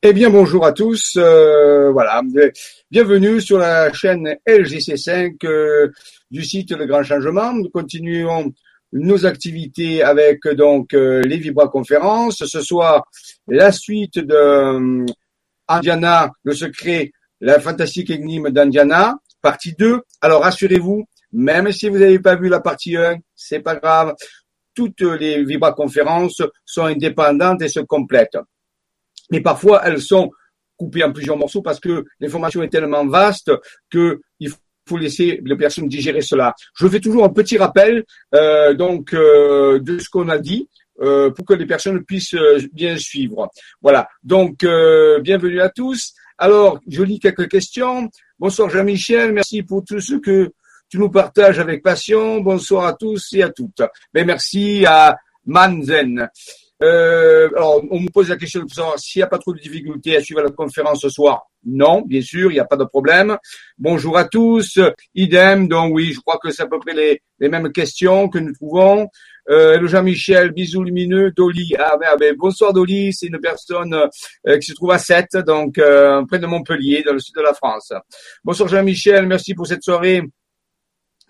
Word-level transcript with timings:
Eh 0.00 0.12
bien, 0.12 0.30
bonjour 0.30 0.64
à 0.64 0.70
tous. 0.70 1.14
Euh, 1.16 1.90
voilà, 1.90 2.22
bienvenue 2.88 3.40
sur 3.40 3.58
la 3.58 3.92
chaîne 3.92 4.36
LGC5 4.46 5.44
euh, 5.44 5.90
du 6.30 6.44
site 6.44 6.70
Le 6.70 6.86
Grand 6.86 7.02
Changement. 7.02 7.52
Nous 7.52 7.68
continuons 7.68 8.52
nos 8.92 9.26
activités 9.26 10.04
avec 10.04 10.46
donc 10.46 10.94
euh, 10.94 11.20
les 11.22 11.36
Vibra 11.36 11.66
conférences. 11.66 12.44
Ce 12.46 12.60
soir, 12.60 13.10
la 13.48 13.72
suite 13.72 14.20
de 14.20 15.04
Indiana, 15.66 16.30
le 16.44 16.54
secret, 16.54 17.10
la 17.40 17.58
fantastique 17.58 18.10
énigme 18.10 18.50
d'Indiana, 18.50 19.16
partie 19.42 19.74
2. 19.76 20.02
Alors, 20.20 20.42
rassurez-vous, 20.42 21.06
même 21.32 21.72
si 21.72 21.88
vous 21.88 21.98
n'avez 21.98 22.20
pas 22.20 22.36
vu 22.36 22.48
la 22.48 22.60
partie 22.60 22.96
1, 22.96 23.16
c'est 23.34 23.60
pas 23.60 23.74
grave. 23.74 24.14
Toutes 24.74 25.00
les 25.00 25.42
Vibra 25.42 25.72
conférences 25.72 26.40
sont 26.64 26.84
indépendantes 26.84 27.62
et 27.62 27.68
se 27.68 27.80
complètent 27.80 28.38
mais 29.30 29.40
parfois 29.40 29.82
elles 29.84 30.00
sont 30.00 30.30
coupées 30.76 31.04
en 31.04 31.12
plusieurs 31.12 31.36
morceaux 31.36 31.62
parce 31.62 31.80
que 31.80 32.04
l'information 32.20 32.62
est 32.62 32.68
tellement 32.68 33.06
vaste 33.06 33.50
que 33.90 34.20
il 34.40 34.50
faut 34.88 34.96
laisser 34.96 35.40
les 35.44 35.56
personnes 35.56 35.88
digérer 35.88 36.22
cela. 36.22 36.54
Je 36.74 36.88
fais 36.88 37.00
toujours 37.00 37.24
un 37.24 37.28
petit 37.28 37.58
rappel 37.58 38.04
euh, 38.34 38.74
donc 38.74 39.12
euh, 39.12 39.78
de 39.80 39.98
ce 39.98 40.08
qu'on 40.08 40.28
a 40.28 40.38
dit 40.38 40.68
euh, 41.00 41.30
pour 41.30 41.44
que 41.44 41.54
les 41.54 41.66
personnes 41.66 42.04
puissent 42.04 42.34
euh, 42.34 42.58
bien 42.72 42.96
suivre. 42.96 43.50
Voilà. 43.82 44.08
Donc 44.22 44.64
euh, 44.64 45.20
bienvenue 45.20 45.60
à 45.60 45.68
tous. 45.68 46.14
Alors 46.38 46.80
je 46.88 47.02
lis 47.02 47.20
quelques 47.20 47.48
questions. 47.48 48.08
Bonsoir 48.38 48.70
Jean-Michel, 48.70 49.32
merci 49.32 49.62
pour 49.62 49.84
tout 49.84 50.00
ce 50.00 50.14
que 50.14 50.52
tu 50.88 50.98
nous 50.98 51.10
partages 51.10 51.58
avec 51.58 51.82
passion. 51.82 52.40
Bonsoir 52.40 52.86
à 52.86 52.94
tous 52.94 53.32
et 53.32 53.42
à 53.42 53.50
toutes. 53.50 53.82
Ben, 54.14 54.26
merci 54.26 54.84
à 54.86 55.16
Manzen. 55.44 56.28
Euh, 56.82 57.48
alors, 57.56 57.82
on 57.90 58.00
me 58.00 58.08
pose 58.08 58.28
la 58.28 58.36
question 58.36 58.62
de 58.62 58.70
savoir 58.70 58.98
s'il 58.98 59.20
n'y 59.20 59.24
a 59.24 59.26
pas 59.26 59.38
trop 59.38 59.52
de 59.52 59.58
difficultés 59.58 60.16
à 60.16 60.20
suivre 60.20 60.42
la 60.42 60.50
conférence 60.50 61.00
ce 61.00 61.08
soir. 61.08 61.46
Non, 61.64 62.02
bien 62.02 62.22
sûr, 62.22 62.50
il 62.50 62.54
n'y 62.54 62.60
a 62.60 62.64
pas 62.64 62.76
de 62.76 62.84
problème. 62.84 63.36
Bonjour 63.78 64.16
à 64.16 64.24
tous. 64.24 64.78
Idem, 65.14 65.66
donc 65.66 65.92
oui, 65.94 66.12
je 66.12 66.20
crois 66.20 66.38
que 66.38 66.50
c'est 66.50 66.62
à 66.62 66.66
peu 66.66 66.78
près 66.78 66.94
les, 66.94 67.20
les 67.40 67.48
mêmes 67.48 67.72
questions 67.72 68.28
que 68.28 68.38
nous 68.38 68.52
trouvons. 68.52 69.08
Euh, 69.50 69.86
Jean-Michel, 69.88 70.52
bisous 70.52 70.84
lumineux. 70.84 71.32
Dolly, 71.32 71.74
ah, 71.78 71.96
ah 72.04 72.16
ben, 72.16 72.34
bonsoir 72.36 72.72
Dolly, 72.72 73.12
c'est 73.12 73.26
une 73.26 73.40
personne 73.40 73.94
euh, 74.46 74.58
qui 74.58 74.66
se 74.66 74.74
trouve 74.74 74.92
à 74.92 74.98
7, 74.98 75.38
donc 75.38 75.78
euh, 75.78 76.24
près 76.26 76.38
de 76.38 76.46
Montpellier, 76.46 77.02
dans 77.04 77.14
le 77.14 77.18
sud 77.18 77.34
de 77.34 77.40
la 77.40 77.54
France. 77.54 77.92
Bonsoir 78.44 78.68
Jean-Michel, 78.68 79.26
merci 79.26 79.54
pour 79.54 79.66
cette 79.66 79.82
soirée 79.82 80.22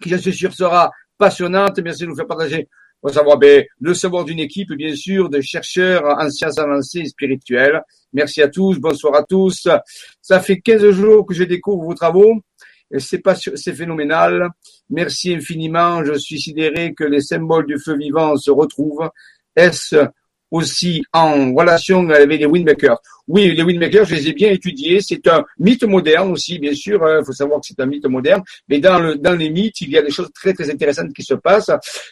qui, 0.01 0.11
je 0.11 0.17
suis 0.17 0.35
sûr, 0.35 0.53
sera 0.53 0.91
passionnante. 1.17 1.79
Merci 1.79 2.03
de 2.03 2.09
nous 2.09 2.17
faire 2.17 2.27
partager 2.27 2.69
ben, 3.03 3.65
le 3.81 3.95
savoir 3.95 4.25
d'une 4.25 4.41
équipe, 4.41 4.73
bien 4.73 4.95
sûr, 4.95 5.29
de 5.29 5.41
chercheurs 5.41 6.05
en 6.05 6.31
sciences 6.31 6.59
avancées 6.59 7.01
et 7.01 7.07
spirituelles. 7.07 7.83
Merci 8.13 8.43
à 8.43 8.49
tous, 8.49 8.79
bonsoir 8.79 9.15
à 9.15 9.23
tous. 9.23 9.69
Ça 10.21 10.41
fait 10.41 10.61
15 10.61 10.91
jours 10.91 11.27
que 11.27 11.35
je 11.35 11.45
découvre 11.45 11.85
vos 11.85 11.95
travaux. 11.95 12.41
C'est 12.97 13.19
pas, 13.19 13.35
c'est 13.35 13.75
phénoménal. 13.75 14.49
Merci 14.89 15.35
infiniment. 15.35 16.03
Je 16.05 16.15
suis 16.15 16.41
sidéré 16.41 16.95
que 16.95 17.05
les 17.05 17.21
symboles 17.21 17.67
du 17.67 17.79
feu 17.79 17.97
vivant 17.97 18.37
se 18.37 18.51
retrouvent. 18.51 19.11
Est-ce 19.55 20.07
aussi 20.51 21.03
en 21.13 21.55
relation 21.55 22.09
avec 22.11 22.41
les 22.41 22.47
windmakers. 22.47 22.99
Oui, 23.27 23.55
les 23.55 23.63
windmakers, 23.63 24.07
je 24.07 24.15
les 24.15 24.29
ai 24.29 24.33
bien 24.33 24.51
étudiés. 24.51 25.01
C'est 25.03 25.27
un 25.29 25.45
mythe 25.59 25.85
moderne 25.85 26.33
aussi, 26.33 26.59
bien 26.59 26.75
sûr. 26.75 27.01
Il 27.03 27.11
hein. 27.11 27.21
faut 27.25 27.33
savoir 27.33 27.61
que 27.61 27.67
c'est 27.67 27.79
un 27.81 27.87
mythe 27.87 28.07
moderne. 28.07 28.43
Mais 28.69 28.79
dans, 28.79 28.99
le, 28.99 29.17
dans 29.17 29.35
les 29.35 29.51
mythes, 29.51 29.83
il 29.83 29.91
y 29.91 29.99
a 29.99 30.03
des 30.03 30.11
choses 30.11 30.31
très 30.33 30.55
très 30.55 30.71
intéressantes 30.71 31.13
qui 31.13 31.23
se 31.23 31.35
passent. 31.35 31.71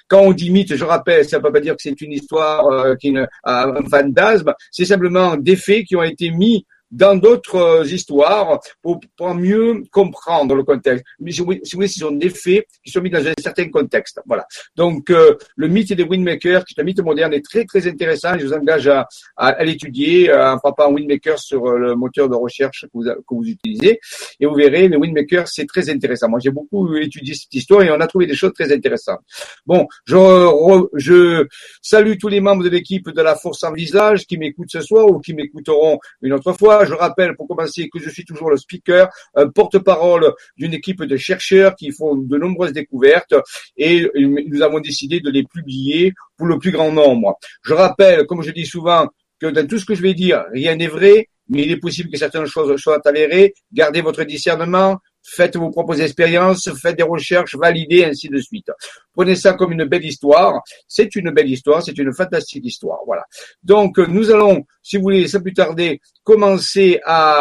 Quand 0.08 0.20
on 0.20 0.32
dit 0.32 0.50
mythe, 0.50 0.76
je 0.76 0.84
rappelle, 0.84 1.24
ça 1.24 1.38
ne 1.38 1.42
veut 1.42 1.52
pas 1.52 1.60
dire 1.60 1.74
que 1.74 1.82
c'est 1.82 2.00
une 2.02 2.12
histoire 2.12 2.66
euh, 2.66 2.94
qui 2.96 3.08
est 3.08 3.26
un 3.44 3.74
fantasme. 3.90 4.52
C'est 4.70 4.84
simplement 4.84 5.36
des 5.36 5.56
faits 5.56 5.84
qui 5.84 5.96
ont 5.96 6.02
été 6.02 6.30
mis 6.30 6.66
dans 6.90 7.16
d'autres 7.16 7.56
euh, 7.56 7.84
histoires 7.84 8.60
pour, 8.82 9.00
pour, 9.16 9.34
mieux 9.34 9.82
comprendre 9.90 10.54
le 10.54 10.62
contexte. 10.62 11.04
Mais 11.18 11.32
si 11.32 11.40
vous 11.40 11.52
voulez, 11.72 11.88
ce 11.88 12.00
sont 12.00 12.12
des 12.12 12.30
faits 12.30 12.66
qui 12.84 12.90
sont 12.90 13.00
mis 13.00 13.10
dans 13.10 13.26
un 13.26 13.32
certain 13.38 13.68
contexte. 13.68 14.20
Voilà. 14.26 14.46
Donc, 14.76 15.10
euh, 15.10 15.36
le 15.56 15.68
mythe 15.68 15.92
des 15.92 16.04
windmakers, 16.04 16.64
qui 16.64 16.74
est 16.76 16.80
un 16.80 16.84
mythe 16.84 17.00
moderne, 17.00 17.32
est 17.34 17.44
très, 17.44 17.64
très 17.64 17.86
intéressant. 17.86 18.38
Je 18.38 18.46
vous 18.46 18.52
engage 18.52 18.86
à, 18.88 19.06
à, 19.36 19.64
l'étudier 19.64 20.30
euh, 20.30 20.52
en 20.52 20.58
frappant 20.58 20.90
windmaker 20.92 21.38
sur 21.38 21.66
le 21.76 21.94
moteur 21.94 22.28
de 22.28 22.36
recherche 22.36 22.82
que 22.82 22.90
vous, 22.94 23.04
que 23.04 23.34
vous 23.34 23.44
utilisez. 23.44 23.98
Et 24.38 24.46
vous 24.46 24.54
verrez, 24.54 24.88
les 24.88 24.96
windmakers, 24.96 25.48
c'est 25.48 25.66
très 25.66 25.90
intéressant. 25.90 26.28
Moi, 26.28 26.38
j'ai 26.42 26.50
beaucoup 26.50 26.94
étudié 26.96 27.34
cette 27.34 27.52
histoire 27.54 27.82
et 27.82 27.90
on 27.90 28.00
a 28.00 28.06
trouvé 28.06 28.26
des 28.26 28.34
choses 28.34 28.52
très 28.52 28.72
intéressantes. 28.72 29.20
Bon, 29.66 29.86
je, 30.04 30.86
je 30.94 31.46
salue 31.82 32.14
tous 32.20 32.28
les 32.28 32.40
membres 32.40 32.62
de 32.62 32.68
l'équipe 32.68 33.10
de 33.10 33.22
la 33.22 33.34
Force 33.34 33.64
en 33.64 33.72
Visage 33.72 34.26
qui 34.26 34.38
m'écoutent 34.38 34.70
ce 34.70 34.80
soir 34.80 35.06
ou 35.06 35.18
qui 35.18 35.34
m'écouteront 35.34 35.98
une 36.22 36.32
autre 36.32 36.52
fois 36.52 36.75
je 36.84 36.94
rappelle 36.94 37.36
pour 37.36 37.48
commencer 37.48 37.88
que 37.88 37.98
je 37.98 38.10
suis 38.10 38.24
toujours 38.24 38.50
le 38.50 38.56
speaker, 38.56 39.08
un 39.34 39.48
porte-parole 39.48 40.32
d'une 40.56 40.74
équipe 40.74 41.02
de 41.02 41.16
chercheurs 41.16 41.74
qui 41.74 41.90
font 41.92 42.16
de 42.16 42.36
nombreuses 42.36 42.72
découvertes 42.72 43.34
et 43.76 44.10
nous 44.14 44.62
avons 44.62 44.80
décidé 44.80 45.20
de 45.20 45.30
les 45.30 45.44
publier 45.44 46.12
pour 46.36 46.46
le 46.46 46.58
plus 46.58 46.70
grand 46.70 46.92
nombre. 46.92 47.38
Je 47.62 47.74
rappelle, 47.74 48.26
comme 48.26 48.42
je 48.42 48.50
dis 48.50 48.66
souvent, 48.66 49.08
que 49.38 49.46
dans 49.46 49.66
tout 49.66 49.78
ce 49.78 49.84
que 49.84 49.94
je 49.94 50.02
vais 50.02 50.14
dire, 50.14 50.44
rien 50.52 50.76
n'est 50.76 50.86
vrai, 50.86 51.28
mais 51.48 51.62
il 51.62 51.70
est 51.70 51.76
possible 51.76 52.10
que 52.10 52.18
certaines 52.18 52.46
choses 52.46 52.80
soient 52.80 53.00
avérées. 53.04 53.54
Gardez 53.72 54.00
votre 54.00 54.24
discernement, 54.24 54.98
faites 55.26 55.56
vos 55.56 55.70
propres 55.70 56.00
expériences, 56.00 56.70
faites 56.80 56.96
des 56.96 57.02
recherches, 57.02 57.56
validez, 57.56 58.04
ainsi 58.04 58.28
de 58.28 58.38
suite. 58.38 58.70
Prenez 59.12 59.36
ça 59.36 59.54
comme 59.54 59.72
une 59.72 59.84
belle 59.84 60.04
histoire. 60.04 60.62
C'est 60.86 61.14
une 61.16 61.30
belle 61.30 61.50
histoire, 61.50 61.82
c'est 61.82 61.98
une 61.98 62.12
fantastique 62.12 62.64
histoire. 62.64 63.00
Voilà. 63.06 63.24
Donc, 63.62 63.98
nous 63.98 64.30
allons, 64.30 64.64
si 64.82 64.96
vous 64.96 65.02
voulez, 65.02 65.28
sans 65.28 65.40
plus 65.40 65.54
tarder, 65.54 66.00
commencer 66.24 67.00
à 67.04 67.40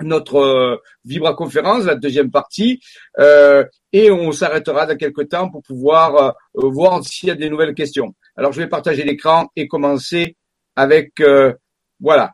notre 0.00 0.36
euh, 0.36 0.76
Vibra 1.04 1.34
conférence, 1.34 1.84
la 1.84 1.94
deuxième 1.94 2.30
partie, 2.30 2.80
euh, 3.18 3.64
et 3.92 4.10
on 4.10 4.32
s'arrêtera 4.32 4.86
dans 4.86 4.96
quelques 4.96 5.28
temps 5.28 5.50
pour 5.50 5.62
pouvoir 5.62 6.16
euh, 6.16 6.32
voir 6.54 7.04
s'il 7.04 7.28
y 7.28 7.32
a 7.32 7.36
des 7.36 7.48
nouvelles 7.48 7.74
questions. 7.74 8.14
Alors, 8.36 8.52
je 8.52 8.60
vais 8.60 8.68
partager 8.68 9.04
l'écran 9.04 9.48
et 9.54 9.68
commencer 9.68 10.36
avec 10.76 11.22
voilà. 12.00 12.32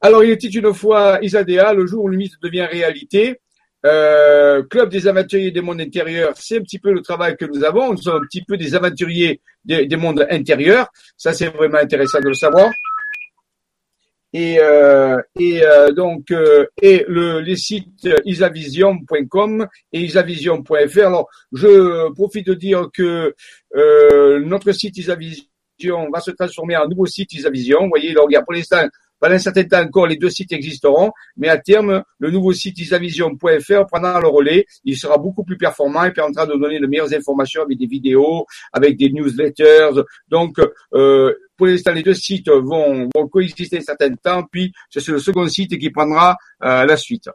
Alors, 0.00 0.24
il 0.24 0.30
était 0.30 0.48
une 0.48 0.72
fois 0.72 1.18
Isadea, 1.20 1.74
le 1.74 1.86
jour 1.86 2.04
où 2.04 2.08
le 2.08 2.16
mythe 2.16 2.40
devient 2.42 2.66
réalité. 2.70 3.40
Euh, 3.86 4.62
Club 4.64 4.90
des 4.90 5.06
aventuriers 5.06 5.52
des 5.52 5.60
mondes 5.60 5.80
intérieurs, 5.80 6.32
c'est 6.36 6.58
un 6.58 6.62
petit 6.62 6.78
peu 6.78 6.92
le 6.92 7.02
travail 7.02 7.36
que 7.36 7.44
nous 7.44 7.62
avons. 7.62 7.92
Nous 7.92 8.02
sommes 8.02 8.22
un 8.22 8.26
petit 8.26 8.42
peu 8.42 8.56
des 8.56 8.74
aventuriers 8.74 9.40
des, 9.64 9.96
mondes 9.96 10.26
intérieurs. 10.28 10.88
Ça, 11.16 11.32
c'est 11.32 11.48
vraiment 11.48 11.78
intéressant 11.78 12.20
de 12.20 12.28
le 12.28 12.34
savoir. 12.34 12.70
Et, 14.32 14.58
euh, 14.60 15.16
euh, 15.40 15.92
donc 15.92 16.34
et 16.82 17.04
le 17.08 17.40
les 17.40 17.56
sites 17.56 18.08
isavision.com 18.24 19.66
et 19.92 20.00
isavision.fr. 20.00 21.06
Alors 21.06 21.28
je 21.52 22.12
profite 22.12 22.48
de 22.48 22.54
dire 22.54 22.88
que 22.92 23.34
notre 24.40 24.72
site 24.72 24.98
isavision 24.98 26.10
va 26.12 26.20
se 26.20 26.32
transformer 26.32 26.76
en 26.76 26.88
nouveau 26.88 27.06
site 27.06 27.32
isavision. 27.34 27.82
Vous 27.82 27.88
voyez, 27.90 28.12
là, 28.12 28.22
regarde, 28.22 28.44
pour 28.44 28.54
l'instant, 28.54 28.86
pendant 29.20 29.34
un 29.34 29.38
certain 29.38 29.64
temps 29.64 29.82
encore, 29.82 30.06
les 30.06 30.16
deux 30.16 30.30
sites 30.30 30.52
existeront, 30.52 31.12
mais 31.36 31.48
à 31.48 31.58
terme, 31.58 32.02
le 32.18 32.30
nouveau 32.30 32.52
site 32.52 32.78
isavision.fr 32.78 33.86
prendra 33.86 34.20
le 34.20 34.28
relais. 34.28 34.66
Il 34.84 34.96
sera 34.96 35.18
beaucoup 35.18 35.44
plus 35.44 35.56
performant 35.56 36.04
et 36.04 36.12
permettra 36.12 36.46
de 36.46 36.54
donner 36.54 36.78
de 36.78 36.86
meilleures 36.86 37.12
informations 37.14 37.62
avec 37.62 37.78
des 37.78 37.86
vidéos, 37.86 38.46
avec 38.72 38.96
des 38.96 39.10
newsletters. 39.10 40.02
Donc, 40.28 40.56
euh, 40.94 41.34
pour 41.56 41.66
l'instant, 41.66 41.92
les 41.92 42.02
deux 42.02 42.14
sites 42.14 42.50
vont, 42.50 43.08
vont 43.14 43.28
coexister 43.28 43.78
un 43.78 43.80
certain 43.80 44.14
temps, 44.14 44.44
puis 44.50 44.72
c'est 44.90 45.06
le 45.08 45.18
second 45.18 45.48
site 45.48 45.78
qui 45.78 45.90
prendra 45.90 46.36
euh, 46.62 46.84
la 46.84 46.96
suite. 46.96 47.30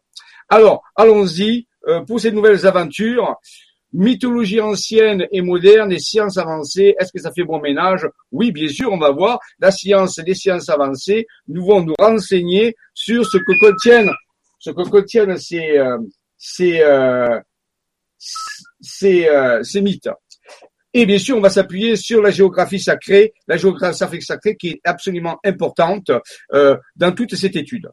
Alors, 0.50 0.84
allons-y 0.96 1.68
euh, 1.88 2.02
pour 2.02 2.19
ces 2.19 2.31
nouvelles 2.31 2.66
aventures. 2.68 3.36
Mythologie 3.94 4.62
ancienne 4.62 5.28
et 5.31 5.41
moderne 5.41 5.91
et 5.91 6.00
sciences 6.00 6.38
avancées, 6.38 6.96
est-ce 7.00 7.12
que 7.12 7.19
ça 7.19 7.31
fait 7.31 7.44
bon 7.44 7.59
ménage? 7.59 8.07
Oui, 8.31 8.52
bien 8.52 8.69
sûr, 8.69 8.91
on 8.91 8.97
va 8.97 9.12
voir. 9.12 9.40
La 9.59 9.72
science 9.72 10.18
et 10.18 10.24
les 10.24 10.34
sciences 10.34 10.69
avancées 10.69 11.27
nous 11.48 11.65
vont 11.65 11.83
nous 11.83 11.95
renseigner 12.00 12.75
sur 12.94 13.25
ce 13.25 13.38
que 13.38 13.60
contiennent, 13.60 14.12
ce 14.60 14.69
que 14.71 14.89
contiennent 14.89 15.38
ces, 15.38 15.77
euh, 15.77 15.98
ces, 16.38 16.81
euh, 16.81 17.39
ces, 18.80 19.27
euh, 19.27 19.62
ces 19.63 19.81
mythes. 19.81 20.10
Et 20.94 21.06
bien 21.06 21.18
sûr, 21.18 21.38
on 21.38 21.42
va 21.42 21.50
s'appuyer 21.50 21.95
sur 21.95 22.21
la 22.21 22.31
géographie 22.31 22.80
sacrée, 22.80 23.33
la 23.48 23.57
géographie 23.57 24.21
sacrée 24.21 24.56
qui 24.57 24.69
est 24.69 24.81
absolument 24.83 25.39
importante 25.45 26.12
dans 26.51 27.12
toute 27.13 27.36
cette 27.36 27.56
étude. 27.56 27.89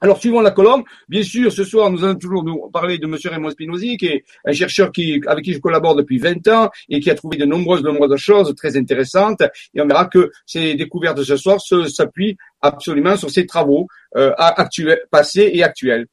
Alors, 0.00 0.18
suivant 0.18 0.40
la 0.40 0.52
colonne, 0.52 0.82
bien 1.08 1.22
sûr, 1.22 1.52
ce 1.52 1.64
soir, 1.64 1.90
nous 1.90 2.04
allons 2.04 2.14
toujours 2.14 2.44
nous 2.44 2.70
parler 2.70 2.98
de 2.98 3.06
M. 3.06 3.16
Raymond 3.24 3.50
Spinozzi, 3.50 3.96
qui 3.96 4.06
est 4.06 4.24
un 4.44 4.52
chercheur 4.52 4.92
qui, 4.92 5.20
avec 5.26 5.44
qui 5.44 5.52
je 5.52 5.58
collabore 5.58 5.96
depuis 5.96 6.18
20 6.18 6.46
ans 6.48 6.70
et 6.88 7.00
qui 7.00 7.10
a 7.10 7.16
trouvé 7.16 7.36
de 7.36 7.44
nombreuses, 7.44 7.82
nombreuses 7.82 8.16
choses 8.16 8.54
très 8.54 8.76
intéressantes. 8.76 9.42
Et 9.74 9.80
on 9.80 9.86
verra 9.86 10.06
que 10.06 10.30
ces 10.46 10.74
découvertes 10.74 11.18
de 11.18 11.24
ce 11.24 11.36
soir 11.36 11.60
s'appuient 11.60 12.36
absolument 12.60 13.16
sur 13.16 13.30
ses 13.30 13.44
travaux 13.44 13.88
euh, 14.16 14.32
actuels, 14.38 15.00
passés 15.10 15.50
et 15.52 15.64
actuels. 15.64 16.06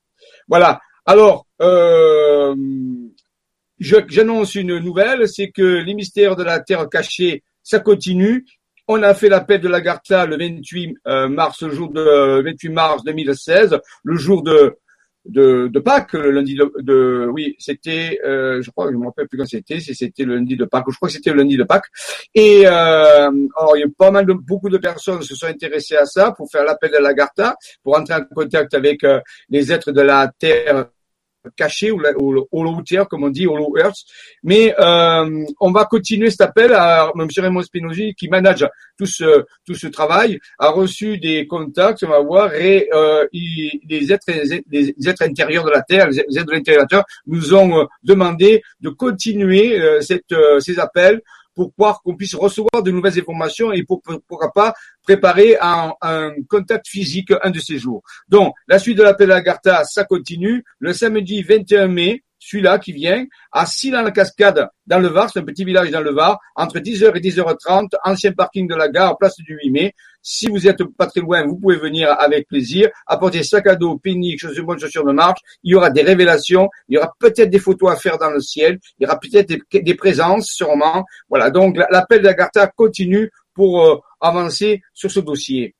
Voilà. 0.48 0.80
Alors, 1.06 1.46
euh, 1.62 2.56
j'annonce 3.80 4.56
une 4.56 4.80
nouvelle, 4.80 5.28
c'est 5.28 5.52
que 5.52 5.62
les 5.62 5.94
mystères 5.94 6.36
de 6.36 6.44
la 6.44 6.60
Terre 6.60 6.90
cachée, 6.90 7.44
ça 7.62 7.80
continue 7.80 8.46
On 8.88 9.02
a 9.02 9.14
fait 9.14 9.30
l'appel 9.30 9.62
de 9.62 9.68
l'Agartha 9.68 10.26
le 10.26 10.38
28 10.38 10.98
euh, 11.08 11.28
mars, 11.28 11.64
le 11.64 11.72
jour 11.72 11.92
de 11.92 12.42
28 12.44 12.70
mars 12.70 13.04
2016, 13.04 13.80
le 14.04 14.16
jour 14.16 14.44
de 14.44 14.78
de, 15.26 15.68
de 15.68 15.80
Pâques, 15.80 16.14
le 16.14 16.32
lundi 16.32 16.56
de, 16.56 16.72
de 16.80 17.28
oui, 17.32 17.56
c'était, 17.60 18.20
euh, 18.26 18.62
je 18.62 18.70
crois, 18.72 18.92
je 18.92 18.98
me 18.98 19.06
rappelle 19.06 19.28
plus 19.28 19.38
quand 19.38 19.46
c'était, 19.46 19.80
si 19.80 19.96
c'était 19.96 20.24
le 20.24 20.36
lundi 20.36 20.56
de 20.56 20.66
Pâques, 20.66 20.86
je 20.90 20.96
crois 20.96 21.10
que 21.10 21.14
c'était 21.14 21.32
le 21.32 21.38
lundi 21.38 21.58
de 21.58 21.64
Pâques. 21.64 21.88
Et 22.34 22.64
euh, 22.66 22.70
alors 22.70 23.76
il 23.76 23.80
y 23.82 23.84
a 23.84 23.88
pas 23.98 24.12
mal 24.12 24.26
de 24.26 24.34
beaucoup 24.34 24.70
de 24.70 24.78
personnes 24.78 25.22
se 25.22 25.36
sont 25.36 25.48
intéressées 25.48 25.98
à 25.98 26.06
ça 26.06 26.32
pour 26.32 26.50
faire 26.50 26.64
l'appel 26.64 26.92
de 26.92 26.98
l'Agartha, 26.98 27.56
pour 27.84 27.98
entrer 27.98 28.16
en 28.16 28.24
contact 28.34 28.74
avec 28.74 29.04
euh, 29.04 29.20
les 29.50 29.72
êtres 29.72 29.92
de 29.92 30.02
la 30.02 30.32
terre 30.38 30.88
caché 31.56 31.92
ou, 31.92 32.02
ou 32.18 32.48
hollow 32.52 32.82
comme 33.10 33.24
on 33.24 33.30
dit, 33.30 33.48
hollow 33.48 33.76
earth. 33.78 33.98
Mais 34.44 34.74
euh, 34.80 35.46
on 35.60 35.72
va 35.72 35.86
continuer 35.86 36.30
cet 36.30 36.42
appel. 36.42 36.74
À, 36.74 37.12
M. 37.18 37.28
Raymond 37.38 37.62
Spinozzi, 37.64 38.14
qui 38.16 38.28
manage 38.30 38.68
tout 38.98 39.06
ce 39.06 39.46
tout 39.66 39.76
ce 39.76 39.88
travail, 39.88 40.40
a 40.60 40.70
reçu 40.70 41.18
des 41.18 41.48
contacts, 41.48 42.04
on 42.04 42.10
va 42.10 42.20
voir, 42.20 42.54
et 42.54 42.90
euh, 42.94 43.26
les 43.34 44.14
êtres 44.14 44.26
les 44.72 44.94
êtres 45.08 45.24
intérieurs 45.24 45.66
de 45.66 45.72
la 45.72 45.82
Terre, 45.82 46.10
les 46.10 46.20
êtres 46.20 46.46
de 46.46 46.52
l'intérieur, 46.52 46.86
nous 47.26 47.54
ont 47.54 47.82
euh, 47.82 47.86
demandé 48.04 48.62
de 48.82 48.90
continuer 48.90 49.80
euh, 49.80 50.02
cette, 50.02 50.32
euh, 50.32 50.60
ces 50.60 50.80
appels 50.80 51.22
pour 51.56 51.74
pouvoir 51.74 52.02
qu'on 52.02 52.16
puisse 52.16 52.36
recevoir 52.36 52.84
de 52.84 52.92
nouvelles 52.92 53.20
informations 53.20 53.72
et 53.72 53.84
pour, 53.84 54.02
pourquoi 54.28 54.52
pas 54.52 54.74
préparer 55.04 55.58
un, 55.62 55.94
contact 56.50 56.88
physique 56.88 57.32
un 57.42 57.50
de 57.50 57.60
ces 57.60 57.80
jours. 57.80 58.04
Donc, 58.28 58.54
la 58.68 58.80
suite 58.80 58.98
de 58.98 59.04
l'appel 59.04 59.32
à 59.32 59.42
Gartha, 59.42 59.84
ça 59.86 60.04
continue. 60.04 60.64
Le 60.80 60.94
samedi 60.94 61.42
21 61.42 61.88
mai, 61.88 62.24
celui-là 62.40 62.80
qui 62.80 62.92
vient, 62.92 63.26
à 63.52 63.66
Silan-la-Cascade, 63.66 64.68
dans 64.86 65.00
le 65.00 65.08
Var, 65.08 65.30
c'est 65.32 65.40
un 65.40 65.44
petit 65.44 65.66
village 65.66 65.90
dans 65.90 66.02
le 66.02 66.12
Var, 66.12 66.40
entre 66.56 66.80
10h 66.80 67.16
et 67.16 67.20
10h30, 67.20 67.96
ancien 68.04 68.34
parking 68.34 68.68
de 68.68 68.76
la 68.76 68.90
gare, 68.90 69.18
place 69.18 69.36
du 69.38 69.58
8 69.64 69.72
mai. 69.72 69.96
Si 70.28 70.48
vous 70.48 70.68
êtes 70.68 70.84
pas 70.98 71.06
très 71.06 71.22
loin, 71.22 71.46
vous 71.46 71.56
pouvez 71.56 71.76
venir 71.76 72.10
avec 72.18 72.48
plaisir, 72.48 72.90
apporter 73.06 73.44
sac 73.44 73.68
à 73.68 73.76
dos, 73.76 74.00
pénique, 74.00 74.40
chaussures 74.40 74.66
bonnes 74.66 74.80
chaussures 74.80 75.06
de 75.06 75.12
marche. 75.12 75.40
Il 75.64 75.74
y 75.74 75.76
aura 75.76 75.92
des 75.92 76.02
révélations, 76.02 76.68
il 76.90 76.96
y 76.96 76.98
aura 76.98 77.14
peut-être 77.20 77.52
des 77.52 77.60
photos 77.60 77.92
à 77.92 77.96
faire 77.96 78.18
dans 78.18 78.32
le 78.32 78.40
ciel, 78.40 78.80
il 78.98 79.04
y 79.04 79.06
aura 79.06 79.20
peut-être 79.20 79.54
des, 79.72 79.94
présences, 79.94 80.48
sûrement. 80.48 81.06
Voilà, 81.30 81.52
donc 81.52 81.78
l'appel 81.92 82.24
d'Agartha 82.24 82.66
continue 82.76 83.30
pour 83.54 83.86
euh, 83.86 84.00
avancer 84.20 84.82
sur 84.96 85.12
ce 85.12 85.20
dossier. 85.20 85.76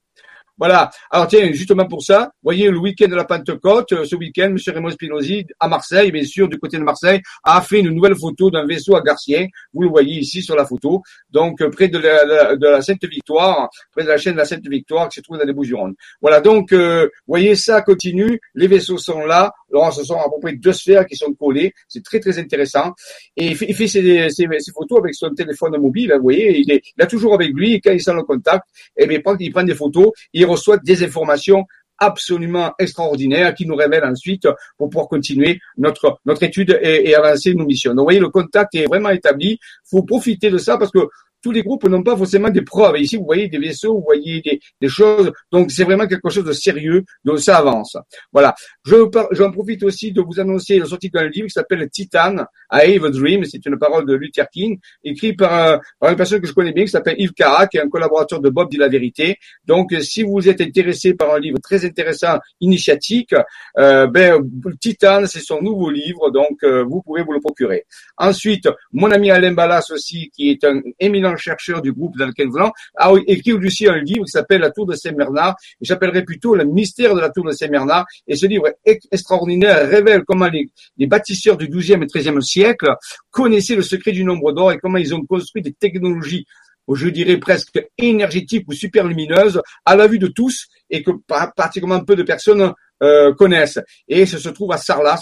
Voilà. 0.58 0.90
Alors 1.12 1.28
tiens, 1.28 1.52
justement 1.52 1.86
pour 1.86 2.02
ça, 2.02 2.32
voyez 2.42 2.70
le 2.70 2.78
week-end 2.78 3.08
de 3.08 3.16
la 3.16 3.26
Pentecôte, 3.26 3.92
euh, 3.92 4.06
ce 4.06 4.16
week-end, 4.16 4.56
M. 4.56 4.58
Raymond 4.68 4.92
Spinozzi, 4.92 5.46
à 5.60 5.68
Marseille, 5.68 6.12
bien 6.12 6.24
sûr, 6.24 6.48
du 6.48 6.58
côté 6.58 6.78
de 6.78 6.84
Marseille, 6.84 7.22
a 7.44 7.62
fait 7.62 7.80
une 7.80 7.90
nouvelle 7.90 8.16
photo 8.16 8.50
d'un 8.50 8.66
vaisseau 8.66 8.96
à 8.96 9.02
Garcien. 9.02 9.48
Vous 9.74 9.82
le 9.82 9.90
voyez 9.90 10.20
ici 10.20 10.42
sur 10.42 10.56
la 10.56 10.66
photo. 10.66 11.02
Donc 11.30 11.62
euh, 11.62 11.70
près 11.70 11.90
de 11.90 11.98
la, 11.98 12.56
de 12.56 12.68
la 12.68 12.82
Sainte 12.82 13.06
Victoire, 13.06 13.70
près 13.92 14.04
de 14.04 14.10
la 14.10 14.18
chaîne 14.18 14.34
de 14.34 14.40
la 14.40 14.46
Sainte 14.46 14.68
Victoire 14.68 15.10
qui 15.10 15.16
se 15.16 15.22
trouve 15.22 15.38
dans 15.38 15.46
les 15.46 15.54
Bouches-du-Rhône. 15.54 15.96
Voilà. 16.22 16.42
Donc, 16.42 16.72
euh, 16.72 17.10
voyez 17.28 17.56
ça 17.56 17.82
continue. 17.82 18.40
Les 18.54 18.68
vaisseaux 18.68 18.98
sont 18.98 19.26
là. 19.26 19.52
Alors, 19.72 19.94
ce 19.94 20.04
sont 20.04 20.16
à 20.16 20.26
peu 20.26 20.40
près 20.42 20.54
deux 20.54 20.74
sphères 20.74 21.06
qui 21.06 21.16
sont 21.16 21.34
collées. 21.34 21.74
C'est 21.88 22.04
très 22.04 22.20
très 22.20 22.38
intéressant. 22.40 22.94
Et 23.36 23.48
il 23.48 23.56
fait, 23.56 23.66
il 23.70 23.76
fait 23.76 23.88
ses, 23.88 24.30
ses, 24.30 24.48
photos 24.74 25.00
avec 25.00 25.16
son 25.16 25.30
téléphone 25.32 25.78
mobile. 25.78 26.14
Vous 26.18 26.24
voyez, 26.24 26.60
il, 26.60 26.72
est, 26.72 26.82
il 26.98 27.04
a 27.04 27.08
toujours 27.08 27.34
avec 27.34 27.52
lui. 27.54 27.74
Et 27.74 27.82
quand 27.82 27.92
il 27.92 28.02
sent 28.02 28.14
le 28.14 28.24
contact, 28.24 28.64
eh 28.98 29.08
bien, 29.08 29.20
il 29.40 29.52
prend 29.52 29.64
des 29.64 29.76
photos. 29.76 30.12
Et 30.34 30.42
il 30.42 30.46
reçoit 30.46 30.78
des 30.78 31.04
informations 31.04 31.66
absolument 31.98 32.74
extraordinaires 32.78 33.54
qui 33.54 33.66
nous 33.66 33.76
révèlent 33.76 34.04
ensuite 34.04 34.48
pour 34.78 34.90
pouvoir 34.90 35.08
continuer 35.08 35.60
notre 35.78 36.20
notre 36.26 36.44
étude 36.44 36.78
et, 36.82 37.10
et 37.10 37.16
avancer 37.16 37.54
nos 37.54 37.66
missions. 37.66 37.92
Donc, 37.92 38.00
vous 38.00 38.06
voyez, 38.06 38.20
le 38.20 38.30
contact 38.30 38.76
est 38.76 38.86
vraiment 38.86 39.10
établi. 39.10 39.60
Faut 39.90 40.04
profiter 40.04 40.50
de 40.50 40.58
ça 40.58 40.78
parce 40.78 40.92
que 40.92 41.08
tous 41.46 41.52
les 41.52 41.62
groupes 41.62 41.84
n'ont 41.84 42.02
pas 42.02 42.18
forcément 42.18 42.50
des 42.50 42.64
preuves. 42.64 42.98
Ici, 42.98 43.18
vous 43.18 43.26
voyez 43.26 43.48
des 43.48 43.60
vaisseaux, 43.60 43.94
vous 43.94 44.04
voyez 44.04 44.42
des, 44.42 44.60
des 44.82 44.88
choses. 44.88 45.32
Donc, 45.52 45.70
c'est 45.70 45.84
vraiment 45.84 46.08
quelque 46.08 46.28
chose 46.30 46.44
de 46.44 46.52
sérieux. 46.52 47.06
Donc, 47.24 47.40
ça 47.40 47.58
avance. 47.58 47.96
Voilà. 48.34 48.56
Je, 48.86 48.96
j'en 49.32 49.52
profite 49.52 49.82
aussi 49.84 50.12
de 50.12 50.22
vous 50.22 50.40
annoncer 50.40 50.78
la 50.78 50.86
sortie 50.86 51.10
d'un 51.10 51.28
livre 51.28 51.48
qui 51.48 51.54
s'appelle 51.54 51.90
Titan, 51.90 52.36
I 52.72 52.96
Have 52.96 53.06
a 53.06 53.10
Dream. 53.10 53.44
C'est 53.46 53.66
une 53.66 53.80
parole 53.80 54.06
de 54.06 54.14
Luther 54.14 54.48
King, 54.52 54.80
écrit 55.04 55.34
par, 55.34 55.80
par 56.00 56.12
une 56.12 56.16
personne 56.16 56.40
que 56.40 56.48
je 56.48 56.54
connais 56.54 56.72
bien, 56.72 56.84
qui 56.84 56.92
s'appelle 56.92 57.16
Yves 57.18 57.34
Cara, 57.34 57.66
qui 57.66 57.78
est 57.78 57.82
un 57.82 57.90
collaborateur 57.90 58.40
de 58.40 58.50
Bob 58.50 58.70
dit 58.70 58.78
la 58.78 58.88
vérité. 58.88 59.38
Donc, 59.66 59.92
si 60.02 60.22
vous 60.22 60.48
êtes 60.48 60.62
intéressé 60.62 61.16
par 61.16 61.34
un 61.34 61.40
livre 61.40 61.58
très 61.64 61.84
intéressant, 61.84 62.38
initiatique, 62.62 63.34
euh, 63.80 64.06
ben, 64.06 64.40
Titan, 64.80 65.26
c'est 65.26 65.40
son 65.40 65.62
nouveau 65.62 65.90
livre. 65.90 66.30
Donc, 66.30 66.64
euh, 66.64 66.84
vous 66.84 67.02
pouvez 67.02 67.24
vous 67.24 67.34
le 67.34 67.40
procurer. 67.40 67.86
Ensuite, 68.18 68.70
mon 68.94 69.10
ami 69.10 69.32
Alain 69.32 69.54
Ballas 69.54 69.88
aussi, 69.92 70.30
qui 70.30 70.52
est 70.52 70.64
un 70.64 70.80
éminent 71.00 71.36
chercheur 71.38 71.82
du 71.82 71.92
groupe 71.92 72.18
dans 72.18 72.28
lequel 72.28 72.50
vous 72.50 72.60
a 72.60 73.14
écrit 73.26 73.54
aussi 73.54 73.88
un 73.88 73.98
livre 73.98 74.26
qui 74.26 74.32
s'appelle 74.32 74.62
La 74.62 74.70
Tour 74.70 74.86
de 74.86 74.94
Saint-Bernard. 74.94 75.56
J'appellerais 75.82 76.24
plutôt 76.24 76.54
le 76.54 76.66
mystère 76.66 77.16
de 77.16 77.20
la 77.20 77.32
Tour 77.32 77.46
de 77.46 77.52
Saint-Bernard. 77.52 78.06
Et 78.28 78.36
ce 78.36 78.46
livre 78.46 78.75
extraordinaire 78.84 79.88
révèle 79.88 80.24
comment 80.26 80.48
les, 80.48 81.08
bâtisseurs 81.08 81.58
du 81.58 81.68
XIIe 81.68 82.02
et 82.02 82.06
XIIIe 82.06 82.42
siècle 82.42 82.96
connaissaient 83.32 83.76
le 83.76 83.82
secret 83.82 84.12
du 84.12 84.24
nombre 84.24 84.52
d'or 84.52 84.72
et 84.72 84.78
comment 84.78 84.98
ils 84.98 85.14
ont 85.14 85.26
construit 85.26 85.62
des 85.62 85.74
technologies 85.74 86.46
je 86.94 87.08
dirais 87.08 87.38
presque 87.38 87.84
énergétiques 87.98 88.66
ou 88.68 88.74
super 88.74 89.08
lumineuses 89.08 89.60
à 89.86 89.96
la 89.96 90.06
vue 90.06 90.20
de 90.20 90.28
tous 90.28 90.68
et 90.90 91.02
que 91.02 91.12
pratiquement 91.56 92.04
peu 92.04 92.16
de 92.16 92.22
personnes 92.22 92.74
euh, 93.04 93.34
connaissent. 93.34 93.80
Et 94.08 94.26
ça 94.26 94.38
se 94.38 94.50
trouve 94.50 94.72
à 94.72 94.78
Sarlat, 94.78 95.20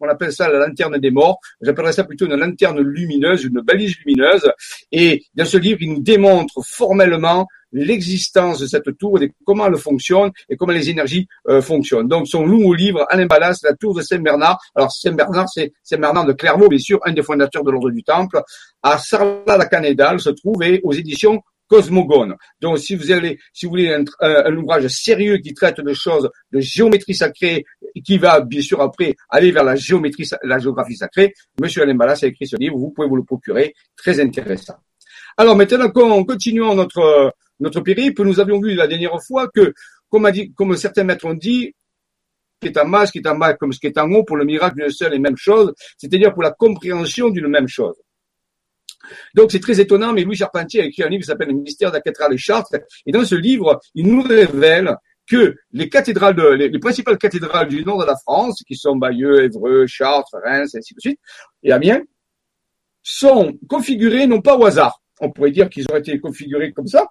on 0.00 0.08
appelle 0.08 0.32
ça 0.32 0.48
la 0.48 0.66
lanterne 0.66 0.98
des 0.98 1.10
morts. 1.10 1.38
J'appellerais 1.60 1.92
ça 1.92 2.04
plutôt 2.04 2.26
une 2.26 2.36
lanterne 2.36 2.80
lumineuse, 2.80 3.44
une 3.44 3.60
balise 3.60 3.96
lumineuse. 4.04 4.50
Et 4.92 5.22
dans 5.34 5.44
ce 5.44 5.58
livre, 5.58 5.78
il 5.82 5.94
nous 5.94 6.00
démontre 6.00 6.62
formellement 6.64 7.46
l'existence 7.72 8.60
de 8.60 8.66
cette 8.66 8.96
tour 8.98 9.20
et 9.22 9.32
comment 9.44 9.66
elle 9.66 9.76
fonctionne 9.76 10.30
et 10.48 10.56
comment 10.56 10.72
les 10.72 10.90
énergies 10.90 11.26
euh, 11.48 11.62
fonctionnent. 11.62 12.08
Donc, 12.08 12.26
son 12.26 12.42
au 12.42 12.74
livre, 12.74 13.06
Alain 13.08 13.26
Ballas, 13.26 13.60
la 13.62 13.74
tour 13.74 13.94
de 13.94 14.02
Saint-Bernard. 14.02 14.58
Alors, 14.74 14.92
Saint-Bernard, 14.92 15.48
c'est 15.48 15.72
Saint-Bernard 15.82 16.26
de 16.26 16.32
Clairvaux, 16.32 16.68
bien 16.68 16.78
sûr, 16.78 17.00
un 17.04 17.12
des 17.12 17.22
fondateurs 17.22 17.64
de 17.64 17.70
l'ordre 17.70 17.90
du 17.90 18.02
Temple. 18.02 18.40
À 18.82 18.98
Sarlat-la-Canédale 18.98 20.20
se 20.20 20.30
trouve 20.30 20.62
et 20.62 20.80
aux 20.82 20.92
éditions 20.92 21.42
cosmogone. 21.70 22.34
Donc, 22.60 22.80
si 22.80 22.96
vous 22.96 23.12
allez, 23.12 23.38
si 23.52 23.64
vous 23.64 23.70
voulez 23.70 23.94
un, 23.94 24.04
un, 24.20 24.56
ouvrage 24.56 24.88
sérieux 24.88 25.38
qui 25.38 25.54
traite 25.54 25.80
de 25.80 25.92
choses 25.94 26.28
de 26.52 26.58
géométrie 26.58 27.14
sacrée, 27.14 27.64
qui 28.04 28.18
va 28.18 28.40
bien 28.40 28.60
sûr 28.60 28.80
après 28.80 29.14
aller 29.28 29.52
vers 29.52 29.62
la 29.62 29.76
géométrie, 29.76 30.28
la 30.42 30.58
géographie 30.58 30.96
sacrée, 30.96 31.32
Monsieur 31.60 31.82
Alain 31.82 31.94
Ballas 31.94 32.18
a 32.22 32.26
écrit 32.26 32.48
ce 32.48 32.56
livre. 32.56 32.76
Vous 32.76 32.90
pouvez 32.90 33.06
vous 33.06 33.16
le 33.16 33.22
procurer, 33.22 33.72
très 33.96 34.18
intéressant. 34.20 34.74
Alors 35.36 35.56
maintenant, 35.56 35.88
continuons 35.90 36.74
notre 36.74 37.32
notre 37.60 37.80
périple, 37.80 38.24
nous 38.24 38.40
avions 38.40 38.60
vu 38.60 38.74
la 38.74 38.86
dernière 38.86 39.22
fois 39.22 39.48
que, 39.48 39.72
comme 40.08 40.26
a 40.26 40.32
dit, 40.32 40.52
comme 40.54 40.76
certains 40.76 41.04
maîtres 41.04 41.26
ont 41.26 41.34
dit, 41.34 41.74
en 42.78 42.88
bas, 43.36 43.54
comme 43.54 43.72
ce 43.72 43.80
qui 43.80 43.86
est 43.86 43.98
en 43.98 44.10
haut, 44.12 44.24
pour 44.24 44.36
le 44.36 44.44
miracle 44.44 44.76
d'une 44.76 44.90
seule 44.90 45.14
et 45.14 45.18
même 45.18 45.36
chose, 45.36 45.72
c'est-à-dire 45.96 46.32
pour 46.32 46.42
la 46.42 46.50
compréhension 46.50 47.30
d'une 47.30 47.48
même 47.48 47.68
chose. 47.68 47.96
Donc 49.34 49.50
c'est 49.50 49.60
très 49.60 49.80
étonnant, 49.80 50.12
mais 50.12 50.24
Louis 50.24 50.36
Charpentier 50.36 50.82
a 50.82 50.84
écrit 50.84 51.02
un 51.02 51.08
livre 51.08 51.22
qui 51.22 51.26
s'appelle 51.26 51.48
Le 51.48 51.54
mystère 51.54 51.90
de 51.90 51.96
la 51.96 52.00
cathédrale 52.00 52.32
de 52.32 52.36
Chartres, 52.36 52.76
et 53.06 53.12
dans 53.12 53.24
ce 53.24 53.34
livre, 53.34 53.80
il 53.94 54.06
nous 54.06 54.22
révèle 54.22 54.94
que 55.26 55.54
les 55.72 55.88
cathédrales, 55.88 56.34
de, 56.34 56.48
les, 56.48 56.78
principales 56.78 57.16
cathédrales 57.16 57.68
du 57.68 57.84
nord 57.84 58.00
de 58.00 58.06
la 58.06 58.16
France, 58.16 58.62
qui 58.66 58.74
sont 58.74 58.96
Bayeux, 58.96 59.44
Évreux, 59.44 59.86
Chartres, 59.86 60.36
Reims, 60.44 60.74
ainsi 60.74 60.94
de 60.94 61.00
suite, 61.00 61.20
et 61.62 61.72
Amiens, 61.72 62.02
sont 63.02 63.56
configurées 63.68 64.26
non 64.26 64.42
pas 64.42 64.56
au 64.56 64.66
hasard. 64.66 65.00
On 65.20 65.30
pourrait 65.30 65.52
dire 65.52 65.68
qu'ils 65.68 65.86
auraient 65.88 66.00
été 66.00 66.18
configurés 66.18 66.72
comme 66.72 66.86
ça. 66.86 67.06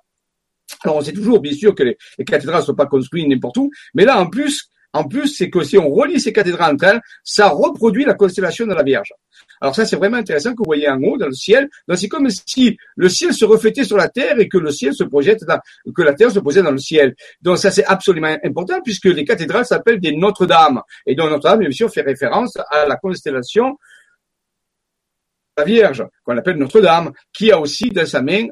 Alors 0.83 0.98
on 0.98 1.01
sait 1.01 1.13
toujours, 1.13 1.39
bien 1.39 1.53
sûr, 1.53 1.75
que 1.75 1.83
les, 1.83 1.98
les 2.17 2.25
cathédrales 2.25 2.62
ne 2.62 2.65
sont 2.65 2.75
pas 2.75 2.86
construites 2.86 3.27
n'importe 3.27 3.57
où, 3.57 3.69
mais 3.93 4.05
là, 4.05 4.19
en 4.19 4.27
plus, 4.27 4.69
en 4.93 5.03
plus, 5.03 5.27
c'est 5.27 5.50
que 5.50 5.63
si 5.63 5.77
on 5.77 5.89
relie 5.89 6.19
ces 6.19 6.33
cathédrales 6.33 6.74
entre 6.74 6.86
elles, 6.86 7.01
ça 7.24 7.50
reproduit 7.50 8.05
la 8.05 8.15
constellation 8.15 8.65
de 8.65 8.74
la 8.74 8.81
Vierge. 8.81 9.13
Alors 9.62 9.75
ça, 9.75 9.86
c'est 9.86 9.98
vraiment 9.98 10.17
intéressant 10.17 10.51
que 10.51 10.57
vous 10.57 10.65
voyez 10.65 10.89
en 10.89 11.01
haut 11.03 11.17
dans 11.17 11.27
le 11.27 11.33
ciel. 11.33 11.69
Donc 11.88 11.98
c'est 11.98 12.07
comme 12.07 12.29
si 12.29 12.77
le 12.95 13.09
ciel 13.09 13.33
se 13.33 13.45
reflétait 13.45 13.83
sur 13.83 13.98
la 13.98 14.09
terre 14.09 14.39
et 14.39 14.48
que 14.48 14.57
le 14.57 14.71
ciel 14.71 14.93
se 14.93 15.03
projette 15.03 15.43
dans, 15.43 15.59
que 15.93 16.01
la 16.01 16.13
terre 16.13 16.31
se 16.31 16.39
projette 16.39 16.63
dans 16.63 16.71
le 16.71 16.79
ciel. 16.79 17.15
Donc 17.41 17.59
ça, 17.59 17.69
c'est 17.69 17.86
absolument 17.86 18.36
important 18.43 18.79
puisque 18.83 19.05
les 19.05 19.25
cathédrales 19.25 19.65
s'appellent 19.65 20.00
des 20.00 20.15
Notre-Dame. 20.15 20.81
Et 21.05 21.13
donc 21.13 21.29
Notre-Dame, 21.29 21.59
bien 21.59 21.71
sûr, 21.71 21.91
fait 21.91 22.01
référence 22.01 22.57
à 22.71 22.88
la 22.88 22.95
constellation 22.95 23.65
la 23.65 23.77
Vierge, 25.63 26.04
qu'on 26.24 26.38
appelle 26.38 26.58
Notre-Dame, 26.58 27.12
qui 27.34 27.51
a 27.51 27.60
aussi 27.60 27.89
dans 27.89 28.06
sa 28.06 28.22
main 28.22 28.48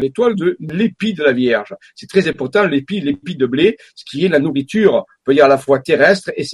l'étoile 0.00 0.34
de 0.34 0.56
l'épi 0.60 1.14
de 1.14 1.22
la 1.22 1.32
Vierge. 1.32 1.74
C'est 1.94 2.08
très 2.08 2.28
important, 2.28 2.64
l'épi, 2.64 3.00
de 3.00 3.46
blé, 3.46 3.76
ce 3.94 4.04
qui 4.04 4.24
est 4.24 4.28
la 4.28 4.38
nourriture, 4.38 4.94
on 4.94 5.04
peut 5.24 5.34
dire 5.34 5.44
à 5.46 5.48
la 5.48 5.58
fois 5.58 5.80
terrestre 5.80 6.30
et 6.36 6.44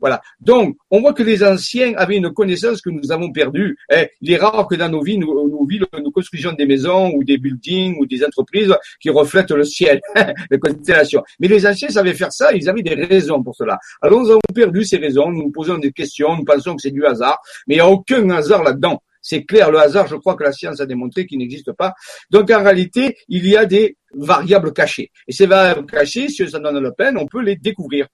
Voilà. 0.00 0.20
Donc, 0.40 0.76
on 0.90 1.00
voit 1.00 1.12
que 1.12 1.22
les 1.22 1.44
anciens 1.44 1.94
avaient 1.96 2.16
une 2.16 2.32
connaissance 2.32 2.80
que 2.80 2.90
nous 2.90 3.12
avons 3.12 3.30
perdue. 3.30 3.76
Eh, 3.90 4.08
il 4.20 4.32
est 4.32 4.36
rare 4.36 4.66
que 4.66 4.74
dans 4.74 4.88
nos 4.88 5.02
vies, 5.02 5.18
nous, 5.18 5.48
nos 5.48 5.66
vies, 5.66 5.80
nous 6.02 6.10
construisions 6.10 6.52
des 6.52 6.66
maisons 6.66 7.12
ou 7.14 7.22
des 7.22 7.38
buildings 7.38 7.98
ou 8.00 8.06
des 8.06 8.24
entreprises 8.24 8.74
qui 9.00 9.10
reflètent 9.10 9.50
le 9.50 9.64
ciel, 9.64 10.00
les 10.50 10.58
constellations. 10.58 11.22
Mais 11.40 11.48
les 11.48 11.66
anciens 11.66 11.88
savaient 11.88 12.14
faire 12.14 12.32
ça, 12.32 12.52
ils 12.52 12.68
avaient 12.68 12.82
des 12.82 12.94
raisons 12.94 13.42
pour 13.42 13.54
cela. 13.54 13.78
Alors, 14.00 14.20
nous 14.20 14.30
avons 14.30 14.40
perdu 14.54 14.84
ces 14.84 14.96
raisons, 14.96 15.30
nous 15.30 15.44
nous 15.44 15.50
posons 15.50 15.78
des 15.78 15.92
questions, 15.92 16.36
nous 16.36 16.44
pensons 16.44 16.74
que 16.76 16.82
c'est 16.82 16.90
du 16.90 17.04
hasard, 17.04 17.38
mais 17.66 17.74
il 17.74 17.78
n'y 17.78 17.82
a 17.82 17.88
aucun 17.88 18.28
hasard 18.30 18.62
là-dedans. 18.62 19.02
C'est 19.20 19.44
clair, 19.44 19.70
le 19.70 19.78
hasard, 19.78 20.08
je 20.08 20.16
crois 20.16 20.34
que 20.34 20.42
la 20.42 20.52
science 20.52 20.80
a 20.80 20.86
démontré 20.86 21.26
qu'il 21.26 21.38
n'existe 21.38 21.72
pas. 21.72 21.94
Donc 22.30 22.50
en 22.50 22.62
réalité, 22.62 23.16
il 23.28 23.46
y 23.46 23.56
a 23.56 23.66
des 23.66 23.96
variables 24.12 24.72
cachées. 24.72 25.12
Et 25.28 25.32
ces 25.32 25.46
variables 25.46 25.86
cachées, 25.86 26.28
si 26.28 26.48
ça 26.50 26.58
donne 26.58 26.80
la 26.80 26.90
peine, 26.90 27.16
on 27.16 27.26
peut 27.26 27.40
les 27.40 27.56
découvrir. 27.56 28.08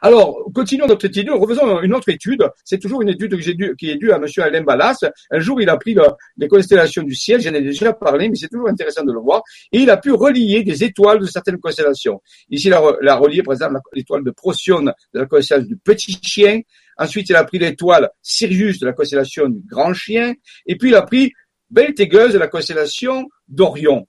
Alors, 0.00 0.44
continuons 0.54 0.86
notre 0.86 1.06
étude, 1.06 1.30
refaisons 1.30 1.80
une 1.80 1.94
autre 1.94 2.08
étude. 2.08 2.48
C'est 2.64 2.78
toujours 2.78 3.02
une 3.02 3.10
étude 3.10 3.38
qui 3.76 3.90
est 3.90 3.96
due 3.96 4.12
à 4.12 4.16
M. 4.16 4.26
Alain 4.38 4.62
Ballas. 4.62 4.98
Un 5.30 5.38
jour, 5.38 5.60
il 5.60 5.68
a 5.68 5.76
pris 5.76 5.96
les 6.36 6.48
constellations 6.48 7.02
du 7.02 7.14
ciel, 7.14 7.40
j'en 7.40 7.54
ai 7.54 7.60
déjà 7.60 7.92
parlé, 7.92 8.28
mais 8.28 8.36
c'est 8.36 8.48
toujours 8.48 8.68
intéressant 8.68 9.04
de 9.04 9.12
le 9.12 9.20
voir. 9.20 9.42
Et 9.72 9.80
il 9.80 9.90
a 9.90 9.96
pu 9.96 10.12
relier 10.12 10.62
des 10.62 10.84
étoiles 10.84 11.20
de 11.20 11.26
certaines 11.26 11.58
constellations. 11.58 12.20
Ici, 12.50 12.68
il 12.68 12.74
a, 12.74 13.16
relié, 13.16 13.42
par 13.42 13.54
exemple, 13.54 13.80
l'étoile 13.92 14.24
de 14.24 14.30
Procyon 14.30 14.82
de 14.82 14.92
la 15.14 15.26
constellation 15.26 15.68
du 15.68 15.76
Petit 15.76 16.18
Chien. 16.22 16.60
Ensuite, 16.98 17.28
il 17.30 17.36
a 17.36 17.44
pris 17.44 17.58
l'étoile 17.58 18.10
Sirius 18.22 18.78
de 18.78 18.86
la 18.86 18.92
constellation 18.92 19.48
du 19.48 19.60
Grand 19.66 19.94
Chien. 19.94 20.34
Et 20.66 20.76
puis, 20.76 20.90
il 20.90 20.94
a 20.94 21.02
pris 21.02 21.32
Beltégeuse 21.70 22.34
de 22.34 22.38
la 22.38 22.48
constellation 22.48 23.28
d'Orion. 23.48 24.06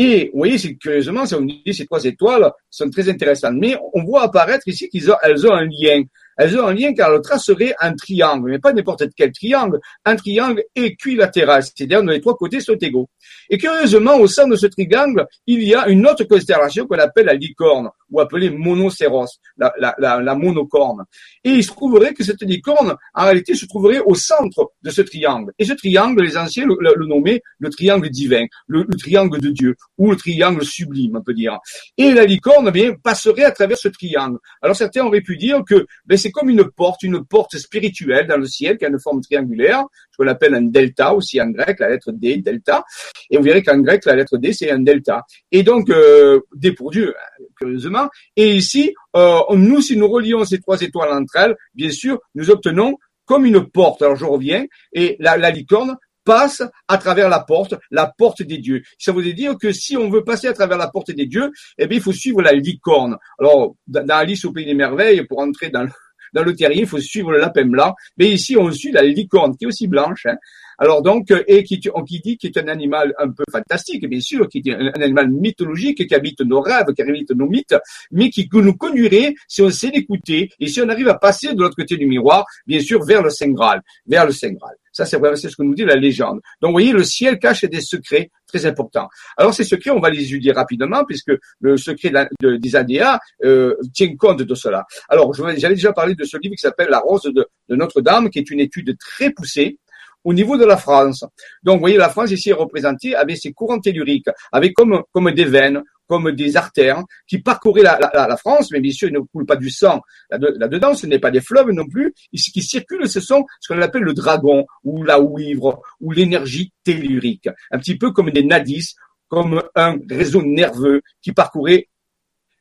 Et 0.00 0.30
vous 0.32 0.38
voyez, 0.38 0.58
c'est 0.58 0.76
curieusement, 0.76 1.26
si 1.26 1.34
on 1.34 1.40
dit 1.40 1.60
ces 1.72 1.84
trois 1.84 2.04
étoiles 2.04 2.52
sont 2.70 2.88
très 2.88 3.08
intéressantes, 3.08 3.56
mais 3.58 3.76
on 3.92 4.04
voit 4.04 4.22
apparaître 4.22 4.66
ici 4.68 4.88
qu'elles 4.88 5.46
ont, 5.46 5.52
un 5.52 5.64
lien 5.64 6.04
elles 6.38 6.58
ont 6.58 6.66
un 6.66 6.74
lien 6.74 6.94
car 6.94 7.12
elles 7.12 7.20
traceraient 7.20 7.74
un 7.80 7.94
triangle, 7.94 8.50
mais 8.50 8.58
pas 8.58 8.72
n'importe 8.72 9.04
quel 9.16 9.32
triangle, 9.32 9.80
un 10.04 10.16
triangle 10.16 10.62
équilatéral, 10.74 11.62
c'est-à-dire 11.62 12.02
dont 12.02 12.10
les 12.10 12.20
trois 12.20 12.36
côtés 12.36 12.60
sont 12.60 12.76
égaux. 12.76 13.08
Et 13.50 13.58
curieusement, 13.58 14.16
au 14.16 14.26
sein 14.26 14.46
de 14.46 14.56
ce 14.56 14.66
triangle, 14.66 15.26
il 15.46 15.62
y 15.62 15.74
a 15.74 15.88
une 15.88 16.06
autre 16.06 16.24
constellation 16.24 16.86
qu'on 16.86 16.98
appelle 16.98 17.26
la 17.26 17.34
licorne, 17.34 17.90
ou 18.10 18.20
appelée 18.20 18.50
monocéros, 18.50 19.26
la, 19.56 20.34
monocorne. 20.34 21.04
Et 21.44 21.50
il 21.50 21.64
se 21.64 21.72
trouverait 21.72 22.14
que 22.14 22.24
cette 22.24 22.42
licorne, 22.42 22.94
en 23.14 23.24
réalité, 23.24 23.54
se 23.54 23.66
trouverait 23.66 24.00
au 24.00 24.14
centre 24.14 24.72
de 24.82 24.90
ce 24.90 25.02
triangle. 25.02 25.52
Et 25.58 25.64
ce 25.64 25.72
triangle, 25.72 26.22
les 26.22 26.36
anciens 26.36 26.66
le, 26.66 27.06
nommaient 27.06 27.42
le 27.58 27.68
triangle 27.70 28.08
divin, 28.10 28.44
le, 28.66 28.86
triangle 28.96 29.40
de 29.40 29.50
Dieu, 29.50 29.76
ou 29.96 30.10
le 30.10 30.16
triangle 30.16 30.64
sublime, 30.64 31.16
on 31.16 31.22
peut 31.22 31.34
dire. 31.34 31.58
Et 31.96 32.12
la 32.12 32.24
licorne, 32.24 32.68
eh 32.68 32.72
bien, 32.72 32.94
passerait 33.02 33.44
à 33.44 33.50
travers 33.50 33.78
ce 33.78 33.88
triangle. 33.88 34.38
Alors 34.62 34.76
certains 34.76 35.04
auraient 35.04 35.20
pu 35.20 35.36
dire 35.36 35.62
que 35.66 35.86
ben, 36.06 36.16
comme 36.30 36.48
une 36.48 36.64
porte, 36.70 37.02
une 37.02 37.24
porte 37.24 37.56
spirituelle 37.56 38.26
dans 38.26 38.36
le 38.36 38.46
ciel 38.46 38.78
qui 38.78 38.84
a 38.84 38.88
une 38.88 39.00
forme 39.00 39.20
triangulaire, 39.20 39.84
ce 40.10 40.16
qu'on 40.16 40.28
appelle 40.28 40.54
un 40.54 40.62
delta 40.62 41.14
aussi 41.14 41.40
en 41.40 41.50
grec, 41.50 41.78
la 41.80 41.90
lettre 41.90 42.12
D, 42.12 42.38
delta. 42.38 42.84
Et 43.30 43.36
vous 43.36 43.42
verrez 43.42 43.62
qu'en 43.62 43.78
grec, 43.78 44.04
la 44.04 44.16
lettre 44.16 44.36
D, 44.38 44.52
c'est 44.52 44.70
un 44.70 44.80
delta. 44.80 45.22
Et 45.52 45.62
donc, 45.62 45.90
euh, 45.90 46.40
D 46.54 46.72
pour 46.72 46.90
Dieu, 46.90 47.14
curieusement. 47.56 48.08
Et 48.36 48.56
ici, 48.56 48.94
euh, 49.16 49.40
nous, 49.54 49.80
si 49.80 49.96
nous 49.96 50.08
relions 50.08 50.44
ces 50.44 50.60
trois 50.60 50.80
étoiles 50.80 51.12
entre 51.12 51.36
elles, 51.36 51.56
bien 51.74 51.90
sûr, 51.90 52.20
nous 52.34 52.50
obtenons 52.50 52.96
comme 53.24 53.44
une 53.44 53.68
porte. 53.68 54.02
Alors 54.02 54.16
je 54.16 54.24
reviens, 54.24 54.64
et 54.92 55.16
la, 55.20 55.36
la 55.36 55.50
licorne 55.50 55.96
passe 56.28 56.62
à 56.88 56.98
travers 56.98 57.30
la 57.30 57.40
porte, 57.40 57.74
la 57.90 58.06
porte 58.06 58.42
des 58.42 58.58
dieux. 58.58 58.82
Ça 58.98 59.12
veut 59.12 59.32
dire 59.32 59.56
que 59.56 59.72
si 59.72 59.96
on 59.96 60.10
veut 60.10 60.24
passer 60.24 60.46
à 60.46 60.52
travers 60.52 60.76
la 60.76 60.88
porte 60.88 61.10
des 61.10 61.24
dieux, 61.24 61.50
eh 61.78 61.86
bien, 61.86 61.96
il 61.96 62.02
faut 62.02 62.12
suivre 62.12 62.42
la 62.42 62.52
licorne. 62.52 63.16
Alors, 63.38 63.76
dans 63.86 64.06
Alice 64.10 64.44
au 64.44 64.52
Pays 64.52 64.66
des 64.66 64.74
Merveilles, 64.74 65.24
pour 65.24 65.38
entrer 65.38 65.70
dans 65.70 65.84
le, 65.84 65.90
dans 66.38 66.44
le 66.44 66.54
terrier, 66.54 66.82
il 66.82 66.86
faut 66.86 67.00
suivre 67.00 67.32
le 67.32 67.38
lapin 67.38 67.64
blanc. 67.64 67.94
Mais 68.16 68.30
ici, 68.30 68.56
on 68.56 68.70
suit 68.70 68.92
la 68.92 69.02
licorne, 69.02 69.56
qui 69.56 69.64
est 69.64 69.68
aussi 69.68 69.88
blanche. 69.88 70.26
Hein. 70.26 70.36
Alors 70.78 71.02
donc, 71.02 71.32
euh, 71.32 71.42
et 71.48 71.64
qui, 71.64 71.80
qui 71.80 72.20
dit 72.20 72.36
qu'il 72.36 72.50
est 72.50 72.58
un 72.60 72.68
animal 72.68 73.12
un 73.18 73.30
peu 73.30 73.42
fantastique, 73.50 74.08
bien 74.08 74.20
sûr, 74.20 74.48
qui 74.48 74.62
est 74.64 74.72
un, 74.72 75.02
animal 75.02 75.28
mythologique, 75.30 76.06
qui 76.06 76.14
habite 76.14 76.40
nos 76.42 76.60
rêves, 76.60 76.86
qui 76.94 77.02
habite 77.02 77.32
nos 77.32 77.48
mythes, 77.48 77.74
mais 78.12 78.30
qui 78.30 78.48
nous 78.52 78.76
conduirait, 78.76 79.34
si 79.48 79.62
on 79.62 79.70
sait 79.70 79.90
l'écouter, 79.90 80.50
et 80.60 80.68
si 80.68 80.80
on 80.80 80.88
arrive 80.88 81.08
à 81.08 81.14
passer 81.14 81.52
de 81.52 81.60
l'autre 81.60 81.74
côté 81.74 81.96
du 81.96 82.06
miroir, 82.06 82.46
bien 82.66 82.80
sûr, 82.80 83.04
vers 83.04 83.22
le 83.22 83.30
Saint 83.30 83.50
Graal, 83.50 83.82
vers 84.06 84.24
le 84.24 84.32
Saint 84.32 84.52
Graal. 84.52 84.76
Ça, 84.98 85.04
c'est 85.04 85.16
vraiment 85.16 85.36
c'est 85.36 85.48
ce 85.48 85.54
que 85.54 85.62
nous 85.62 85.76
dit 85.76 85.84
la 85.84 85.94
légende. 85.94 86.40
Donc, 86.60 86.70
vous 86.70 86.72
voyez, 86.72 86.90
le 86.90 87.04
ciel 87.04 87.38
cache 87.38 87.64
des 87.66 87.80
secrets 87.80 88.32
très 88.48 88.66
importants. 88.66 89.08
Alors, 89.36 89.54
ces 89.54 89.62
secrets, 89.62 89.90
on 89.90 90.00
va 90.00 90.10
les 90.10 90.24
étudier 90.24 90.50
rapidement, 90.50 91.04
puisque 91.04 91.30
le 91.60 91.76
secret 91.76 92.10
des 92.40 92.74
ADA 92.74 93.20
euh, 93.44 93.76
tient 93.94 94.16
compte 94.16 94.42
de 94.42 94.54
cela. 94.56 94.84
Alors, 95.08 95.32
j'avais 95.32 95.76
déjà 95.76 95.92
parlé 95.92 96.16
de 96.16 96.24
ce 96.24 96.36
livre 96.38 96.56
qui 96.56 96.62
s'appelle 96.62 96.88
La 96.90 96.98
Rose 96.98 97.22
de, 97.22 97.46
de 97.68 97.76
Notre-Dame, 97.76 98.28
qui 98.28 98.40
est 98.40 98.50
une 98.50 98.58
étude 98.58 98.98
très 98.98 99.30
poussée, 99.30 99.78
au 100.24 100.34
niveau 100.34 100.56
de 100.56 100.64
la 100.64 100.76
France. 100.76 101.24
Donc, 101.62 101.76
vous 101.76 101.80
voyez, 101.80 101.96
la 101.96 102.08
France 102.08 102.32
ici 102.32 102.50
est 102.50 102.54
représentée 102.54 103.14
avec 103.14 103.36
ses 103.36 103.52
courants 103.52 103.78
telluriques, 103.78 104.26
avec 104.50 104.74
comme, 104.74 105.02
comme 105.12 105.30
des 105.30 105.44
veines, 105.44 105.80
comme 106.08 106.32
des 106.32 106.56
artères 106.56 107.04
qui 107.26 107.38
parcouraient 107.38 107.82
la, 107.82 107.98
la, 107.98 108.26
la 108.26 108.36
France, 108.36 108.70
mais 108.72 108.80
bien 108.80 108.92
sûr, 108.92 109.08
il 109.08 109.14
ne 109.14 109.20
coule 109.20 109.46
pas 109.46 109.56
du 109.56 109.70
sang 109.70 110.00
là-dedans, 110.30 110.94
ce 110.94 111.06
n'est 111.06 111.18
pas 111.18 111.30
des 111.30 111.40
fleuves 111.40 111.70
non 111.70 111.86
plus. 111.86 112.14
Ce 112.34 112.50
qui 112.50 112.62
circule, 112.62 113.08
ce 113.08 113.20
sont 113.20 113.44
ce 113.60 113.72
qu'on 113.72 113.80
appelle 113.80 114.02
le 114.02 114.14
dragon, 114.14 114.66
ou 114.84 115.04
la 115.04 115.20
ouivre, 115.20 115.80
ou 116.00 116.12
l'énergie 116.12 116.72
tellurique. 116.82 117.48
Un 117.70 117.78
petit 117.78 117.96
peu 117.96 118.10
comme 118.10 118.30
des 118.30 118.44
nadis, 118.44 118.94
comme 119.28 119.62
un 119.74 119.96
réseau 120.10 120.42
nerveux 120.42 121.02
qui 121.20 121.32
parcourait 121.32 121.88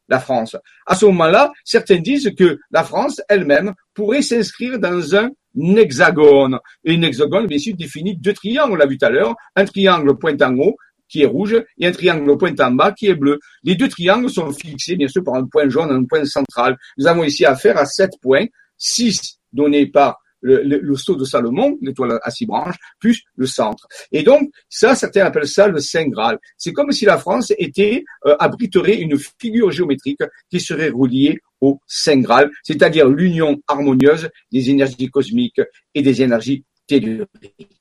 la 0.09 0.19
France. 0.19 0.55
À 0.85 0.95
ce 0.95 1.05
moment-là, 1.05 1.51
certains 1.63 1.99
disent 1.99 2.33
que 2.37 2.59
la 2.71 2.83
France 2.83 3.21
elle-même 3.27 3.73
pourrait 3.93 4.21
s'inscrire 4.21 4.79
dans 4.79 5.15
un 5.15 5.29
hexagone. 5.75 6.59
Et 6.83 6.95
un 6.95 7.01
hexagone, 7.01 7.47
bien 7.47 7.57
sûr, 7.57 7.75
définit 7.75 8.15
deux 8.15 8.33
triangles, 8.33 8.73
on 8.73 8.75
l'a 8.75 8.85
vu 8.85 8.97
tout 8.97 9.05
à 9.05 9.09
l'heure, 9.09 9.35
un 9.55 9.65
triangle 9.65 10.17
point 10.17 10.37
en 10.41 10.57
haut 10.59 10.77
qui 11.09 11.21
est 11.21 11.25
rouge 11.25 11.55
et 11.77 11.87
un 11.87 11.91
triangle 11.91 12.37
point 12.37 12.53
en 12.59 12.71
bas 12.71 12.91
qui 12.91 13.07
est 13.07 13.15
bleu. 13.15 13.39
Les 13.63 13.75
deux 13.75 13.89
triangles 13.89 14.29
sont 14.29 14.51
fixés, 14.51 14.95
bien 14.95 15.07
sûr, 15.07 15.23
par 15.23 15.35
un 15.35 15.45
point 15.45 15.69
jaune, 15.69 15.91
un 15.91 16.03
point 16.05 16.25
central. 16.25 16.77
Nous 16.97 17.07
avons 17.07 17.23
ici 17.23 17.45
affaire 17.45 17.77
à 17.77 17.85
sept 17.85 18.11
points, 18.21 18.45
six 18.77 19.39
donnés 19.51 19.87
par 19.87 20.17
le, 20.41 20.61
le, 20.63 20.95
saut 20.95 21.15
de 21.15 21.25
Salomon, 21.25 21.77
l'étoile 21.81 22.19
à 22.21 22.31
six 22.31 22.45
branches, 22.45 22.75
plus 22.99 23.23
le 23.35 23.45
centre. 23.45 23.87
Et 24.11 24.23
donc, 24.23 24.49
ça, 24.69 24.95
certains 24.95 25.25
appellent 25.25 25.47
ça 25.47 25.67
le 25.67 25.79
Saint 25.79 26.07
Graal. 26.07 26.37
C'est 26.57 26.73
comme 26.73 26.91
si 26.91 27.05
la 27.05 27.17
France 27.17 27.51
était, 27.57 28.03
euh, 28.25 28.35
abriterait 28.39 28.97
une 28.97 29.17
figure 29.17 29.71
géométrique 29.71 30.21
qui 30.49 30.59
serait 30.59 30.89
reliée 30.89 31.39
au 31.59 31.79
Saint 31.87 32.19
Graal, 32.19 32.51
c'est-à-dire 32.63 33.07
l'union 33.07 33.57
harmonieuse 33.67 34.29
des 34.51 34.69
énergies 34.69 35.09
cosmiques 35.09 35.61
et 35.93 36.01
des 36.01 36.21
énergies 36.21 36.63
telluriques. 36.87 37.76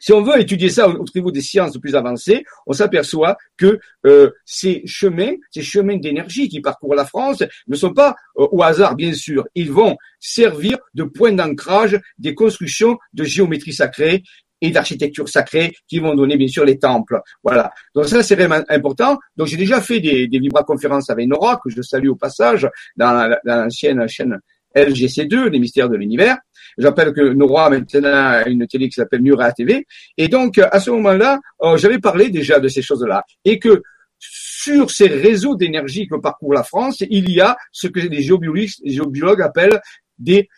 Si 0.00 0.12
on 0.12 0.22
veut 0.22 0.40
étudier 0.40 0.68
ça 0.68 0.88
au, 0.88 1.04
niveau 1.14 1.30
des 1.30 1.40
sciences 1.40 1.78
plus 1.78 1.94
avancées, 1.94 2.44
on 2.66 2.72
s'aperçoit 2.72 3.36
que 3.56 3.78
euh, 4.06 4.30
ces 4.44 4.82
chemins, 4.86 5.32
ces 5.50 5.62
chemins 5.62 5.96
d'énergie 5.96 6.48
qui 6.48 6.60
parcourent 6.60 6.94
la 6.94 7.04
France, 7.04 7.42
ne 7.66 7.76
sont 7.76 7.92
pas 7.92 8.16
euh, 8.38 8.46
au 8.50 8.62
hasard, 8.62 8.96
bien 8.96 9.12
sûr. 9.12 9.46
Ils 9.54 9.72
vont 9.72 9.96
servir 10.20 10.78
de 10.94 11.04
point 11.04 11.32
d'ancrage 11.32 11.98
des 12.18 12.34
constructions 12.34 12.98
de 13.12 13.24
géométrie 13.24 13.72
sacrée 13.72 14.22
et 14.60 14.70
d'architecture 14.70 15.28
sacrée 15.28 15.74
qui 15.86 15.98
vont 15.98 16.14
donner 16.14 16.36
bien 16.36 16.48
sûr 16.48 16.64
les 16.64 16.78
temples. 16.78 17.20
Voilà. 17.42 17.70
Donc 17.94 18.06
ça 18.06 18.22
c'est 18.22 18.34
vraiment 18.34 18.62
important. 18.68 19.18
Donc 19.36 19.48
j'ai 19.48 19.56
déjà 19.56 19.80
fait 19.80 20.00
des, 20.00 20.26
des 20.26 20.48
conférences 20.66 21.10
avec 21.10 21.28
Nora 21.28 21.60
que 21.62 21.70
je 21.70 21.82
salue 21.82 22.08
au 22.08 22.16
passage 22.16 22.66
dans 22.96 23.36
l'ancienne 23.44 24.08
chaîne 24.08 24.38
LGC2, 24.74 25.48
les 25.48 25.58
mystères 25.58 25.88
de 25.88 25.96
l'univers. 25.96 26.38
J'appelle 26.76 27.12
que 27.12 27.32
Nora 27.32 27.70
maintenant 27.70 28.08
a 28.12 28.48
une 28.48 28.66
télé 28.66 28.88
qui 28.88 28.94
s'appelle 28.94 29.22
Nura 29.22 29.52
TV. 29.52 29.86
Et 30.16 30.28
donc, 30.28 30.58
à 30.58 30.80
ce 30.80 30.90
moment-là, 30.90 31.40
euh, 31.62 31.76
j'avais 31.76 31.98
parlé 31.98 32.30
déjà 32.30 32.58
de 32.58 32.68
ces 32.68 32.82
choses-là. 32.82 33.24
Et 33.44 33.58
que 33.58 33.82
sur 34.18 34.90
ces 34.90 35.08
réseaux 35.08 35.54
d'énergie 35.54 36.06
que 36.06 36.16
parcourt 36.16 36.54
la 36.54 36.62
France, 36.62 37.02
il 37.08 37.30
y 37.30 37.40
a 37.40 37.56
ce 37.72 37.86
que 37.86 38.00
les 38.00 38.22
géobiologues, 38.22 39.42
appellent 39.42 39.80
des 40.18 40.48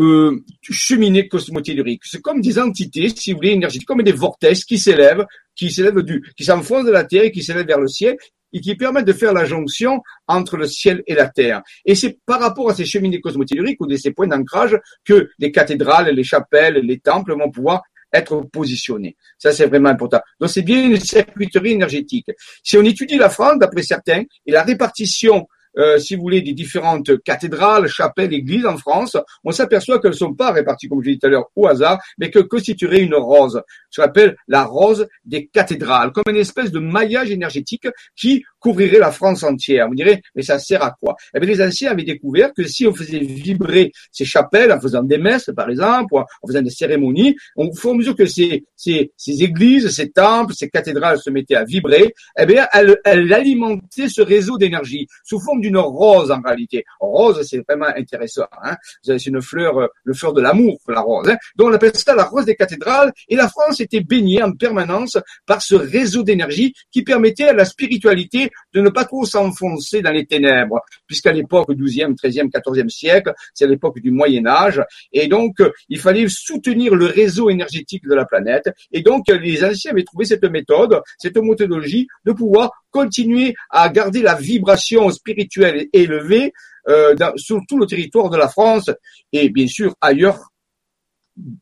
euh, 0.00 0.44
cheminées 0.62 1.26
cosmotelluriques. 1.26 2.02
C'est 2.04 2.20
comme 2.20 2.40
des 2.40 2.58
entités, 2.58 3.08
si 3.08 3.32
vous 3.32 3.38
voulez, 3.38 3.50
énergétiques, 3.50 3.88
comme 3.88 4.02
des 4.02 4.12
vortex 4.12 4.64
qui 4.64 4.78
s'élèvent, 4.78 5.26
qui 5.54 5.70
s'élèvent 5.70 6.02
du, 6.02 6.22
qui 6.36 6.44
s'enfoncent 6.44 6.84
de 6.84 6.90
la 6.90 7.04
Terre 7.04 7.24
et 7.24 7.32
qui 7.32 7.42
s'élèvent 7.42 7.66
vers 7.66 7.80
le 7.80 7.88
ciel 7.88 8.16
et 8.52 8.60
qui 8.60 8.74
permettent 8.74 9.06
de 9.06 9.12
faire 9.12 9.32
la 9.32 9.44
jonction 9.44 10.02
entre 10.26 10.56
le 10.56 10.66
ciel 10.66 11.02
et 11.06 11.14
la 11.14 11.28
terre. 11.28 11.62
Et 11.84 11.94
c'est 11.94 12.18
par 12.26 12.40
rapport 12.40 12.70
à 12.70 12.74
ces 12.74 12.84
cheminées 12.84 13.20
cosmotelluriques 13.20 13.80
ou 13.80 13.86
de 13.86 13.96
ces 13.96 14.12
points 14.12 14.28
d'ancrage 14.28 14.78
que 15.04 15.28
les 15.38 15.52
cathédrales, 15.52 16.08
les 16.08 16.24
chapelles, 16.24 16.74
les 16.74 16.98
temples 16.98 17.34
vont 17.36 17.50
pouvoir 17.50 17.82
être 18.12 18.42
positionnés. 18.52 19.16
Ça, 19.38 19.52
c'est 19.52 19.66
vraiment 19.66 19.88
important. 19.88 20.20
Donc, 20.40 20.50
c'est 20.50 20.62
bien 20.62 20.82
une 20.82 21.00
circuiterie 21.00 21.72
énergétique. 21.72 22.30
Si 22.62 22.76
on 22.76 22.82
étudie 22.82 23.16
la 23.16 23.28
France, 23.28 23.58
d'après 23.58 23.82
certains, 23.82 24.22
et 24.46 24.52
la 24.52 24.62
répartition 24.62 25.46
euh, 25.78 25.98
si 25.98 26.14
vous 26.14 26.22
voulez, 26.22 26.42
des 26.42 26.52
différentes 26.52 27.22
cathédrales, 27.22 27.86
chapelles, 27.88 28.32
églises 28.32 28.66
en 28.66 28.76
France, 28.76 29.16
on 29.44 29.52
s'aperçoit 29.52 30.00
qu'elles 30.00 30.12
ne 30.12 30.16
sont 30.16 30.34
pas 30.34 30.52
réparties, 30.52 30.88
comme 30.88 31.02
je 31.02 31.08
l'ai 31.08 31.14
dit 31.14 31.18
tout 31.20 31.26
à 31.26 31.30
l'heure, 31.30 31.46
au 31.54 31.66
hasard, 31.66 31.98
mais 32.18 32.30
que 32.30 32.38
constituerait 32.38 33.00
une 33.00 33.14
rose. 33.14 33.62
Ce 33.90 34.00
qu'on 34.00 34.06
appelle 34.06 34.36
la 34.48 34.64
rose 34.64 35.06
des 35.24 35.46
cathédrales, 35.46 36.12
comme 36.12 36.24
une 36.28 36.36
espèce 36.36 36.70
de 36.70 36.78
maillage 36.78 37.30
énergétique 37.30 37.88
qui 38.16 38.44
couvrirait 38.58 38.98
la 38.98 39.12
France 39.12 39.42
entière. 39.42 39.88
Vous 39.88 39.94
direz, 39.94 40.22
mais 40.34 40.42
ça 40.42 40.58
sert 40.58 40.82
à 40.82 40.90
quoi? 40.90 41.16
Eh 41.34 41.40
bien, 41.40 41.48
les 41.48 41.62
anciens 41.62 41.92
avaient 41.92 42.02
découvert 42.02 42.52
que 42.52 42.64
si 42.64 42.86
on 42.86 42.94
faisait 42.94 43.18
vibrer 43.18 43.92
ces 44.10 44.24
chapelles 44.24 44.72
en 44.72 44.80
faisant 44.80 45.02
des 45.02 45.18
messes, 45.18 45.50
par 45.56 45.70
exemple, 45.70 46.14
ou 46.14 46.18
en 46.18 46.26
faisant 46.46 46.62
des 46.62 46.70
cérémonies, 46.70 47.36
au 47.56 47.72
fur 47.74 47.90
et 47.90 47.94
à 47.94 47.96
mesure 47.96 48.16
que 48.16 48.26
ces, 48.26 48.64
ces, 48.74 49.12
ces 49.16 49.42
églises, 49.42 49.88
ces 49.90 50.10
temples, 50.10 50.54
ces 50.54 50.68
cathédrales 50.68 51.18
se 51.18 51.30
mettaient 51.30 51.54
à 51.54 51.64
vibrer, 51.64 52.12
eh 52.38 52.46
bien, 52.46 52.66
elles, 52.72 52.96
elles 53.04 53.32
alimentaient 53.32 54.08
ce 54.08 54.22
réseau 54.22 54.58
d'énergie 54.58 55.06
sous 55.24 55.40
forme 55.40 55.60
rose 55.74 56.30
en 56.30 56.40
réalité. 56.40 56.84
Rose, 57.00 57.46
c'est 57.48 57.62
vraiment 57.66 57.86
intéressant. 57.96 58.46
Hein 58.62 58.76
c'est 59.02 59.26
une 59.26 59.42
fleur, 59.42 59.78
euh, 59.78 59.86
le 60.04 60.14
fleur 60.14 60.32
de 60.32 60.40
l'amour, 60.40 60.78
la 60.88 61.00
rose. 61.00 61.28
Hein 61.28 61.36
Donc 61.56 61.68
on 61.70 61.72
appelle 61.72 61.94
ça 61.96 62.14
la 62.14 62.24
rose 62.24 62.44
des 62.44 62.56
cathédrales. 62.56 63.12
Et 63.28 63.36
la 63.36 63.48
France 63.48 63.80
était 63.80 64.00
baignée 64.00 64.42
en 64.42 64.52
permanence 64.52 65.18
par 65.46 65.62
ce 65.62 65.74
réseau 65.74 66.22
d'énergie 66.22 66.74
qui 66.90 67.02
permettait 67.02 67.48
à 67.48 67.52
la 67.52 67.64
spiritualité 67.64 68.50
de 68.72 68.80
ne 68.80 68.90
pas 68.90 69.04
trop 69.04 69.24
s'enfoncer 69.24 70.02
dans 70.02 70.12
les 70.12 70.26
ténèbres, 70.26 70.80
puisqu'à 71.06 71.32
l'époque 71.32 71.70
12e, 71.70 72.14
13e, 72.14 72.50
14e 72.50 72.88
siècle, 72.88 73.32
c'est 73.54 73.66
l'époque 73.66 74.00
du 74.00 74.10
Moyen 74.10 74.46
Âge, 74.46 74.82
et 75.12 75.28
donc 75.28 75.60
euh, 75.60 75.70
il 75.88 75.98
fallait 75.98 76.26
soutenir 76.28 76.94
le 76.94 77.06
réseau 77.06 77.50
énergétique 77.50 78.04
de 78.06 78.14
la 78.14 78.24
planète. 78.24 78.70
Et 78.92 79.02
donc 79.02 79.28
les 79.28 79.64
anciens 79.64 79.92
avaient 79.92 80.04
trouvé 80.04 80.24
cette 80.24 80.44
méthode, 80.44 81.00
cette 81.18 81.36
méthodologie 81.36 82.06
de 82.24 82.32
pouvoir 82.32 82.70
continuer 82.90 83.54
à 83.70 83.88
garder 83.90 84.22
la 84.22 84.34
vibration 84.34 85.10
spirituelle 85.10 85.55
élevée 85.64 86.52
euh, 86.88 87.14
sur 87.36 87.60
tout 87.68 87.78
le 87.78 87.86
territoire 87.86 88.30
de 88.30 88.36
la 88.36 88.48
France 88.48 88.90
et 89.32 89.48
bien 89.48 89.66
sûr 89.66 89.94
ailleurs 90.00 90.52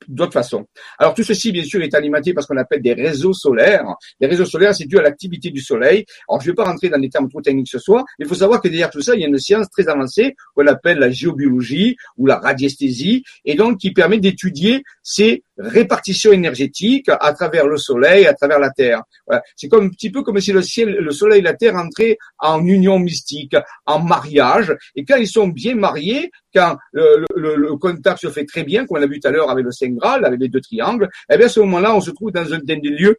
d'autres 0.06 0.32
façons. 0.32 0.66
Alors 0.98 1.14
tout 1.14 1.22
ceci, 1.22 1.52
bien 1.52 1.64
sûr, 1.64 1.82
est 1.82 1.94
alimenté 1.94 2.32
par 2.32 2.42
ce 2.42 2.48
qu'on 2.48 2.56
appelle 2.56 2.82
des 2.82 2.92
réseaux 2.92 3.32
solaires. 3.32 3.84
Les 4.20 4.26
réseaux 4.26 4.44
solaires, 4.44 4.74
c'est 4.74 4.86
dû 4.86 4.98
à 4.98 5.02
l'activité 5.02 5.50
du 5.50 5.60
Soleil. 5.60 6.04
Alors 6.28 6.40
je 6.40 6.46
ne 6.46 6.52
vais 6.52 6.54
pas 6.54 6.64
rentrer 6.64 6.88
dans 6.88 6.98
des 6.98 7.08
termes 7.08 7.28
trop 7.28 7.40
techniques 7.40 7.68
ce 7.68 7.78
soir, 7.78 8.04
mais 8.18 8.24
il 8.24 8.28
faut 8.28 8.34
savoir 8.34 8.60
que 8.60 8.68
derrière 8.68 8.90
tout 8.90 9.00
ça, 9.00 9.14
il 9.14 9.22
y 9.22 9.24
a 9.24 9.28
une 9.28 9.38
science 9.38 9.68
très 9.70 9.88
avancée 9.88 10.34
qu'on 10.54 10.66
appelle 10.66 10.98
la 10.98 11.10
géobiologie 11.10 11.96
ou 12.16 12.26
la 12.26 12.38
radiesthésie, 12.38 13.24
et 13.44 13.54
donc 13.54 13.78
qui 13.78 13.92
permet 13.92 14.18
d'étudier 14.18 14.82
ces 15.02 15.42
répartitions 15.56 16.32
énergétiques 16.32 17.08
à 17.08 17.32
travers 17.32 17.66
le 17.66 17.76
Soleil, 17.76 18.26
à 18.26 18.34
travers 18.34 18.58
la 18.58 18.70
Terre. 18.70 19.02
Voilà. 19.26 19.42
C'est 19.56 19.68
comme 19.68 19.87
un 19.87 19.88
petit 19.88 20.11
peu 20.11 20.23
comme 20.23 20.40
si 20.40 20.52
le 20.52 20.62
ciel, 20.62 20.90
le 20.90 21.11
Soleil 21.11 21.38
et 21.40 21.42
la 21.42 21.54
Terre 21.54 21.76
entraient 21.76 22.18
en 22.38 22.64
union 22.64 22.99
mystique, 22.99 23.56
en 23.87 24.00
mariage, 24.00 24.75
et 24.94 25.04
quand 25.04 25.16
ils 25.16 25.28
sont 25.28 25.49
bien 25.49 25.75
mariés, 25.75 26.30
quand 26.54 26.76
le, 26.92 27.76
contact 27.76 28.20
se 28.20 28.30
fait 28.30 28.44
très 28.44 28.64
bien, 28.64 28.87
comme 28.87 28.99
on 28.99 29.02
a 29.02 29.06
vu 29.06 29.20
tout 29.20 29.28
à 29.28 29.30
l'heure 29.30 29.50
avec 29.50 29.64
le 29.64 29.73
Saint 29.73 29.90
Graal, 29.90 30.25
avec 30.25 30.40
les 30.40 30.49
deux 30.49 30.61
triangles, 30.61 31.08
eh 31.30 31.37
bien 31.37 31.46
à 31.46 31.50
ce 31.50 31.61
moment-là, 31.61 31.94
on 31.94 32.00
se 32.00 32.11
trouve 32.11 32.30
dans 32.30 32.52
un 32.52 32.58
des 32.58 32.76
lieux. 32.76 33.16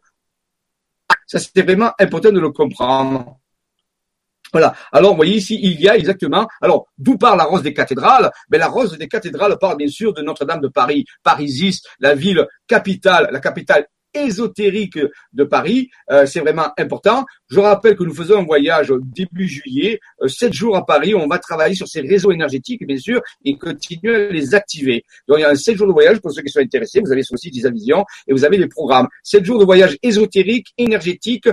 Ça, 1.26 1.38
c'était 1.38 1.62
vraiment 1.62 1.92
important 1.98 2.32
de 2.32 2.40
le 2.40 2.50
comprendre. 2.50 3.38
Voilà. 4.52 4.74
Alors, 4.92 5.10
vous 5.10 5.16
voyez 5.16 5.36
ici, 5.36 5.58
il 5.60 5.80
y 5.80 5.88
a 5.88 5.96
exactement. 5.96 6.46
Alors, 6.60 6.86
d'où 6.98 7.16
part 7.18 7.36
la 7.36 7.44
rose 7.44 7.62
des 7.62 7.74
cathédrales? 7.74 8.30
Ben, 8.48 8.58
la 8.58 8.68
rose 8.68 8.96
des 8.96 9.08
cathédrales 9.08 9.56
part 9.58 9.76
bien 9.76 9.88
sûr 9.88 10.12
de 10.12 10.22
Notre-Dame 10.22 10.60
de 10.60 10.68
Paris, 10.68 11.04
Parisis, 11.22 11.82
la 12.00 12.14
ville 12.14 12.46
capitale, 12.66 13.28
la 13.32 13.40
capitale 13.40 13.86
ésotérique 14.16 14.98
de 15.32 15.44
Paris. 15.44 15.90
Euh, 16.10 16.26
c'est 16.26 16.40
vraiment 16.40 16.68
important. 16.78 17.24
Je 17.48 17.60
rappelle 17.60 17.96
que 17.96 18.04
nous 18.04 18.14
faisons 18.14 18.38
un 18.38 18.44
voyage 18.44 18.92
début 19.14 19.46
juillet, 19.46 20.00
euh, 20.22 20.28
sept 20.28 20.52
jours 20.52 20.76
à 20.76 20.84
Paris. 20.84 21.14
On 21.14 21.26
va 21.26 21.38
travailler 21.38 21.74
sur 21.74 21.86
ces 21.86 22.00
réseaux 22.00 22.32
énergétiques, 22.32 22.86
bien 22.86 22.98
sûr, 22.98 23.20
et 23.44 23.56
continuer 23.56 24.14
à 24.14 24.30
les 24.30 24.54
activer. 24.54 25.04
Donc, 25.28 25.38
il 25.38 25.42
y 25.42 25.44
a 25.44 25.50
un 25.50 25.54
sept 25.54 25.76
jours 25.76 25.86
de 25.86 25.92
voyage 25.92 26.20
pour 26.20 26.32
ceux 26.32 26.42
qui 26.42 26.50
sont 26.50 26.60
intéressés. 26.60 27.00
Vous 27.00 27.12
avez 27.12 27.22
sur 27.22 27.34
le 27.34 27.38
site 27.38 27.66
Vision 27.66 28.04
et 28.26 28.32
vous 28.32 28.44
avez 28.44 28.58
les 28.58 28.68
programmes. 28.68 29.08
Sept 29.22 29.44
jours 29.44 29.58
de 29.58 29.64
voyage 29.64 29.98
ésotérique, 30.02 30.68
énergétique, 30.78 31.48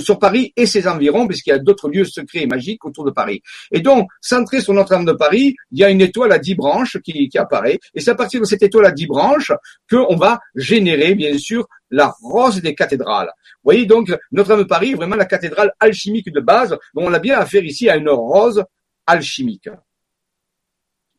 sur 0.00 0.18
Paris 0.18 0.52
et 0.56 0.66
ses 0.66 0.88
environs, 0.88 1.26
puisqu'il 1.26 1.50
y 1.50 1.52
a 1.52 1.58
d'autres 1.58 1.88
lieux 1.88 2.04
secrets 2.04 2.42
et 2.42 2.46
magiques 2.46 2.84
autour 2.84 3.04
de 3.04 3.10
Paris. 3.10 3.42
Et 3.70 3.80
donc, 3.80 4.08
centré 4.20 4.60
sur 4.60 4.72
Notre-Dame 4.72 5.04
de 5.04 5.12
Paris, 5.12 5.54
il 5.70 5.78
y 5.78 5.84
a 5.84 5.90
une 5.90 6.00
étoile 6.00 6.32
à 6.32 6.38
dix 6.38 6.54
branches 6.54 6.98
qui, 7.04 7.28
qui 7.28 7.38
apparaît, 7.38 7.78
et 7.94 8.00
c'est 8.00 8.10
à 8.10 8.14
partir 8.14 8.40
de 8.40 8.46
cette 8.46 8.62
étoile 8.62 8.86
à 8.86 8.92
dix 8.92 9.06
branches 9.06 9.52
qu'on 9.90 10.16
va 10.16 10.40
générer, 10.54 11.14
bien 11.14 11.36
sûr, 11.38 11.66
la 11.90 12.12
rose 12.22 12.60
des 12.60 12.74
cathédrales. 12.74 13.30
Vous 13.62 13.72
voyez 13.72 13.86
donc, 13.86 14.12
Notre-Dame 14.32 14.60
de 14.60 14.68
Paris 14.68 14.90
est 14.90 14.96
vraiment 14.96 15.16
la 15.16 15.26
cathédrale 15.26 15.72
alchimique 15.80 16.32
de 16.32 16.40
base, 16.40 16.76
dont 16.94 17.04
on 17.04 17.12
a 17.12 17.18
bien 17.18 17.38
affaire 17.38 17.64
ici 17.64 17.88
à 17.88 17.96
une 17.96 18.08
rose 18.08 18.64
alchimique. 19.06 19.68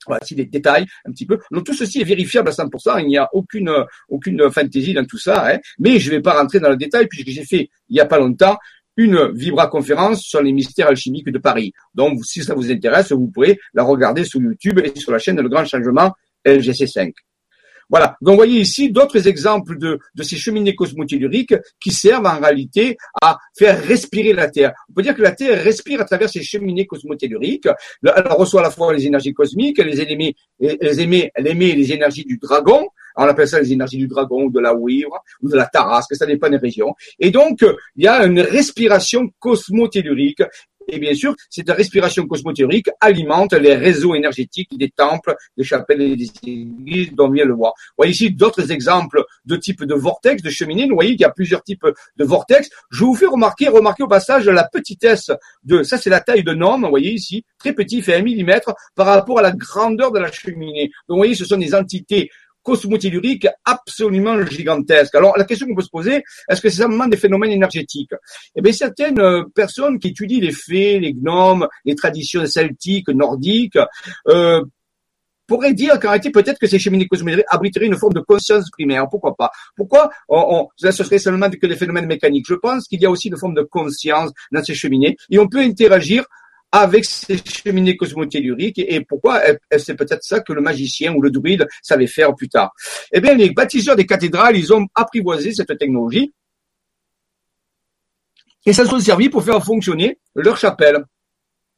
Voilà, 0.08 0.24
ici 0.24 0.36
des 0.36 0.46
détails 0.46 0.86
un 1.06 1.12
petit 1.12 1.26
peu. 1.26 1.40
Donc 1.52 1.66
tout 1.66 1.74
ceci 1.74 2.02
est 2.02 2.06
vérifiable 2.06 2.50
à 2.50 2.52
100%. 2.52 3.02
Il 3.02 3.08
n'y 3.08 3.18
a 3.18 3.30
aucune 3.34 3.72
aucune 4.10 4.50
fantaisie 4.52 4.94
dans 4.94 5.06
tout 5.06 5.20
ça. 5.20 5.48
Hein. 5.48 5.60
Mais 5.80 6.00
je 6.00 6.10
ne 6.10 6.16
vais 6.16 6.22
pas 6.22 6.40
rentrer 6.40 6.60
dans 6.60 6.70
le 6.70 6.78
détail 6.78 7.08
puisque 7.08 7.30
j'ai 7.30 7.46
fait 7.46 7.70
il 7.90 7.94
n'y 7.94 8.00
a 8.00 8.06
pas 8.06 8.18
longtemps 8.18 8.58
une 8.98 9.32
Vibra 9.32 9.68
conférence 9.68 10.24
sur 10.24 10.42
les 10.42 10.52
mystères 10.52 10.88
alchimiques 10.88 11.30
de 11.30 11.38
Paris. 11.38 11.72
Donc 11.94 12.26
si 12.26 12.44
ça 12.44 12.56
vous 12.56 12.72
intéresse, 12.72 13.12
vous 13.12 13.28
pourrez 13.28 13.60
la 13.74 13.84
regarder 13.84 14.24
sur 14.24 14.42
YouTube 14.42 14.80
et 14.84 15.00
sur 15.00 15.12
la 15.12 15.20
chaîne 15.20 15.40
Le 15.40 15.48
Grand 15.48 15.66
Changement 15.66 16.14
LGC5. 16.46 17.14
Voilà. 17.90 18.18
Donc, 18.22 18.34
vous 18.34 18.38
voyez 18.38 18.60
ici 18.60 18.92
d'autres 18.92 19.28
exemples 19.28 19.78
de, 19.78 20.00
de 20.14 20.24
ces 20.24 20.36
cheminées 20.36 20.76
cosmotelluriques 20.76 21.56
qui 21.80 21.92
servent 21.92 22.26
en 22.26 22.40
réalité 22.40 22.98
à 23.22 23.38
faire 23.58 23.82
respirer 23.84 24.34
la 24.34 24.50
Terre. 24.50 24.74
On 24.90 24.94
peut 24.94 25.02
dire 25.02 25.16
que 25.16 25.22
la 25.22 25.32
Terre 25.32 25.64
respire 25.64 26.02
à 26.02 26.06
travers 26.06 26.30
ces 26.30 26.44
cheminées 26.44 26.86
cosmotelluriques. 26.86 27.68
Elle 28.04 28.28
reçoit 28.32 28.62
à 28.62 28.64
la 28.64 28.72
fois 28.72 28.94
les 28.94 29.06
énergies 29.06 29.34
cosmiques, 29.34 29.80
elle 29.80 29.88
les 29.88 30.02
émet, 30.02 30.36
elle 30.60 31.48
émet, 31.48 31.76
les 31.76 31.92
énergies 31.94 32.26
du 32.26 32.38
dragon. 32.38 32.88
On 33.16 33.24
appelle 33.24 33.48
ça 33.48 33.60
les 33.60 33.74
énergies 33.74 33.98
du 33.98 34.08
dragon, 34.08 34.44
ou 34.44 34.52
de 34.52 34.60
la 34.60 34.76
ouivre, 34.76 35.24
ou 35.42 35.50
de 35.50 35.56
la 35.56 35.66
tarasque, 35.66 36.16
ça 36.16 36.28
dépend 36.28 36.50
des 36.50 36.58
régions. 36.58 36.94
Et 37.20 37.32
donc, 37.32 37.66
il 37.96 38.04
y 38.04 38.08
a 38.08 38.24
une 38.26 38.42
respiration 38.42 39.30
cosmotellurique 39.40 40.44
et 40.88 41.00
bien 41.00 41.14
sûr, 41.14 41.36
cette 41.50 41.70
respiration 41.70 42.26
cosmothéorique 42.26 42.90
alimente 43.02 43.54
les 43.54 43.76
réseaux 43.76 44.16
énergétiques 44.16 44.78
des 44.78 44.90
temples, 44.90 45.36
des 45.58 45.64
chapelles 45.64 46.02
et 46.02 46.16
des 46.16 46.32
églises 46.44 47.14
dont 47.14 47.30
vient 47.30 47.46
le 47.46 47.54
voir. 47.54 47.74
Vous 47.90 47.96
voyez 47.98 48.14
ici 48.14 48.32
d'autres 48.32 48.72
exemples 48.72 49.24
de 49.46 49.56
types 49.56 49.84
de 49.84 49.94
vortex, 49.94 50.42
de 50.42 50.50
cheminées. 50.50 50.88
Vous 50.88 50.96
voyez 50.96 51.12
qu'il 51.12 51.22
y 51.22 51.26
a 51.26 51.32
plusieurs 51.32 51.64
types 51.64 51.86
de 52.16 52.24
vortex. 52.24 52.70
Je 52.90 53.04
vous 53.04 53.16
fais 53.16 53.26
remarquer, 53.26 53.68
remarquer 53.68 54.04
au 54.04 54.08
passage 54.08 54.48
la 54.48 54.64
petitesse 54.64 55.32
de, 55.64 55.84
ça 55.84 55.98
c'est 55.98 56.10
la 56.10 56.22
taille 56.22 56.44
de 56.44 56.54
norme, 56.54 56.84
vous 56.84 56.90
voyez 56.90 57.12
ici, 57.12 57.44
très 57.60 57.74
petit, 57.74 58.02
fait 58.02 58.16
un 58.16 58.22
millimètre 58.22 58.74
par 58.96 59.08
rapport 59.08 59.40
à 59.40 59.42
la 59.42 59.52
grandeur 59.52 60.12
de 60.12 60.20
la 60.20 60.32
cheminée. 60.32 60.92
Donc 61.08 61.16
vous 61.16 61.18
voyez, 61.18 61.36
ce 61.36 61.46
sont 61.46 61.58
des 61.58 61.76
entités 61.76 62.30
cosmotellurique 62.68 63.48
absolument 63.64 64.46
gigantesque. 64.46 65.16
Alors 65.16 65.38
la 65.38 65.46
question 65.46 65.66
qu'on 65.68 65.76
peut 65.76 65.82
se 65.82 65.90
poser, 65.90 66.22
est-ce 66.50 66.60
que 66.60 66.70
c'est 66.70 66.82
simplement 66.82 67.08
des 67.08 67.16
phénomènes 67.16 67.52
énergétiques? 67.52 68.12
Eh 68.56 68.62
bien 68.62 68.74
certaines 68.74 69.20
euh, 69.20 69.44
personnes 69.56 69.98
qui 70.00 70.10
étudient 70.10 70.42
les 70.42 70.52
fées, 70.52 71.00
les 71.00 71.14
gnomes, 71.14 71.66
les 71.86 71.96
traditions 71.96 72.46
celtiques, 72.46 73.08
nordiques, 73.08 73.80
euh, 74.28 74.62
pourraient 75.48 75.74
dire 75.74 75.98
qu'en 75.98 76.10
réalité, 76.10 76.30
peut-être 76.30 76.60
que 76.60 76.68
ces 76.68 76.78
cheminées 76.78 77.08
cosmotelluriques 77.08 77.48
abriteraient 77.50 77.86
une 77.86 77.96
forme 77.96 78.16
de 78.16 78.20
conscience 78.20 78.70
primaire. 78.70 79.08
Pourquoi 79.10 79.34
pas? 79.34 79.50
Pourquoi 79.78 80.10
on, 80.28 80.68
ce 80.76 80.92
serait 80.92 81.20
seulement 81.20 81.50
que 81.50 81.68
des 81.68 81.78
phénomènes 81.78 82.06
mécaniques? 82.06 82.48
Je 82.50 82.56
pense 82.56 82.86
qu'il 82.90 83.02
y 83.02 83.06
a 83.06 83.10
aussi 83.10 83.30
une 83.30 83.38
forme 83.38 83.56
de 83.56 83.64
conscience 83.64 84.32
dans 84.52 84.62
ces 84.62 84.76
cheminées 84.76 85.16
et 85.30 85.40
on 85.40 85.48
peut 85.48 85.62
interagir 85.62 86.26
avec 86.72 87.06
ces 87.06 87.38
cheminées 87.38 87.96
cosmotelluriques 87.96 88.80
et, 88.80 89.02
pourquoi 89.02 89.42
c'est 89.78 89.96
peut-être 89.96 90.24
ça 90.24 90.42
que 90.42 90.54
le 90.54 90.62
magicien 90.62 91.14
ou 91.14 91.22
le 91.22 91.32
druide 91.32 91.68
savait 91.82 92.08
faire 92.08 92.36
plus 92.36 92.50
tard. 92.50 92.72
Eh 93.12 93.22
bien, 93.22 93.34
les 93.36 93.52
bâtisseurs 93.52 93.96
des 93.96 94.06
cathédrales, 94.06 94.58
ils 94.58 94.74
ont 94.74 94.86
apprivoisé 94.96 95.54
cette 95.54 95.78
technologie 95.78 96.34
et 98.66 98.74
ça 98.74 98.86
sont 98.86 99.00
servi 99.00 99.30
pour 99.30 99.44
faire 99.44 99.64
fonctionner 99.64 100.20
leur 100.36 100.58
chapelle. 100.58 101.06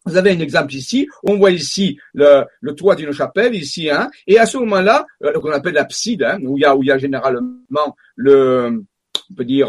Vous 0.06 0.18
avez 0.18 0.32
un 0.32 0.40
exemple 0.40 0.74
ici. 0.74 1.08
On 1.24 1.38
voit 1.38 1.52
ici 1.52 2.00
le, 2.14 2.46
toit 2.76 2.96
d'une 2.96 3.12
chapelle, 3.12 3.54
ici, 3.54 3.92
hein, 3.92 4.10
et 4.26 4.40
à 4.40 4.48
ce 4.48 4.58
moment-là, 4.58 5.06
euh, 5.24 5.34
qu'on 5.34 5.52
appelle 5.52 5.76
l'abside, 5.76 6.24
hein, 6.24 6.40
où 6.42 6.58
il 6.58 6.62
y 6.62 6.66
a 6.66 6.76
où 6.76 6.82
il 6.82 6.88
y 6.88 6.92
a 6.92 6.98
généralement 6.98 7.96
le, 8.16 8.84
on 9.30 9.34
peut 9.36 9.46
dire 9.46 9.68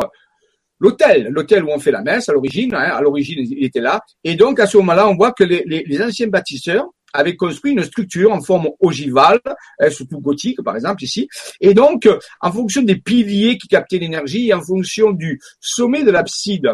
l'hôtel, 0.80 1.28
l'hôtel 1.30 1.64
où 1.64 1.68
on 1.70 1.78
fait 1.78 1.92
la 1.92 2.02
messe 2.02 2.28
à 2.28 2.32
l'origine, 2.32 2.74
hein, 2.74 2.90
à 2.92 3.00
l'origine 3.00 3.46
il 3.48 3.64
était 3.64 3.80
là. 3.80 4.00
Et 4.24 4.34
donc 4.34 4.58
à 4.58 4.66
ce 4.66 4.76
moment-là, 4.78 5.08
on 5.08 5.14
voit 5.14 5.32
que 5.32 5.44
les, 5.44 5.62
les, 5.66 6.02
anciens 6.02 6.26
bâtisseurs 6.26 6.86
avaient 7.12 7.36
construit 7.36 7.72
une 7.72 7.82
structure 7.82 8.32
en 8.32 8.40
forme 8.40 8.68
ogivale, 8.80 9.40
hein, 9.80 9.90
surtout 9.90 10.20
gothique 10.20 10.62
par 10.62 10.74
exemple 10.74 11.04
ici. 11.04 11.28
Et 11.60 11.74
donc, 11.74 12.08
en 12.40 12.52
fonction 12.52 12.82
des 12.82 12.96
piliers 12.96 13.58
qui 13.58 13.68
captaient 13.68 13.98
l'énergie, 13.98 14.52
en 14.54 14.60
fonction 14.60 15.10
du 15.12 15.40
sommet 15.60 16.02
de 16.02 16.10
l'abside 16.10 16.72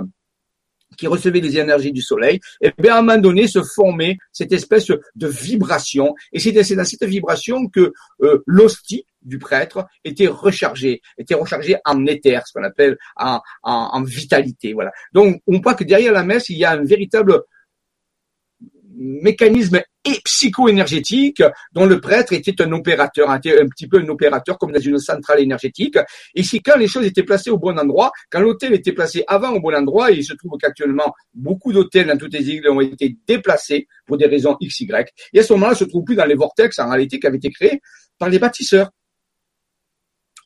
qui 0.96 1.06
recevait 1.06 1.40
les 1.40 1.58
énergies 1.58 1.92
du 1.92 2.02
soleil, 2.02 2.40
et 2.60 2.72
bien 2.78 2.94
à 2.94 2.98
un 2.98 3.02
moment 3.02 3.18
donné 3.18 3.46
se 3.46 3.62
formait 3.62 4.18
cette 4.32 4.52
espèce 4.52 4.86
de 4.88 5.26
vibration. 5.26 6.14
Et 6.32 6.40
c'est 6.40 6.52
dans 6.52 6.84
cette 6.84 7.04
vibration 7.04 7.68
que 7.68 7.92
euh, 8.22 8.42
l'hostie, 8.46 9.04
du 9.22 9.38
prêtre 9.38 9.86
était 10.04 10.28
rechargé, 10.28 11.02
était 11.18 11.34
rechargé 11.34 11.76
en 11.84 12.06
éther, 12.06 12.46
ce 12.46 12.52
qu'on 12.52 12.64
appelle 12.64 12.96
en, 13.16 13.40
en, 13.62 14.02
vitalité. 14.04 14.72
Voilà. 14.72 14.92
Donc 15.12 15.42
on 15.46 15.60
voit 15.60 15.74
que 15.74 15.84
derrière 15.84 16.12
la 16.12 16.22
messe, 16.22 16.48
il 16.48 16.58
y 16.58 16.64
a 16.64 16.72
un 16.72 16.84
véritable 16.84 17.42
mécanisme 18.96 19.80
psycho-énergétique 20.24 21.42
dont 21.72 21.86
le 21.86 22.00
prêtre 22.00 22.32
était 22.32 22.62
un 22.62 22.72
opérateur, 22.72 23.30
un, 23.30 23.38
petit 23.38 23.88
peu 23.88 23.98
un 23.98 24.08
opérateur 24.08 24.58
comme 24.58 24.72
dans 24.72 24.80
une 24.80 24.98
centrale 24.98 25.40
énergétique. 25.40 25.98
Et 26.34 26.42
quand 26.60 26.76
les 26.76 26.88
choses 26.88 27.06
étaient 27.06 27.22
placées 27.22 27.50
au 27.50 27.58
bon 27.58 27.78
endroit, 27.78 28.12
quand 28.30 28.40
l'hôtel 28.40 28.74
était 28.74 28.92
placé 28.92 29.24
avant 29.26 29.52
au 29.52 29.60
bon 29.60 29.74
endroit, 29.74 30.10
il 30.10 30.24
se 30.24 30.34
trouve 30.34 30.52
qu'actuellement 30.60 31.12
beaucoup 31.34 31.72
d'hôtels 31.72 32.06
dans 32.06 32.16
toutes 32.16 32.34
les 32.34 32.48
îles 32.50 32.68
ont 32.68 32.80
été 32.80 33.16
déplacés 33.26 33.86
pour 34.06 34.16
des 34.16 34.26
raisons 34.26 34.56
XY, 34.62 34.88
et 35.32 35.40
à 35.40 35.42
ce 35.42 35.52
moment-là, 35.54 35.74
se 35.74 35.84
trouve 35.84 36.04
plus 36.04 36.16
dans 36.16 36.24
les 36.24 36.34
vortex 36.34 36.78
en 36.78 36.88
réalité 36.88 37.18
qui 37.18 37.26
avaient 37.26 37.36
été 37.36 37.50
créés 37.50 37.80
par 38.18 38.28
les 38.28 38.38
bâtisseurs. 38.38 38.90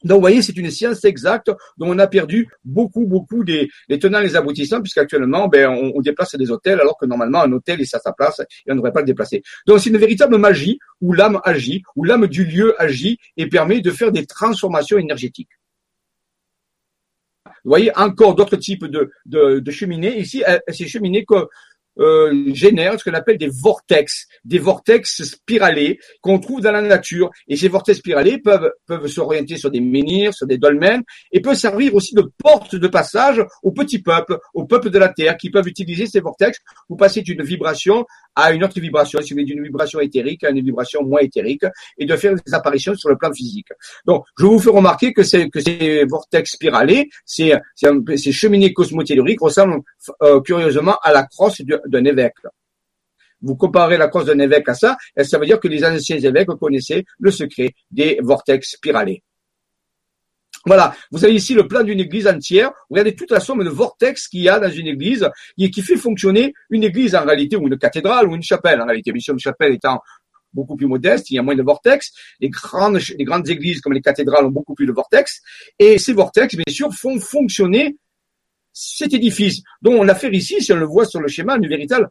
Donc, 0.04 0.16
vous 0.16 0.20
voyez, 0.20 0.42
c'est 0.42 0.56
une 0.56 0.70
science 0.70 1.04
exacte 1.04 1.50
dont 1.76 1.88
on 1.88 1.98
a 1.98 2.06
perdu 2.06 2.48
beaucoup, 2.64 3.06
beaucoup 3.06 3.44
des, 3.44 3.70
tenants 4.00 4.20
et 4.20 4.24
les 4.24 4.36
aboutissants, 4.36 4.80
puisqu'actuellement, 4.80 5.48
ben, 5.48 5.68
on, 5.68 6.00
déplace 6.00 6.34
des 6.36 6.50
hôtels, 6.50 6.80
alors 6.80 6.96
que 6.98 7.06
normalement, 7.06 7.42
un 7.42 7.52
hôtel 7.52 7.80
est 7.80 7.94
à 7.94 7.98
sa 7.98 8.12
place 8.12 8.40
et 8.40 8.70
on 8.70 8.74
ne 8.74 8.78
devrait 8.78 8.92
pas 8.92 9.00
le 9.00 9.06
déplacer. 9.06 9.42
Donc, 9.66 9.80
c'est 9.80 9.90
une 9.90 9.98
véritable 9.98 10.38
magie 10.38 10.78
où 11.00 11.12
l'âme 11.12 11.40
agit, 11.44 11.82
où 11.96 12.04
l'âme 12.04 12.26
du 12.26 12.44
lieu 12.44 12.74
agit 12.80 13.18
et 13.36 13.46
permet 13.46 13.80
de 13.80 13.90
faire 13.90 14.12
des 14.12 14.24
transformations 14.24 14.98
énergétiques. 14.98 15.50
Vous 17.64 17.70
voyez, 17.70 17.94
encore 17.96 18.34
d'autres 18.34 18.56
types 18.56 18.86
de, 18.86 19.10
de, 19.26 19.70
cheminées. 19.70 20.18
Ici, 20.18 20.42
ces 20.68 20.88
cheminées 20.88 21.26
que, 21.26 21.46
euh, 21.98 22.52
génèrent 22.54 22.98
ce 22.98 23.04
qu'on 23.04 23.16
appelle 23.16 23.38
des 23.38 23.48
vortex, 23.48 24.26
des 24.44 24.58
vortex 24.58 25.22
spiralés 25.22 25.98
qu'on 26.20 26.38
trouve 26.38 26.60
dans 26.60 26.72
la 26.72 26.82
nature. 26.82 27.30
Et 27.48 27.56
ces 27.56 27.68
vortex 27.68 27.98
spiralés 27.98 28.38
peuvent, 28.38 28.70
peuvent 28.86 29.06
s'orienter 29.06 29.56
sur 29.56 29.70
des 29.70 29.80
menhirs, 29.80 30.34
sur 30.34 30.46
des 30.46 30.58
dolmens, 30.58 31.02
et 31.32 31.40
peuvent 31.40 31.56
servir 31.56 31.94
aussi 31.94 32.14
de 32.14 32.30
porte 32.38 32.76
de 32.76 32.88
passage 32.88 33.42
aux 33.62 33.72
petits 33.72 34.02
peuples, 34.02 34.38
aux 34.54 34.64
peuples 34.64 34.90
de 34.90 34.98
la 34.98 35.08
Terre, 35.08 35.36
qui 35.36 35.50
peuvent 35.50 35.68
utiliser 35.68 36.06
ces 36.06 36.20
vortex 36.20 36.58
pour 36.88 36.96
passer 36.96 37.22
d'une 37.22 37.42
vibration 37.42 38.04
à 38.34 38.52
une 38.52 38.64
autre 38.64 38.78
vibration, 38.80 39.20
si 39.22 39.34
d'une 39.34 39.62
vibration 39.62 40.00
éthérique 40.00 40.44
à 40.44 40.50
une 40.50 40.64
vibration 40.64 41.02
moins 41.02 41.20
éthérique, 41.20 41.64
et 41.98 42.06
de 42.06 42.16
faire 42.16 42.34
des 42.34 42.54
apparitions 42.54 42.94
sur 42.94 43.08
le 43.08 43.16
plan 43.16 43.32
physique. 43.32 43.68
Donc, 44.06 44.24
je 44.38 44.46
vous 44.46 44.58
fais 44.58 44.70
remarquer 44.70 45.12
que, 45.12 45.22
que 45.48 45.60
ces 45.60 46.04
vortex 46.04 46.52
spiralés, 46.52 47.08
ces, 47.24 47.54
ces, 47.74 48.32
cheminées 48.32 48.72
cosmotelluriques 48.72 49.40
ressemblent 49.40 49.80
euh, 50.22 50.40
curieusement 50.40 50.96
à 51.02 51.12
la 51.12 51.24
crosse 51.24 51.60
d'un 51.62 52.04
évêque. 52.04 52.34
Vous 53.42 53.56
comparez 53.56 53.96
la 53.96 54.08
crosse 54.08 54.26
d'un 54.26 54.38
évêque 54.38 54.68
à 54.68 54.74
ça, 54.74 54.96
et 55.16 55.24
ça 55.24 55.38
veut 55.38 55.46
dire 55.46 55.58
que 55.58 55.68
les 55.68 55.84
anciens 55.84 56.18
évêques 56.18 56.48
connaissaient 56.48 57.04
le 57.18 57.30
secret 57.30 57.70
des 57.90 58.18
vortex 58.22 58.72
spiralés. 58.72 59.22
Voilà, 60.66 60.94
vous 61.10 61.24
avez 61.24 61.34
ici 61.34 61.54
le 61.54 61.66
plan 61.66 61.82
d'une 61.82 62.00
église 62.00 62.26
entière. 62.26 62.70
Regardez 62.90 63.14
toute 63.14 63.30
la 63.30 63.40
somme 63.40 63.64
de 63.64 63.70
vortex 63.70 64.28
qu'il 64.28 64.42
y 64.42 64.48
a 64.48 64.58
dans 64.58 64.70
une 64.70 64.88
église 64.88 65.28
et 65.56 65.70
qui 65.70 65.80
fait 65.80 65.96
fonctionner 65.96 66.52
une 66.68 66.84
église 66.84 67.14
en 67.14 67.24
réalité 67.24 67.56
ou 67.56 67.66
une 67.66 67.78
cathédrale 67.78 68.28
ou 68.28 68.34
une 68.34 68.42
chapelle 68.42 68.80
en 68.80 68.86
réalité. 68.86 69.10
Bien 69.12 69.20
sûr, 69.20 69.32
une 69.32 69.40
chapelle 69.40 69.72
étant 69.72 70.00
beaucoup 70.52 70.76
plus 70.76 70.86
modeste, 70.86 71.30
il 71.30 71.36
y 71.36 71.38
a 71.38 71.42
moins 71.42 71.54
de 71.54 71.62
vortex. 71.62 72.12
Les 72.40 72.50
grandes, 72.50 72.98
les 73.16 73.24
grandes 73.24 73.48
églises 73.48 73.80
comme 73.80 73.92
les 73.94 74.02
cathédrales 74.02 74.44
ont 74.44 74.50
beaucoup 74.50 74.74
plus 74.74 74.86
de 74.86 74.92
vortex. 74.92 75.40
Et 75.78 75.98
ces 75.98 76.12
vortex, 76.12 76.54
bien 76.54 76.64
sûr, 76.68 76.92
font 76.92 77.18
fonctionner 77.20 77.96
cet 78.72 79.14
édifice 79.14 79.62
dont 79.80 79.94
on 79.94 80.30
ici, 80.32 80.62
si 80.62 80.72
on 80.72 80.76
le 80.76 80.86
voit 80.86 81.06
sur 81.06 81.20
le 81.20 81.28
schéma, 81.28 81.56
une 81.56 81.68
véritable 81.68 82.08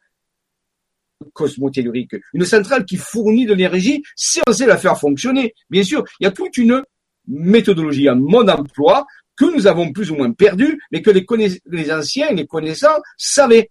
cosmotellurique, 1.34 2.16
une 2.34 2.46
centrale 2.46 2.86
qui 2.86 2.98
fournit 2.98 3.46
de 3.46 3.54
l'énergie 3.54 4.04
si 4.16 4.40
on 4.48 4.54
sait 4.54 4.66
la 4.66 4.78
faire 4.78 4.98
fonctionner. 4.98 5.54
Bien 5.70 5.84
sûr, 5.84 6.04
il 6.20 6.24
y 6.24 6.28
a 6.28 6.32
toute 6.32 6.58
une 6.58 6.82
méthodologie, 7.30 8.10
un 8.10 8.16
mode 8.16 8.48
d'emploi 8.48 9.06
que 9.38 9.56
nous 9.56 9.68
avons 9.68 9.92
plus 9.94 10.12
ou 10.12 10.16
moins 10.16 10.32
perdu, 10.34 10.80
mais 10.92 11.02
que 11.02 11.12
les, 11.12 11.26
les 11.68 11.92
anciens, 11.94 12.32
les 12.32 12.46
connaissants 12.46 13.00
savaient. 13.18 13.70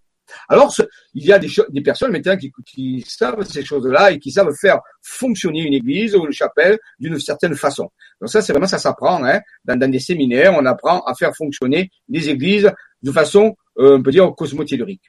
Alors, 0.48 0.74
il 1.14 1.24
y 1.24 1.32
a 1.32 1.38
des, 1.38 1.48
des 1.70 1.80
personnes 1.80 2.12
maintenant 2.12 2.36
qui, 2.36 2.52
qui, 2.66 3.04
savent 3.06 3.42
ces 3.44 3.64
choses-là 3.64 4.12
et 4.12 4.18
qui 4.18 4.30
savent 4.30 4.54
faire 4.54 4.80
fonctionner 5.02 5.62
une 5.62 5.74
église 5.74 6.14
ou 6.14 6.26
une 6.26 6.32
chapelle 6.32 6.78
d'une 6.98 7.18
certaine 7.18 7.54
façon. 7.54 7.90
Donc 8.20 8.30
ça, 8.30 8.42
c'est 8.42 8.52
vraiment 8.52 8.66
ça 8.66 8.78
s'apprend. 8.78 9.24
Hein. 9.24 9.40
Dans, 9.64 9.78
dans, 9.78 9.90
des 9.90 10.00
séminaires, 10.00 10.54
on 10.54 10.64
apprend 10.66 11.00
à 11.04 11.14
faire 11.14 11.34
fonctionner 11.34 11.90
les 12.08 12.28
églises 12.28 12.70
de 13.02 13.12
façon, 13.12 13.56
euh, 13.78 13.98
on 13.98 14.02
peut 14.02 14.10
dire, 14.10 14.30
cosmotellurique. 14.34 15.04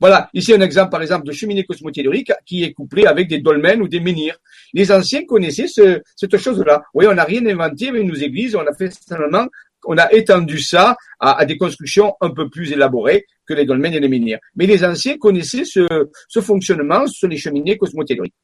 Voilà, 0.00 0.28
ici 0.34 0.52
un 0.52 0.60
exemple 0.60 0.90
par 0.90 1.02
exemple 1.02 1.26
de 1.26 1.32
cheminée 1.32 1.64
cosmotellurique 1.64 2.32
qui 2.44 2.64
est 2.64 2.72
couplée 2.72 3.06
avec 3.06 3.28
des 3.28 3.38
dolmens 3.38 3.80
ou 3.80 3.88
des 3.88 4.00
menhirs. 4.00 4.36
Les 4.72 4.92
anciens 4.92 5.24
connaissaient 5.24 5.68
ce, 5.68 6.02
cette 6.16 6.36
chose-là. 6.36 6.82
Oui, 6.94 7.06
on 7.08 7.14
n'a 7.14 7.24
rien 7.24 7.44
inventé 7.46 7.88
avec 7.88 8.04
nos 8.04 8.14
églises, 8.14 8.54
on 8.54 8.66
a 8.66 8.74
fait 8.74 8.92
seulement, 8.92 9.46
on 9.86 9.98
a 9.98 10.12
étendu 10.12 10.58
ça 10.58 10.96
à, 11.20 11.44
des 11.44 11.56
constructions 11.56 12.14
un 12.20 12.30
peu 12.30 12.48
plus 12.48 12.72
élaborées 12.72 13.24
que 13.46 13.54
les 13.54 13.64
dolmens 13.64 13.92
et 13.92 14.00
les 14.00 14.08
menhirs. 14.08 14.38
Mais 14.56 14.66
les 14.66 14.84
anciens 14.84 15.16
connaissaient 15.16 15.64
ce, 15.64 16.40
fonctionnement 16.40 17.06
sur 17.06 17.28
les 17.28 17.36
cheminées 17.36 17.78
cosmotelluriques 17.78 18.34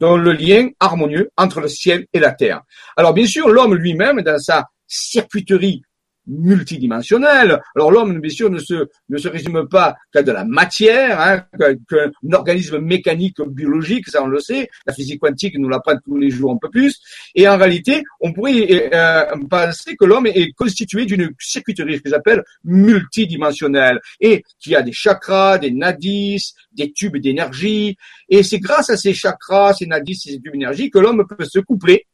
dans 0.00 0.16
le 0.16 0.32
lien 0.32 0.68
harmonieux 0.78 1.30
entre 1.36 1.60
le 1.60 1.68
ciel 1.68 2.06
et 2.12 2.20
la 2.20 2.30
terre. 2.30 2.62
Alors 2.96 3.12
bien 3.14 3.26
sûr, 3.26 3.48
l'homme 3.48 3.74
lui-même, 3.74 4.22
dans 4.22 4.38
sa 4.38 4.66
circuiterie 4.86 5.82
multidimensionnel. 6.28 7.60
Alors 7.74 7.90
l'homme, 7.90 8.20
bien 8.20 8.30
sûr, 8.30 8.50
ne 8.50 8.58
se, 8.58 8.86
ne 9.08 9.18
se 9.18 9.28
résume 9.28 9.66
pas 9.68 9.96
qu'à 10.12 10.22
de 10.22 10.30
la 10.30 10.44
matière, 10.44 11.20
hein, 11.20 11.44
qu'un 11.88 12.10
organisme 12.32 12.78
mécanique 12.78 13.40
biologique, 13.40 14.08
ça 14.08 14.22
on 14.22 14.26
le 14.26 14.40
sait. 14.40 14.68
La 14.86 14.92
physique 14.92 15.20
quantique 15.20 15.58
nous 15.58 15.68
l'apprend 15.68 15.94
tous 16.04 16.16
les 16.16 16.30
jours 16.30 16.52
un 16.52 16.58
peu 16.58 16.68
plus. 16.68 17.00
Et 17.34 17.48
en 17.48 17.56
réalité, 17.56 18.02
on 18.20 18.32
pourrait 18.32 18.90
euh, 18.92 19.24
penser 19.48 19.96
que 19.96 20.04
l'homme 20.04 20.26
est 20.26 20.52
constitué 20.52 21.06
d'une 21.06 21.30
circuiterie, 21.38 22.00
que 22.00 22.10
j'appelle 22.10 22.42
multidimensionnelle, 22.64 24.00
et 24.20 24.44
qui 24.58 24.74
a 24.74 24.82
des 24.82 24.92
chakras, 24.92 25.58
des 25.58 25.70
nadis, 25.70 26.54
des 26.72 26.92
tubes 26.92 27.16
d'énergie. 27.16 27.96
Et 28.28 28.42
c'est 28.42 28.58
grâce 28.58 28.90
à 28.90 28.96
ces 28.96 29.14
chakras, 29.14 29.74
ces 29.74 29.86
nadis, 29.86 30.16
ces 30.16 30.40
tubes 30.40 30.52
d'énergie 30.52 30.90
que 30.90 30.98
l'homme 30.98 31.26
peut 31.26 31.44
se 31.44 31.60
coupler 31.60 32.06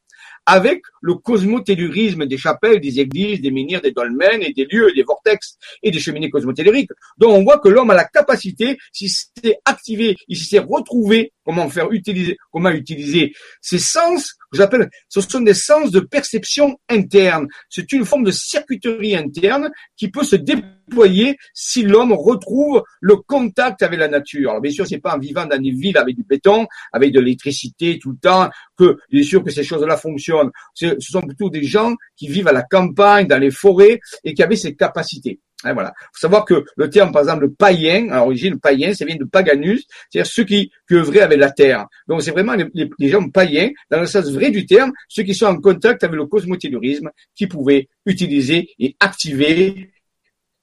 avec 0.47 0.83
le 1.01 1.15
cosmotellurisme 1.15 2.27
des 2.27 2.37
chapelles, 2.37 2.81
des 2.81 3.01
églises, 3.01 3.41
des 3.41 3.51
menhirs, 3.51 3.81
des 3.81 3.93
dolmens 3.93 4.41
et 4.41 4.53
des 4.53 4.67
lieux, 4.67 4.93
des 4.95 5.03
vortex 5.03 5.57
et 5.83 5.91
des 5.91 5.99
cheminées 5.99 6.31
cosmotelluriques. 6.31 6.91
Donc 7.19 7.31
on 7.31 7.43
voit 7.43 7.59
que 7.59 7.69
l'homme 7.69 7.91
a 7.91 7.95
la 7.95 8.05
capacité, 8.05 8.79
s'il 8.93 9.11
s'est 9.11 9.59
activé, 9.65 10.17
il 10.29 10.37
s'est 10.37 10.59
retrouvé, 10.59 11.33
comment 11.45 11.69
faire 11.69 11.91
utiliser, 11.91 12.37
comment 12.53 12.71
utiliser 12.71 13.35
ses 13.61 13.79
sens, 13.79 14.37
j'appelle, 14.55 14.89
ce 15.09 15.21
sont 15.21 15.41
des 15.41 15.55
sens 15.55 15.91
de 15.91 16.01
perception 16.01 16.79
interne. 16.89 17.47
C'est 17.69 17.93
une 17.93 18.05
forme 18.05 18.25
de 18.25 18.31
circuiterie 18.31 19.17
interne 19.17 19.71
qui 19.97 20.09
peut 20.09 20.25
se 20.25 20.37
déployer 20.37 21.37
si 21.53 21.83
l'homme 21.83 22.13
retrouve 22.13 22.83
le 23.01 23.17
contact 23.17 23.83
avec 23.83 23.99
la 23.99 24.09
nature. 24.09 24.51
Alors 24.51 24.63
bien 24.63 24.73
sûr, 24.73 24.87
c'est 24.87 24.99
pas 24.99 25.15
en 25.15 25.19
vivant 25.19 25.47
dans 25.47 25.61
des 25.61 25.71
villes 25.71 25.99
avec 25.99 26.17
du 26.17 26.25
béton, 26.25 26.67
avec 26.93 27.13
de 27.13 27.21
l'électricité 27.21 27.99
tout 28.01 28.13
le 28.13 28.19
temps, 28.19 28.51
que 28.77 28.99
bien 29.11 29.23
sûr 29.23 29.43
que 29.43 29.51
ces 29.51 29.65
choses-là 29.65 29.97
fonctionnent. 29.97 30.51
Ce 30.75 30.95
sont 31.01 31.23
plutôt 31.23 31.51
des 31.51 31.65
gens 31.65 31.95
qui 32.17 32.29
vivent 32.29 32.49
à 32.49 32.53
la 32.53 32.63
campagne, 32.63 33.27
dans 33.27 33.39
les 33.39 33.51
forêts 33.51 34.01
et 34.25 34.35
qui 34.35 34.43
avaient 34.43 34.57
ces 34.57 34.75
capacités. 34.75 35.41
Hein, 35.65 35.73
voilà. 35.73 35.93
Faut 36.13 36.21
savoir 36.21 36.45
que 36.45 36.65
le 36.77 36.91
terme, 36.91 37.13
par 37.13 37.23
exemple, 37.23 37.49
païen, 37.51 38.09
à 38.11 38.19
l'origine, 38.19 38.59
païen, 38.61 38.95
ça 38.95 39.05
vient 39.05 39.17
de 39.17 39.25
paganus, 39.25 39.85
c'est-à-dire 40.11 40.31
ceux 40.31 40.45
qui, 40.45 40.71
œuvraient 40.93 41.21
avec 41.21 41.39
la 41.39 41.51
terre. 41.51 41.87
Donc, 42.07 42.23
c'est 42.23 42.31
vraiment 42.31 42.55
les, 42.55 43.09
gens 43.09 43.29
païens, 43.29 43.71
dans 43.91 44.01
le 44.01 44.07
sens 44.07 44.31
vrai 44.31 44.51
du 44.51 44.67
terme, 44.67 44.93
ceux 45.09 45.23
qui 45.23 45.35
sont 45.35 45.47
en 45.47 45.61
contact 45.61 46.05
avec 46.05 46.17
le 46.17 46.27
cosmotelleurisme, 46.27 47.11
qui 47.35 47.47
pouvaient 47.47 47.89
utiliser 48.07 48.69
et 48.79 48.95
activer 49.01 49.91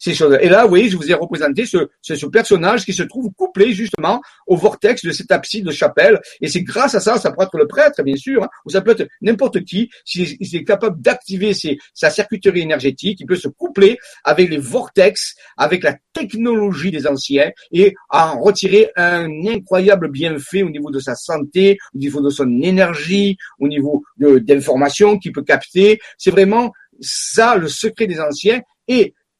Et 0.08 0.50
là, 0.50 0.66
oui, 0.66 0.90
je 0.90 0.98
vous 0.98 1.12
ai 1.12 1.14
représenté 1.14 1.66
ce, 1.66 1.90
ce, 2.02 2.26
personnage 2.26 2.86
qui 2.86 2.94
se 2.94 3.04
trouve 3.04 3.32
couplé 3.34 3.74
justement 3.74 4.22
au 4.48 4.56
vortex 4.56 5.06
de 5.06 5.12
cette 5.12 5.32
abside 5.32 5.66
de 5.66 5.72
chapelle. 5.72 6.20
Et 6.40 6.48
c'est 6.48 6.64
grâce 6.64 6.96
à 6.96 7.00
ça, 7.00 7.18
ça 7.18 7.32
peut 7.32 7.44
être 7.44 7.58
le 7.58 7.68
prêtre, 7.68 8.02
bien 8.02 8.16
sûr, 8.16 8.44
hein, 8.44 8.50
ou 8.66 8.72
ça 8.72 8.82
peut 8.82 8.96
être 8.98 9.08
n'importe 9.22 9.64
qui, 9.64 9.92
s'il 10.04 10.38
est 10.40 10.64
capable 10.64 11.00
d'activer 11.02 11.54
sa 11.94 12.10
circuiterie 12.10 12.62
énergétique, 12.62 13.20
il 13.20 13.26
peut 13.28 13.36
se 13.36 13.48
coupler 13.48 14.00
avec 14.24 14.50
les 14.50 14.58
vortex, 14.58 15.36
avec 15.58 15.84
la 15.84 15.96
technologie 16.14 16.92
des 16.92 17.06
anciens 17.06 17.52
et 17.72 17.94
en 18.10 18.40
retirer 18.40 18.92
un 18.96 19.30
incroyable 19.48 20.10
bienfait 20.10 20.64
au 20.64 20.70
niveau 20.70 20.90
de 20.90 21.00
sa 21.00 21.16
santé, 21.16 21.78
au 21.94 22.00
niveau 22.00 22.22
de 22.22 22.30
son 22.30 22.62
énergie, 22.62 23.38
au 23.60 23.68
niveau 23.68 24.04
d'informations 24.18 25.20
qu'il 25.20 25.32
peut 25.32 25.44
capter. 25.44 26.00
C'est 26.18 26.32
vraiment 26.32 26.72
ça 27.00 27.56
le 27.56 27.68
secret 27.68 28.08
des 28.08 28.20
anciens. 28.20 28.62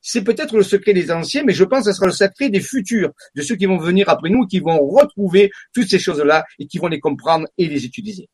C'est 0.02 0.24
peut-être 0.24 0.58
le 0.58 0.64
secret 0.64 0.94
des 0.94 1.12
anciens, 1.12 1.44
mais 1.44 1.54
je 1.54 1.64
pense 1.64 1.86
que 1.86 1.92
ce 1.92 1.98
sera 1.98 2.08
le 2.08 2.12
secret 2.14 2.50
des 2.50 2.60
futurs, 2.60 3.12
de 3.36 3.42
ceux 3.42 3.56
qui 3.56 3.66
vont 3.66 3.78
venir 3.78 4.10
après 4.10 4.30
nous, 4.30 4.46
qui 4.46 4.60
vont 4.60 4.80
retrouver 4.88 5.52
toutes 5.74 5.90
ces 5.90 6.00
choses-là 6.00 6.44
et 6.60 6.68
qui 6.68 6.78
vont 6.80 6.88
les 6.88 7.00
comprendre 7.00 7.48
et 7.58 7.68
les 7.68 7.86
utiliser. 7.86 8.28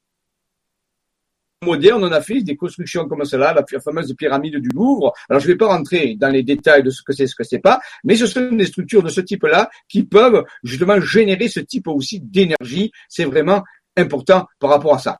Moderne, 1.64 2.04
on 2.04 2.12
a 2.12 2.22
fait 2.22 2.44
des 2.44 2.56
constructions 2.56 3.08
comme 3.08 3.26
cela, 3.26 3.52
la 3.52 3.80
fameuse 3.80 4.14
pyramide 4.16 4.58
du 4.58 4.70
Louvre. 4.70 5.12
Alors, 5.28 5.40
je 5.40 5.48
ne 5.48 5.54
vais 5.54 5.58
pas 5.58 5.66
rentrer 5.66 6.16
dans 6.16 6.30
les 6.30 6.44
détails 6.44 6.84
de 6.84 6.92
ce 6.92 7.02
que 7.02 7.14
c'est, 7.14 7.26
ce 7.26 7.34
que 7.34 7.44
c'est 7.44 7.60
pas, 7.60 7.80
mais 8.04 8.16
ce 8.16 8.28
sont 8.28 8.52
des 8.52 8.68
structures 8.68 9.02
de 9.02 9.10
ce 9.10 9.22
type-là 9.22 9.68
qui 9.90 10.04
peuvent 10.04 10.44
justement 10.64 11.02
générer 11.02 11.48
ce 11.48 11.60
type 11.60 11.88
aussi 11.88 12.20
d'énergie. 12.20 12.92
C'est 13.10 13.26
vraiment 13.26 13.64
important 13.96 14.46
par 14.60 14.70
rapport 14.70 14.94
à 14.94 15.00
ça. 15.00 15.18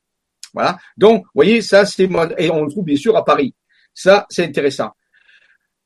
Voilà. 0.54 0.78
Donc, 0.96 1.24
vous 1.24 1.32
voyez, 1.34 1.62
ça, 1.62 1.86
c'est 1.86 2.08
et 2.38 2.52
on 2.52 2.64
le 2.64 2.70
trouve 2.70 2.86
bien 2.86 2.98
sûr 2.98 3.18
à 3.18 3.26
Paris. 3.26 3.56
Ça, 3.96 4.28
c'est 4.30 4.46
intéressant. 4.46 4.92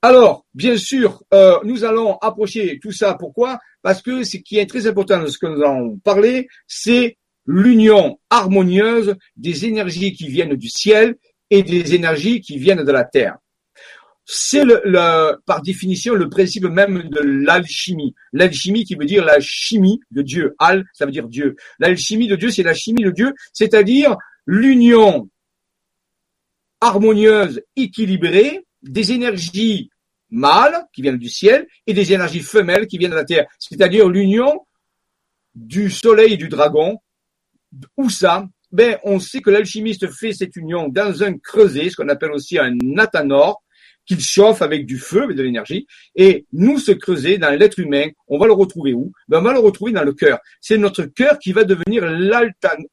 Alors, 0.03 0.45
bien 0.55 0.77
sûr, 0.77 1.21
euh, 1.31 1.59
nous 1.63 1.83
allons 1.83 2.17
approcher 2.17 2.79
tout 2.81 2.91
ça. 2.91 3.13
Pourquoi? 3.13 3.59
Parce 3.83 4.01
que 4.01 4.23
ce 4.23 4.37
qui 4.37 4.57
est 4.57 4.65
très 4.65 4.87
important 4.87 5.21
de 5.21 5.27
ce 5.27 5.37
que 5.37 5.45
nous 5.45 5.61
allons 5.61 5.99
parler, 5.99 6.47
c'est 6.67 7.17
l'union 7.45 8.19
harmonieuse 8.29 9.15
des 9.35 9.65
énergies 9.65 10.13
qui 10.13 10.27
viennent 10.27 10.55
du 10.55 10.69
ciel 10.69 11.17
et 11.51 11.61
des 11.61 11.93
énergies 11.93 12.41
qui 12.41 12.57
viennent 12.57 12.83
de 12.83 12.91
la 12.91 13.03
terre. 13.03 13.37
C'est 14.25 14.63
par 15.45 15.61
définition 15.61 16.15
le 16.15 16.29
principe 16.29 16.63
même 16.63 17.09
de 17.09 17.19
l'alchimie. 17.19 18.15
L'alchimie 18.33 18.85
qui 18.85 18.95
veut 18.95 19.05
dire 19.05 19.23
la 19.23 19.39
chimie 19.39 19.99
de 20.09 20.21
Dieu. 20.23 20.55
Al, 20.57 20.85
ça 20.93 21.05
veut 21.05 21.11
dire 21.11 21.27
Dieu. 21.27 21.55
L'alchimie 21.79 22.27
de 22.27 22.35
Dieu, 22.35 22.49
c'est 22.49 22.63
la 22.63 22.73
chimie 22.73 23.03
de 23.03 23.11
Dieu, 23.11 23.33
c'est-à-dire 23.53 24.15
l'union 24.45 25.29
harmonieuses, 26.79 27.61
équilibrées, 27.75 28.65
des 28.81 29.11
énergies 29.11 29.90
mâles 30.31 30.85
qui 30.93 31.01
viennent 31.01 31.17
du 31.17 31.29
ciel 31.29 31.67
et 31.85 31.93
des 31.93 32.13
énergies 32.13 32.39
femelles 32.39 32.87
qui 32.87 32.97
viennent 32.97 33.11
de 33.11 33.15
la 33.15 33.25
terre. 33.25 33.45
C'est-à-dire 33.59 34.09
l'union 34.09 34.65
du 35.53 35.89
soleil 35.89 36.33
et 36.33 36.37
du 36.37 36.49
dragon. 36.49 36.97
Où 37.97 38.09
ça? 38.09 38.47
Ben, 38.71 38.97
on 39.03 39.19
sait 39.19 39.41
que 39.41 39.49
l'alchimiste 39.49 40.09
fait 40.09 40.33
cette 40.33 40.55
union 40.55 40.87
dans 40.87 41.23
un 41.23 41.37
creuset, 41.37 41.89
ce 41.89 41.97
qu'on 41.97 42.09
appelle 42.09 42.31
aussi 42.31 42.57
un 42.57 42.73
nathanor, 42.81 43.61
qu'il 44.05 44.19
chauffe 44.19 44.61
avec 44.61 44.85
du 44.85 44.97
feu, 44.97 45.23
avec 45.23 45.37
de 45.37 45.43
l'énergie. 45.43 45.87
Et 46.15 46.45
nous, 46.53 46.79
ce 46.79 46.91
creuset, 46.91 47.37
dans 47.37 47.51
l'être 47.51 47.79
humain, 47.79 48.07
on 48.27 48.39
va 48.39 48.47
le 48.47 48.53
retrouver 48.53 48.93
où? 48.93 49.11
Ben, 49.27 49.39
On 49.39 49.43
va 49.43 49.53
le 49.53 49.59
retrouver 49.59 49.91
dans 49.91 50.03
le 50.03 50.13
cœur. 50.13 50.39
C'est 50.59 50.77
notre 50.77 51.03
cœur 51.03 51.37
qui 51.39 51.51
va 51.51 51.63
devenir 51.63 52.05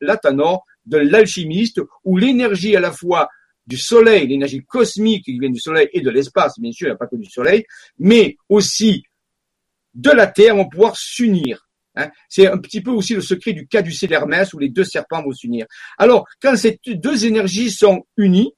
l'athanor 0.01 0.64
de 0.87 0.98
l'alchimiste, 0.98 1.81
où 2.05 2.16
l'énergie 2.16 2.74
à 2.77 2.81
la 2.81 2.92
fois 2.92 3.29
du 3.68 3.76
soleil, 3.76 4.26
l'énergie 4.26 4.64
cosmique 4.64 5.26
qui 5.26 5.38
vient 5.38 5.50
du 5.50 5.61
soleil 5.61 5.88
et 5.92 6.00
de 6.00 6.11
l'espace, 6.11 6.59
bien 6.59 6.72
sûr, 6.72 6.87
il 6.87 6.90
n'y 6.90 6.94
a 6.94 6.96
pas 6.96 7.07
que 7.07 7.16
du 7.16 7.31
soleil, 7.31 7.64
mais 7.98 8.37
aussi 8.48 9.04
de 9.94 10.11
la 10.11 10.26
terre 10.26 10.57
vont 10.57 10.68
pouvoir 10.68 10.96
s'unir. 10.96 11.68
Hein. 11.94 12.11
C'est 12.31 12.46
un 12.46 12.57
petit 12.57 12.81
peu 12.81 12.90
aussi 12.90 13.14
le 13.14 13.20
secret 13.20 13.52
du 13.52 13.68
cas 13.68 13.83
du 13.83 13.92
d'Hermès 14.07 14.54
où 14.54 14.59
les 14.59 14.70
deux 14.70 14.85
serpents 14.85 15.22
vont 15.22 15.33
s'unir. 15.33 15.66
Alors, 15.98 16.26
quand 16.40 16.57
ces 16.57 16.81
deux 16.87 17.26
énergies 17.26 17.70
sont 17.70 18.07
unies, 18.16 18.52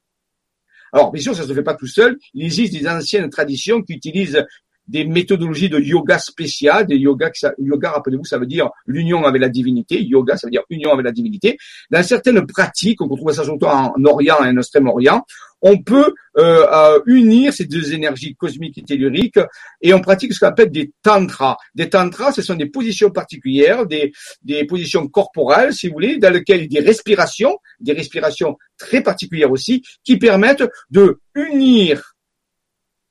alors 0.93 1.11
bien 1.11 1.21
sûr, 1.21 1.35
ça 1.35 1.43
ne 1.43 1.47
se 1.47 1.53
fait 1.53 1.63
pas 1.63 1.75
tout 1.75 1.87
seul. 1.87 2.17
Il 2.33 2.45
existe 2.45 2.73
des 2.73 2.87
anciennes 2.87 3.29
traditions 3.29 3.81
qui 3.81 3.93
utilisent 3.93 4.45
des 4.87 5.05
méthodologies 5.05 5.69
de 5.69 5.79
yoga 5.79 6.19
spéciales, 6.19 6.87
des 6.87 6.97
yoga, 6.97 7.31
yoga, 7.57 7.91
rappelez-vous, 7.91 8.25
ça 8.25 8.37
veut 8.37 8.45
dire 8.45 8.69
l'union 8.85 9.23
avec 9.25 9.41
la 9.41 9.49
divinité, 9.49 10.01
yoga, 10.03 10.37
ça 10.37 10.47
veut 10.47 10.51
dire 10.51 10.63
union 10.69 10.91
avec 10.91 11.05
la 11.05 11.11
divinité. 11.11 11.57
Dans 11.89 12.03
certaines 12.03 12.45
pratiques, 12.45 13.01
on 13.01 13.07
trouve 13.07 13.31
ça 13.31 13.43
surtout 13.43 13.67
en 13.67 13.93
Orient 14.03 14.43
et 14.43 14.49
en 14.49 14.57
Extrême-Orient, 14.57 15.23
on 15.61 15.77
peut 15.77 16.13
euh, 16.37 16.65
euh, 16.71 16.99
unir 17.05 17.53
ces 17.53 17.65
deux 17.65 17.93
énergies 17.93 18.35
cosmiques 18.35 18.77
et 18.79 18.83
telluriques 18.83 19.39
et 19.81 19.93
on 19.93 20.01
pratique 20.01 20.33
ce 20.33 20.39
qu'on 20.39 20.47
appelle 20.47 20.71
des 20.71 20.91
tantras. 21.03 21.57
Des 21.75 21.89
tantras, 21.89 22.31
ce 22.31 22.41
sont 22.41 22.55
des 22.55 22.65
positions 22.65 23.11
particulières, 23.11 23.85
des, 23.85 24.11
des 24.41 24.65
positions 24.65 25.07
corporelles, 25.07 25.73
si 25.73 25.87
vous 25.87 25.93
voulez, 25.93 26.17
dans 26.17 26.33
lesquelles 26.33 26.63
il 26.63 26.73
y 26.73 26.77
a 26.77 26.81
des 26.81 26.87
respirations, 26.87 27.57
des 27.79 27.93
respirations 27.93 28.57
très 28.77 29.01
particulières 29.01 29.51
aussi, 29.51 29.83
qui 30.03 30.17
permettent 30.17 30.63
de 30.89 31.19
unir 31.35 32.15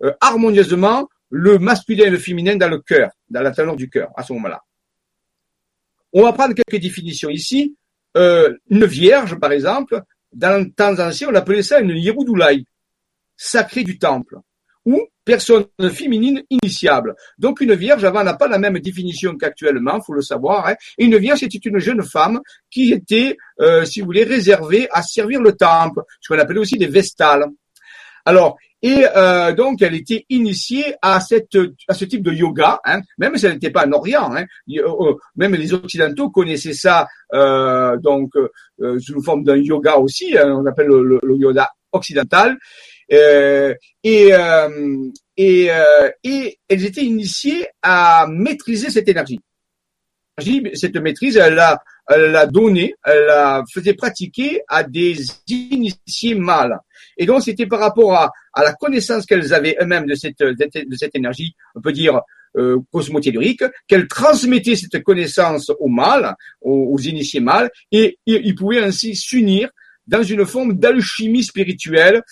euh, 0.03 0.13
harmonieusement 0.21 1.09
le 1.31 1.59
masculin 1.59 2.07
et 2.07 2.11
le 2.11 2.19
féminin 2.19 2.57
dans 2.57 2.69
le 2.69 2.81
cœur, 2.81 3.11
dans 3.29 3.43
la 3.43 3.53
teneur 3.53 3.77
du 3.77 3.89
cœur, 3.89 4.11
à 4.17 4.23
ce 4.23 4.33
moment-là. 4.35 4.63
On 6.13 6.23
va 6.23 6.33
prendre 6.33 6.55
quelques 6.55 6.83
définitions 6.83 7.31
ici. 7.31 7.77
Euh, 8.17 8.53
une 8.69 8.85
vierge, 8.85 9.39
par 9.39 9.53
exemple, 9.53 10.03
dans 10.33 10.61
le 10.61 10.71
temps 10.73 10.99
ancien, 10.99 11.29
on 11.29 11.35
appelait 11.35 11.63
ça 11.63 11.81
une 11.81 11.97
Yerudoulaï, 11.97 12.65
sacrée 13.37 13.85
du 13.85 13.99
temple, 13.99 14.39
ou 14.85 15.01
personne 15.25 15.67
féminine 15.93 16.43
initiable. 16.51 17.15
Donc 17.39 17.61
une 17.61 17.75
vierge, 17.75 18.05
avant, 18.05 18.25
n'a 18.25 18.35
pas 18.35 18.49
la 18.49 18.59
même 18.59 18.79
définition 18.81 19.37
qu'actuellement, 19.37 20.01
faut 20.01 20.13
le 20.13 20.23
savoir. 20.23 20.67
Hein. 20.67 20.75
Et 20.99 21.05
une 21.05 21.17
vierge, 21.19 21.41
c'était 21.41 21.59
une 21.59 21.79
jeune 21.79 22.03
femme 22.03 22.41
qui 22.71 22.93
était, 22.93 23.37
euh, 23.61 23.85
si 23.85 24.01
vous 24.01 24.07
voulez, 24.07 24.25
réservée 24.25 24.89
à 24.91 25.03
servir 25.03 25.41
le 25.41 25.53
temple, 25.53 26.01
ce 26.21 26.33
qu'on 26.33 26.41
appelait 26.41 26.59
aussi 26.59 26.79
des 26.79 26.89
vestales. 26.89 27.47
Alors, 28.31 28.59
et 28.81 29.05
euh, 29.17 29.53
donc, 29.53 29.83
elle 29.83 29.97
était 29.97 30.25
initiée 30.29 30.95
à, 31.03 31.19
cette, 31.21 31.59
à 31.89 31.95
ce 31.95 32.05
type 32.05 32.23
de 32.23 32.33
yoga, 32.33 32.81
hein, 32.85 33.01
même 33.19 33.37
si 33.37 33.45
elle 33.45 33.55
n'était 33.55 33.71
pas 33.71 33.89
en 33.89 33.93
Orient. 33.93 34.33
Hein, 34.33 34.45
euh, 34.71 34.89
euh, 34.89 35.15
même 35.35 35.57
les 35.57 35.75
Occidentaux 35.75 36.31
connaissaient 36.31 36.73
ça 36.73 37.09
euh, 37.35 37.97
donc 37.97 38.31
euh, 38.37 39.01
sous 39.01 39.21
forme 39.21 39.43
d'un 39.43 39.57
yoga 39.57 39.97
aussi, 39.97 40.39
hein, 40.39 40.55
on 40.63 40.65
appelle 40.67 40.87
le, 40.87 41.19
le, 41.21 41.37
yoga 41.37 41.69
occidental. 41.91 42.57
Euh, 43.13 43.75
et, 44.05 44.31
et, 45.37 45.69
et 46.23 46.59
elles 46.69 46.85
étaient 46.85 47.05
initiées 47.05 47.67
à 47.83 48.29
maîtriser 48.31 48.91
cette 48.91 49.09
énergie. 49.09 49.41
Cette 50.75 50.97
maîtrise, 50.97 51.37
elle 51.37 51.55
l'a, 51.55 51.83
elle 52.09 52.31
l'a 52.31 52.47
donnée, 52.47 52.95
elle 53.05 53.25
la 53.27 53.65
faisait 53.75 53.95
pratiquer 53.95 54.63
à 54.69 54.85
des 54.85 55.17
initiés 55.49 56.37
mâles. 56.37 56.79
Et 57.17 57.27
donc, 57.27 57.43
c'était 57.43 57.67
par 57.67 57.81
rapport 57.81 58.15
à, 58.15 58.31
à 58.53 58.63
la 58.63 58.73
connaissance 58.73 59.27
qu'elles 59.27 59.53
avaient 59.53 59.77
eux-mêmes 59.81 60.07
de 60.07 60.15
cette, 60.15 60.41
de 60.41 60.97
cette 60.97 61.15
énergie, 61.15 61.55
on 61.75 61.81
peut 61.81 61.93
dire 61.93 62.21
euh, 62.57 62.81
cosmotellurique, 62.93 63.63
qu'elles 63.87 64.09
transmettaient 64.09 64.75
cette 64.75 65.05
connaissance 65.05 65.71
au 65.79 65.87
mâle, 65.87 66.35
aux, 66.61 66.99
initiés 66.99 67.39
mâles, 67.39 67.71
et, 67.93 68.19
ils 68.27 68.55
pouvaient 68.57 68.83
ainsi 68.83 69.15
s'unir 69.15 69.71
dans 70.09 70.25
une 70.25 70.45
forme 70.45 70.75
d'alchimie 70.75 71.45
spirituelle 71.45 72.23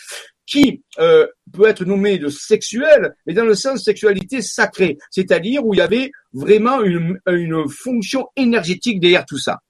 qui 0.44 0.82
euh, 0.98 1.24
peut 1.52 1.68
être 1.68 1.84
nommée 1.84 2.18
de 2.18 2.28
sexuelle, 2.28 3.14
mais 3.26 3.34
dans 3.34 3.44
le 3.44 3.54
sens 3.54 3.84
sexualité 3.84 4.42
sacrée, 4.42 4.98
c'est-à-dire 5.10 5.64
où 5.64 5.72
il 5.74 5.78
y 5.78 5.82
avait 5.82 6.10
vraiment 6.32 6.82
une, 6.82 7.20
une 7.28 7.68
fonction 7.68 8.26
énergétique 8.34 8.98
derrière 8.98 9.24
tout 9.24 9.38
ça. 9.38 9.60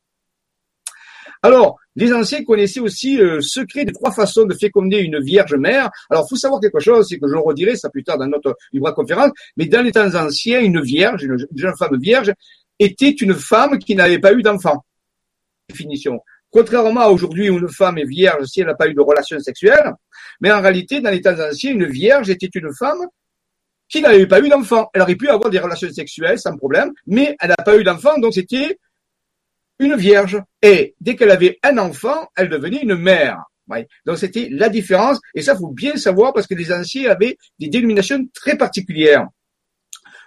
Alors, 1.42 1.78
les 1.96 2.12
anciens 2.12 2.44
connaissaient 2.44 2.80
aussi 2.80 3.16
le 3.16 3.40
secret 3.40 3.84
des 3.84 3.92
trois 3.92 4.12
façons 4.12 4.44
de 4.44 4.54
féconder 4.54 4.98
une 4.98 5.20
vierge 5.20 5.54
mère. 5.54 5.90
Alors, 6.10 6.28
faut 6.28 6.36
savoir 6.36 6.60
quelque 6.60 6.80
chose, 6.80 7.06
c'est 7.08 7.18
que 7.18 7.28
je 7.28 7.36
redirai 7.36 7.76
ça 7.76 7.90
plus 7.90 8.04
tard 8.04 8.18
dans 8.18 8.26
notre 8.26 8.56
libre 8.72 8.92
conférence, 8.92 9.30
mais 9.56 9.66
dans 9.66 9.82
les 9.82 9.92
temps 9.92 10.14
anciens, 10.14 10.60
une 10.60 10.80
vierge, 10.80 11.22
une 11.22 11.46
jeune 11.54 11.76
femme 11.76 11.98
vierge, 11.98 12.32
était 12.78 13.10
une 13.10 13.34
femme 13.34 13.78
qui 13.78 13.94
n'avait 13.94 14.18
pas 14.18 14.32
eu 14.32 14.42
d'enfant. 14.42 14.84
Définition. 15.68 16.20
Contrairement 16.50 17.00
à 17.00 17.08
aujourd'hui 17.08 17.50
où 17.50 17.58
une 17.58 17.68
femme 17.68 17.98
est 17.98 18.06
vierge 18.06 18.46
si 18.46 18.60
elle 18.60 18.68
n'a 18.68 18.74
pas 18.74 18.88
eu 18.88 18.94
de 18.94 19.00
relation 19.00 19.38
sexuelle, 19.38 19.92
mais 20.40 20.50
en 20.50 20.62
réalité, 20.62 21.00
dans 21.00 21.10
les 21.10 21.20
temps 21.20 21.38
anciens, 21.38 21.72
une 21.72 21.86
vierge 21.86 22.30
était 22.30 22.46
une 22.46 22.72
femme 22.72 23.06
qui 23.88 24.00
n'avait 24.00 24.26
pas 24.26 24.40
eu 24.40 24.48
d'enfant. 24.48 24.88
Elle 24.94 25.02
aurait 25.02 25.16
pu 25.16 25.28
avoir 25.28 25.50
des 25.50 25.58
relations 25.58 25.90
sexuelles 25.90 26.38
sans 26.38 26.56
problème, 26.56 26.92
mais 27.06 27.36
elle 27.40 27.50
n'a 27.50 27.56
pas 27.56 27.76
eu 27.76 27.84
d'enfant, 27.84 28.18
donc 28.18 28.34
c'était 28.34 28.78
une 29.78 29.96
vierge. 29.96 30.40
Et 30.62 30.94
dès 31.00 31.16
qu'elle 31.16 31.30
avait 31.30 31.58
un 31.62 31.78
enfant, 31.78 32.28
elle 32.36 32.48
devenait 32.48 32.82
une 32.82 32.96
mère. 32.96 33.44
Donc 34.06 34.18
c'était 34.18 34.48
la 34.50 34.68
différence, 34.68 35.18
et 35.34 35.42
ça 35.42 35.56
faut 35.56 35.70
bien 35.70 35.96
savoir 35.96 36.32
parce 36.32 36.46
que 36.46 36.54
les 36.54 36.72
anciens 36.72 37.10
avaient 37.10 37.36
des 37.58 37.68
dénominations 37.68 38.26
très 38.34 38.56
particulières. 38.56 39.26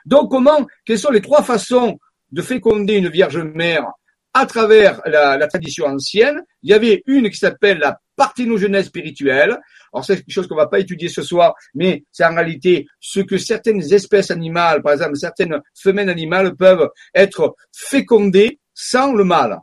Donc 0.06 0.32
comment, 0.32 0.68
quelles 0.86 1.00
sont 1.00 1.12
les 1.12 1.22
trois 1.22 1.44
façons 1.44 1.98
de 2.32 2.42
féconder 2.42 2.96
une 2.96 3.10
vierge 3.10 3.38
mère? 3.38 3.86
À 4.34 4.46
travers 4.46 5.02
la, 5.06 5.46
tradition 5.48 5.88
ancienne 5.88 6.42
Il 6.64 6.70
y 6.70 6.74
avait 6.74 7.04
une 7.06 7.30
qui 7.30 7.36
s'appelle 7.36 7.80
la 7.80 8.00
parthénogenèse 8.16 8.86
spirituelle. 8.86 9.60
Alors 9.94 10.06
c'est 10.06 10.16
quelque 10.16 10.32
chose 10.32 10.48
qu'on 10.48 10.56
va 10.56 10.68
pas 10.68 10.80
étudier 10.80 11.10
ce 11.10 11.22
soir, 11.22 11.54
mais 11.74 12.06
c'est 12.14 12.24
en 12.24 12.34
réalité 12.34 12.88
ce 13.02 13.20
que 13.20 13.38
certaines 13.38 13.82
espèces 13.92 14.32
animales, 14.32 14.82
par 14.82 14.94
exemple 14.94 15.18
certaines 15.18 15.60
femelles 15.78 16.10
animales 16.10 16.56
peuvent 16.56 16.88
être 17.14 17.58
fécondées 17.74 18.61
sans 18.82 19.14
le 19.14 19.24
mâle. 19.24 19.60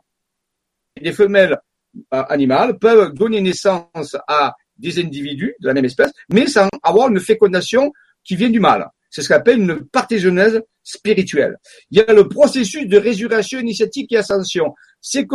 Les 1.01 1.11
femelles 1.11 1.59
euh, 2.13 2.23
animales 2.29 2.79
peuvent 2.79 3.13
donner 3.13 3.41
naissance 3.41 4.15
à 4.27 4.53
des 4.77 4.97
individus 4.99 5.55
de 5.59 5.67
la 5.67 5.73
même 5.73 5.85
espèce, 5.85 6.11
mais 6.29 6.47
sans 6.47 6.69
avoir 6.83 7.09
une 7.09 7.19
fécondation 7.19 7.91
qui 8.23 8.37
vient 8.37 8.49
du 8.49 8.61
mâle. 8.61 8.87
C'est 9.09 9.21
ce 9.21 9.27
qu'on 9.27 9.35
appelle 9.35 9.59
une 9.59 9.85
parthégenèse 9.87 10.61
spirituelle. 10.83 11.57
Il 11.91 11.97
y 11.97 12.01
a 12.01 12.13
le 12.13 12.29
processus 12.29 12.87
de 12.87 12.97
résurrection 12.97 13.59
initiatique 13.59 14.11
et 14.13 14.17
ascension. 14.17 14.73
C'est 15.01 15.27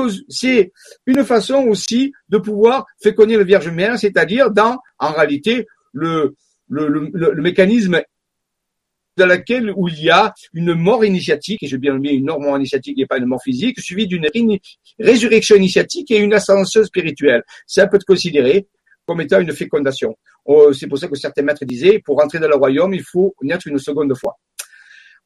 une 1.06 1.24
façon 1.24 1.66
aussi 1.66 2.12
de 2.28 2.38
pouvoir 2.38 2.86
féconder 3.02 3.36
le 3.36 3.44
Vierge 3.44 3.68
Mère, 3.68 3.98
c'est-à-dire 3.98 4.50
dans, 4.50 4.78
en 4.98 5.12
réalité, 5.12 5.66
le 5.92 6.34
mécanisme 7.36 8.00
dans 9.16 9.26
laquelle 9.26 9.72
où 9.76 9.88
il 9.88 10.02
y 10.02 10.10
a 10.10 10.34
une 10.52 10.74
mort 10.74 11.04
initiatique, 11.04 11.62
et 11.62 11.66
j'ai 11.66 11.78
bien 11.78 11.92
nommé 11.92 12.10
une 12.10 12.26
mort 12.26 12.56
initiatique 12.56 12.98
et 12.98 13.06
pas 13.06 13.18
une 13.18 13.26
mort 13.26 13.42
physique, 13.42 13.80
suivie 13.80 14.06
d'une 14.06 14.26
résurrection 14.98 15.56
initiatique 15.56 16.10
et 16.10 16.18
une 16.18 16.34
ascension 16.34 16.84
spirituelle. 16.84 17.42
Ça 17.66 17.86
peut 17.86 17.96
être 17.96 18.04
considéré 18.04 18.66
comme 19.06 19.20
étant 19.20 19.40
une 19.40 19.52
fécondation. 19.52 20.16
Oh, 20.44 20.72
c'est 20.72 20.86
pour 20.86 20.98
ça 20.98 21.08
que 21.08 21.16
certains 21.16 21.42
maîtres 21.42 21.64
disaient, 21.64 22.00
pour 22.04 22.22
entrer 22.22 22.38
dans 22.38 22.48
le 22.48 22.56
royaume, 22.56 22.94
il 22.94 23.02
faut 23.02 23.34
naître 23.42 23.66
une 23.66 23.78
seconde 23.78 24.16
fois. 24.16 24.36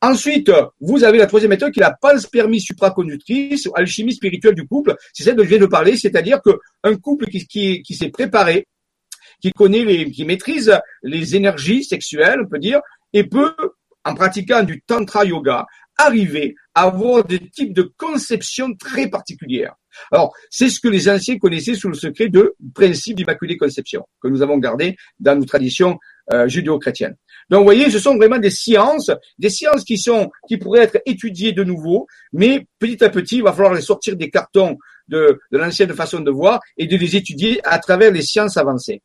Ensuite, 0.01 0.51
vous 0.81 1.03
avez 1.03 1.19
la 1.19 1.27
troisième 1.27 1.51
méthode 1.51 1.73
qui 1.73 1.81
est 1.81 1.83
la 1.83 1.97
panspermie 2.01 2.61
supraconductrice, 2.61 3.69
alchimie 3.75 4.15
spirituelle 4.15 4.55
du 4.55 4.67
couple. 4.67 4.95
C'est 5.13 5.25
celle 5.25 5.35
dont 5.35 5.43
je 5.43 5.49
viens 5.49 5.59
de 5.59 5.67
parler, 5.67 5.97
c'est-à-dire 5.97 6.41
qu'un 6.41 6.97
couple 6.97 7.27
qui, 7.27 7.47
qui, 7.47 7.83
qui 7.83 7.95
s'est 7.95 8.11
préparé, 8.11 8.69
qui 9.41 9.51
connaît 9.53 9.85
les, 9.85 10.11
qui 10.11 10.25
maîtrise 10.25 10.73
les 11.03 11.35
énergies 11.35 11.83
sexuelles, 11.83 12.41
on 12.45 12.49
peut 12.49 12.61
dire, 12.61 12.81
et 13.13 13.25
peut 13.25 13.55
en 14.05 14.15
pratiquant 14.15 14.63
du 14.63 14.83
tantra 14.83 15.25
yoga, 15.25 15.67
arriver 15.99 16.55
à 16.75 16.83
avoir 16.83 17.25
des 17.25 17.41
types 17.51 17.75
de 17.75 17.93
conceptions 17.97 18.75
très 18.75 19.09
particulières. 19.09 19.75
Alors, 20.13 20.33
c'est 20.49 20.71
ce 20.71 20.81
que 20.81 20.89
les 20.89 21.09
anciens 21.09 21.39
connaissaient 21.39 21.75
sous 21.75 21.89
le 21.89 21.95
secret 21.95 22.29
de 22.29 22.55
principe 22.73 23.17
d'immaculée 23.17 23.57
conception, 23.57 24.07
que 24.23 24.29
nous 24.29 24.43
avons 24.43 24.59
gardé 24.59 24.97
dans 25.19 25.37
nos 25.37 25.45
traditions 25.45 25.99
euh, 26.33 26.47
judéo-chrétiennes. 26.47 27.17
Donc, 27.51 27.61
vous 27.61 27.65
voyez, 27.65 27.91
ce 27.91 27.99
sont 27.99 28.17
vraiment 28.17 28.39
des 28.39 28.51
sciences, 28.51 29.11
des 29.39 29.51
sciences 29.51 29.83
qui 29.85 29.99
sont, 29.99 30.31
qui 30.47 30.57
pourraient 30.57 30.83
être 30.83 31.01
étudiées 31.05 31.53
de 31.53 31.65
nouveau, 31.65 32.07
mais 32.33 32.67
petit 32.79 33.03
à 33.03 33.09
petit, 33.09 33.39
il 33.39 33.43
va 33.43 33.53
falloir 33.53 33.75
les 33.75 33.81
sortir 33.81 34.17
des 34.17 34.31
cartons 34.31 34.79
de, 35.09 35.41
de 35.51 35.59
l'ancienne 35.59 35.93
façon 35.95 36.21
de 36.21 36.31
voir 36.31 36.61
et 36.77 36.87
de 36.87 36.97
les 36.97 37.17
étudier 37.17 37.61
à 37.65 37.79
travers 37.79 38.13
les 38.13 38.23
sciences 38.23 38.57
avancées. 38.57 39.03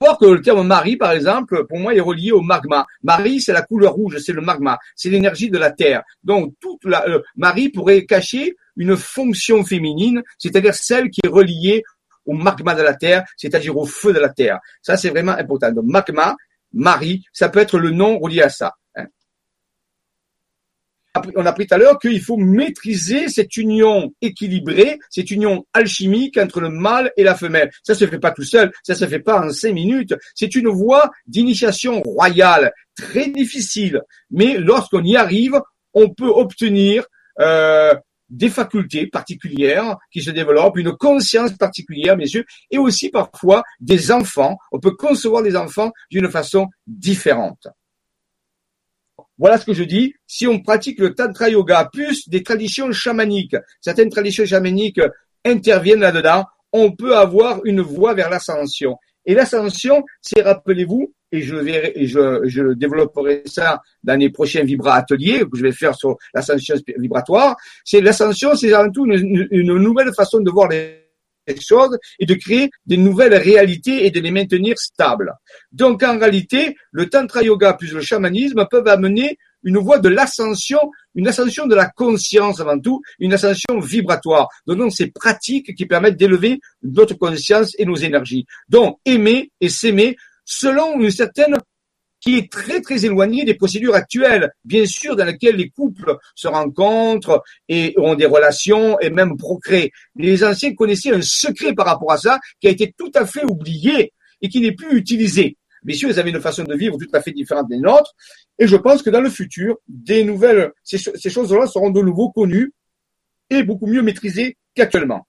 Que 0.00 0.26
le 0.26 0.40
terme 0.40 0.66
Marie, 0.66 0.96
par 0.96 1.12
exemple, 1.12 1.66
pour 1.66 1.78
moi, 1.78 1.94
est 1.94 2.00
relié 2.00 2.32
au 2.32 2.40
magma. 2.40 2.86
Marie, 3.02 3.40
c'est 3.40 3.52
la 3.52 3.62
couleur 3.62 3.92
rouge, 3.92 4.18
c'est 4.18 4.32
le 4.32 4.40
magma, 4.40 4.78
c'est 4.96 5.10
l'énergie 5.10 5.50
de 5.50 5.58
la 5.58 5.70
terre. 5.70 6.02
Donc, 6.24 6.54
toute 6.58 6.84
la 6.84 7.06
euh, 7.06 7.20
Marie 7.36 7.68
pourrait 7.68 8.06
cacher 8.06 8.56
une 8.76 8.96
fonction 8.96 9.62
féminine, 9.62 10.22
c'est-à-dire 10.38 10.74
celle 10.74 11.10
qui 11.10 11.20
est 11.22 11.28
reliée 11.28 11.82
au 12.24 12.32
magma 12.32 12.74
de 12.74 12.82
la 12.82 12.94
terre, 12.94 13.24
c'est-à-dire 13.36 13.76
au 13.76 13.84
feu 13.84 14.12
de 14.12 14.18
la 14.18 14.30
terre. 14.30 14.58
Ça, 14.80 14.96
c'est 14.96 15.10
vraiment 15.10 15.32
important. 15.32 15.70
Donc, 15.70 15.84
magma, 15.86 16.34
Marie, 16.72 17.24
ça 17.32 17.48
peut 17.48 17.60
être 17.60 17.78
le 17.78 17.90
nom 17.90 18.18
relié 18.18 18.42
à 18.42 18.48
ça 18.48 18.74
on 21.36 21.44
a 21.44 21.50
appris 21.50 21.66
tout 21.66 21.74
à 21.74 21.78
l'heure 21.78 21.98
qu'il 21.98 22.20
faut 22.20 22.36
maîtriser 22.36 23.28
cette 23.28 23.56
union 23.56 24.12
équilibrée, 24.20 24.98
cette 25.10 25.30
union 25.30 25.66
alchimique 25.72 26.36
entre 26.38 26.60
le 26.60 26.68
mâle 26.68 27.12
et 27.16 27.24
la 27.24 27.34
femelle. 27.34 27.70
Ça 27.82 27.94
se 27.94 28.06
fait 28.06 28.18
pas 28.18 28.30
tout 28.30 28.44
seul, 28.44 28.70
ça 28.82 28.94
se 28.94 29.06
fait 29.06 29.18
pas 29.20 29.40
en 29.40 29.50
cinq 29.50 29.74
minutes. 29.74 30.14
C'est 30.34 30.54
une 30.54 30.68
voie 30.68 31.10
d'initiation 31.26 32.00
royale, 32.02 32.72
très 32.96 33.28
difficile. 33.28 34.02
Mais 34.30 34.56
lorsqu'on 34.58 35.02
y 35.02 35.16
arrive, 35.16 35.60
on 35.94 36.10
peut 36.10 36.28
obtenir 36.28 37.04
euh, 37.40 37.94
des 38.28 38.48
facultés 38.48 39.08
particulières 39.08 39.96
qui 40.12 40.22
se 40.22 40.30
développent, 40.30 40.78
une 40.78 40.96
conscience 40.96 41.52
particulière, 41.56 42.16
sûr, 42.26 42.44
et 42.70 42.78
aussi 42.78 43.10
parfois 43.10 43.64
des 43.80 44.12
enfants. 44.12 44.56
On 44.70 44.78
peut 44.78 44.94
concevoir 44.94 45.42
des 45.42 45.56
enfants 45.56 45.90
d'une 46.10 46.30
façon 46.30 46.68
différente. 46.86 47.66
Voilà 49.40 49.56
ce 49.56 49.64
que 49.64 49.72
je 49.72 49.84
dis. 49.84 50.14
Si 50.26 50.46
on 50.46 50.60
pratique 50.60 51.00
le 51.00 51.14
tantra 51.14 51.48
yoga 51.48 51.88
plus 51.90 52.28
des 52.28 52.42
traditions 52.42 52.92
chamaniques, 52.92 53.56
certaines 53.80 54.10
traditions 54.10 54.44
chamaniques 54.44 55.00
interviennent 55.46 56.00
là-dedans, 56.00 56.44
on 56.72 56.92
peut 56.92 57.16
avoir 57.16 57.60
une 57.64 57.80
voie 57.80 58.12
vers 58.12 58.28
l'ascension. 58.28 58.96
Et 59.24 59.34
l'ascension, 59.34 60.04
c'est, 60.20 60.42
rappelez-vous, 60.42 61.14
et 61.32 61.40
je 61.40 61.56
verrai, 61.56 61.92
et 61.94 62.06
je, 62.06 62.40
je 62.44 62.74
développerai 62.74 63.42
ça 63.46 63.80
dans 64.04 64.18
les 64.18 64.30
prochains 64.30 64.62
vibra 64.62 64.96
ateliers 64.96 65.40
que 65.50 65.56
je 65.56 65.62
vais 65.62 65.72
faire 65.72 65.94
sur 65.94 66.18
l'ascension 66.34 66.74
vibratoire. 66.98 67.56
C'est 67.84 68.02
l'ascension, 68.02 68.54
c'est 68.54 68.72
avant 68.74 68.90
tout 68.90 69.06
une, 69.06 69.48
une, 69.50 69.76
nouvelle 69.78 70.12
façon 70.12 70.40
de 70.40 70.50
voir 70.50 70.68
les 70.68 71.09
et 71.46 72.26
de 72.26 72.34
créer 72.34 72.70
des 72.86 72.96
nouvelles 72.96 73.34
réalités 73.34 74.06
et 74.06 74.10
de 74.10 74.20
les 74.20 74.30
maintenir 74.30 74.78
stables. 74.78 75.32
Donc 75.72 76.02
en 76.02 76.18
réalité, 76.18 76.76
le 76.92 77.08
tantra 77.08 77.42
yoga 77.42 77.74
plus 77.74 77.92
le 77.92 78.00
chamanisme 78.00 78.66
peuvent 78.70 78.88
amener 78.88 79.38
une 79.62 79.78
voie 79.78 79.98
de 79.98 80.08
l'ascension, 80.08 80.78
une 81.14 81.28
ascension 81.28 81.66
de 81.66 81.74
la 81.74 81.88
conscience 81.88 82.60
avant 82.60 82.78
tout, 82.78 83.02
une 83.18 83.34
ascension 83.34 83.78
vibratoire. 83.78 84.48
Donc 84.66 84.92
ces 84.92 85.10
pratiques 85.10 85.74
qui 85.74 85.86
permettent 85.86 86.16
d'élever 86.16 86.60
notre 86.82 87.14
conscience 87.14 87.74
et 87.78 87.84
nos 87.84 87.96
énergies. 87.96 88.46
Donc 88.68 88.98
aimer 89.04 89.50
et 89.60 89.68
s'aimer 89.68 90.16
selon 90.44 90.98
une 91.00 91.10
certaine 91.10 91.56
qui 92.20 92.36
est 92.36 92.50
très 92.50 92.80
très 92.80 93.04
éloigné 93.04 93.44
des 93.44 93.54
procédures 93.54 93.94
actuelles, 93.94 94.52
bien 94.64 94.86
sûr, 94.86 95.16
dans 95.16 95.24
lesquelles 95.24 95.56
les 95.56 95.70
couples 95.70 96.16
se 96.34 96.48
rencontrent 96.48 97.42
et 97.68 97.94
ont 97.98 98.14
des 98.14 98.26
relations 98.26 98.98
et 99.00 99.10
même 99.10 99.36
procréent. 99.36 99.88
Les 100.16 100.44
anciens 100.44 100.74
connaissaient 100.74 101.14
un 101.14 101.22
secret 101.22 101.74
par 101.74 101.86
rapport 101.86 102.12
à 102.12 102.18
ça 102.18 102.38
qui 102.60 102.68
a 102.68 102.70
été 102.70 102.94
tout 102.96 103.10
à 103.14 103.26
fait 103.26 103.44
oublié 103.44 104.12
et 104.42 104.48
qui 104.48 104.60
n'est 104.60 104.72
plus 104.72 104.96
utilisé. 104.96 105.56
Bien 105.82 105.96
sûr, 105.96 106.10
ils 106.10 106.20
avaient 106.20 106.30
une 106.30 106.40
façon 106.40 106.64
de 106.64 106.74
vivre 106.74 106.98
tout 106.98 107.08
à 107.14 107.22
fait 107.22 107.32
différente 107.32 107.68
des 107.68 107.78
nôtres, 107.78 108.14
et 108.58 108.66
je 108.66 108.76
pense 108.76 109.02
que 109.02 109.08
dans 109.08 109.22
le 109.22 109.30
futur, 109.30 109.78
des 109.88 110.24
nouvelles, 110.24 110.72
ces, 110.84 110.98
ces 110.98 111.30
choses-là 111.30 111.66
seront 111.66 111.90
de 111.90 112.02
nouveau 112.02 112.30
connues 112.30 112.72
et 113.48 113.62
beaucoup 113.62 113.86
mieux 113.86 114.02
maîtrisées 114.02 114.58
qu'actuellement. 114.74 115.26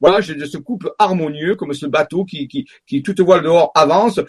Voilà, 0.00 0.20
de 0.20 0.44
ce 0.44 0.58
couple 0.58 0.90
harmonieux, 0.98 1.56
comme 1.56 1.74
ce 1.74 1.86
bateau 1.86 2.24
qui, 2.24 2.48
qui, 2.48 2.66
qui 2.86 3.02
toute 3.02 3.20
voile 3.20 3.42
dehors 3.42 3.70
avance. 3.74 4.20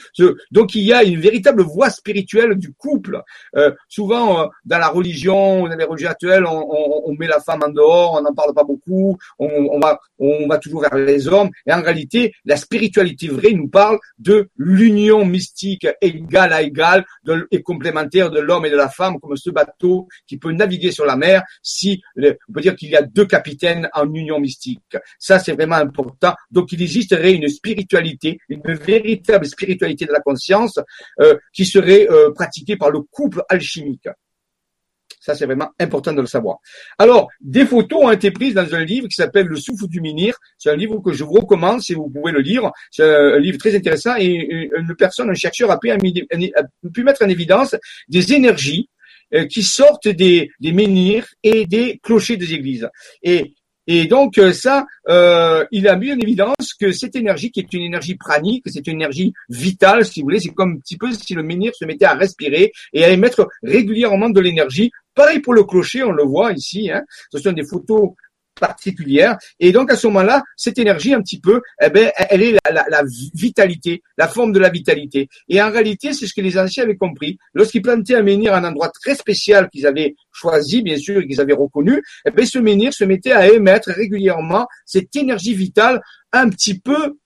donc 0.51 0.75
il 0.75 0.83
y 0.83 0.93
a 0.93 1.03
une 1.03 1.19
véritable 1.19 1.61
voie 1.63 1.89
spirituelle 1.89 2.55
du 2.55 2.73
couple. 2.73 3.21
Euh, 3.55 3.71
souvent, 3.87 4.41
euh, 4.41 4.47
dans 4.65 4.79
la 4.79 4.89
religion, 4.89 5.67
dans 5.67 5.75
les 5.75 5.83
religions 5.85 6.09
actuelles, 6.09 6.45
on, 6.45 6.67
on, 6.69 7.03
on 7.05 7.13
met 7.13 7.27
la 7.27 7.39
femme 7.39 7.61
en 7.65 7.69
dehors, 7.69 8.13
on 8.13 8.21
n'en 8.21 8.33
parle 8.33 8.53
pas 8.53 8.63
beaucoup, 8.63 9.17
on, 9.39 9.47
on, 9.47 9.79
va, 9.79 9.99
on 10.19 10.47
va 10.47 10.57
toujours 10.57 10.81
vers 10.81 10.95
les 10.95 11.27
hommes. 11.27 11.49
Et 11.65 11.73
en 11.73 11.81
réalité, 11.81 12.33
la 12.45 12.57
spiritualité 12.57 13.27
vraie 13.27 13.53
nous 13.53 13.67
parle 13.67 13.99
de 14.19 14.49
l'union 14.57 15.25
mystique 15.25 15.87
égale 16.01 16.53
à 16.53 16.61
égale 16.61 17.05
de, 17.23 17.47
et 17.51 17.61
complémentaire 17.61 18.29
de 18.29 18.39
l'homme 18.39 18.65
et 18.65 18.69
de 18.69 18.77
la 18.77 18.89
femme, 18.89 19.19
comme 19.19 19.37
ce 19.37 19.49
bateau 19.49 20.07
qui 20.27 20.37
peut 20.37 20.51
naviguer 20.51 20.91
sur 20.91 21.05
la 21.05 21.15
mer 21.15 21.43
si, 21.61 22.01
on 22.17 22.53
peut 22.53 22.61
dire 22.61 22.75
qu'il 22.75 22.89
y 22.89 22.95
a 22.95 23.01
deux 23.01 23.25
capitaines 23.25 23.89
en 23.93 24.11
union 24.13 24.39
mystique. 24.39 24.97
Ça, 25.19 25.39
c'est 25.39 25.55
important. 25.69 26.33
Donc 26.49 26.71
il 26.71 26.81
existerait 26.81 27.33
une 27.33 27.47
spiritualité, 27.47 28.39
une 28.49 28.61
véritable 28.73 29.45
spiritualité 29.45 30.05
de 30.05 30.11
la 30.11 30.19
conscience 30.19 30.79
euh, 31.19 31.35
qui 31.53 31.65
serait 31.65 32.07
euh, 32.09 32.31
pratiquée 32.31 32.77
par 32.77 32.91
le 32.91 33.01
couple 33.01 33.43
alchimique. 33.49 34.07
Ça, 35.21 35.35
c'est 35.35 35.45
vraiment 35.45 35.69
important 35.79 36.13
de 36.13 36.21
le 36.21 36.25
savoir. 36.25 36.57
Alors, 36.97 37.29
des 37.39 37.65
photos 37.65 38.05
ont 38.05 38.11
été 38.11 38.31
prises 38.31 38.55
dans 38.55 38.73
un 38.73 38.83
livre 38.83 39.07
qui 39.07 39.13
s'appelle 39.13 39.45
Le 39.45 39.55
souffle 39.55 39.87
du 39.87 40.01
menhir. 40.01 40.35
C'est 40.57 40.71
un 40.71 40.75
livre 40.75 40.97
que 40.97 41.13
je 41.13 41.23
vous 41.23 41.33
recommande 41.33 41.79
si 41.81 41.93
vous 41.93 42.09
pouvez 42.09 42.31
le 42.31 42.39
lire. 42.39 42.71
C'est 42.89 43.03
un 43.03 43.37
livre 43.37 43.59
très 43.59 43.75
intéressant 43.75 44.15
et 44.17 44.69
une 44.75 44.95
personne, 44.95 45.29
un 45.29 45.35
chercheur 45.35 45.69
a 45.69 45.77
pu, 45.77 47.03
mettre 47.03 47.23
en 47.23 47.29
évidence 47.29 47.75
des 48.07 48.33
énergies 48.33 48.89
euh, 49.35 49.45
qui 49.45 49.61
sortent 49.61 50.07
des, 50.07 50.49
des 50.59 50.71
menhirs 50.71 51.27
et 51.43 51.67
des 51.67 51.99
clochers 52.01 52.37
des 52.37 52.55
églises. 52.55 52.89
Et 53.21 53.53
et 53.87 54.05
donc 54.05 54.37
euh, 54.37 54.53
ça, 54.53 54.85
euh, 55.09 55.65
il 55.71 55.87
a 55.87 55.95
mis 55.95 56.11
en 56.11 56.17
évidence 56.19 56.73
que 56.79 56.91
cette 56.91 57.15
énergie, 57.15 57.51
qui 57.51 57.61
est 57.61 57.73
une 57.73 57.81
énergie 57.81 58.15
pranique, 58.15 58.63
c'est 58.67 58.85
une 58.87 58.95
énergie 58.95 59.33
vitale, 59.49 60.05
si 60.05 60.21
vous 60.21 60.25
voulez, 60.25 60.39
c'est 60.39 60.53
comme 60.53 60.73
un 60.73 60.77
petit 60.77 60.97
peu 60.97 61.11
si 61.11 61.33
le 61.33 61.43
menhir 61.43 61.73
se 61.75 61.85
mettait 61.85 62.05
à 62.05 62.13
respirer 62.13 62.71
et 62.93 63.03
à 63.03 63.09
émettre 63.09 63.47
régulièrement 63.63 64.29
de 64.29 64.39
l'énergie. 64.39 64.91
Pareil 65.15 65.39
pour 65.39 65.53
le 65.53 65.63
clocher, 65.63 66.03
on 66.03 66.11
le 66.11 66.23
voit 66.23 66.53
ici. 66.53 66.89
Hein. 66.91 67.03
Ce 67.31 67.39
sont 67.39 67.51
des 67.51 67.65
photos 67.65 68.11
particulière. 68.61 69.37
Et 69.59 69.73
donc 69.73 69.91
à 69.91 69.97
ce 69.97 70.07
moment-là, 70.07 70.43
cette 70.55 70.77
énergie 70.77 71.13
un 71.13 71.21
petit 71.21 71.41
peu, 71.41 71.61
eh 71.81 71.89
ben, 71.89 72.11
elle 72.29 72.43
est 72.43 72.55
la, 72.71 72.85
la, 72.89 73.03
vitalité, 73.33 74.01
la 74.17 74.27
forme 74.29 74.53
de 74.53 74.59
la 74.59 74.69
vitalité. 74.69 75.27
Et 75.49 75.61
en 75.61 75.71
réalité, 75.71 76.13
c'est 76.13 76.27
ce 76.27 76.33
que 76.33 76.41
les 76.41 76.57
anciens 76.57 76.83
avaient 76.83 76.95
compris. 76.95 77.37
Lorsqu'ils 77.53 77.81
plantaient 77.81 78.15
un 78.15 78.23
menhir 78.23 78.53
à 78.53 78.59
un 78.59 78.63
endroit 78.63 78.89
très 78.89 79.15
spécial 79.15 79.67
qu'ils 79.69 79.87
avaient 79.87 80.15
choisi, 80.31 80.81
bien 80.81 80.97
sûr, 80.97 81.21
et 81.21 81.27
qu'ils 81.27 81.41
avaient 81.41 81.53
reconnu, 81.65 82.01
eh 82.25 82.31
ben, 82.31 82.45
ce 82.45 82.59
menhir 82.59 82.93
se 82.93 83.03
mettait 83.03 83.33
à 83.33 83.49
émettre 83.49 83.89
régulièrement 83.89 84.67
cette 84.85 85.13
énergie 85.15 85.55
vitale 85.55 86.01
un 86.31 86.47
petit 86.49 86.79
peu 86.79 87.17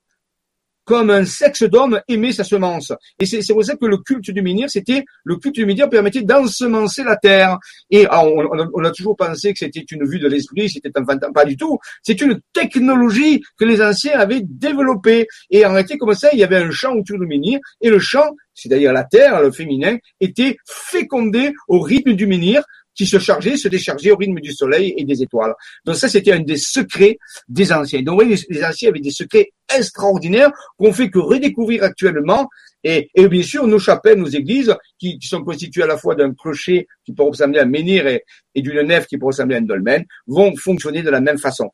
comme 0.86 1.10
un 1.10 1.26
sexe 1.26 1.64
d'homme 1.64 2.00
aimait 2.08 2.32
sa 2.32 2.44
semence. 2.44 2.94
Et 3.20 3.26
c'est 3.26 3.54
pour 3.54 3.66
ça 3.66 3.76
que 3.76 3.86
le 3.86 3.98
culte 3.98 4.32
du 4.32 4.42
menhir, 4.42 4.70
c'était 4.70 5.04
le 5.24 5.38
culte 5.38 5.56
du 5.56 5.66
menhir 5.66 5.90
permettait 5.90 6.22
d'ensemencer 6.22 7.04
la 7.04 7.18
terre. 7.18 7.58
Et 7.90 8.08
on, 8.10 8.84
a, 8.84 8.92
toujours 8.92 9.18
pensé 9.18 9.52
que 9.52 9.60
c'était 9.60 9.86
une 9.92 10.06
vue 10.06 10.20
de 10.20 10.28
l'esprit, 10.28 10.70
c'était 10.70 10.92
un 10.96 11.04
fantôme, 11.04 11.34
pas 11.34 11.46
du 11.46 11.58
tout. 11.58 11.78
C'est 12.04 12.22
une 12.22 12.40
technologie 12.54 13.44
que 13.58 13.66
les 13.66 13.82
anciens 13.82 14.18
avaient 14.18 14.42
développée. 14.42 15.28
Et 15.50 15.66
en 15.66 15.74
réalité, 15.74 15.98
comme 15.98 16.14
ça, 16.14 16.30
il 16.34 16.40
y 16.40 16.44
avait 16.44 16.58
un 16.58 16.72
champ 16.72 16.94
autour 16.94 17.20
du 17.20 17.26
menhir, 17.26 17.60
et 17.82 17.90
le 17.90 18.00
champ, 18.00 18.36
c'est-à-dire 18.54 18.94
la 18.94 19.04
terre, 19.04 19.42
le 19.42 19.52
féminin, 19.52 19.98
était 20.22 20.58
fécondé 20.66 21.52
au 21.68 21.80
rythme 21.80 22.14
du 22.14 22.28
menhir 22.28 22.64
qui 22.96 23.06
se 23.06 23.20
chargeait, 23.20 23.58
se 23.58 23.68
déchargeait 23.68 24.12
au 24.12 24.16
rythme 24.16 24.40
du 24.40 24.54
soleil 24.54 24.94
et 24.98 25.04
des 25.04 25.22
étoiles. 25.22 25.54
Donc 25.86 25.96
ça, 25.96 26.08
c'était 26.08 26.32
un 26.32 26.40
des 26.40 26.58
secrets 26.58 27.18
des 27.48 27.72
anciens. 27.72 28.02
Donc 28.02 28.22
oui, 28.22 28.42
les, 28.50 28.64
anciens 28.64 28.90
avaient 28.90 29.00
des 29.00 29.12
secrets 29.12 29.52
extraordinaires 29.74 30.52
qu'on 30.78 30.94
fait 30.94 31.10
que 31.10 31.20
redécouvrir 31.20 31.84
actuellement. 31.84 32.48
Et, 32.84 33.10
bien 33.16 33.42
sûr, 33.42 33.66
nos 33.66 33.80
chapelles, 33.80 34.20
nos 34.20 34.28
églises, 34.28 34.76
qui, 35.00 35.18
sont 35.22 35.44
constituées 35.44 35.84
à 35.84 35.88
la 35.88 35.98
fois 35.98 36.14
d'un 36.14 36.34
clocher 36.34 36.88
qui 37.04 37.14
peut 37.14 37.24
ressembler 37.24 37.60
à 37.60 37.64
un 37.64 37.66
menhir 37.66 38.06
et, 38.06 38.24
et 38.54 38.62
d'une 38.62 38.80
nef 38.82 39.08
qui 39.08 39.18
peut 39.18 39.26
ressembler 39.26 39.56
à 39.56 39.58
un 39.58 39.64
dolmen, 39.64 40.06
vont 40.28 40.56
fonctionner 40.56 41.02
de 41.02 41.10
la 41.10 41.20
même 41.20 41.40
façon. 41.40 41.72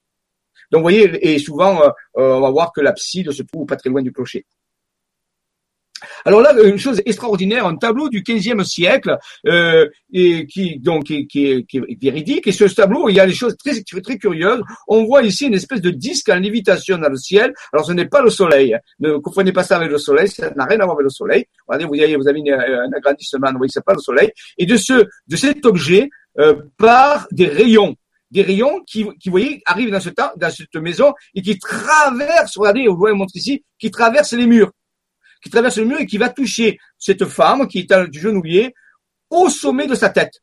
Donc, 0.71 0.79
vous 0.79 0.83
voyez, 0.83 1.33
et 1.33 1.37
souvent, 1.37 1.83
euh, 1.83 1.89
euh, 2.17 2.35
on 2.35 2.41
va 2.41 2.49
voir 2.49 2.71
que 2.71 2.79
l'abside 2.79 3.31
se 3.31 3.43
trouve 3.43 3.65
pas 3.65 3.75
très 3.75 3.89
loin 3.89 4.01
du 4.01 4.13
clocher. 4.13 4.45
Alors 6.25 6.41
là, 6.41 6.53
une 6.63 6.77
chose 6.77 7.01
extraordinaire, 7.05 7.65
un 7.65 7.75
tableau 7.75 8.09
du 8.09 8.23
XVe 8.23 8.63
siècle 8.63 9.17
euh, 9.47 9.87
et 10.13 10.45
qui 10.47 10.79
donc 10.79 11.05
qui, 11.05 11.27
est 11.33 12.01
véridique. 12.01 12.47
Et 12.47 12.51
sur 12.51 12.69
ce 12.69 12.75
tableau, 12.75 13.09
il 13.09 13.15
y 13.15 13.19
a 13.19 13.25
des 13.25 13.33
choses 13.33 13.55
très 13.57 14.01
très 14.01 14.17
curieuses. 14.17 14.61
On 14.87 15.05
voit 15.05 15.23
ici 15.23 15.47
une 15.47 15.53
espèce 15.53 15.81
de 15.81 15.89
disque 15.89 16.29
en 16.29 16.39
lévitation 16.39 16.97
dans 16.97 17.09
le 17.09 17.17
ciel. 17.17 17.53
Alors 17.73 17.85
ce 17.85 17.93
n'est 17.93 18.07
pas 18.07 18.21
le 18.21 18.29
soleil. 18.29 18.77
Ne 18.99 19.17
comprenez 19.17 19.51
pas 19.51 19.63
ça 19.63 19.77
avec 19.77 19.89
le 19.89 19.97
soleil. 19.97 20.27
Ça 20.27 20.51
n'a 20.55 20.65
rien 20.65 20.79
à 20.79 20.85
voir 20.85 20.97
avec 20.97 21.05
le 21.05 21.09
soleil. 21.09 21.45
Regardez, 21.67 21.85
vous 21.85 22.01
avez, 22.01 22.15
vous 22.15 22.27
avez 22.27 22.41
un 22.51 22.91
agrandissement. 22.93 23.51
Vous 23.51 23.57
voyez, 23.57 23.71
c'est 23.73 23.85
pas 23.85 23.93
le 23.93 23.99
soleil. 23.99 24.29
Et 24.57 24.65
de 24.65 24.77
ce 24.77 25.05
de 25.27 25.35
cet 25.35 25.65
objet 25.65 26.09
euh, 26.39 26.55
par 26.77 27.27
des 27.31 27.47
rayons 27.47 27.95
des 28.31 28.43
rayons 28.43 28.81
qui, 28.87 29.05
qui 29.19 29.29
voyez, 29.29 29.61
arrivent 29.65 29.91
dans, 29.91 29.99
ce 29.99 30.09
temps, 30.09 30.31
dans 30.37 30.49
cette 30.49 30.73
maison 30.75 31.13
et 31.35 31.41
qui 31.41 31.59
traversent, 31.59 32.57
regardez, 32.57 32.87
vous 32.87 32.95
voyez, 32.95 33.15
montre 33.15 33.35
ici, 33.35 33.63
qui 33.77 33.91
traversent 33.91 34.31
les 34.31 34.47
murs 34.47 34.71
qui 35.41 35.49
traverse 35.49 35.77
le 35.77 35.85
mur 35.85 35.99
et 35.99 36.05
qui 36.05 36.17
va 36.17 36.29
toucher 36.29 36.79
cette 36.97 37.25
femme 37.25 37.67
qui 37.67 37.79
est 37.79 38.09
du 38.09 38.19
genouiller 38.19 38.73
au 39.29 39.49
sommet 39.49 39.87
de 39.87 39.95
sa 39.95 40.09
tête. 40.09 40.41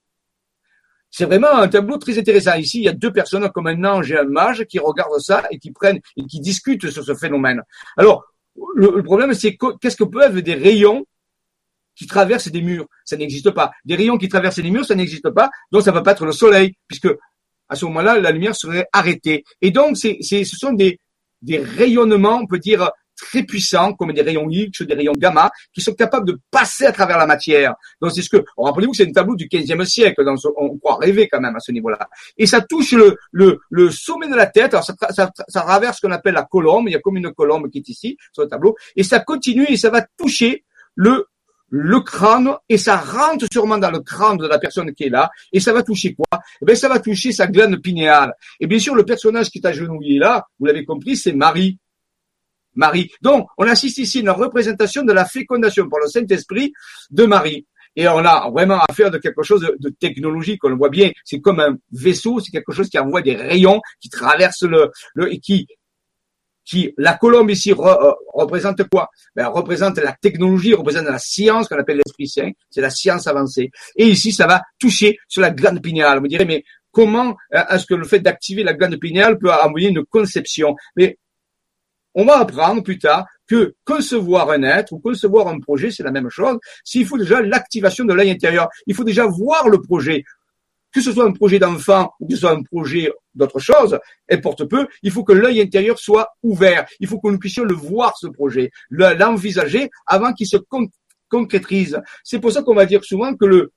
c'est 1.11 1.25
vraiment 1.25 1.53
un 1.53 1.69
tableau 1.69 1.97
très 1.97 2.19
intéressant. 2.19 2.55
Ici, 2.55 2.79
il 2.79 2.85
y 2.85 2.89
a 2.89 2.93
deux 2.93 3.13
personnes 3.13 3.49
comme 3.51 3.67
un 3.67 3.83
ange 3.85 4.13
et 4.13 4.19
un 4.19 4.25
mage 4.25 4.65
qui 4.65 4.79
regardent 4.79 5.21
ça 5.21 5.45
et 5.51 5.59
qui 5.59 5.71
prennent 5.71 6.01
et 6.17 6.25
qui 6.25 6.41
discutent 6.41 6.91
sur 6.91 7.05
ce 7.05 7.15
phénomène. 7.15 7.63
Alors, 7.97 8.25
le, 8.75 9.03
problème, 9.03 9.33
c'est 9.35 9.57
qu'est-ce 9.81 9.97
que 9.97 10.05
peuvent 10.05 10.43
des 10.43 10.55
rayons 10.55 11.07
qui 11.95 12.07
traversent 12.07 12.51
des 12.51 12.63
murs? 12.63 12.87
Ça 13.05 13.17
n'existe 13.17 13.51
pas. 13.51 13.71
Des 13.85 13.95
rayons 13.95 14.19
qui 14.19 14.29
traversent 14.29 14.59
les 14.59 14.71
murs, 14.71 14.85
ça 14.85 14.95
n'existe 14.95 15.31
pas. 15.31 15.49
Donc, 15.71 15.83
ça 15.83 15.91
ne 15.91 15.95
va 15.97 16.03
pas 16.03 16.13
être 16.13 16.27
le 16.27 16.33
soleil, 16.33 16.75
puisque 16.87 17.09
à 17.69 17.75
ce 17.75 17.85
moment-là, 17.87 18.19
la 18.19 18.31
lumière 18.31 18.57
serait 18.57 18.87
arrêtée. 18.93 19.45
Et 19.63 19.71
donc, 19.71 19.97
ce 19.97 20.45
sont 20.45 20.73
des, 20.73 21.01
des 21.43 21.59
rayonnements, 21.59 22.39
on 22.39 22.47
peut 22.47 22.59
dire, 22.59 22.91
très 23.19 23.43
puissants, 23.43 23.93
comme 23.95 24.13
des 24.13 24.23
rayons 24.23 24.49
X, 24.49 24.83
des 24.83 24.95
rayons 24.95 25.13
gamma, 25.17 25.51
qui 25.73 25.81
sont 25.81 25.95
capables 25.95 26.27
de 26.27 26.39
passer 26.51 26.87
à 26.87 26.93
travers 26.93 27.19
la 27.19 27.27
matière. 27.27 27.75
Donc 28.01 28.13
c'est 28.13 28.23
ce 28.23 28.31
que, 28.31 28.45
rappelez-vous 28.57 28.93
que 28.93 28.99
c'est 28.99 29.09
un 29.09 29.13
tableau 29.13 29.35
du 29.35 29.47
15e 29.47 29.85
siècle, 29.85 30.25
donc 30.25 30.39
on 30.57 30.79
croit 30.79 30.97
rêver 30.97 31.29
quand 31.29 31.41
même 31.41 31.57
à 31.57 31.61
ce 31.61 31.73
niveau-là. 31.73 32.09
Et 32.37 32.47
ça 32.47 32.61
touche 32.61 32.93
le, 32.93 33.17
le, 33.33 33.59
le 33.71 33.91
sommet 33.91 34.29
de 34.29 34.37
la 34.37 34.47
tête, 34.47 34.75
alors 34.75 34.85
ça, 34.85 34.95
ça, 35.11 35.31
ça 35.49 35.61
traverse 35.63 35.99
ce 36.01 36.07
qu'on 36.07 36.13
appelle 36.13 36.35
la 36.35 36.45
colombe, 36.45 36.89
il 36.89 36.93
y 36.93 36.97
a 36.97 37.01
comme 37.01 37.17
une 37.17 37.33
colombe 37.33 37.69
qui 37.71 37.79
est 37.79 37.89
ici, 37.89 38.17
sur 38.33 38.43
le 38.43 38.49
tableau, 38.49 38.77
et 38.97 39.03
ça 39.03 39.21
continue 39.21 39.67
et 39.69 39.77
ça 39.77 39.91
va 39.91 40.07
toucher 40.17 40.65
le 40.95 41.27
le 41.71 42.01
crâne 42.01 42.51
et 42.69 42.79
ça 42.79 42.97
rentre 42.97 43.47
sûrement 43.53 43.79
dans 43.79 43.91
le 43.91 44.01
crâne 44.01 44.39
de 44.39 44.47
la 44.47 44.59
personne 44.59 44.95
qui 44.95 45.05
est 45.05 45.09
là 45.11 45.31
et 45.53 45.61
ça 45.61 45.73
va 45.73 45.83
toucher 45.83 46.15
quoi? 46.15 46.41
Eh 46.63 46.65
bien, 46.65 46.75
ça 46.75 46.89
va 46.89 46.99
toucher 46.99 47.33
sa 47.33 47.47
glande 47.47 47.77
pinéale. 47.83 48.33
Et 48.61 48.67
bien 48.67 48.79
sûr, 48.79 48.95
le 48.95 49.05
personnage 49.05 49.51
qui 49.51 49.59
est 49.59 49.67
agenouillé 49.67 50.19
là, 50.19 50.47
vous 50.59 50.67
l'avez 50.67 50.85
compris, 50.85 51.17
c'est 51.17 51.33
Marie. 51.33 51.79
Marie. 52.79 53.11
Donc, 53.21 53.49
on 53.59 53.67
assiste 53.67 53.99
ici 53.99 54.19
à 54.19 54.21
une 54.23 54.31
représentation 54.31 55.03
de 55.03 55.13
la 55.13 55.27
fécondation 55.27 55.89
par 55.89 56.01
le 56.01 56.07
Saint-Esprit 56.07 56.73
de 57.11 57.25
Marie. 57.25 57.67
Et 57.97 58.07
on 58.07 58.19
a 58.19 58.49
vraiment 58.51 58.79
affaire 58.89 59.11
de 59.11 59.19
quelque 59.19 59.43
chose 59.43 59.69
de, 59.81 59.89
technologique. 59.91 60.63
On 60.65 60.77
voit 60.77 60.89
bien. 60.89 61.11
C'est 61.25 61.41
comme 61.41 61.59
un 61.59 61.77
vaisseau. 61.91 62.39
C'est 62.39 62.53
quelque 62.53 62.73
chose 62.73 62.89
qui 62.89 62.99
envoie 62.99 63.23
des 63.23 63.35
rayons 63.35 63.81
qui 64.01 64.09
traversent 64.09 64.63
le, 64.63 64.93
et 65.29 65.41
qui, 65.41 65.67
qui, 66.65 66.95
la 66.97 67.15
colombe 67.15 67.51
ici 67.51 67.73
euh, 67.73 68.13
représente 68.33 68.89
quoi? 68.89 69.09
Ben, 69.35 69.49
représente 69.49 69.99
la 69.99 70.13
technologie, 70.13 70.75
représente 70.75 71.07
la 71.07 71.19
science 71.19 71.67
qu'on 71.67 71.79
appelle 71.79 71.97
l'esprit 71.97 72.29
saint. 72.29 72.53
C'est 72.71 72.81
la 72.81 72.91
science 72.91 73.27
avancée. 73.27 73.71
Et 73.97 74.07
ici, 74.07 74.31
ça 74.31 74.47
va 74.47 74.63
toucher 74.79 75.19
sur 75.27 75.43
la 75.43 75.51
glande 75.51 75.83
pinéale. 75.83 76.21
Vous 76.21 76.29
direz, 76.29 76.45
mais 76.45 76.63
comment 76.93 77.37
euh, 77.55 77.65
est-ce 77.71 77.87
que 77.87 77.95
le 77.95 78.05
fait 78.05 78.21
d'activer 78.21 78.63
la 78.63 78.75
glande 78.75 78.97
pinéale 79.01 79.37
peut 79.39 79.51
envoyer 79.53 79.89
une 79.89 80.05
conception? 80.05 80.77
Mais 80.95 81.19
on 82.15 82.25
va 82.25 82.39
apprendre 82.39 82.83
plus 82.83 82.99
tard 82.99 83.27
que 83.47 83.75
concevoir 83.85 84.51
un 84.51 84.63
être 84.63 84.93
ou 84.93 84.99
concevoir 84.99 85.49
un 85.49 85.61
projet, 85.61 85.91
c'est 85.91 86.03
la 86.03 86.11
même 86.11 86.29
chose. 86.29 86.59
S'il 86.85 87.07
faut 87.07 87.19
déjà 87.19 87.41
l'activation 87.41 88.05
de 88.05 88.13
l'œil 88.13 88.31
intérieur, 88.31 88.69
il 88.87 88.95
faut 88.95 89.05
déjà 89.05 89.27
voir 89.27 89.69
le 89.69 89.81
projet. 89.81 90.25
Que 90.91 91.03
ce 91.03 91.13
soit 91.13 91.25
un 91.25 91.33
projet 91.33 91.59
d'enfant 91.59 92.13
ou 92.19 92.27
que 92.27 92.35
ce 92.35 92.41
soit 92.41 92.53
un 92.53 92.63
projet 92.63 93.13
d'autre 93.35 93.59
chose, 93.59 93.99
importe 94.31 94.65
peu, 94.65 94.87
il 95.03 95.11
faut 95.11 95.23
que 95.23 95.33
l'œil 95.33 95.61
intérieur 95.61 95.99
soit 95.99 96.29
ouvert. 96.43 96.87
Il 96.99 97.07
faut 97.07 97.21
que 97.21 97.29
nous 97.29 97.39
puissions 97.39 97.65
le 97.65 97.75
voir, 97.75 98.17
ce 98.17 98.27
projet, 98.27 98.71
l'envisager 98.91 99.91
avant 100.07 100.33
qu'il 100.33 100.47
se 100.47 100.57
concrétise. 101.29 102.01
C'est 102.25 102.41
pour 102.41 102.53
ça 102.53 102.63
qu'on 102.63 102.75
va 102.75 102.87
dire 102.87 103.05
souvent 103.05 103.35
que 103.37 103.45
le, 103.45 103.73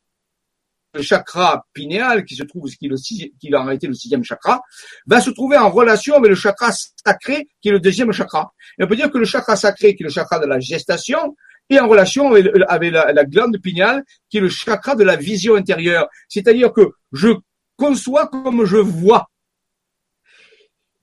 le 0.93 1.01
chakra 1.01 1.65
pinéal, 1.73 2.25
qui 2.25 2.35
se 2.35 2.43
trouve, 2.43 2.69
qui, 2.69 2.87
le, 2.87 2.95
qui 2.97 3.55
en 3.55 3.63
réalité 3.63 3.87
le 3.87 3.93
sixième 3.93 4.23
chakra, 4.23 4.61
va 5.05 5.21
se 5.21 5.29
trouver 5.29 5.57
en 5.57 5.69
relation 5.69 6.15
avec 6.15 6.29
le 6.29 6.35
chakra 6.35 6.71
sacré, 6.71 7.47
qui 7.61 7.69
est 7.69 7.71
le 7.71 7.79
deuxième 7.79 8.11
chakra. 8.11 8.53
Et 8.77 8.83
on 8.83 8.87
peut 8.87 8.95
dire 8.95 9.09
que 9.09 9.17
le 9.17 9.25
chakra 9.25 9.55
sacré, 9.55 9.95
qui 9.95 10.03
est 10.03 10.05
le 10.05 10.11
chakra 10.11 10.39
de 10.39 10.45
la 10.45 10.59
gestation, 10.59 11.35
est 11.69 11.79
en 11.79 11.87
relation 11.87 12.33
avec, 12.33 12.91
la, 12.91 13.13
la 13.13 13.23
glande 13.23 13.57
pinéale, 13.59 14.03
qui 14.29 14.37
est 14.37 14.41
le 14.41 14.49
chakra 14.49 14.95
de 14.95 15.03
la 15.03 15.15
vision 15.15 15.55
intérieure. 15.55 16.07
C'est-à-dire 16.27 16.73
que 16.73 16.89
je 17.13 17.29
conçois 17.77 18.27
comme 18.27 18.65
je 18.65 18.77
vois. 18.77 19.30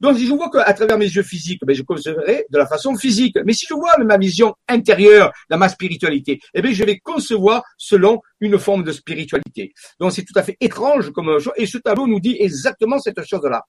Donc, 0.00 0.16
si 0.16 0.26
je 0.26 0.32
vois 0.32 0.48
qu'à 0.50 0.72
travers 0.74 0.96
mes 0.96 1.06
yeux 1.06 1.22
physiques, 1.22 1.60
ben, 1.64 1.74
je 1.74 1.82
concevrai 1.82 2.46
de 2.50 2.58
la 2.58 2.66
façon 2.66 2.94
physique. 2.96 3.36
Mais 3.44 3.52
si 3.52 3.66
je 3.68 3.74
vois 3.74 3.96
ma 3.98 4.16
vision 4.16 4.54
intérieure 4.68 5.32
dans 5.50 5.58
ma 5.58 5.68
spiritualité, 5.68 6.40
eh 6.54 6.62
bien, 6.62 6.72
je 6.72 6.84
vais 6.84 6.98
concevoir 6.98 7.64
selon 7.76 8.20
une 8.40 8.58
forme 8.58 8.84
de 8.84 8.92
spiritualité. 8.92 9.72
Donc, 9.98 10.12
c'est 10.12 10.24
tout 10.24 10.38
à 10.38 10.42
fait 10.42 10.56
étrange 10.60 11.10
comme 11.10 11.38
chose. 11.40 11.52
Et 11.56 11.66
ce 11.66 11.78
tableau 11.78 12.06
nous 12.06 12.20
dit 12.20 12.36
exactement 12.38 12.98
cette 13.00 13.24
chose-là. 13.24 13.64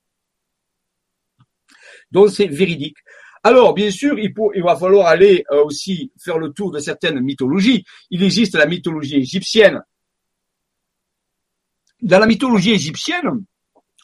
Donc, 2.12 2.30
c'est 2.30 2.48
véridique. 2.48 2.98
Alors, 3.44 3.74
bien 3.74 3.90
sûr, 3.90 4.20
il, 4.20 4.34
il 4.54 4.64
va 4.64 4.76
falloir 4.76 5.08
aller 5.08 5.46
euh, 5.52 5.64
aussi 5.64 6.12
faire 6.20 6.38
le 6.38 6.52
tour 6.52 6.72
de 6.72 6.80
certaines 6.80 7.20
mythologies. 7.22 7.86
Il 8.12 8.22
existe 8.22 8.56
la 8.56 8.66
mythologie 8.66 9.18
égyptienne. 9.18 9.82
Dans 12.02 12.20
la 12.20 12.28
mythologie 12.28 12.72
égyptienne, 12.72 13.44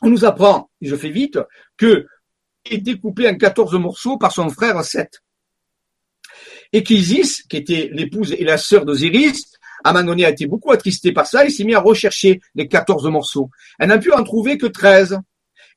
on 0.01 0.09
nous 0.09 0.25
apprend, 0.25 0.69
et 0.81 0.87
je 0.87 0.95
fais 0.95 1.09
vite, 1.09 1.39
que 1.77 2.05
est 2.69 2.79
découpé 2.79 3.29
en 3.29 3.35
14 3.35 3.73
morceaux 3.75 4.17
par 4.17 4.31
son 4.31 4.49
frère 4.49 4.83
Seth. 4.83 5.21
Et 6.73 6.83
qu'Isis, 6.83 7.43
qui 7.43 7.57
était 7.57 7.89
l'épouse 7.93 8.33
et 8.33 8.43
la 8.43 8.57
sœur 8.57 8.85
d'Osiris, 8.85 9.51
à 9.83 9.89
un 9.89 9.93
moment 9.93 10.05
donné 10.07 10.25
a 10.25 10.29
été 10.29 10.47
beaucoup 10.47 10.71
attristée 10.71 11.11
par 11.11 11.27
ça, 11.27 11.45
il 11.45 11.51
s'est 11.51 11.63
mis 11.63 11.75
à 11.75 11.79
rechercher 11.79 12.41
les 12.55 12.67
14 12.67 13.07
morceaux. 13.07 13.49
Elle 13.79 13.89
n'a 13.89 13.97
pu 13.97 14.11
en 14.11 14.23
trouver 14.23 14.57
que 14.57 14.65
13. 14.65 15.19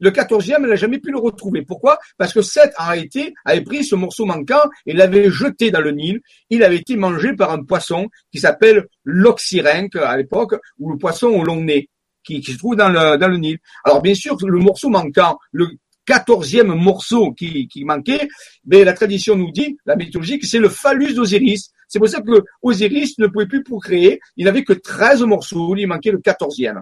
Le 0.01 0.11
quatorzième, 0.13 0.63
elle 0.63 0.71
n'a 0.71 0.77
jamais 0.77 1.01
pu 1.01 1.11
le 1.11 1.19
retrouver. 1.19 1.63
Pourquoi? 1.63 1.99
Parce 2.17 2.33
que 2.33 2.41
Seth 2.41 2.73
a 2.77 2.97
été, 2.97 3.35
avait 3.45 3.63
pris 3.63 3.85
ce 3.85 3.97
morceau 3.97 4.25
manquant 4.27 4.63
et 4.87 4.93
l'avait 4.93 5.29
jeté 5.29 5.73
dans 5.73 5.81
le 5.81 5.91
Nil. 5.91 6.21
Il 6.51 6.63
avait 6.63 6.77
été 6.77 6.97
mangé 6.97 7.35
par 7.35 7.51
un 7.51 7.65
poisson 7.65 8.09
qui 8.33 8.39
s'appelle 8.39 8.87
l'oxyrhynque 9.05 9.97
à 9.97 10.17
l'époque, 10.17 10.55
ou 10.79 10.93
le 10.93 10.99
poisson 10.99 11.27
au 11.27 11.43
long 11.43 11.61
nez, 11.61 11.89
qui, 12.23 12.41
qui 12.41 12.53
se 12.53 12.59
trouve 12.59 12.77
dans 12.77 12.89
le, 12.89 13.19
dans 13.19 13.29
le 13.29 13.39
Nil. 13.39 13.59
Alors 13.85 14.01
bien 14.01 14.15
sûr, 14.15 14.37
le 14.41 14.59
morceau 14.59 14.89
manquant, 14.89 15.37
le 15.51 15.69
quatorzième 16.09 16.75
morceau 16.75 17.33
qui, 17.33 17.69
manquait, 17.85 18.29
mais 18.65 18.83
la 18.83 18.95
tradition 18.95 19.37
nous 19.37 19.53
dit, 19.53 19.77
la 19.85 19.95
mythologie, 19.95 20.39
que 20.39 20.47
c'est 20.47 20.59
le 20.59 20.71
phallus 20.71 21.13
d'Osiris. 21.13 21.71
C'est 21.87 21.99
pour 21.99 22.09
ça 22.09 22.23
que 22.23 22.45
Osiris 22.63 23.19
ne 23.19 23.27
pouvait 23.27 23.47
plus 23.47 23.63
procréer. 23.63 24.19
Il 24.39 24.47
n'avait 24.47 24.65
que 24.65 24.73
13 24.73 25.23
morceaux, 25.25 25.77
il 25.77 25.87
manquait 25.87 26.11
le 26.11 26.19
quatorzième. 26.19 26.81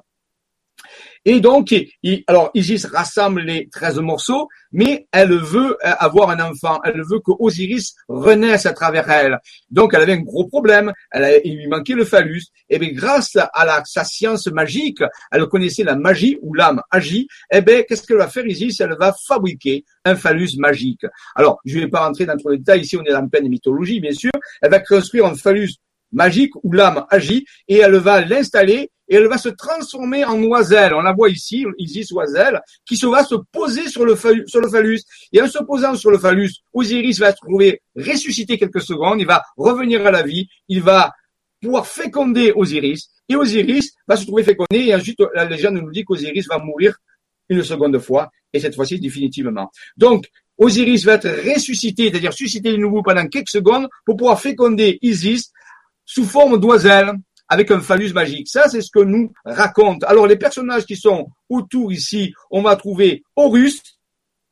Et 1.25 1.41
donc, 1.41 1.75
alors 2.27 2.51
Isis 2.55 2.87
rassemble 2.87 3.43
les 3.43 3.69
13 3.69 3.99
morceaux, 3.99 4.49
mais 4.73 5.07
elle 5.13 5.35
veut 5.35 5.77
euh, 5.85 5.95
avoir 5.99 6.31
un 6.31 6.41
enfant. 6.41 6.81
Elle 6.85 7.03
veut 7.03 7.21
que 7.21 7.33
Osiris 7.39 7.95
renaisse 8.09 8.67
à 8.67 8.73
travers 8.73 9.09
elle. 9.11 9.39
Donc, 9.71 9.95
elle 9.95 10.03
avait 10.03 10.13
un 10.13 10.21
gros 10.21 10.47
problème. 10.47 10.93
Elle 11.11 11.41
il 11.45 11.57
lui 11.57 11.67
manquait 11.69 11.95
le 11.95 12.05
phallus. 12.05 12.45
Et 12.69 12.79
bien, 12.79 12.91
grâce 12.93 13.37
à 13.37 13.65
la, 13.65 13.83
sa 13.85 14.05
science 14.05 14.47
magique, 14.49 15.03
elle 15.33 15.47
connaissait 15.47 15.85
la 15.85 15.97
magie 15.97 16.39
où 16.43 16.55
l'âme 16.55 16.83
agit. 16.91 17.29
Eh 17.51 17.61
bien, 17.61 17.83
qu'est-ce 17.83 18.07
qu'elle 18.07 18.19
va 18.19 18.29
faire 18.29 18.47
Isis? 18.47 18.81
Elle 18.81 18.97
va 18.99 19.15
fabriquer 19.27 19.85
un 20.05 20.17
phallus 20.17 20.57
magique. 20.59 21.07
Alors, 21.35 21.59
je 21.65 21.77
ne 21.77 21.85
vais 21.85 21.91
pas 21.91 22.07
rentrer 22.07 22.27
dans 22.27 22.37
trop 22.37 22.51
les 22.51 22.59
détails. 22.59 22.83
Ici, 22.83 22.97
on 22.97 23.05
est 23.05 23.15
en 23.15 23.29
pleine 23.29 23.49
mythologie, 23.49 24.01
bien 24.01 24.13
sûr. 24.13 24.33
Elle 24.63 24.71
va 24.71 24.81
construire 24.81 25.27
un 25.27 25.35
phallus 25.35 25.75
magique 26.13 26.53
où 26.63 26.73
l'âme 26.73 27.05
agit 27.11 27.47
et 27.69 27.79
elle 27.79 27.97
va 27.97 28.21
l'installer 28.21 28.91
et 29.09 29.15
elle 29.15 29.29
va 29.29 29.39
se 29.39 29.49
transformer 29.49 30.25
en 30.25 30.43
oiselle. 30.43 30.95
On 30.95 31.03
la 31.03 31.13
voit 31.13 31.31
ici, 31.31 31.65
Isis 31.79 32.11
oiselle, 32.13 32.61
qui 32.85 32.97
se 32.97 33.07
va 33.07 33.25
se 33.25 33.37
poser 33.53 33.89
sur 33.89 34.05
le, 34.05 34.17
phallus. 34.17 35.03
Et 35.33 35.41
en 35.41 35.49
se 35.49 35.63
posant 35.63 35.95
sur 35.95 36.11
le 36.11 36.19
phallus, 36.19 36.53
Osiris 36.73 37.19
va 37.21 37.31
se 37.31 37.37
trouver 37.37 37.83
ressuscité 37.95 38.59
quelques 38.59 38.83
secondes, 38.83 39.21
il 39.21 39.27
va 39.27 39.43
revenir 39.57 40.05
à 40.07 40.11
la 40.11 40.23
vie, 40.23 40.49
il 40.69 40.83
va 40.83 41.13
pouvoir 41.61 41.87
féconder 41.87 42.53
Osiris, 42.55 43.11
et 43.29 43.37
Osiris 43.37 43.95
va 44.07 44.17
se 44.17 44.27
trouver 44.27 44.43
fécondé, 44.43 44.87
et 44.87 44.95
ensuite 44.95 45.19
la 45.35 45.45
légende 45.45 45.77
nous 45.77 45.91
dit 45.91 46.05
qu'Osiris 46.05 46.47
va 46.49 46.59
mourir 46.59 46.97
une 47.49 47.63
seconde 47.63 47.99
fois, 47.99 48.31
et 48.53 48.61
cette 48.61 48.75
fois-ci 48.75 49.01
définitivement. 49.01 49.71
Donc, 49.97 50.27
Osiris 50.59 51.05
va 51.05 51.15
être 51.15 51.29
ressuscité, 51.55 52.11
c'est-à-dire 52.11 52.33
suscité 52.33 52.73
de 52.73 52.77
nouveau 52.77 53.03
pendant 53.03 53.27
quelques 53.29 53.51
secondes 53.51 53.89
pour 54.05 54.17
pouvoir 54.17 54.41
féconder 54.41 54.99
Isis 55.03 55.53
sous 56.07 56.25
forme 56.25 56.59
d'oiselle 56.59 57.13
avec 57.49 57.71
un 57.71 57.81
phallus 57.81 58.13
magique. 58.13 58.49
Ça, 58.49 58.69
c'est 58.69 58.81
ce 58.81 58.91
que 58.91 59.01
nous 59.01 59.33
raconte. 59.45 60.03
Alors, 60.05 60.27
les 60.27 60.37
personnages 60.37 60.87
qui 60.87 60.97
sont 60.97 61.29
autour 61.49 61.93
ici, 61.93 62.33
on 62.51 62.63
va 62.63 62.77
trouver 62.77 63.23
Horus, 63.37 63.83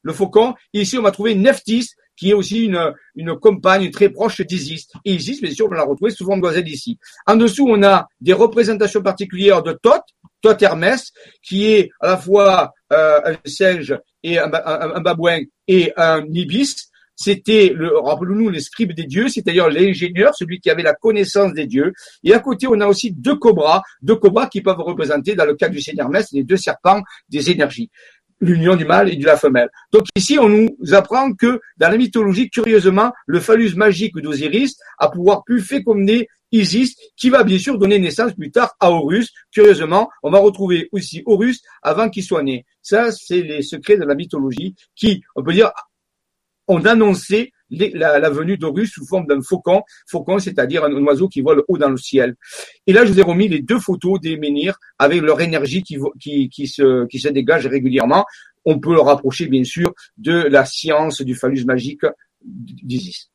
le 0.03 0.13
faucon, 0.13 0.55
et 0.73 0.83
ici, 0.83 0.99
on 0.99 1.03
va 1.03 1.11
trouver 1.11 1.35
Nephthys, 1.35 1.89
qui 2.17 2.31
est 2.31 2.35
aussi 2.35 2.67
une, 2.67 2.95
une 3.17 3.37
compagne 3.37 3.91
très 3.91 4.09
proche 4.09 4.41
d'Isis. 4.43 4.87
Et 5.05 5.15
Isis, 5.15 5.41
bien 5.41 5.51
sûr, 5.51 5.67
on 5.69 5.75
la 5.75 5.83
retrouver 5.83 6.13
sous 6.13 6.25
forme 6.25 6.41
d'oiselle 6.41 6.69
ici. 6.69 6.99
En 7.27 7.35
dessous, 7.35 7.67
on 7.69 7.83
a 7.83 8.07
des 8.21 8.33
représentations 8.33 9.03
particulières 9.03 9.63
de 9.63 9.73
Thoth, 9.73 10.05
Thoth 10.41 10.63
Hermès, 10.63 11.11
qui 11.43 11.73
est 11.73 11.91
à 12.01 12.09
la 12.09 12.17
fois 12.17 12.73
euh, 12.93 13.21
un 13.25 13.37
singe 13.49 13.99
et 14.23 14.39
un, 14.39 14.53
un, 14.53 14.95
un 14.95 15.01
babouin 15.01 15.41
et 15.67 15.93
un 15.97 16.25
ibis 16.33 16.91
c'était 17.17 17.73
le, 17.75 17.99
rappelons-nous, 17.99 18.51
les 18.51 18.61
scribes 18.61 18.93
des 18.93 19.05
dieux, 19.05 19.29
c'est-à-dire 19.29 19.69
l'ingénieur, 19.69 20.35
celui 20.35 20.61
qui 20.61 20.71
avait 20.71 20.83
la 20.83 20.95
connaissance 20.95 21.53
des 21.53 21.67
dieux. 21.67 21.93
Et 22.23 22.35
à 22.35 22.39
côté, 22.41 22.67
on 22.67 22.81
a 22.81 22.87
aussi 22.87 23.13
deux 23.13 23.37
cobras, 23.37 23.83
deux 24.03 24.17
cobras 24.17 24.47
qui 24.49 24.61
peuvent 24.61 24.81
représenter, 24.81 25.35
dans 25.35 25.47
le 25.47 25.55
cas 25.55 25.69
du 25.69 25.81
Seigneur 25.81 26.07
Hermès, 26.07 26.29
les 26.33 26.45
deux 26.45 26.57
serpents 26.57 27.03
des 27.29 27.51
énergies. 27.51 27.91
l'union 28.41 28.77
du 28.77 28.85
mâle 28.85 29.13
et 29.13 29.17
de 29.17 29.25
la 29.25 29.37
femelle. 29.37 29.71
Donc 29.93 30.05
ici, 30.17 30.39
on 30.39 30.49
nous 30.49 30.77
apprend 30.93 31.33
que 31.33 31.61
dans 31.79 31.89
la 31.89 31.97
mythologie, 31.97 32.51
curieusement, 32.51 33.13
le 33.27 33.41
phallus 33.41 33.75
magique 33.75 34.17
d'Osiris 34.19 34.77
a 34.99 35.09
pouvoir 35.09 35.45
pu 35.45 35.61
féconder 35.61 36.29
Isis, 36.53 36.95
qui 37.17 37.31
va 37.31 37.43
bien 37.43 37.59
sûr 37.59 37.79
donner 37.79 37.99
naissance 37.99 38.33
plus 38.33 38.53
tard 38.53 38.77
à 38.79 38.91
Horus. 38.91 39.33
Curieusement, 39.51 40.09
on 40.23 40.31
va 40.31 40.39
retrouver 40.39 40.89
aussi 40.93 41.23
Horus 41.27 41.61
avant 41.83 42.09
qu'il 42.09 42.23
soit 42.23 42.45
né. 42.45 42.65
Ça, 42.81 43.11
c'est 43.11 43.43
les 43.43 43.63
secrets 43.63 43.97
de 43.97 44.05
la 44.05 44.15
mythologie 44.15 44.77
qui, 44.95 45.23
on 45.35 45.43
peut 45.43 45.53
dire, 45.53 45.73
ont 46.69 46.85
annoncé 46.85 47.53
la, 47.71 48.31
venue 48.31 48.57
d'Horus 48.57 48.93
sous 48.93 49.07
forme 49.07 49.27
d'un 49.27 49.43
faucon, 49.43 49.83
faucon, 50.07 50.39
c'est-à-dire 50.39 50.85
un, 50.85 50.93
oiseau 51.05 51.29
qui 51.29 51.41
vole 51.41 51.65
haut 51.69 51.79
dans 51.79 51.89
le 51.89 51.97
ciel. 51.97 52.37
Et 52.87 52.93
là, 52.93 53.05
je 53.05 53.13
vous 53.13 53.19
ai 53.19 53.23
remis 53.23 53.49
les 53.49 53.61
deux 53.61 53.81
photos 53.81 54.21
des 54.21 54.37
menhirs 54.37 54.79
avec 54.99 55.23
leur 55.23 55.41
énergie 55.41 55.83
qui 55.83 56.67
se 56.67 57.29
dégage 57.29 57.67
régulièrement. 57.67 58.25
On 58.65 58.79
peut 58.79 58.95
le 58.95 59.01
rapprocher, 59.01 59.47
bien 59.47 59.65
sûr, 59.65 59.93
de 60.17 60.33
la 60.33 60.65
science 60.65 61.21
du 61.21 61.35
phallus 61.35 61.65
magique 61.65 62.07
d'Isis. 62.43 63.31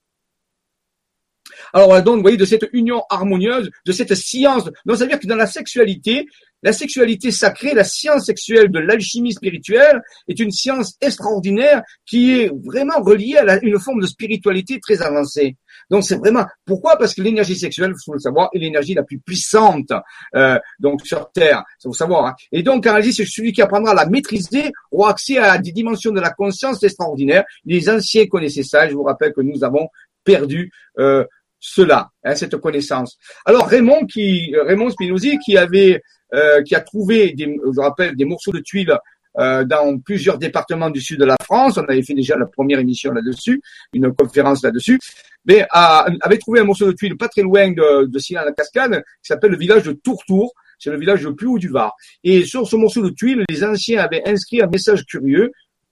Alors 1.74 2.02
donc, 2.04 2.18
vous 2.18 2.22
voyez, 2.22 2.38
de 2.38 2.46
cette 2.46 2.68
union 2.74 3.04
harmonieuse, 3.10 3.70
de 3.86 3.92
cette 3.92 4.16
science. 4.16 4.66
Donc, 4.86 4.98
ça 4.98 5.04
veut 5.04 5.10
dire 5.10 5.20
que 5.20 5.28
dans 5.28 5.36
la 5.36 5.48
sexualité, 5.48 6.26
la 6.62 6.74
sexualité 6.74 7.32
sacrée, 7.32 7.74
la 7.74 7.86
science 7.86 8.26
sexuelle 8.26 8.70
de 8.70 8.80
l'alchimie 8.80 9.34
spirituelle 9.34 10.02
est 10.28 10.40
une 10.40 10.52
science 10.52 10.96
extraordinaire 11.00 11.84
qui 12.06 12.32
est 12.32 12.52
vraiment 12.66 13.02
reliée 13.02 13.38
à 13.38 13.64
une 13.64 13.80
forme 13.80 14.02
de 14.02 14.08
spiritualité 14.08 14.80
très 14.82 15.02
avancée. 15.02 15.56
Donc 15.90 16.04
c'est 16.04 16.18
vraiment 16.18 16.46
pourquoi? 16.66 16.98
Parce 16.98 17.16
que 17.16 17.22
l'énergie 17.22 17.56
sexuelle, 17.56 17.94
il 17.96 18.04
faut 18.04 18.14
le 18.14 18.20
savoir, 18.20 18.50
est 18.54 18.60
l'énergie 18.60 18.94
la 18.94 19.04
plus 19.04 19.20
puissante 19.20 19.92
euh, 20.36 20.60
donc 20.80 21.06
sur 21.06 21.32
Terre. 21.32 21.64
Il 21.80 21.88
faut 21.88 21.94
savoir. 21.94 22.26
Hein. 22.26 22.36
Et 22.52 22.62
donc 22.62 22.86
en 22.86 22.94
réalité, 22.94 23.26
celui 23.26 23.54
qui 23.54 23.62
apprendra 23.62 23.92
à 23.92 23.96
la 23.96 24.06
maîtriser 24.06 24.72
aura 24.92 25.12
accès 25.12 25.38
à 25.38 25.58
des 25.58 25.72
dimensions 25.72 26.12
de 26.12 26.20
la 26.20 26.32
conscience 26.32 26.84
extraordinaires. 26.84 27.46
Les 27.64 27.90
anciens 27.90 28.28
connaissaient 28.28 28.64
ça. 28.64 28.88
Je 28.90 28.96
vous 28.96 29.04
rappelle 29.04 29.32
que 29.32 29.42
nous 29.42 29.64
avons 29.64 29.88
perdu 30.26 30.72
euh, 31.00 31.26
cela, 31.60 32.10
hein, 32.24 32.36
cette 32.36 32.58
connaissance. 32.58 33.18
Alors 33.46 33.68
Raymond 33.68 34.06
qui 34.06 34.54
Raymond 34.66 34.90
Spinozzi 34.92 35.38
qui 35.40 35.58
avait 35.58 36.02
euh, 36.34 36.62
qui 36.64 36.76
a 36.76 36.82
trouvé 36.82 37.34
des 37.34 37.46
je 37.46 37.80
rappelle 37.80 38.16
des 38.16 38.26
morceaux 38.26 38.52
de 38.52 38.60
tuiles 38.60 38.98
euh, 39.38 39.64
dans 39.64 40.00
plusieurs 40.00 40.38
départements 40.38 40.90
du 40.90 41.02
sud 41.02 41.20
de 41.20 41.26
la 41.26 41.38
France, 41.44 41.78
on 41.78 41.84
avait 41.84 42.02
fait 42.02 42.16
déjà 42.16 42.36
la 42.36 42.48
première 42.48 42.80
émission 42.80 43.12
là-dessus, 43.12 43.62
une 43.94 44.12
conférence 44.14 44.64
là-dessus, 44.64 45.00
mais 45.46 45.66
avait 45.72 46.38
trouvé 46.38 46.60
un 46.60 46.64
morceau 46.64 46.88
de 46.88 46.94
tuiles 46.94 47.16
pas 47.16 47.28
très 47.28 47.44
loin 47.44 47.70
de, 47.72 48.06
de 48.06 48.34
la 48.34 48.52
cascade 48.52 49.04
qui 49.22 49.28
s'appelle 49.28 49.52
le 49.52 49.58
village 49.58 49.84
de 49.84 49.94
Tourtour, 49.94 50.54
c'est 50.80 50.90
le 50.90 51.00
village 51.00 51.24
le 51.24 51.36
plus 51.36 51.48
haut 51.48 51.60
du 51.60 51.70
Var. 51.70 51.94
Et 52.24 52.44
sur 52.46 52.68
ce 52.68 52.76
morceau 52.76 53.02
de 53.02 53.10
tuiles, 53.10 53.44
les 53.50 53.64
anciens 53.64 54.02
avaient 54.02 54.28
inscrit 54.28 54.62
un 54.62 54.68
message 54.68 55.06
curieux 55.06 55.52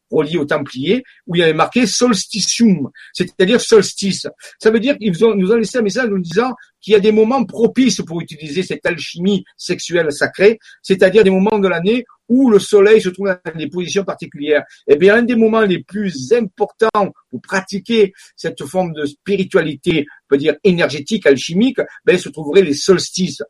relié 0.10 0.38
aux 0.38 0.46
Templiers, 0.46 1.04
où 1.26 1.36
il 1.36 1.40
y 1.40 1.44
avait 1.44 1.54
marqué 1.54 1.86
solsticium, 1.86 2.90
c'est-à-dire 3.14 3.60
solstice. 3.60 4.28
Ça 4.60 4.72
veut 4.72 4.80
dire 4.80 4.98
qu'ils 4.98 5.12
nous 5.12 5.52
ont 5.52 5.56
laissé 5.56 5.78
un 5.78 5.82
message 5.82 6.10
nous 6.10 6.20
disant 6.20 6.54
qu'il 6.82 6.94
y 6.94 6.96
a 6.96 7.00
des 7.00 7.12
moments 7.12 7.44
propices 7.44 8.02
pour 8.06 8.22
utiliser 8.22 8.64
cette 8.64 8.86
alchimie 8.86 9.44
sexuelle 9.58 10.12
sacrée, 10.12 10.60
c'est-à-dire 10.82 11.24
des 11.24 11.30
moments 11.30 11.60
de 11.60 11.68
l'année 11.68 12.06
où 12.30 12.50
le 12.50 12.60
soleil 12.60 13.02
se 13.02 13.10
trouve 13.10 13.28
dans 13.28 13.58
des 13.58 13.68
positions 13.68 14.04
particulières. 14.04 14.64
Et 14.88 14.94
eh 14.94 14.96
bien, 14.98 15.16
un 15.16 15.24
des 15.24 15.36
moments 15.36 15.62
les 15.62 15.84
plus 15.84 16.34
importants 16.34 17.14
pour 17.30 17.42
pratiquer 17.42 18.14
cette 18.36 18.64
forme 18.66 18.94
de 18.94 19.06
spiritualité, 19.06 20.06
on 20.10 20.36
peut 20.36 20.38
dire 20.38 20.56
énergétique, 20.64 21.26
alchimique, 21.26 21.80
ben, 22.06 22.18
se 22.18 22.30
trouveraient 22.30 22.64
les 22.64 22.74
solstices 22.74 23.42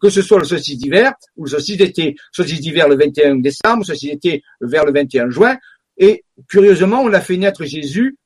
que 0.00 0.10
ce 0.10 0.20
soit 0.20 0.38
le 0.38 0.44
solstice 0.44 0.76
d'hiver 0.76 1.14
ou 1.34 1.44
le 1.44 1.50
solstice 1.50 1.78
d'été. 1.78 2.14
Solstice 2.30 2.60
d'hiver 2.60 2.88
le 2.88 2.96
21 2.96 3.36
décembre, 3.36 3.86
solstice 3.86 4.10
d'été 4.10 4.42
vers 4.60 4.84
le 4.84 4.92
21 4.92 5.30
juin, 5.30 5.56
et 5.96 6.24
curieusement, 6.48 7.00
on 7.00 7.12
a 7.12 7.20
fait 7.20 7.36
naître 7.36 7.64
Jésus 7.64 8.16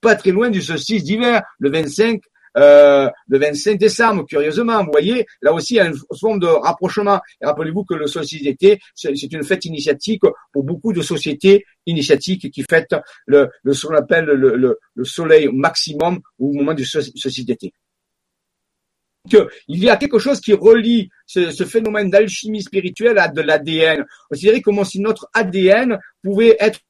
pas 0.00 0.16
très 0.16 0.32
loin 0.32 0.50
du 0.50 0.60
solstice 0.60 1.02
d'hiver, 1.02 1.42
le 1.58 1.70
25 1.70 2.20
euh, 2.56 3.10
le 3.26 3.38
25 3.38 3.78
décembre, 3.78 4.24
curieusement, 4.26 4.84
vous 4.84 4.92
voyez, 4.92 5.26
là 5.42 5.52
aussi, 5.52 5.74
il 5.74 5.76
y 5.78 5.80
a 5.80 5.86
une 5.86 5.96
forme 6.20 6.38
de 6.38 6.46
rapprochement. 6.46 7.20
Rappelez-vous 7.42 7.84
que 7.84 7.94
le 7.94 8.06
solstice 8.06 8.42
d'été, 8.42 8.78
c'est 8.94 9.10
une 9.32 9.42
fête 9.42 9.64
initiatique 9.64 10.22
pour 10.52 10.62
beaucoup 10.62 10.92
de 10.92 11.02
sociétés 11.02 11.64
initiatiques 11.86 12.50
qui 12.52 12.62
fêtent 12.62 12.94
le, 13.26 13.50
ce 13.72 13.86
qu'on 13.86 13.94
appelle 13.94 14.26
le, 14.26 14.56
le, 14.56 14.78
le, 14.94 15.04
soleil 15.04 15.48
maximum 15.52 16.20
au 16.38 16.52
moment 16.52 16.74
du 16.74 16.84
solstice 16.84 17.44
d'été 17.44 17.72
il 19.68 19.78
y 19.82 19.88
a 19.88 19.96
quelque 19.96 20.18
chose 20.18 20.40
qui 20.40 20.52
relie 20.52 21.08
ce, 21.26 21.64
phénomène 21.64 22.10
d'alchimie 22.10 22.62
spirituelle 22.62 23.18
à 23.18 23.28
de 23.28 23.40
l'ADN. 23.40 24.04
On 24.30 24.36
dirait 24.36 24.60
comme 24.60 24.84
si 24.84 25.00
notre 25.00 25.28
ADN 25.32 25.98
pouvait 26.22 26.56
être 26.60 26.80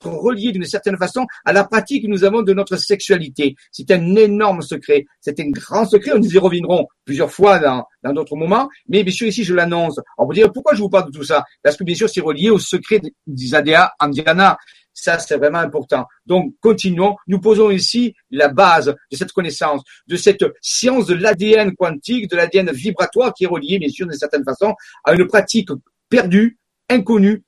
relié 0.00 0.52
d'une 0.52 0.64
certaine 0.64 0.96
façon 0.96 1.26
à 1.44 1.52
la 1.52 1.64
pratique 1.64 2.04
que 2.04 2.08
nous 2.08 2.24
avons 2.24 2.42
de 2.42 2.52
notre 2.52 2.76
sexualité. 2.76 3.54
C'est 3.70 3.90
un 3.90 4.16
énorme 4.16 4.62
secret. 4.62 5.04
C'est 5.20 5.38
un 5.40 5.50
grand 5.50 5.84
secret. 5.84 6.18
Nous 6.18 6.34
y 6.34 6.38
reviendrons 6.38 6.86
plusieurs 7.04 7.30
fois 7.30 7.58
dans, 7.58 7.84
dans 8.02 8.12
d'autres 8.12 8.36
moments. 8.36 8.68
Mais 8.88 9.04
bien 9.04 9.12
sûr, 9.12 9.28
ici, 9.28 9.44
je 9.44 9.54
l'annonce. 9.54 10.00
On 10.18 10.26
vous 10.26 10.32
dire 10.32 10.52
pourquoi 10.52 10.74
je 10.74 10.80
vous 10.80 10.88
parle 10.88 11.10
de 11.10 11.16
tout 11.16 11.24
ça? 11.24 11.44
Parce 11.62 11.76
que 11.76 11.84
bien 11.84 11.94
sûr, 11.94 12.08
c'est 12.08 12.20
relié 12.20 12.50
au 12.50 12.58
secret 12.58 13.00
des 13.26 13.54
ADA 13.54 13.92
Indiana. 14.00 14.58
Ça, 14.94 15.18
c'est 15.18 15.36
vraiment 15.36 15.58
important. 15.58 16.06
Donc, 16.26 16.54
continuons. 16.60 17.16
Nous 17.26 17.40
posons 17.40 17.70
ici 17.70 18.14
la 18.30 18.48
base 18.48 18.94
de 19.10 19.16
cette 19.16 19.32
connaissance, 19.32 19.82
de 20.06 20.16
cette 20.16 20.44
science 20.60 21.06
de 21.06 21.14
l'ADN 21.14 21.74
quantique, 21.74 22.30
de 22.30 22.36
l'ADN 22.36 22.70
vibratoire 22.70 23.32
qui 23.32 23.44
est 23.44 23.48
relié, 23.48 23.78
bien 23.78 23.88
sûr, 23.88 24.06
d'une 24.06 24.18
certaine 24.18 24.44
façon, 24.44 24.74
à 25.04 25.14
une 25.14 25.26
pratique 25.26 25.70
perdue, 26.08 26.58
inconnue, 26.88 27.42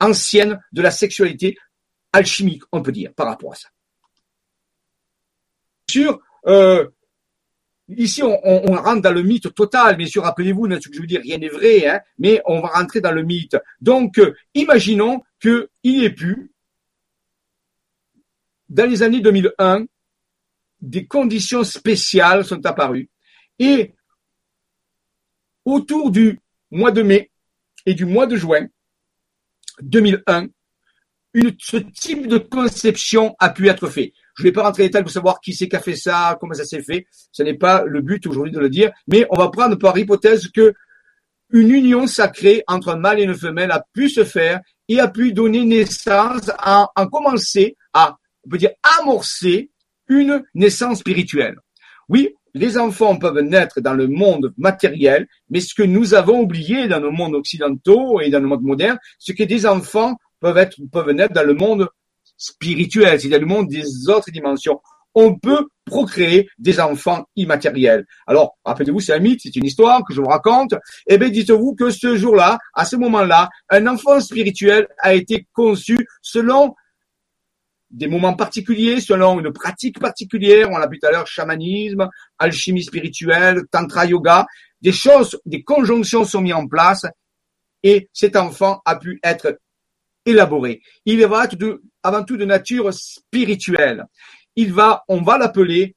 ancienne 0.00 0.58
de 0.72 0.82
la 0.82 0.90
sexualité 0.90 1.56
alchimique, 2.12 2.62
on 2.72 2.82
peut 2.82 2.92
dire, 2.92 3.12
par 3.14 3.26
rapport 3.26 3.52
à 3.52 3.56
ça. 3.56 3.68
Bien 5.88 6.02
sûr, 6.02 6.20
euh, 6.46 6.88
Ici, 7.88 8.20
on, 8.22 8.36
rentre 8.72 9.02
dans 9.02 9.12
le 9.12 9.22
mythe 9.22 9.54
total, 9.54 9.96
bien 9.96 10.06
sûr, 10.06 10.24
rappelez-vous, 10.24 10.68
ce 10.80 10.88
que 10.88 10.94
je 10.94 11.00
veux 11.00 11.06
dire, 11.06 11.20
rien 11.22 11.38
n'est 11.38 11.48
vrai, 11.48 11.86
hein, 11.86 12.00
mais 12.18 12.42
on 12.44 12.60
va 12.60 12.68
rentrer 12.68 13.00
dans 13.00 13.12
le 13.12 13.22
mythe. 13.22 13.56
Donc, 13.80 14.18
euh, 14.18 14.34
imaginons 14.54 15.22
qu'il 15.40 16.04
ait 16.04 16.10
pu, 16.10 16.50
dans 18.68 18.90
les 18.90 19.04
années 19.04 19.20
2001, 19.20 19.86
des 20.80 21.06
conditions 21.06 21.62
spéciales 21.62 22.44
sont 22.44 22.64
apparues. 22.66 23.08
Et 23.60 23.94
autour 25.64 26.10
du 26.10 26.40
mois 26.72 26.90
de 26.90 27.02
mai 27.02 27.30
et 27.86 27.94
du 27.94 28.04
mois 28.04 28.26
de 28.26 28.36
juin 28.36 28.66
2001, 29.80 30.48
une, 31.34 31.54
ce 31.58 31.76
type 31.76 32.26
de 32.26 32.38
conception 32.38 33.36
a 33.38 33.50
pu 33.50 33.68
être 33.68 33.88
fait. 33.88 34.12
Je 34.36 34.42
ne 34.42 34.48
vais 34.48 34.52
pas 34.52 34.62
rentrer 34.62 34.82
dans 34.82 34.84
les 34.84 34.88
détails 34.88 35.02
pour 35.02 35.12
savoir 35.12 35.40
qui 35.40 35.54
c'est 35.54 35.68
qui 35.68 35.76
a 35.76 35.80
fait 35.80 35.96
ça, 35.96 36.36
comment 36.40 36.54
ça 36.54 36.64
s'est 36.64 36.82
fait. 36.82 37.06
Ce 37.32 37.42
n'est 37.42 37.54
pas 37.54 37.84
le 37.84 38.02
but 38.02 38.26
aujourd'hui 38.26 38.52
de 38.52 38.60
le 38.60 38.68
dire, 38.68 38.92
mais 39.08 39.26
on 39.30 39.36
va 39.36 39.48
prendre 39.48 39.76
par 39.76 39.96
hypothèse 39.96 40.48
que 40.48 40.74
une 41.50 41.70
union 41.70 42.06
sacrée 42.06 42.62
entre 42.66 42.90
un 42.90 42.96
mâle 42.96 43.20
et 43.20 43.22
une 43.22 43.34
femelle 43.34 43.70
a 43.70 43.84
pu 43.92 44.08
se 44.08 44.24
faire 44.24 44.60
et 44.88 45.00
a 45.00 45.08
pu 45.08 45.32
donner 45.32 45.64
naissance 45.64 46.50
à, 46.58 46.88
à 46.94 47.06
commencer 47.06 47.76
à, 47.92 48.16
on 48.44 48.50
peut 48.50 48.58
dire, 48.58 48.72
amorcer 49.00 49.70
une 50.08 50.42
naissance 50.54 50.98
spirituelle. 50.98 51.56
Oui, 52.08 52.34
les 52.54 52.78
enfants 52.78 53.16
peuvent 53.16 53.40
naître 53.40 53.80
dans 53.80 53.94
le 53.94 54.06
monde 54.06 54.54
matériel, 54.56 55.28
mais 55.50 55.60
ce 55.60 55.74
que 55.74 55.82
nous 55.82 56.14
avons 56.14 56.40
oublié 56.40 56.88
dans 56.88 57.00
le 57.00 57.10
monde 57.10 57.34
occidentaux 57.34 58.20
et 58.20 58.30
dans 58.30 58.40
le 58.40 58.46
monde 58.46 58.62
moderne, 58.62 58.98
c'est 59.18 59.34
que 59.34 59.44
des 59.44 59.66
enfants 59.66 60.16
peuvent 60.40 60.56
être, 60.56 60.76
peuvent 60.90 61.10
naître 61.10 61.34
dans 61.34 61.44
le 61.44 61.54
monde 61.54 61.88
spirituel, 62.36 63.20
c'est-à-dire 63.20 63.40
le 63.40 63.46
monde 63.46 63.68
des 63.68 64.08
autres 64.08 64.30
dimensions. 64.30 64.80
On 65.14 65.38
peut 65.38 65.66
procréer 65.86 66.48
des 66.58 66.78
enfants 66.78 67.24
immatériels. 67.36 68.04
Alors, 68.26 68.58
rappelez-vous, 68.64 69.00
c'est 69.00 69.14
un 69.14 69.18
mythe, 69.18 69.40
c'est 69.42 69.56
une 69.56 69.64
histoire 69.64 70.04
que 70.04 70.12
je 70.12 70.20
vous 70.20 70.28
raconte. 70.28 70.74
Eh 71.06 71.16
bien, 71.16 71.30
dites-vous 71.30 71.74
que 71.74 71.90
ce 71.90 72.16
jour-là, 72.16 72.58
à 72.74 72.84
ce 72.84 72.96
moment-là, 72.96 73.48
un 73.70 73.86
enfant 73.86 74.20
spirituel 74.20 74.88
a 74.98 75.14
été 75.14 75.46
conçu 75.54 75.96
selon 76.20 76.74
des 77.90 78.08
moments 78.08 78.34
particuliers, 78.34 79.00
selon 79.00 79.40
une 79.40 79.52
pratique 79.52 79.98
particulière. 79.98 80.70
On 80.70 80.76
l'a 80.76 80.88
vu 80.88 80.98
tout 80.98 81.06
à 81.06 81.12
l'heure, 81.12 81.26
chamanisme, 81.26 82.08
alchimie 82.38 82.82
spirituelle, 82.82 83.62
tantra 83.70 84.04
yoga. 84.06 84.44
Des 84.82 84.92
choses, 84.92 85.40
des 85.46 85.62
conjonctions 85.62 86.24
sont 86.24 86.42
mises 86.42 86.52
en 86.52 86.66
place 86.66 87.06
et 87.82 88.08
cet 88.12 88.36
enfant 88.36 88.82
a 88.84 88.96
pu 88.96 89.20
être 89.22 89.58
élaboré. 90.26 90.82
Il 91.06 91.24
va 91.26 91.44
être 91.44 91.80
avant 92.02 92.24
tout 92.24 92.36
de 92.36 92.44
nature 92.44 92.92
spirituelle. 92.92 94.04
Il 94.56 94.72
va, 94.72 95.04
on 95.08 95.22
va 95.22 95.38
l'appeler 95.38 95.94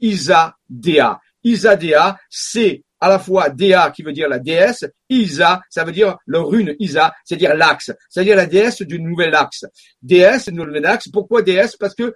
Isa 0.00 0.56
Dea. 0.68 1.20
Isa 1.42 1.76
Dea, 1.76 2.18
c'est 2.28 2.82
à 3.00 3.08
la 3.08 3.18
fois 3.18 3.48
Dea 3.48 3.90
qui 3.94 4.02
veut 4.02 4.12
dire 4.12 4.28
la 4.28 4.38
déesse, 4.38 4.84
Isa, 5.08 5.62
ça 5.70 5.84
veut 5.84 5.92
dire 5.92 6.18
le 6.26 6.40
rune 6.40 6.76
Isa, 6.78 7.14
c'est-à-dire 7.24 7.54
l'axe, 7.54 7.92
c'est-à-dire 8.10 8.36
la 8.36 8.46
déesse 8.46 8.82
du 8.82 9.00
nouvel 9.00 9.34
axe. 9.34 9.64
Déesse, 10.02 10.48
nouvel 10.48 10.84
axe. 10.84 11.08
Pourquoi 11.10 11.42
déesse? 11.42 11.76
Parce 11.76 11.94
que 11.94 12.14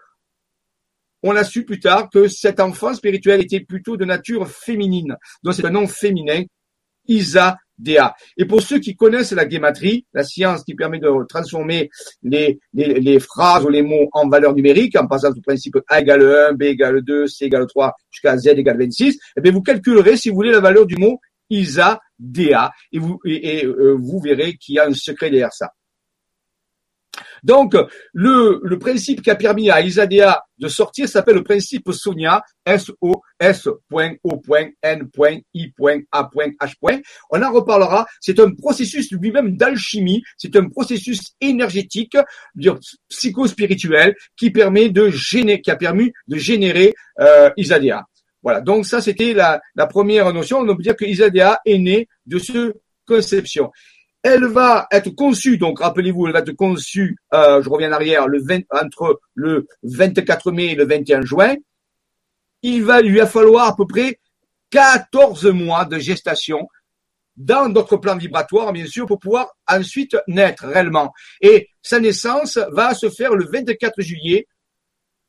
on 1.23 1.35
a 1.37 1.43
su 1.43 1.65
plus 1.65 1.81
tard 1.81 2.11
que 2.11 2.29
cet 2.29 2.61
enfant 2.61 2.93
spirituel 2.93 3.41
était 3.41 3.61
plutôt 3.61 3.97
de 3.97 4.05
nature 4.05 4.47
féminine. 4.47 5.17
Donc 5.43 5.55
c'est 5.55 5.65
un 5.65 5.71
nom 5.71 5.87
féminin, 5.87 6.43
Isa 7.09 7.57
DA. 7.79 8.15
Et 8.37 8.45
pour 8.45 8.63
ceux 8.63 8.79
qui 8.79 8.97
connaissent 8.97 9.33
la 9.33 9.45
guématrie, 9.45 10.07
la 10.13 10.25
science 10.25 10.65
qui 10.65 10.75
permet 10.75 10.99
de 10.99 11.09
transformer 11.29 11.91
les, 12.23 12.59
les, 12.73 13.01
les 13.01 13.21
phrases 13.21 13.65
ou 13.65 13.69
les 13.69 13.83
mots 13.83 14.09
en 14.13 14.29
valeurs 14.29 14.55
numériques, 14.55 14.97
en 14.97 15.07
passant 15.07 15.31
du 15.31 15.41
principe 15.41 15.77
A 15.89 16.01
égale 16.01 16.51
1, 16.51 16.53
B 16.55 16.63
égale 16.63 17.03
2, 17.03 17.27
C 17.27 17.47
égale 17.47 17.67
3, 17.67 17.95
jusqu'à 18.11 18.37
Z 18.37 18.49
égale 18.49 18.79
26, 18.79 19.19
eh 19.37 19.41
bien, 19.41 19.53
vous 19.53 19.63
calculerez, 19.63 20.17
si 20.17 20.31
vous 20.31 20.37
voulez, 20.37 20.53
la 20.53 20.61
valeur 20.61 20.87
du 20.87 20.97
mot 20.97 21.21
ISA 21.51 22.01
DA, 22.19 22.73
et 22.93 22.99
vous, 22.99 23.19
et, 23.25 23.65
euh, 23.65 23.97
vous 24.01 24.21
verrez 24.21 24.55
qu'il 24.55 24.77
y 24.77 24.79
a 24.79 24.87
un 24.87 24.95
secret 24.95 25.31
derrière 25.31 25.53
ça. 25.53 25.71
Donc, 27.45 27.77
le, 28.13 28.77
principe 28.79 29.23
qui 29.23 29.31
a 29.31 29.37
permis 29.37 29.71
à 29.71 29.81
Isadea 29.83 30.43
de 30.59 30.69
sortir 30.69 31.09
s'appelle 31.09 31.37
le 31.37 31.45
principe 31.45 31.93
Sonia, 31.93 32.43
S-O-S.O.N.I.A.H. 32.65 33.13
On 37.31 37.43
en 37.43 37.53
reparlera. 37.53 38.07
C'est 38.21 38.41
un 38.41 38.51
processus 38.51 39.13
lui-même 39.13 39.57
d'alchimie. 39.57 40.23
C'est 40.39 40.57
un 40.57 40.69
processus 40.69 41.35
énergétique, 41.41 42.17
psycho-spirituel, 43.09 44.15
qui 44.37 44.51
permet 44.51 44.89
de 44.89 45.11
générer, 45.11 45.61
qui 45.61 45.71
a 45.71 45.77
permis 45.77 46.13
de 46.27 46.37
générer 46.37 46.95
euh, 47.21 47.51
Isadea. 47.59 48.05
Voilà. 48.43 48.61
Donc 48.63 48.87
ça, 48.87 49.01
c'était 49.03 49.35
la, 49.35 49.61
la 49.75 49.87
première 49.87 50.33
notion. 50.33 50.61
On 50.61 50.77
peut 50.77 50.83
dire 50.83 50.97
que 50.97 51.05
Isadea 51.05 51.59
est 51.67 51.79
née 51.79 52.09
de 52.27 52.39
ce 52.39 52.75
conception. 53.07 53.71
Elle 54.25 54.47
va 54.47 54.87
être 54.91 55.11
conçue, 55.11 55.59
donc 55.59 55.81
rappelez-vous, 55.81 56.27
elle 56.27 56.33
va 56.33 56.39
être 56.39 56.53
conçue, 56.53 57.19
euh, 57.35 57.63
je 57.63 57.69
reviens 57.69 57.91
en 57.91 57.93
arrière, 57.93 58.27
le 58.27 58.43
20, 58.43 58.63
entre 58.71 59.21
le 59.35 59.67
24 59.83 60.51
mai 60.51 60.73
et 60.73 60.75
le 60.75 60.87
21 60.87 61.21
juin. 61.21 61.55
Il 62.63 62.85
va 62.85 63.03
lui 63.03 63.21
falloir 63.27 63.69
à 63.69 63.77
peu 63.77 63.87
près 63.87 64.19
14 64.71 65.45
mois 65.49 65.85
de 65.85 65.99
gestation 65.99 66.67
dans 67.37 67.69
notre 67.69 67.99
plan 67.99 68.17
vibratoire, 68.17 68.73
bien 68.73 68.87
sûr, 68.87 69.05
pour 69.05 69.19
pouvoir 69.19 69.49
ensuite 69.69 70.17
naître 70.27 70.69
réellement. 70.69 71.13
Et 71.43 71.69
sa 71.83 72.01
naissance 72.01 72.59
va 72.73 72.95
se 72.95 73.11
faire 73.11 73.35
le 73.35 73.45
24 73.45 74.01
juillet, 74.01 74.47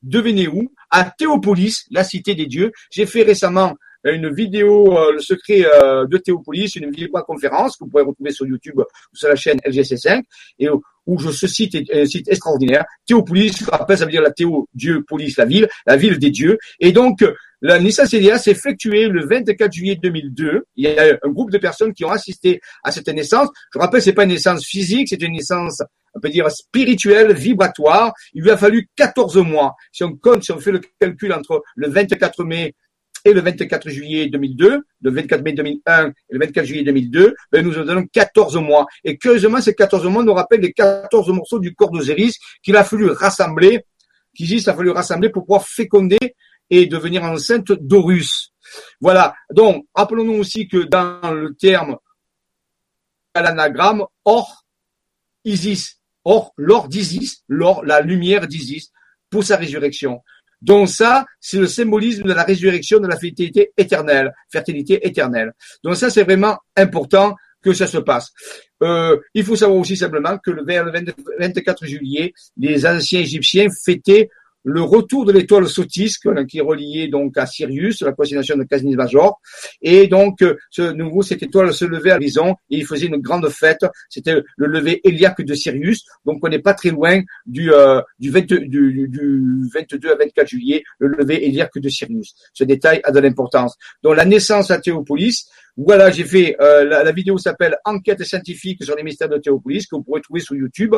devenez 0.02 0.48
où 0.48 0.72
À 0.90 1.04
Théopolis, 1.10 1.84
la 1.90 2.02
cité 2.02 2.34
des 2.34 2.46
dieux. 2.46 2.72
J'ai 2.90 3.04
fait 3.04 3.24
récemment 3.24 3.74
une 4.12 4.32
vidéo 4.32 4.96
euh, 4.98 5.12
Le 5.12 5.20
secret 5.20 5.64
euh, 5.64 6.06
de 6.06 6.18
Théopolis, 6.18 6.76
une 6.76 6.92
conférence 7.26 7.76
que 7.76 7.84
vous 7.84 7.90
pourrez 7.90 8.04
retrouver 8.04 8.30
sur 8.30 8.46
YouTube 8.46 8.78
ou 8.78 9.16
sur 9.16 9.28
la 9.28 9.36
chaîne 9.36 9.58
LGC5 9.58 10.22
et 10.58 10.68
où 10.68 11.18
je 11.18 11.30
ce 11.30 11.46
site 11.46 11.74
est 11.74 11.94
un 11.94 12.04
site 12.04 12.28
extraordinaire. 12.28 12.84
Théopolis, 13.06 13.58
je 13.58 13.70
rappelle, 13.70 13.98
ça 13.98 14.04
veut 14.04 14.10
dire 14.10 14.22
la 14.22 14.32
Théo, 14.32 14.68
Dieu, 14.74 15.04
police, 15.06 15.36
la 15.36 15.44
ville, 15.44 15.68
la 15.86 15.96
ville 15.96 16.18
des 16.18 16.30
dieux. 16.30 16.58
Et 16.80 16.92
donc, 16.92 17.24
la 17.62 17.78
naissance 17.78 18.10
d'Elia 18.10 18.38
s'est 18.38 18.50
effectuée 18.50 19.08
le 19.08 19.24
24 19.24 19.72
juillet 19.72 19.96
2002. 19.96 20.64
Il 20.76 20.84
y 20.84 20.98
a 20.98 21.18
un 21.22 21.28
groupe 21.30 21.50
de 21.50 21.58
personnes 21.58 21.94
qui 21.94 22.04
ont 22.04 22.10
assisté 22.10 22.60
à 22.84 22.92
cette 22.92 23.08
naissance. 23.08 23.48
Je 23.72 23.78
rappelle, 23.78 24.02
c'est 24.02 24.12
pas 24.12 24.24
une 24.24 24.30
naissance 24.30 24.66
physique, 24.66 25.08
c'est 25.08 25.22
une 25.22 25.32
naissance, 25.32 25.82
on 26.14 26.20
peut 26.20 26.28
dire, 26.28 26.50
spirituelle, 26.50 27.32
vibratoire. 27.32 28.12
Il 28.34 28.42
lui 28.42 28.50
a 28.50 28.56
fallu 28.56 28.88
14 28.96 29.38
mois. 29.38 29.74
Si 29.90 30.04
on 30.04 30.16
compte, 30.16 30.42
si 30.42 30.52
on 30.52 30.58
fait 30.58 30.72
le 30.72 30.80
calcul 31.00 31.32
entre 31.32 31.62
le 31.76 31.88
24 31.88 32.44
mai 32.44 32.74
et 33.26 33.32
le 33.32 33.40
24 33.40 33.90
juillet 33.90 34.28
2002, 34.28 34.84
le 35.00 35.10
24 35.10 35.42
mai 35.42 35.52
2001 35.52 36.08
et 36.08 36.12
le 36.30 36.38
24 36.38 36.64
juillet 36.64 36.84
2002, 36.84 37.34
ben 37.50 37.64
nous 37.64 37.72
donnons 37.74 38.06
14 38.06 38.56
mois. 38.58 38.86
Et 39.02 39.18
curieusement, 39.18 39.60
ces 39.60 39.74
14 39.74 40.06
mois 40.06 40.22
nous 40.22 40.32
rappellent 40.32 40.60
les 40.60 40.72
14 40.72 41.28
morceaux 41.30 41.58
du 41.58 41.74
corps 41.74 41.90
d'Osiris 41.90 42.38
qu'il 42.62 42.76
a 42.76 42.84
fallu 42.84 43.10
rassembler, 43.10 43.84
qu'Isis 44.32 44.68
a 44.68 44.74
fallu 44.74 44.90
rassembler 44.90 45.30
pour 45.30 45.44
pouvoir 45.44 45.66
féconder 45.66 46.18
et 46.70 46.86
devenir 46.86 47.24
enceinte 47.24 47.72
d'Horus. 47.72 48.52
Voilà. 49.00 49.34
Donc, 49.50 49.86
rappelons-nous 49.92 50.34
aussi 50.34 50.68
que 50.68 50.84
dans 50.84 51.32
le 51.32 51.52
terme 51.54 51.96
à 53.34 53.42
l'anagramme, 53.42 54.04
or, 54.24 54.64
Isis, 55.44 56.00
or, 56.24 56.52
l'or 56.56 56.86
d'Isis, 56.88 57.42
l'or, 57.48 57.84
la 57.84 58.00
lumière 58.02 58.46
d'Isis, 58.46 58.92
pour 59.30 59.42
sa 59.42 59.56
résurrection. 59.56 60.22
Donc 60.62 60.88
ça, 60.88 61.26
c'est 61.40 61.58
le 61.58 61.66
symbolisme 61.66 62.22
de 62.22 62.32
la 62.32 62.42
résurrection 62.42 62.98
de 62.98 63.06
la 63.06 63.16
fertilité 63.18 63.72
éternelle, 63.76 64.32
fertilité 64.50 65.06
éternelle. 65.06 65.52
Donc 65.84 65.96
ça, 65.96 66.10
c'est 66.10 66.24
vraiment 66.24 66.58
important 66.76 67.34
que 67.62 67.72
ça 67.72 67.86
se 67.86 67.98
passe. 67.98 68.32
Euh, 68.82 69.16
il 69.34 69.44
faut 69.44 69.56
savoir 69.56 69.78
aussi 69.78 69.96
simplement 69.96 70.38
que 70.38 70.50
vers 70.64 70.84
le 70.84 70.92
24 71.38 71.86
juillet, 71.86 72.32
les 72.56 72.86
anciens 72.86 73.20
Égyptiens 73.20 73.68
fêtaient 73.84 74.28
le 74.66 74.82
retour 74.82 75.24
de 75.24 75.30
l'étoile 75.30 75.68
Sotis, 75.68 76.16
qui 76.48 76.58
est 76.58 76.60
reliée 76.60 77.06
donc 77.06 77.38
à 77.38 77.46
Sirius, 77.46 78.02
la 78.02 78.12
constellation 78.12 78.56
de 78.56 78.64
Canis 78.64 78.96
Major. 78.96 79.40
Et 79.80 80.08
donc, 80.08 80.42
euh, 80.42 80.56
ce 80.70 80.90
nouveau, 80.92 81.22
cette 81.22 81.44
étoile 81.44 81.72
se 81.72 81.84
levait 81.84 82.10
à 82.10 82.14
l'horizon 82.14 82.56
et 82.68 82.78
il 82.78 82.84
faisait 82.84 83.06
une 83.06 83.18
grande 83.18 83.48
fête. 83.48 83.86
C'était 84.08 84.34
le 84.56 84.66
lever 84.66 85.00
héliaque 85.04 85.40
de 85.42 85.54
Sirius. 85.54 86.04
Donc, 86.24 86.40
on 86.42 86.48
n'est 86.48 86.58
pas 86.58 86.74
très 86.74 86.90
loin 86.90 87.22
du, 87.46 87.72
euh, 87.72 88.02
du, 88.18 88.30
20, 88.30 88.46
du, 88.46 89.08
du, 89.08 89.68
22 89.72 90.10
à 90.10 90.16
24 90.16 90.48
juillet, 90.48 90.82
le 90.98 91.08
lever 91.08 91.46
héliaque 91.46 91.78
de 91.78 91.88
Sirius. 91.88 92.34
Ce 92.52 92.64
détail 92.64 93.00
a 93.04 93.12
de 93.12 93.20
l'importance. 93.20 93.76
Donc, 94.02 94.16
la 94.16 94.24
naissance 94.24 94.72
à 94.72 94.80
Théopolis, 94.80 95.48
voilà, 95.76 96.10
j'ai 96.10 96.24
fait, 96.24 96.56
euh, 96.60 96.84
la, 96.84 97.12
vidéo 97.12 97.36
s'appelle 97.36 97.76
Enquête 97.84 98.22
scientifique 98.24 98.82
sur 98.82 98.96
les 98.96 99.02
mystères 99.02 99.28
de 99.28 99.36
Théopolis, 99.36 99.86
que 99.86 99.96
vous 99.96 100.02
pourrez 100.02 100.22
trouver 100.22 100.40
sur 100.40 100.54
YouTube. 100.54 100.94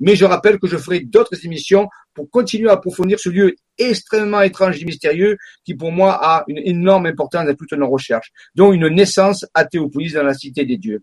Mais 0.00 0.16
je 0.16 0.24
rappelle 0.24 0.58
que 0.58 0.66
je 0.66 0.78
ferai 0.78 1.00
d'autres 1.00 1.44
émissions 1.44 1.88
pour 2.14 2.30
continuer 2.30 2.70
à 2.70 2.72
approfondir 2.72 3.18
ce 3.20 3.28
lieu 3.28 3.54
extrêmement 3.76 4.40
étrange 4.40 4.80
et 4.80 4.84
mystérieux 4.86 5.36
qui, 5.64 5.74
pour 5.74 5.92
moi, 5.92 6.18
a 6.22 6.44
une 6.48 6.58
énorme 6.58 7.06
importance 7.06 7.46
dans 7.46 7.54
toutes 7.54 7.72
nos 7.72 7.88
recherches, 7.88 8.32
dont 8.54 8.72
une 8.72 8.88
naissance 8.88 9.44
à 9.52 9.66
Théopolis 9.66 10.14
dans 10.14 10.22
la 10.22 10.34
cité 10.34 10.64
des 10.64 10.78
dieux. 10.78 11.02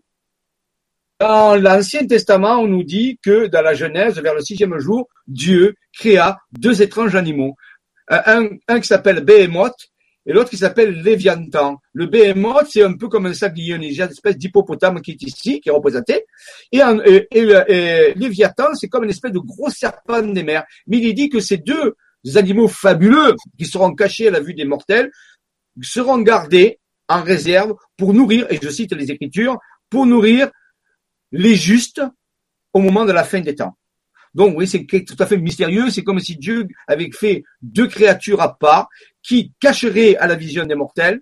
Dans 1.19 1.55
l'Ancien 1.55 2.07
Testament, 2.07 2.61
on 2.61 2.67
nous 2.67 2.83
dit 2.83 3.19
que 3.21 3.47
dans 3.47 3.61
la 3.61 3.73
Genèse, 3.73 4.19
vers 4.19 4.33
le 4.33 4.41
sixième 4.41 4.79
jour, 4.79 5.07
Dieu 5.27 5.75
créa 5.93 6.39
deux 6.57 6.81
étranges 6.81 7.15
animaux. 7.15 7.55
Un, 8.07 8.49
un 8.67 8.79
qui 8.79 8.87
s'appelle 8.87 9.23
Behemoth 9.23 9.75
et 10.29 10.33
l'autre 10.33 10.51
qui 10.51 10.57
s'appelle 10.57 11.01
Léviathan. 11.01 11.81
Le 11.91 12.05
behemoth, 12.05 12.67
c'est 12.69 12.83
un 12.83 12.93
peu 12.93 13.07
comme 13.07 13.25
un 13.25 13.33
sablier, 13.33 13.73
une 13.73 13.83
espèce 13.83 14.37
d'hippopotame 14.37 15.01
qui 15.01 15.11
est 15.11 15.23
ici, 15.23 15.59
qui 15.59 15.69
est 15.69 15.71
représenté. 15.71 16.25
Et, 16.71 16.81
et, 17.31 18.13
Léviathan, 18.15 18.75
c'est 18.75 18.89
comme 18.89 19.05
une 19.05 19.09
espèce 19.09 19.31
de 19.31 19.39
gros 19.39 19.71
serpent 19.71 20.21
des 20.21 20.43
mers. 20.43 20.65
Mais 20.85 20.99
il 20.99 21.15
dit 21.15 21.29
que 21.29 21.39
ces 21.39 21.57
deux 21.57 21.95
animaux 22.35 22.67
fabuleux, 22.67 23.35
qui 23.57 23.65
seront 23.65 23.95
cachés 23.95 24.27
à 24.27 24.31
la 24.31 24.39
vue 24.39 24.53
des 24.53 24.65
mortels, 24.65 25.09
seront 25.81 26.19
gardés 26.19 26.79
en 27.07 27.23
réserve 27.23 27.73
pour 27.97 28.13
nourrir, 28.13 28.45
et 28.51 28.59
je 28.61 28.69
cite 28.69 28.93
les 28.93 29.09
Écritures, 29.09 29.57
pour 29.89 30.05
nourrir 30.05 30.51
les 31.31 31.55
justes 31.55 32.03
au 32.73 32.81
moment 32.81 33.05
de 33.05 33.13
la 33.13 33.23
fin 33.23 33.41
des 33.41 33.55
temps. 33.55 33.78
Donc, 34.33 34.57
oui, 34.57 34.67
c'est 34.67 34.85
tout 34.85 35.15
à 35.17 35.25
fait 35.25 35.37
mystérieux. 35.37 35.89
C'est 35.89 36.03
comme 36.03 36.19
si 36.19 36.35
Dieu 36.35 36.67
avait 36.87 37.09
fait 37.11 37.43
deux 37.61 37.87
créatures 37.87 38.41
à 38.41 38.57
part 38.57 38.89
qui 39.21 39.53
cacheraient 39.59 40.15
à 40.15 40.27
la 40.27 40.35
vision 40.35 40.65
des 40.65 40.75
mortels 40.75 41.21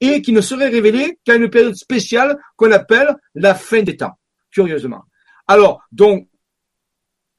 et 0.00 0.20
qui 0.22 0.32
ne 0.32 0.40
seraient 0.40 0.68
révélées 0.68 1.18
qu'à 1.24 1.34
une 1.34 1.48
période 1.48 1.74
spéciale 1.74 2.36
qu'on 2.56 2.72
appelle 2.72 3.14
la 3.34 3.54
fin 3.54 3.82
des 3.82 3.96
temps, 3.96 4.12
curieusement. 4.50 5.04
Alors, 5.46 5.82
donc, 5.90 6.28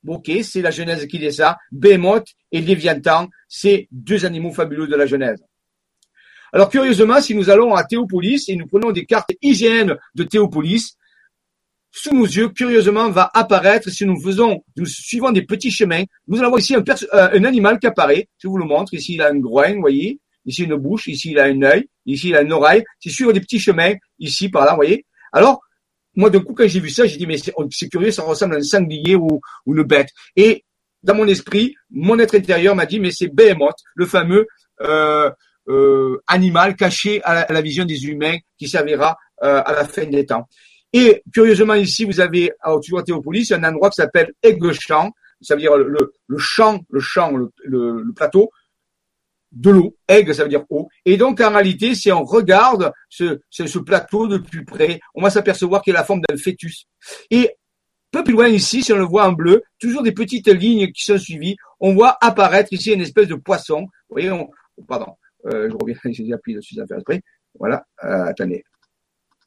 ok, 0.07 0.31
c'est 0.43 0.61
la 0.61 0.71
Genèse 0.71 1.05
qui 1.07 1.19
dit 1.19 1.31
ça. 1.31 1.57
Behemoth 1.71 2.27
et 2.51 2.61
Léviathan, 2.61 3.27
c'est 3.47 3.87
deux 3.91 4.25
animaux 4.25 4.51
fabuleux 4.51 4.87
de 4.87 4.95
la 4.95 5.05
Genèse. 5.05 5.43
Alors, 6.53 6.69
curieusement, 6.69 7.21
si 7.21 7.35
nous 7.35 7.49
allons 7.49 7.75
à 7.75 7.83
Théopolis 7.83 8.47
et 8.47 8.55
nous 8.55 8.67
prenons 8.67 8.91
des 8.91 9.05
cartes 9.05 9.33
hygiènes 9.41 9.95
de 10.15 10.23
Théopolis, 10.23 10.97
sous 11.97 12.13
nos 12.13 12.25
yeux, 12.25 12.49
curieusement, 12.49 13.09
va 13.09 13.31
apparaître 13.33 13.89
si 13.89 14.05
nous 14.05 14.21
faisons, 14.21 14.63
nous 14.75 14.85
suivons 14.85 15.31
des 15.31 15.41
petits 15.41 15.71
chemins. 15.71 16.03
Nous 16.27 16.37
allons 16.37 16.49
voir 16.49 16.59
ici 16.59 16.75
un, 16.75 16.83
euh, 17.13 17.29
un 17.33 17.43
animal 17.43 17.79
qui 17.79 17.87
apparaît. 17.87 18.27
Je 18.37 18.47
vous 18.47 18.57
le 18.57 18.65
montre. 18.65 18.93
Ici, 18.93 19.15
il 19.15 19.21
a 19.21 19.29
un 19.29 19.39
groin, 19.39 19.73
vous 19.73 19.81
voyez. 19.81 20.19
Ici, 20.45 20.63
une 20.63 20.75
bouche. 20.75 21.07
Ici, 21.07 21.31
il 21.31 21.39
a 21.39 21.45
un 21.45 21.61
œil. 21.63 21.89
Ici, 22.05 22.29
il 22.29 22.35
a 22.35 22.43
une 22.43 22.53
oreille. 22.53 22.83
C'est 22.99 23.09
suivre 23.09 23.33
des 23.33 23.39
petits 23.39 23.59
chemins. 23.59 23.93
Ici, 24.19 24.49
par 24.49 24.65
là, 24.65 24.71
vous 24.71 24.77
voyez. 24.77 25.05
Alors, 25.33 25.59
moi, 26.15 26.29
d'un 26.29 26.39
coup, 26.39 26.53
quand 26.53 26.67
j'ai 26.67 26.79
vu 26.79 26.91
ça, 26.91 27.07
j'ai 27.07 27.17
dit, 27.17 27.25
mais 27.25 27.37
c'est 27.37 27.89
curieux, 27.89 28.11
ça 28.11 28.21
ressemble 28.21 28.55
à 28.55 28.57
un 28.57 28.63
sanglier 28.63 29.15
ou, 29.15 29.41
une 29.65 29.83
bête. 29.83 30.09
Et 30.35 30.65
dans 31.01 31.15
mon 31.15 31.27
esprit, 31.27 31.73
mon 31.89 32.19
être 32.19 32.35
intérieur 32.35 32.75
m'a 32.75 32.85
dit, 32.85 32.99
mais 32.99 33.11
c'est 33.11 33.27
Behemoth, 33.27 33.77
le 33.95 34.05
fameux 34.05 34.47
euh, 34.81 35.31
euh, 35.67 36.21
animal 36.27 36.75
caché 36.75 37.21
à 37.23 37.51
la, 37.51 37.61
vision 37.61 37.85
des 37.85 38.05
humains 38.05 38.37
qui 38.57 38.67
servira 38.67 39.17
à 39.39 39.71
la 39.73 39.85
fin 39.85 40.05
des 40.05 40.25
temps. 40.25 40.47
Et 40.93 41.23
curieusement 41.33 41.73
ici, 41.73 42.05
vous 42.05 42.19
avez 42.19 42.51
au-dessus 42.65 42.93
Théopolis, 43.05 43.51
un 43.51 43.63
endroit 43.63 43.89
qui 43.89 43.95
s'appelle 43.95 44.33
Aiguechamp, 44.41 45.11
ça 45.41 45.55
veut 45.55 45.61
dire 45.61 45.75
le, 45.75 46.13
le 46.27 46.37
champ, 46.37 46.79
le 46.89 46.99
champ, 46.99 47.35
le, 47.35 47.51
le, 47.63 48.13
plateau 48.13 48.49
de 49.51 49.69
l'eau. 49.69 49.95
Aigle, 50.07 50.33
ça 50.33 50.43
veut 50.43 50.49
dire 50.49 50.63
eau. 50.69 50.87
Et 51.05 51.17
donc 51.17 51.41
en 51.41 51.51
réalité, 51.51 51.95
si 51.95 52.11
on 52.11 52.23
regarde 52.23 52.91
ce, 53.09 53.39
ce, 53.49 53.79
plateau 53.79 54.27
de 54.27 54.37
plus 54.37 54.65
près, 54.65 54.99
on 55.13 55.21
va 55.21 55.29
s'apercevoir 55.29 55.81
qu'il 55.81 55.95
a 55.95 55.99
la 55.99 56.05
forme 56.05 56.21
d'un 56.21 56.37
fœtus. 56.37 56.85
Et 57.29 57.51
peu 58.11 58.23
plus 58.23 58.33
loin 58.33 58.47
ici, 58.47 58.81
si 58.81 58.93
on 58.93 58.97
le 58.97 59.03
voit 59.03 59.27
en 59.27 59.33
bleu, 59.33 59.63
toujours 59.79 60.03
des 60.03 60.13
petites 60.13 60.47
lignes 60.47 60.91
qui 60.91 61.03
sont 61.03 61.17
suivies, 61.17 61.55
on 61.79 61.93
voit 61.93 62.17
apparaître 62.21 62.73
ici 62.73 62.93
une 62.93 63.01
espèce 63.01 63.27
de 63.27 63.35
poisson. 63.35 63.81
Vous 63.81 64.15
voyez, 64.15 64.31
on, 64.31 64.49
pardon, 64.87 65.13
euh, 65.45 65.69
je 65.69 65.75
reviens, 65.75 65.95
j'ai 66.05 66.33
appuyé 66.33 66.57
dessus, 66.57 66.75
ça 66.75 66.87
fait 66.87 66.95
après. 66.95 67.21
Voilà, 67.59 67.85
euh, 68.03 68.25
attendez. 68.25 68.63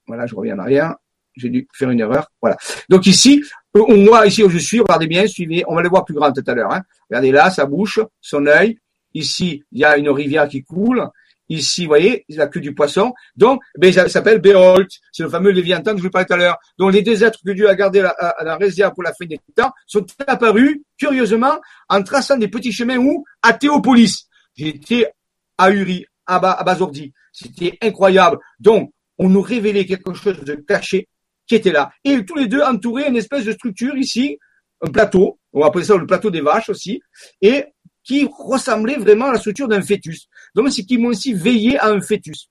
Voilà, 0.07 0.26
je 0.26 0.34
reviens 0.34 0.57
en 0.57 0.61
arrière. 0.61 0.97
J'ai 1.41 1.49
dû 1.49 1.66
faire 1.72 1.91
une 1.91 2.01
erreur. 2.01 2.28
Voilà. 2.41 2.57
Donc 2.88 3.07
ici, 3.07 3.43
voit 3.74 4.26
ici 4.26 4.43
où 4.43 4.51
je 4.51 4.59
suis, 4.59 4.80
regardez 4.80 5.07
bien, 5.07 5.26
suivez, 5.26 5.64
on 5.66 5.74
va 5.74 5.82
le 5.82 5.88
voir 5.88 6.05
plus 6.05 6.14
grand 6.14 6.32
tout 6.32 6.45
à 6.47 6.55
l'heure. 6.55 6.72
Hein. 6.72 6.82
Regardez 7.09 7.32
là, 7.32 7.51
sa 7.51 7.66
bouche, 7.66 8.01
son 8.20 8.47
œil. 8.47 8.78
Ici, 9.14 9.64
il 9.72 9.80
y 9.80 9.84
a 9.84 9.97
une 9.97 10.11
rivière 10.11 10.49
qui 10.49 10.62
coule. 10.62 11.09
Ici, 11.49 11.82
vous 11.82 11.88
voyez, 11.88 12.24
la 12.28 12.47
queue 12.47 12.61
du 12.61 12.74
poisson. 12.74 13.12
Donc, 13.34 13.61
ben, 13.76 13.93
ça 13.93 14.09
s'appelle 14.09 14.41
Béolt. 14.41 14.88
C'est 15.11 15.24
le 15.24 15.28
fameux 15.28 15.51
Léviathan 15.51 15.93
que 15.93 15.99
je 15.99 16.05
vous 16.05 16.11
parlais 16.11 16.26
tout 16.26 16.34
à 16.34 16.36
l'heure. 16.36 16.57
Donc, 16.78 16.93
les 16.93 17.03
deux 17.03 17.24
êtres 17.24 17.41
que 17.45 17.51
Dieu 17.51 17.68
a 17.68 17.74
gardés 17.74 18.03
à, 18.03 18.45
la 18.45 18.57
réserve 18.57 18.95
pour 18.95 19.03
la 19.03 19.12
fin 19.12 19.26
des 19.26 19.41
temps 19.57 19.72
sont 19.84 20.07
apparus, 20.28 20.80
curieusement, 20.97 21.61
en 21.88 22.03
traçant 22.05 22.36
des 22.36 22.47
petits 22.47 22.70
chemins 22.70 22.99
où? 22.99 23.24
À 23.43 23.53
Théopolis. 23.53 24.28
J'étais 24.55 25.12
ahuri, 25.59 26.07
à, 26.24 26.36
à 26.36 26.62
Bazordi. 26.62 27.12
C'était 27.32 27.76
incroyable. 27.82 28.38
Donc, 28.61 28.93
on 29.18 29.28
nous 29.28 29.43
révélait 29.43 29.86
quelque 29.86 30.14
chose 30.14 30.41
de 30.45 30.55
caché 30.55 31.09
qui 31.51 31.57
était 31.57 31.72
là. 31.72 31.90
Et 32.05 32.24
tous 32.24 32.36
les 32.36 32.46
deux 32.46 32.62
entouraient 32.62 33.09
une 33.09 33.16
espèce 33.16 33.44
de 33.44 33.51
structure 33.51 33.96
ici, 33.96 34.38
un 34.80 34.88
plateau, 34.88 35.40
on 35.53 35.61
va 35.61 35.66
appeler 35.66 35.84
ça 35.84 35.96
le 35.96 36.07
plateau 36.07 36.30
des 36.30 36.40
vaches 36.40 36.68
aussi, 36.68 37.03
et 37.42 37.64
qui 38.05 38.28
ressemblait 38.32 38.94
vraiment 38.94 39.26
à 39.26 39.32
la 39.32 39.38
structure 39.40 39.66
d'un 39.66 39.82
fœtus. 39.82 40.28
Donc, 40.55 40.70
c'est 40.70 40.84
qu'ils 40.84 41.01
m'ont 41.01 41.09
aussi 41.09 41.34
veillé 41.34 41.76
à 41.76 41.88
un 41.88 42.01
fœtus. 42.01 42.48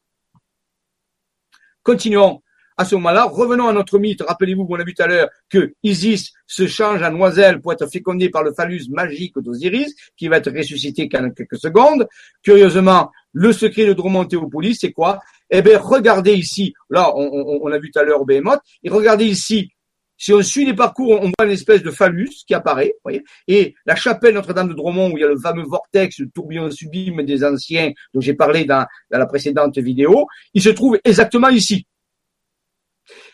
Continuons. 1.81 2.41
À 2.75 2.83
ce 2.83 2.95
moment-là, 2.95 3.23
revenons 3.23 3.69
à 3.69 3.73
notre 3.73 3.99
mythe. 3.99 4.21
Rappelez-vous, 4.21 4.67
on 4.69 4.75
a 4.75 4.83
vu 4.83 4.93
tout 4.93 5.03
à 5.03 5.07
l'heure, 5.07 5.29
que 5.49 5.73
Isis 5.81 6.33
se 6.45 6.67
change 6.67 7.01
en 7.01 7.15
oiselle 7.15 7.61
pour 7.61 7.71
être 7.71 7.87
fécondée 7.87 8.29
par 8.29 8.43
le 8.43 8.53
phallus 8.53 8.89
magique 8.89 9.39
d'Osiris, 9.39 9.95
qui 10.17 10.27
va 10.27 10.37
être 10.37 10.51
ressuscité 10.51 11.07
dans 11.07 11.31
quelques 11.31 11.57
secondes. 11.57 12.05
Curieusement, 12.41 13.11
le 13.31 13.53
secret 13.53 13.85
de 13.85 13.93
Drummond 13.93 14.25
Théopolis, 14.25 14.77
c'est 14.79 14.91
quoi? 14.91 15.19
Eh 15.49 15.61
bien, 15.61 15.79
regardez 15.79 16.33
ici. 16.33 16.73
Là, 16.89 17.11
on, 17.15 17.71
a 17.71 17.79
vu 17.79 17.91
tout 17.91 17.99
à 17.99 18.03
l'heure 18.03 18.25
Behemoth. 18.25 18.61
Et 18.83 18.89
regardez 18.89 19.25
ici 19.25 19.71
si 20.19 20.33
on 20.33 20.41
suit 20.43 20.65
les 20.65 20.75
parcours, 20.75 21.11
on 21.21 21.31
voit 21.37 21.47
une 21.47 21.51
espèce 21.51 21.81
de 21.81 21.91
phallus 21.91 22.43
qui 22.45 22.53
apparaît, 22.53 22.93
voyez, 23.03 23.23
et 23.47 23.73
la 23.85 23.95
chapelle 23.95 24.33
Notre-Dame 24.33 24.67
de 24.67 24.73
Dromont, 24.73 25.09
où 25.09 25.17
il 25.17 25.21
y 25.21 25.23
a 25.23 25.27
le 25.27 25.39
fameux 25.39 25.63
vortex, 25.63 26.19
le 26.19 26.29
tourbillon 26.29 26.69
sublime 26.69 27.23
des 27.23 27.43
anciens, 27.45 27.93
dont 28.13 28.19
j'ai 28.19 28.33
parlé 28.33 28.65
dans, 28.65 28.85
la 29.09 29.25
précédente 29.25 29.77
vidéo, 29.77 30.27
il 30.53 30.61
se 30.61 30.69
trouve 30.69 30.99
exactement 31.05 31.47
ici. 31.47 31.87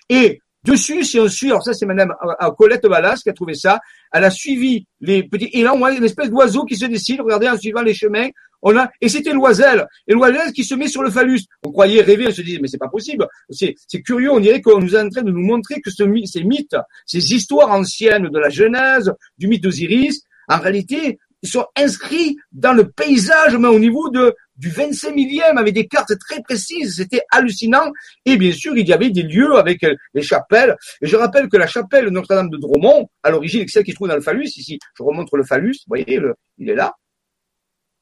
Et 0.10 0.40
dessus, 0.64 1.04
si 1.04 1.20
on 1.20 1.28
suit, 1.28 1.50
alors 1.50 1.64
ça 1.64 1.74
c'est 1.74 1.88
madame 1.88 2.14
Colette 2.56 2.86
Ballas 2.86 3.20
qui 3.24 3.30
a 3.30 3.34
trouvé 3.34 3.56
ça, 3.56 3.80
elle 4.14 4.24
a 4.24 4.30
suivi 4.30 4.86
les 5.02 5.24
petits, 5.24 5.50
et 5.54 5.64
là 5.64 5.74
on 5.74 5.80
voit 5.80 5.92
une 5.92 6.04
espèce 6.04 6.30
d'oiseau 6.30 6.66
qui 6.66 6.76
se 6.76 6.86
dessine, 6.86 7.20
regardez 7.20 7.50
en 7.50 7.58
suivant 7.58 7.82
les 7.82 7.96
chemins, 7.96 8.30
on 8.66 8.76
a, 8.78 8.90
et 9.00 9.08
c'était 9.10 9.32
l'oiselle. 9.32 9.88
Et 10.08 10.14
l'oiselle 10.14 10.52
qui 10.52 10.64
se 10.64 10.74
met 10.74 10.88
sur 10.88 11.04
le 11.04 11.12
phallus. 11.12 11.42
On 11.64 11.72
croyait 11.72 12.02
rêver, 12.02 12.26
on 12.28 12.32
se 12.32 12.42
disait, 12.42 12.58
mais 12.60 12.68
c'est 12.68 12.80
pas 12.80 12.90
possible. 12.90 13.28
C'est, 13.52 13.76
curieux, 14.04 14.32
on 14.32 14.40
dirait 14.40 14.60
qu'on 14.60 14.80
nous 14.80 14.96
est 14.96 15.00
en 15.00 15.10
train 15.10 15.22
de 15.22 15.32
nous 15.32 15.46
montrer 15.46 15.82
que 15.82 15.92
ce, 15.92 16.04
ces 16.26 16.44
mythes, 16.44 16.76
ces 17.06 17.34
histoires 17.34 17.72
anciennes 17.72 18.28
de 18.28 18.40
la 18.40 18.50
Genèse, 18.50 19.14
du 19.38 19.48
mythe 19.48 19.62
d'Osiris, 19.62 20.24
en 20.48 20.60
réalité, 20.60 21.20
sont 21.44 21.66
inscrits 21.76 22.38
dans 22.52 22.74
le 22.74 22.90
paysage, 22.90 23.56
mais 23.56 23.68
au 23.68 23.78
niveau 23.78 24.10
de, 24.10 24.34
du 24.58 24.70
25 24.70 25.14
millième, 25.14 25.60
avec 25.60 25.76
des 25.76 25.86
cartes 25.88 26.18
très 26.18 26.42
précises. 26.42 26.96
C'était 26.96 27.22
hallucinant. 27.32 27.92
Et 28.26 28.36
bien 28.38 28.52
sûr, 28.52 28.76
il 28.76 28.88
y 28.88 28.94
avait 28.94 29.12
des 29.12 29.22
lieux 29.22 29.56
avec 29.58 29.86
les 30.16 30.22
chapelles. 30.24 30.76
Et 31.02 31.08
je 31.08 31.16
rappelle 31.16 31.50
que 31.50 31.58
la 31.58 31.68
chapelle 31.68 32.08
Notre-Dame 32.08 32.50
de 32.50 32.58
Dromont, 32.58 33.10
à 33.22 33.30
l'origine, 33.30 33.68
celle 33.68 33.84
qui 33.84 33.92
se 33.92 33.96
trouve 33.96 34.08
dans 34.08 34.16
le 34.16 34.22
phallus. 34.22 34.50
Ici, 34.58 34.80
je 34.98 35.04
remontre 35.04 35.38
le 35.38 35.44
phallus. 35.44 35.76
Vous 35.86 35.90
voyez, 35.96 36.20
il 36.58 36.70
est 36.70 36.76
là. 36.76 36.96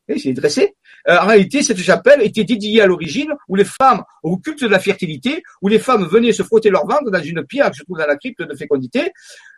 Euh, 0.09 1.17
en 1.17 1.27
réalité, 1.27 1.63
cette 1.63 1.79
chapelle 1.79 2.21
était 2.21 2.43
dédiée 2.43 2.81
à 2.81 2.87
l'origine 2.87 3.29
où 3.47 3.55
les 3.55 3.65
femmes, 3.65 4.03
au 4.21 4.37
culte 4.37 4.63
de 4.63 4.67
la 4.67 4.79
fertilité, 4.79 5.43
où 5.61 5.67
les 5.67 5.79
femmes 5.79 6.05
venaient 6.05 6.31
se 6.31 6.43
frotter 6.43 6.69
leur 6.69 6.85
ventre 6.87 7.11
dans 7.11 7.21
une 7.21 7.45
pierre 7.45 7.71
qui 7.71 7.79
se 7.79 7.83
trouve 7.83 7.97
dans 7.97 8.07
la 8.07 8.15
crypte 8.15 8.41
de 8.41 8.55
fécondité, 8.55 9.11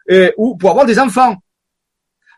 et, 0.09 0.33
ou 0.37 0.55
pour 0.55 0.71
avoir 0.71 0.85
des 0.85 0.99
enfants. 0.99 1.35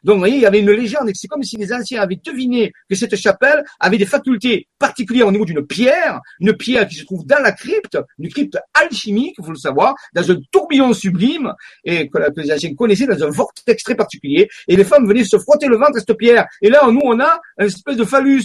Donc, 0.04 0.16
vous 0.16 0.20
voyez, 0.20 0.36
il 0.36 0.41
y 0.41 0.45
avait 0.45 0.60
une 0.60 0.72
légende, 0.72 1.10
c'est 1.14 1.28
comme 1.28 1.43
si 1.43 1.58
les 1.58 1.74
anciens 1.74 2.02
avaient 2.02 2.20
deviné 2.24 2.72
que 2.89 2.95
cette 2.95 3.16
chapelle 3.16 3.64
avait 3.80 3.98
des 3.98 4.06
facultés 4.06 4.68
particulières 4.80 5.28
au 5.28 5.32
niveau 5.32 5.45
d'une 5.45 5.66
pierre, 5.66 6.20
une 6.39 6.54
pierre 6.54 6.88
qui 6.88 6.95
se 6.95 7.06
trouve 7.06 7.26
dans 7.26 7.41
la 7.41 7.52
crypte, 7.52 7.98
une 8.20 8.30
crypte 8.30 8.58
alchimique, 8.74 9.36
il 9.38 9.45
faut 9.45 9.52
le 9.52 9.58
savoir, 9.58 9.95
dans 10.14 10.32
un 10.32 10.38
tourbillon 10.52 10.93
sublime, 10.93 11.54
et 11.84 12.10
que 12.10 12.18
les 12.39 12.52
anciens 12.52 12.74
connaissaient 12.76 13.08
dans 13.08 13.24
un 13.24 13.30
vortex 13.30 13.84
très 13.84 13.95
particulier, 13.95 14.48
et 14.68 14.76
les 14.76 14.84
femmes 14.84 15.08
venaient 15.08 15.24
se 15.24 15.38
frotter 15.38 15.68
le 15.68 15.78
ventre 15.78 15.98
à 15.98 16.00
cette 16.00 16.18
pierre. 16.18 16.45
Et 16.62 16.70
là, 16.70 16.82
nous, 16.89 17.02
on 17.04 17.20
a 17.20 17.39
une 17.60 17.68
espèce 17.68 17.98
de 17.98 18.06
phallus 18.06 18.43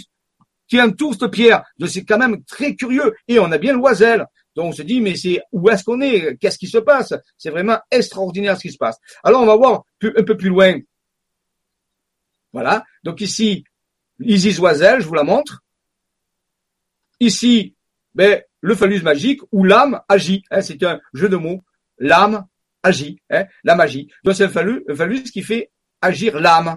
qui 0.69 0.81
entoure 0.81 1.15
cette 1.19 1.31
pierre. 1.31 1.63
Donc, 1.79 1.91
c'est 1.91 2.05
quand 2.05 2.19
même 2.19 2.43
très 2.45 2.75
curieux. 2.75 3.13
Et 3.29 3.39
on 3.39 3.51
a 3.53 3.59
bien 3.59 3.75
l'oiselle. 3.75 4.25
Donc 4.55 4.67
on 4.67 4.73
se 4.73 4.83
dit, 4.83 5.01
mais 5.01 5.17
c'est 5.17 5.41
où 5.51 5.71
est-ce 5.71 5.85
qu'on 5.85 6.01
est? 6.01 6.37
Qu'est-ce 6.39 6.59
qui 6.59 6.67
se 6.67 6.79
passe? 6.79 7.15
C'est 7.39 7.51
vraiment 7.51 7.79
extraordinaire 7.91 8.57
ce 8.57 8.63
qui 8.63 8.73
se 8.73 8.77
passe. 8.77 8.99
Alors 9.25 9.43
on 9.43 9.47
va 9.47 9.57
voir 9.57 9.85
un 10.03 10.23
peu 10.23 10.37
plus 10.37 10.51
loin 10.51 10.79
voilà. 12.53 12.85
Donc 13.03 13.21
ici, 13.21 13.65
Isis 14.21 14.59
Oiselle, 14.59 15.01
je 15.01 15.07
vous 15.07 15.15
la 15.15 15.25
montre. 15.25 15.63
Ici, 17.21 17.75
ben, 18.15 18.43
le 18.61 18.75
phallus 18.75 19.03
magique 19.03 19.41
où 19.53 19.65
l'âme 19.65 20.01
agit. 20.09 20.45
Hein, 20.51 20.63
c'est 20.63 20.83
un 20.83 21.01
jeu 21.15 21.29
de 21.29 21.37
mots. 21.37 21.63
L'âme 21.99 22.47
agit. 22.83 23.21
Hein, 23.31 23.47
la 23.65 23.75
magie. 23.75 24.09
Donc 24.25 24.35
c'est 24.35 24.45
un 24.45 24.67
un 24.89 24.95
phallus 24.95 25.25
qui 25.25 25.43
fait 25.43 25.71
agir 26.01 26.39
l'âme. 26.39 26.77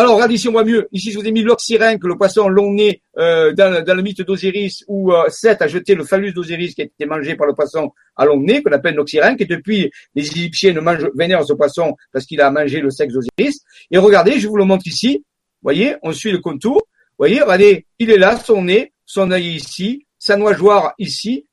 Alors, 0.00 0.14
regardez 0.14 0.36
ici, 0.36 0.48
on 0.48 0.52
voit 0.52 0.64
mieux. 0.64 0.88
Ici, 0.92 1.12
je 1.12 1.18
vous 1.18 1.26
ai 1.26 1.30
mis 1.30 1.42
l'oxyrène, 1.42 1.98
que 1.98 2.06
le 2.06 2.16
poisson 2.16 2.48
long 2.48 2.72
nez 2.72 3.02
euh, 3.18 3.52
dans, 3.52 3.94
le 3.94 4.00
mythe 4.00 4.22
d'Osiris, 4.22 4.82
où 4.88 5.12
euh, 5.12 5.28
Seth 5.28 5.60
a 5.60 5.68
jeté 5.68 5.94
le 5.94 6.04
phallus 6.04 6.32
d'Osiris 6.32 6.74
qui 6.74 6.80
a 6.80 6.84
été 6.86 7.04
mangé 7.04 7.34
par 7.34 7.46
le 7.46 7.52
poisson 7.52 7.92
à 8.16 8.24
long 8.24 8.40
nez, 8.40 8.62
qu'on 8.62 8.72
appelle 8.72 8.94
l'oxyrène, 8.94 9.36
qui 9.36 9.44
depuis 9.44 9.90
les 10.14 10.26
Égyptiens 10.26 10.72
ne 10.72 10.80
mangent, 10.80 11.10
vénèrent 11.14 11.44
ce 11.44 11.52
poisson 11.52 11.96
parce 12.14 12.24
qu'il 12.24 12.40
a 12.40 12.50
mangé 12.50 12.80
le 12.80 12.88
sexe 12.88 13.12
d'Osiris. 13.12 13.60
Et 13.90 13.98
regardez, 13.98 14.40
je 14.40 14.48
vous 14.48 14.56
le 14.56 14.64
montre 14.64 14.86
ici. 14.86 15.22
Voyez, 15.60 15.96
on 16.02 16.12
suit 16.12 16.32
le 16.32 16.38
contour. 16.38 16.80
Voyez, 17.18 17.42
regardez, 17.42 17.84
il 17.98 18.10
est 18.10 18.16
là, 18.16 18.38
son 18.38 18.62
nez, 18.62 18.94
son 19.04 19.30
œil 19.30 19.56
ici, 19.56 20.06
sa 20.18 20.38
nageoire 20.38 20.94
ici, 20.98 21.44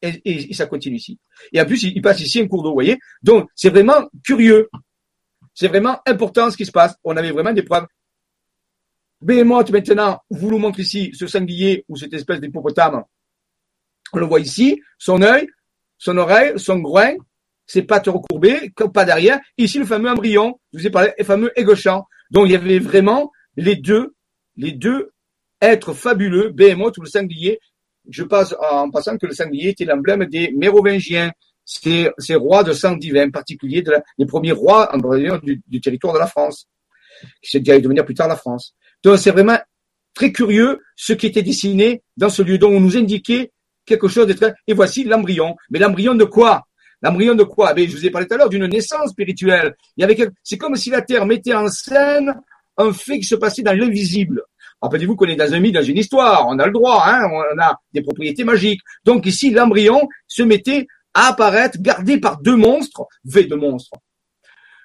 et, 0.00 0.22
et, 0.24 0.54
ça 0.54 0.64
continue 0.64 0.96
ici. 0.96 1.18
Et 1.52 1.60
en 1.60 1.66
plus, 1.66 1.82
il, 1.82 1.92
il 1.94 2.00
passe 2.00 2.22
ici 2.22 2.40
un 2.40 2.48
cours 2.48 2.62
d'eau, 2.62 2.72
voyez. 2.72 2.98
Donc, 3.22 3.46
c'est 3.54 3.68
vraiment 3.68 4.08
curieux. 4.24 4.70
C'est 5.54 5.68
vraiment 5.68 5.98
important 6.06 6.50
ce 6.50 6.56
qui 6.56 6.66
se 6.66 6.72
passe. 6.72 6.94
On 7.04 7.16
avait 7.16 7.32
vraiment 7.32 7.52
des 7.52 7.62
preuves. 7.62 7.86
Behemoth, 9.20 9.70
maintenant, 9.70 10.20
vous 10.30 10.50
nous 10.50 10.58
montre 10.58 10.80
ici 10.80 11.10
ce 11.14 11.26
sanglier 11.26 11.84
ou 11.88 11.96
cette 11.96 12.14
espèce 12.14 12.40
d'hippopotame. 12.40 13.04
On 14.12 14.18
le 14.18 14.26
voit 14.26 14.40
ici, 14.40 14.80
son 14.98 15.20
œil, 15.22 15.48
son 15.98 16.16
oreille, 16.16 16.54
son 16.56 16.78
groin, 16.78 17.12
ses 17.66 17.82
pattes 17.82 18.08
recourbées, 18.08 18.72
pas 18.92 19.04
derrière. 19.04 19.38
Ici, 19.58 19.78
le 19.78 19.84
fameux 19.84 20.10
embryon, 20.10 20.58
je 20.72 20.78
vous 20.78 20.86
ai 20.86 20.90
parlé, 20.90 21.12
le 21.18 21.24
fameux 21.24 21.52
égochant. 21.54 22.06
Donc, 22.30 22.46
il 22.46 22.52
y 22.52 22.56
avait 22.56 22.78
vraiment 22.78 23.30
les 23.56 23.76
deux, 23.76 24.14
les 24.56 24.72
deux 24.72 25.12
êtres 25.60 25.92
fabuleux, 25.92 26.48
Behemoth 26.50 26.96
ou 26.98 27.02
le 27.02 27.08
sanglier. 27.08 27.60
Je 28.08 28.24
passe 28.24 28.54
en 28.58 28.90
passant 28.90 29.18
que 29.18 29.26
le 29.26 29.34
sanglier 29.34 29.68
était 29.68 29.84
l'emblème 29.84 30.24
des 30.24 30.50
Mérovingiens 30.52 31.30
ces, 31.70 32.10
ces 32.18 32.34
rois 32.34 32.64
de 32.64 32.72
sang 32.72 32.96
divin, 32.96 33.28
en 33.28 33.30
particulier 33.30 33.82
de 33.82 33.92
les 34.18 34.26
premiers 34.26 34.52
rois 34.52 34.90
du, 35.42 35.62
du 35.66 35.80
territoire 35.80 36.14
de 36.14 36.18
la 36.18 36.26
France, 36.26 36.66
qui 37.42 37.50
s'est 37.50 37.60
devenir 37.60 38.04
plus 38.04 38.14
tard 38.14 38.28
la 38.28 38.36
France. 38.36 38.74
Donc 39.04 39.18
c'est 39.18 39.30
vraiment 39.30 39.58
très 40.14 40.32
curieux 40.32 40.80
ce 40.96 41.12
qui 41.12 41.26
était 41.26 41.42
dessiné 41.42 42.02
dans 42.16 42.28
ce 42.28 42.42
lieu 42.42 42.58
dont 42.58 42.72
on 42.72 42.80
nous 42.80 42.96
indiquait 42.96 43.52
quelque 43.86 44.08
chose 44.08 44.26
de 44.26 44.32
très... 44.32 44.52
Et 44.66 44.74
voici 44.74 45.04
l'embryon. 45.04 45.56
Mais 45.70 45.78
l'embryon 45.78 46.14
de 46.14 46.24
quoi? 46.24 46.64
L'embryon 47.02 47.34
de 47.34 47.44
quoi? 47.44 47.72
Ben, 47.72 47.88
Je 47.88 47.96
vous 47.96 48.04
ai 48.04 48.10
parlé 48.10 48.26
tout 48.26 48.34
à 48.34 48.38
l'heure 48.38 48.48
d'une 48.48 48.66
naissance 48.66 49.10
spirituelle. 49.10 49.74
Avait 50.00 50.16
C'est 50.42 50.58
comme 50.58 50.74
si 50.74 50.90
la 50.90 51.02
Terre 51.02 51.24
mettait 51.24 51.54
en 51.54 51.68
scène 51.68 52.34
un 52.76 52.92
fait 52.92 53.18
qui 53.18 53.24
se 53.24 53.36
passait 53.36 53.62
dans 53.62 53.72
l'invisible. 53.72 54.42
Rappelez-vous 54.82 55.14
qu'on 55.14 55.26
est 55.26 55.36
dans 55.36 55.52
un 55.52 55.60
mythe, 55.60 55.74
dans 55.74 55.82
une 55.82 55.98
histoire, 55.98 56.46
on 56.48 56.58
a 56.58 56.66
le 56.66 56.72
droit, 56.72 57.04
hein, 57.06 57.28
on 57.30 57.60
a 57.60 57.78
des 57.92 58.02
propriétés 58.02 58.44
magiques. 58.44 58.80
Donc 59.04 59.26
ici, 59.26 59.50
l'embryon 59.50 60.08
se 60.26 60.42
mettait 60.42 60.86
à 61.14 61.28
apparaître 61.28 61.78
gardé 61.80 62.18
par 62.18 62.40
deux 62.40 62.56
monstres, 62.56 63.06
V 63.24 63.44
de 63.44 63.54
monstres, 63.54 63.98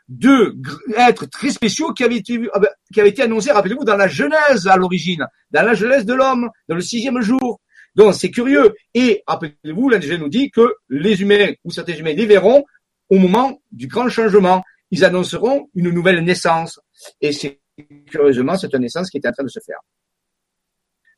deux 0.08 0.56
êtres 0.96 1.26
très 1.26 1.50
spéciaux 1.50 1.94
qui 1.94 2.04
avaient 2.04 2.18
été, 2.18 2.40
ah 2.54 2.60
ben, 2.60 2.70
qui 2.94 3.00
avaient 3.00 3.10
été 3.10 3.24
annoncés, 3.24 3.52
rappelez-vous, 3.52 3.84
dans 3.84 3.98
la 3.98 4.08
Genèse 4.08 4.68
à 4.68 4.78
l'origine, 4.78 5.26
dans 5.52 5.64
la 5.64 5.74
Genèse 5.74 6.06
de 6.06 6.14
l'homme, 6.14 6.50
dans 6.68 6.76
le 6.76 6.82
sixième 6.82 7.22
jour. 7.22 7.60
Donc 7.96 8.14
c'est 8.14 8.32
curieux. 8.32 8.76
Et 8.94 9.24
rappelez-vous, 9.26 9.90
l'ingénieur 9.90 10.20
nous 10.20 10.30
dit 10.30 10.52
que 10.52 10.76
les 10.90 11.22
humains 11.22 11.54
ou 11.64 11.72
certains 11.72 11.94
humains 11.94 12.14
les 12.14 12.26
verront 12.26 12.64
au 13.10 13.18
moment 13.18 13.62
du 13.72 13.88
grand 13.88 14.10
changement. 14.10 14.64
Ils 14.92 15.04
annonceront 15.04 15.70
une 15.74 15.90
nouvelle 15.90 16.24
naissance. 16.24 16.80
Et 17.22 17.32
c'est 17.32 17.62
curieusement 18.08 18.58
cette 18.58 18.76
naissance 18.76 19.10
qui 19.10 19.18
est 19.18 19.28
en 19.28 19.32
train 19.32 19.44
de 19.44 19.50
se 19.50 19.60
faire. 19.66 19.80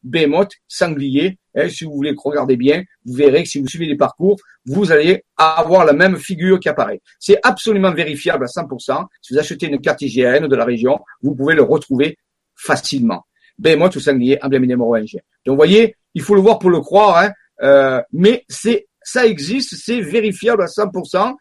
Behemoth, 0.07 0.51
sanglier. 0.67 1.37
Hein, 1.55 1.69
si 1.69 1.85
vous 1.85 1.93
voulez 1.93 2.13
regarder 2.15 2.55
bien, 2.55 2.83
vous 3.05 3.13
verrez 3.13 3.43
que 3.43 3.49
si 3.49 3.59
vous 3.59 3.67
suivez 3.67 3.85
les 3.85 3.97
parcours, 3.97 4.37
vous 4.65 4.91
allez 4.91 5.23
avoir 5.37 5.85
la 5.85 5.93
même 5.93 6.17
figure 6.17 6.59
qui 6.59 6.69
apparaît. 6.69 7.01
C'est 7.19 7.39
absolument 7.43 7.91
vérifiable 7.91 8.45
à 8.45 8.47
100%. 8.47 9.05
Si 9.21 9.33
vous 9.33 9.39
achetez 9.39 9.67
une 9.67 9.81
carte 9.81 10.01
IGN 10.01 10.47
de 10.47 10.55
la 10.55 10.65
région, 10.65 10.99
vous 11.21 11.35
pouvez 11.35 11.55
le 11.55 11.63
retrouver 11.63 12.17
facilement. 12.55 13.23
Behemoth 13.57 13.95
ou 13.95 13.99
sanglier, 13.99 14.37
emblème 14.41 14.65
mérovingien. 14.65 15.21
Donc 15.45 15.53
vous 15.53 15.57
voyez, 15.57 15.95
il 16.13 16.21
faut 16.21 16.35
le 16.35 16.41
voir 16.41 16.59
pour 16.59 16.69
le 16.69 16.79
croire. 16.79 17.17
Hein. 17.17 17.31
Euh, 17.63 18.01
mais 18.13 18.45
c'est 18.47 18.87
ça 19.01 19.25
existe, 19.25 19.75
c'est 19.75 20.01
vérifiable 20.01 20.61
à 20.61 20.65
100%. 20.65 21.33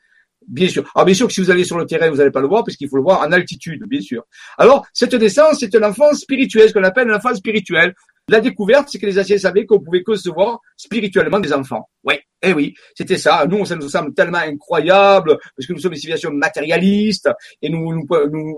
Bien 0.46 0.68
sûr. 0.68 0.88
Alors 0.94 1.04
bien 1.04 1.14
sûr 1.14 1.26
que 1.26 1.32
si 1.32 1.40
vous 1.40 1.50
allez 1.50 1.64
sur 1.64 1.76
le 1.76 1.86
terrain, 1.86 2.08
vous 2.08 2.18
n'allez 2.18 2.30
pas 2.30 2.40
le 2.40 2.46
voir 2.46 2.62
parce 2.62 2.76
qu'il 2.76 2.88
faut 2.88 2.96
le 2.96 3.02
voir 3.02 3.20
en 3.20 3.32
altitude, 3.32 3.82
bien 3.88 4.00
sûr. 4.00 4.24
Alors 4.56 4.86
cette 4.92 5.14
naissance, 5.14 5.58
c'est 5.58 5.74
un 5.74 5.82
enfant 5.82 6.12
spirituel, 6.14 6.68
ce 6.68 6.72
qu'on 6.72 6.84
appelle 6.84 7.10
un 7.10 7.16
enfant 7.16 7.34
spirituel. 7.34 7.94
La 8.28 8.40
découverte, 8.40 8.88
c'est 8.90 8.98
que 8.98 9.06
les 9.06 9.20
anciens 9.20 9.38
savaient 9.38 9.66
qu'on 9.66 9.78
pouvait 9.78 10.02
concevoir 10.02 10.58
spirituellement 10.76 11.38
des 11.38 11.52
enfants. 11.52 11.88
Oui, 12.02 12.14
eh 12.42 12.52
oui, 12.52 12.74
c'était 12.92 13.18
ça. 13.18 13.46
Nous, 13.48 13.64
ça 13.64 13.76
nous 13.76 13.88
semble 13.88 14.14
tellement 14.14 14.38
incroyable 14.38 15.38
parce 15.56 15.64
que 15.64 15.72
nous 15.72 15.78
sommes 15.78 15.92
des 15.92 15.98
civilisations 15.98 16.32
matérialistes 16.32 17.30
et 17.62 17.68
nous, 17.68 17.94
nous, 17.94 18.04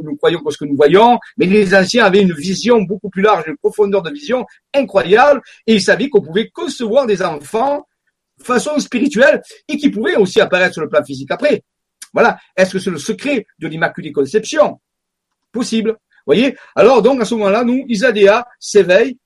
nous, 0.03 0.17
croyons 0.17 0.41
que 0.41 0.51
ce 0.51 0.57
que 0.57 0.65
nous 0.65 0.75
voyons. 0.75 1.19
Mais 1.37 1.45
les 1.45 1.75
anciens 1.75 2.07
avaient 2.07 2.23
une 2.23 2.33
vision 2.33 2.81
beaucoup 2.81 3.11
plus 3.11 3.21
large, 3.21 3.45
une 3.47 3.59
profondeur 3.59 4.01
de 4.01 4.11
vision 4.11 4.47
incroyable 4.73 5.43
et 5.67 5.75
ils 5.75 5.83
savaient 5.83 6.09
qu'on 6.09 6.23
pouvait 6.23 6.49
concevoir 6.49 7.05
des 7.05 7.21
enfants 7.21 7.87
façon 8.43 8.79
spirituelle 8.79 9.43
et 9.69 9.77
qui 9.77 9.91
pouvaient 9.91 10.17
aussi 10.17 10.41
apparaître 10.41 10.73
sur 10.73 10.83
le 10.83 10.89
plan 10.89 11.05
physique 11.05 11.31
après. 11.31 11.63
Voilà. 12.15 12.39
Est-ce 12.57 12.73
que 12.73 12.79
c'est 12.79 12.91
le 12.91 12.97
secret 12.99 13.47
de 13.59 13.69
l'Immaculée 13.69 14.13
Conception? 14.13 14.81
Possible. 15.53 15.99
Voyez? 16.25 16.57
Alors 16.75 17.03
donc 17.03 17.21
à 17.21 17.27
ce 17.27 17.35
moment-là, 17.35 17.65
nous, 17.65 17.85
Isadéa 17.87 18.47
s'éveille 18.59 19.19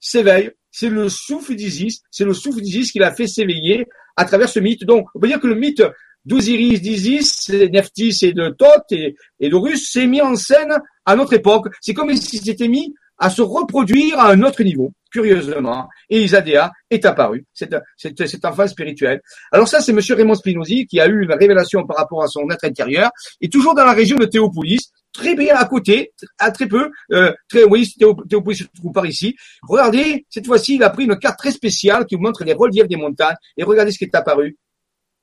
s'éveille. 0.00 0.50
C'est 0.70 0.90
le 0.90 1.08
souffle 1.08 1.54
d'Isis, 1.54 2.02
c'est 2.10 2.24
le 2.24 2.34
souffle 2.34 2.60
d'Isis 2.60 2.92
qui 2.92 2.98
l'a 2.98 3.14
fait 3.14 3.26
s'éveiller 3.26 3.86
à 4.16 4.24
travers 4.24 4.48
ce 4.48 4.60
mythe. 4.60 4.84
Donc, 4.84 5.06
on 5.14 5.20
peut 5.20 5.28
dire 5.28 5.40
que 5.40 5.46
le 5.46 5.54
mythe 5.54 5.82
d'Osiris, 6.26 6.82
d'Isis, 6.82 7.48
Nephthys 7.48 8.18
et 8.22 8.32
de 8.32 8.50
Thoth 8.50 8.90
et, 8.90 9.16
et 9.40 9.48
d'Horus 9.48 9.90
s'est 9.90 10.06
mis 10.06 10.20
en 10.20 10.34
scène 10.34 10.76
à 11.04 11.16
notre 11.16 11.32
époque. 11.34 11.68
C'est 11.80 11.94
comme 11.94 12.14
s'il 12.14 12.40
s'était 12.40 12.68
mis 12.68 12.94
à 13.18 13.30
se 13.30 13.42
reproduire 13.42 14.18
à 14.18 14.30
un 14.30 14.42
autre 14.42 14.62
niveau, 14.62 14.92
curieusement. 15.10 15.88
Et 16.10 16.22
Isadéa 16.22 16.70
est 16.90 17.04
apparu, 17.04 17.44
cet, 17.54 17.74
cet, 17.96 18.44
enfant 18.44 18.66
spirituel. 18.66 19.20
Alors 19.52 19.68
ça, 19.68 19.80
c'est 19.80 19.92
Monsieur 19.92 20.14
Raymond 20.14 20.34
Spinozzi 20.34 20.86
qui 20.86 21.00
a 21.00 21.06
eu 21.06 21.22
une 21.22 21.32
révélation 21.32 21.86
par 21.86 21.96
rapport 21.96 22.22
à 22.22 22.28
son 22.28 22.48
être 22.50 22.64
intérieur, 22.64 23.10
et 23.40 23.48
toujours 23.48 23.74
dans 23.74 23.84
la 23.84 23.92
région 23.92 24.16
de 24.16 24.26
Théopolis, 24.26 24.90
très 25.16 25.34
bien 25.34 25.56
à 25.56 25.64
côté, 25.64 26.12
à 26.38 26.50
très 26.50 26.66
peu. 26.66 26.90
Euh, 27.12 27.32
très, 27.48 27.64
oui, 27.64 27.86
se 27.86 28.64
trouve 28.74 28.92
par 28.92 29.06
ici. 29.06 29.36
Regardez, 29.62 30.26
cette 30.30 30.46
fois-ci, 30.46 30.76
il 30.76 30.82
a 30.82 30.90
pris 30.90 31.04
une 31.04 31.18
carte 31.18 31.38
très 31.38 31.50
spéciale 31.50 32.06
qui 32.06 32.14
vous 32.14 32.22
montre 32.22 32.44
les 32.44 32.52
reliefs 32.52 32.88
des 32.88 32.96
montagnes. 32.96 33.36
Et 33.56 33.64
regardez 33.64 33.92
ce 33.92 33.98
qui 33.98 34.04
est 34.04 34.14
apparu. 34.14 34.56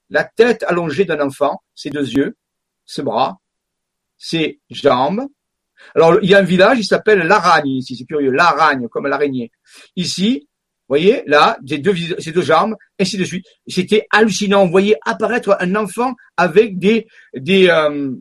La 0.10 0.24
tête 0.24 0.64
allongée 0.68 1.06
d'un 1.06 1.20
enfant, 1.22 1.62
ses 1.74 1.90
deux 1.90 2.10
yeux, 2.10 2.36
ses 2.86 3.04
bras, 3.04 3.38
ses 4.18 4.60
jambes. 4.70 5.28
Alors, 5.96 6.18
il 6.22 6.30
y 6.30 6.36
a 6.36 6.40
un 6.40 6.44
village, 6.44 6.80
il 6.80 6.86
s'appelle 6.86 7.20
Laragne 7.20 7.68
ici, 7.68 7.96
c'est 7.96 8.06
curieux, 8.06 8.32
Laragne, 8.32 8.88
comme 8.90 9.08
l'araignée. 9.08 9.52
Ici, 9.96 10.48
vous 10.88 10.96
voyez, 11.00 11.24
là, 11.28 11.58
ces 11.66 11.78
deux, 11.78 11.96
ces 12.20 12.32
deux 12.32 12.42
jambes, 12.42 12.76
ainsi 13.00 13.18
de 13.18 13.24
suite. 13.24 13.46
C'était 13.68 14.06
hallucinant. 14.12 14.66
Vous 14.66 14.72
voyez 14.72 14.96
apparaître 15.06 15.58
un 15.60 15.76
enfant 15.76 16.14
avec 16.38 16.78
des, 16.78 17.08
des, 17.36 17.70
euh, 17.70 18.12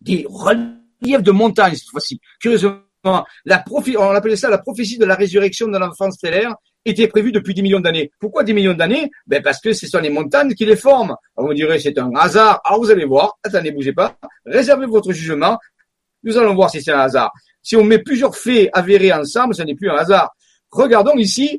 des 0.00 0.26
reliefs 0.28 1.22
de 1.22 1.30
montagne 1.30 1.74
cette 1.74 1.90
fois-ci. 1.90 2.20
Curieusement, 2.40 2.80
la 3.44 3.64
on 3.98 4.10
appelait 4.10 4.36
ça 4.36 4.50
la 4.50 4.58
prophétie 4.58 4.98
de 4.98 5.04
la 5.04 5.14
résurrection 5.14 5.68
de 5.68 5.78
l'enfant 5.78 6.10
stellaire 6.10 6.54
était 6.84 7.08
prévue 7.08 7.32
depuis 7.32 7.54
10 7.54 7.62
millions 7.62 7.80
d'années. 7.80 8.10
Pourquoi 8.18 8.44
10 8.44 8.54
millions 8.54 8.74
d'années? 8.74 9.10
Ben 9.26 9.42
parce 9.42 9.60
que 9.60 9.72
ce 9.72 9.86
sont 9.86 9.98
les 9.98 10.10
montagnes 10.10 10.54
qui 10.54 10.64
les 10.64 10.76
forment. 10.76 11.16
Alors 11.36 11.48
vous 11.48 11.54
direz 11.54 11.78
c'est 11.78 11.98
un 11.98 12.10
hasard. 12.14 12.60
Alors 12.64 12.80
vous 12.80 12.90
allez 12.90 13.04
voir. 13.04 13.38
Attendez, 13.42 13.70
bougez 13.70 13.92
pas. 13.92 14.16
Réservez 14.44 14.86
votre 14.86 15.12
jugement. 15.12 15.58
Nous 16.22 16.36
allons 16.36 16.54
voir 16.54 16.70
si 16.70 16.82
c'est 16.82 16.92
un 16.92 17.00
hasard. 17.00 17.32
Si 17.62 17.76
on 17.76 17.84
met 17.84 17.98
plusieurs 17.98 18.36
faits 18.36 18.70
avérés 18.72 19.12
ensemble, 19.12 19.54
ce 19.54 19.62
n'est 19.62 19.74
plus 19.74 19.90
un 19.90 19.96
hasard. 19.96 20.30
Regardons 20.70 21.16
ici 21.16 21.58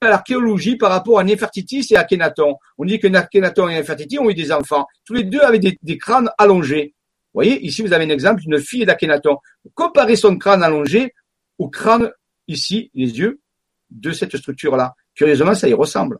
l'archéologie 0.00 0.76
par 0.76 0.90
rapport 0.90 1.20
à 1.20 1.24
Nefertiti 1.24 1.86
et 1.90 1.96
Akhenaton. 1.96 2.56
On 2.76 2.84
dit 2.84 2.98
que 2.98 3.06
Akhenaton 3.14 3.68
et 3.68 3.76
Nefertiti 3.76 4.18
ont 4.18 4.28
eu 4.28 4.34
des 4.34 4.50
enfants. 4.50 4.86
Tous 5.04 5.14
les 5.14 5.24
deux 5.24 5.40
avaient 5.40 5.60
des 5.60 5.98
crânes 5.98 6.30
allongés. 6.38 6.94
Voyez, 7.34 7.64
ici, 7.64 7.82
vous 7.82 7.92
avez 7.92 8.04
un 8.04 8.10
exemple 8.10 8.42
d'une 8.42 8.58
fille 8.58 8.84
d'Akhenaton. 8.84 9.38
Comparez 9.74 10.16
son 10.16 10.36
crâne 10.36 10.62
allongé 10.62 11.14
au 11.58 11.68
crâne, 11.68 12.10
ici, 12.48 12.90
les 12.94 13.18
yeux, 13.18 13.40
de 13.90 14.12
cette 14.12 14.36
structure-là. 14.36 14.94
Curieusement, 15.14 15.54
ça 15.54 15.68
y 15.68 15.74
ressemble. 15.74 16.18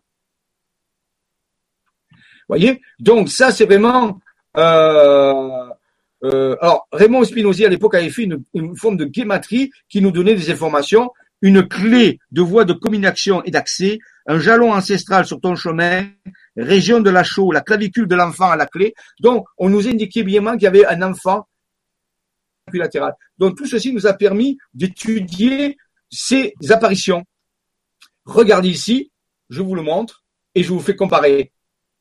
Voyez 2.48 2.80
Donc, 2.98 3.28
ça, 3.28 3.50
c'est 3.50 3.64
vraiment... 3.64 4.20
Euh, 4.56 5.68
euh, 6.24 6.56
alors, 6.60 6.86
Raymond 6.92 7.24
Spinozzi, 7.24 7.64
à 7.64 7.68
l'époque, 7.68 7.94
avait 7.94 8.10
fait 8.10 8.24
une, 8.24 8.42
une, 8.54 8.76
forme 8.76 8.96
de 8.96 9.04
guématrie 9.04 9.70
qui 9.88 10.00
nous 10.00 10.12
donnait 10.12 10.34
des 10.34 10.50
informations, 10.50 11.10
une 11.40 11.66
clé 11.66 12.20
de 12.30 12.42
voie 12.42 12.64
de 12.64 12.72
communication 12.72 13.42
et 13.44 13.50
d'accès, 13.50 13.98
un 14.26 14.38
jalon 14.38 14.72
ancestral 14.72 15.26
sur 15.26 15.40
ton 15.40 15.56
chemin, 15.56 16.06
région 16.56 17.00
de 17.00 17.10
la 17.10 17.24
chaux, 17.24 17.52
la 17.52 17.60
clavicule 17.60 18.06
de 18.06 18.14
l'enfant 18.14 18.50
à 18.50 18.56
la 18.56 18.66
clé. 18.66 18.94
Donc, 19.20 19.46
on 19.58 19.68
nous 19.68 19.88
indiquait 19.88 20.22
bien 20.22 20.52
qu'il 20.52 20.62
y 20.62 20.66
avait 20.66 20.86
un 20.86 21.02
enfant 21.02 21.46
latéral. 22.72 23.14
Donc, 23.38 23.56
tout 23.56 23.66
ceci 23.66 23.92
nous 23.92 24.06
a 24.06 24.12
permis 24.12 24.58
d'étudier 24.74 25.76
ces 26.10 26.54
apparitions. 26.70 27.24
Regardez 28.24 28.68
ici, 28.68 29.10
je 29.50 29.62
vous 29.62 29.74
le 29.74 29.82
montre 29.82 30.24
et 30.54 30.62
je 30.62 30.72
vous 30.72 30.80
fais 30.80 30.94
comparer. 30.94 31.52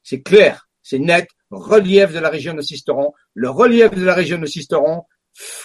C'est 0.03 0.21
clair, 0.21 0.67
c'est 0.83 0.99
net, 0.99 1.27
relief 1.49 2.13
de 2.13 2.19
la 2.19 2.29
région 2.29 2.53
de 2.53 2.61
Sisteron. 2.61 3.13
Le 3.33 3.49
relief 3.49 3.91
de 3.91 4.03
la 4.03 4.13
région 4.13 4.37
de 4.37 4.45
Sisteron 4.45 5.03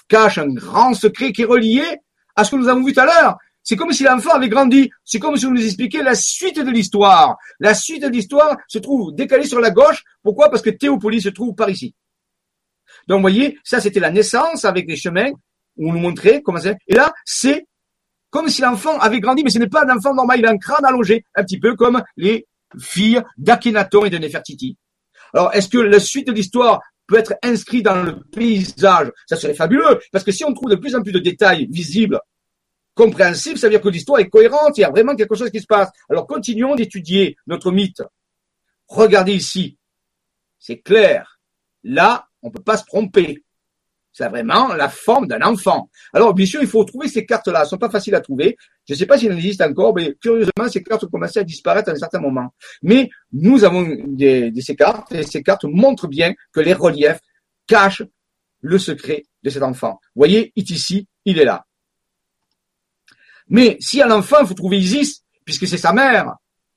cache 0.08 0.38
un 0.38 0.48
grand 0.48 0.94
secret 0.94 1.32
qui 1.32 1.42
est 1.42 1.46
relié 1.46 1.82
à 2.34 2.44
ce 2.44 2.52
que 2.52 2.56
nous 2.56 2.68
avons 2.68 2.84
vu 2.84 2.92
tout 2.92 3.00
à 3.00 3.06
l'heure. 3.06 3.36
C'est 3.66 3.74
comme 3.74 3.92
si 3.92 4.04
l'enfant 4.04 4.30
avait 4.30 4.48
grandi. 4.48 4.88
C'est 5.04 5.18
comme 5.18 5.36
si 5.36 5.44
on 5.44 5.50
nous 5.50 5.64
expliquait 5.64 6.04
la 6.04 6.14
suite 6.14 6.60
de 6.60 6.70
l'histoire. 6.70 7.36
La 7.58 7.74
suite 7.74 8.02
de 8.04 8.08
l'histoire 8.08 8.56
se 8.68 8.78
trouve 8.78 9.12
décalée 9.12 9.44
sur 9.44 9.58
la 9.58 9.72
gauche. 9.72 10.04
Pourquoi? 10.22 10.50
Parce 10.50 10.62
que 10.62 10.70
Théopolis 10.70 11.22
se 11.22 11.30
trouve 11.30 11.52
par 11.56 11.68
ici. 11.68 11.92
Donc, 13.08 13.16
vous 13.16 13.22
voyez, 13.22 13.58
ça, 13.64 13.80
c'était 13.80 13.98
la 13.98 14.12
naissance 14.12 14.64
avec 14.64 14.86
les 14.86 14.94
chemins 14.94 15.32
où 15.76 15.90
on 15.90 15.94
nous 15.94 15.98
montrait 15.98 16.42
comment 16.42 16.60
c'est. 16.60 16.76
Et 16.86 16.94
là, 16.94 17.12
c'est 17.24 17.66
comme 18.30 18.48
si 18.48 18.62
l'enfant 18.62 18.96
avait 19.00 19.18
grandi, 19.18 19.42
mais 19.42 19.50
ce 19.50 19.58
n'est 19.58 19.66
pas 19.66 19.84
un 19.84 19.96
enfant 19.96 20.14
normal. 20.14 20.38
Il 20.38 20.46
a 20.46 20.50
un 20.50 20.58
crâne 20.58 20.84
allongé, 20.84 21.24
un 21.34 21.42
petit 21.42 21.58
peu 21.58 21.74
comme 21.74 22.04
les 22.16 22.46
filles 22.78 23.20
d'Akhenaton 23.36 24.04
et 24.04 24.10
de 24.10 24.18
Nefertiti. 24.18 24.76
Alors, 25.34 25.52
est-ce 25.54 25.68
que 25.68 25.78
la 25.78 25.98
suite 25.98 26.28
de 26.28 26.32
l'histoire 26.32 26.80
peut 27.08 27.18
être 27.18 27.34
inscrite 27.42 27.84
dans 27.84 28.00
le 28.00 28.20
paysage? 28.30 29.10
Ça 29.26 29.34
serait 29.34 29.54
fabuleux, 29.54 29.98
parce 30.12 30.22
que 30.22 30.30
si 30.30 30.44
on 30.44 30.54
trouve 30.54 30.70
de 30.70 30.76
plus 30.76 30.94
en 30.94 31.02
plus 31.02 31.10
de 31.10 31.18
détails 31.18 31.66
visibles 31.68 32.20
compréhensible, 32.96 33.58
ça 33.58 33.68
veut 33.68 33.72
dire 33.72 33.80
que 33.80 33.88
l'histoire 33.88 34.18
est 34.18 34.28
cohérente, 34.28 34.78
il 34.78 34.80
y 34.80 34.84
a 34.84 34.90
vraiment 34.90 35.14
quelque 35.14 35.36
chose 35.36 35.50
qui 35.50 35.60
se 35.60 35.66
passe. 35.66 35.90
Alors 36.10 36.26
continuons 36.26 36.74
d'étudier 36.74 37.36
notre 37.46 37.70
mythe. 37.70 38.02
Regardez 38.88 39.34
ici, 39.34 39.76
c'est 40.58 40.78
clair. 40.78 41.38
Là, 41.84 42.26
on 42.42 42.48
ne 42.48 42.52
peut 42.52 42.62
pas 42.62 42.76
se 42.76 42.84
tromper. 42.84 43.44
C'est 44.12 44.28
vraiment 44.28 44.72
la 44.72 44.88
forme 44.88 45.26
d'un 45.26 45.42
enfant. 45.42 45.90
Alors, 46.14 46.32
bien 46.32 46.46
sûr, 46.46 46.62
il 46.62 46.66
faut 46.66 46.82
trouver 46.84 47.06
ces 47.06 47.26
cartes-là. 47.26 47.58
Elles 47.58 47.64
ne 47.66 47.68
sont 47.68 47.76
pas 47.76 47.90
faciles 47.90 48.14
à 48.14 48.22
trouver. 48.22 48.56
Je 48.88 48.94
ne 48.94 48.98
sais 48.98 49.04
pas 49.04 49.18
s'il 49.18 49.30
en 49.30 49.36
existe 49.36 49.60
encore, 49.60 49.94
mais 49.94 50.14
curieusement, 50.14 50.68
ces 50.72 50.82
cartes 50.82 51.04
ont 51.04 51.08
commencé 51.08 51.38
à 51.38 51.44
disparaître 51.44 51.90
à 51.90 51.92
un 51.92 51.96
certain 51.96 52.20
moment. 52.20 52.54
Mais 52.82 53.10
nous 53.30 53.62
avons 53.62 53.86
des, 54.06 54.50
ces 54.62 54.74
cartes, 54.74 55.12
et 55.12 55.22
ces 55.22 55.42
cartes 55.42 55.64
montrent 55.64 56.08
bien 56.08 56.32
que 56.50 56.60
les 56.60 56.72
reliefs 56.72 57.20
cachent 57.66 58.04
le 58.62 58.78
secret 58.78 59.24
de 59.42 59.50
cet 59.50 59.62
enfant. 59.62 60.00
Vous 60.14 60.20
voyez, 60.20 60.50
ici, 60.56 61.06
il 61.26 61.38
est 61.38 61.44
là. 61.44 61.66
Mais 63.48 63.76
si 63.80 64.02
à 64.02 64.06
l'enfant, 64.06 64.42
vous 64.44 64.54
trouvez 64.54 64.78
Isis, 64.78 65.22
puisque 65.44 65.66
c'est 65.66 65.78
sa 65.78 65.92
mère, 65.92 66.34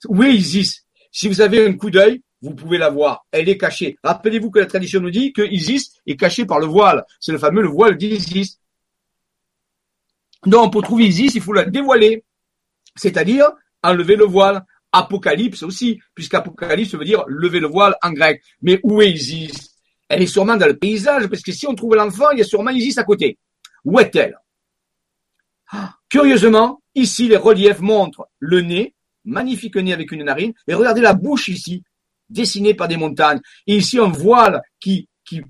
où 0.07 0.24
est 0.24 0.34
Isis? 0.34 0.86
Si 1.11 1.28
vous 1.28 1.41
avez 1.41 1.65
un 1.65 1.74
coup 1.74 1.89
d'œil, 1.89 2.22
vous 2.41 2.53
pouvez 2.53 2.78
la 2.78 2.89
voir. 2.89 3.26
Elle 3.32 3.49
est 3.49 3.57
cachée. 3.57 3.97
Rappelez-vous 4.03 4.51
que 4.51 4.59
la 4.59 4.65
tradition 4.65 5.01
nous 5.01 5.11
dit 5.11 5.34
que 5.34 5.41
Isis 5.41 5.91
est 6.05 6.15
cachée 6.15 6.45
par 6.45 6.59
le 6.59 6.67
voile. 6.67 7.03
C'est 7.20 7.32
le 7.32 7.38
fameux 7.38 7.61
le 7.61 7.67
voile 7.67 7.97
d'Isis. 7.97 8.59
Donc, 10.45 10.72
pour 10.72 10.84
trouver 10.84 11.05
Isis, 11.05 11.36
il 11.36 11.41
faut 11.41 11.53
la 11.53 11.65
dévoiler. 11.65 12.24
C'est-à-dire 12.95 13.49
enlever 13.84 14.15
le 14.15 14.26
voile. 14.26 14.65
Apocalypse 14.91 15.61
aussi, 15.61 15.99
puisqu'apocalypse 16.15 16.95
veut 16.95 17.05
dire 17.05 17.24
lever 17.28 17.59
le 17.59 17.67
voile 17.67 17.95
en 18.01 18.11
grec. 18.11 18.41
Mais 18.61 18.80
où 18.84 19.01
est 19.01 19.11
Isis? 19.11 19.76
Elle 20.07 20.24
est 20.24 20.28
sûrement 20.28 20.57
dans 20.57 20.65
le 20.65 20.78
paysage, 20.78 21.28
parce 21.28 21.43
que 21.43 21.51
si 21.51 21.67
on 21.67 21.76
trouve 21.76 21.95
l'enfant, 21.95 22.32
il 22.32 22.39
y 22.39 22.41
a 22.41 22.45
sûrement 22.45 22.72
Isis 22.72 22.97
à 22.97 23.03
côté. 23.03 23.38
Où 23.86 23.99
est-elle? 23.99 24.39
Curieusement, 26.10 26.82
ici, 26.95 27.28
les 27.28 27.38
reliefs 27.38 27.82
montrent 27.82 28.28
le 28.39 28.62
nez, 28.62 28.95
magnifique 29.26 29.76
nez 29.76 29.93
avec 29.93 30.12
une 30.12 30.24
narine, 30.24 30.53
et 30.68 30.74
regardez 30.74 31.01
la 31.01 31.14
bouche 31.14 31.49
ici, 31.49 31.84
dessinée 32.30 32.74
par 32.74 32.88
des 32.88 32.97
montagnes. 32.97 33.39
Et 33.68 33.78
ici, 33.78 33.99
un 33.99 34.07
voile 34.07 34.62
qui, 34.80 35.07
qui 35.24 35.41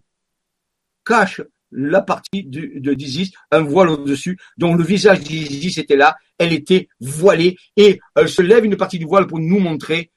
cache 1.06 1.42
la 1.72 2.02
partie 2.02 2.44
de 2.44 2.94
d'Isis, 2.94 3.32
un 3.52 3.62
voile 3.62 3.90
au-dessus, 3.90 4.38
dont 4.58 4.74
le 4.74 4.84
visage 4.84 5.22
d'Isis 5.22 5.78
était 5.78 5.96
là, 5.96 6.18
elle 6.38 6.52
était 6.52 6.90
voilée, 7.00 7.58
et 7.78 8.00
elle 8.16 8.30
se 8.30 8.42
lève 8.42 8.66
une 8.66 8.76
partie 8.76 9.00
du 9.00 9.06
voile 9.06 9.28
pour 9.28 9.40
nous 9.40 9.60
montrer 9.60 10.12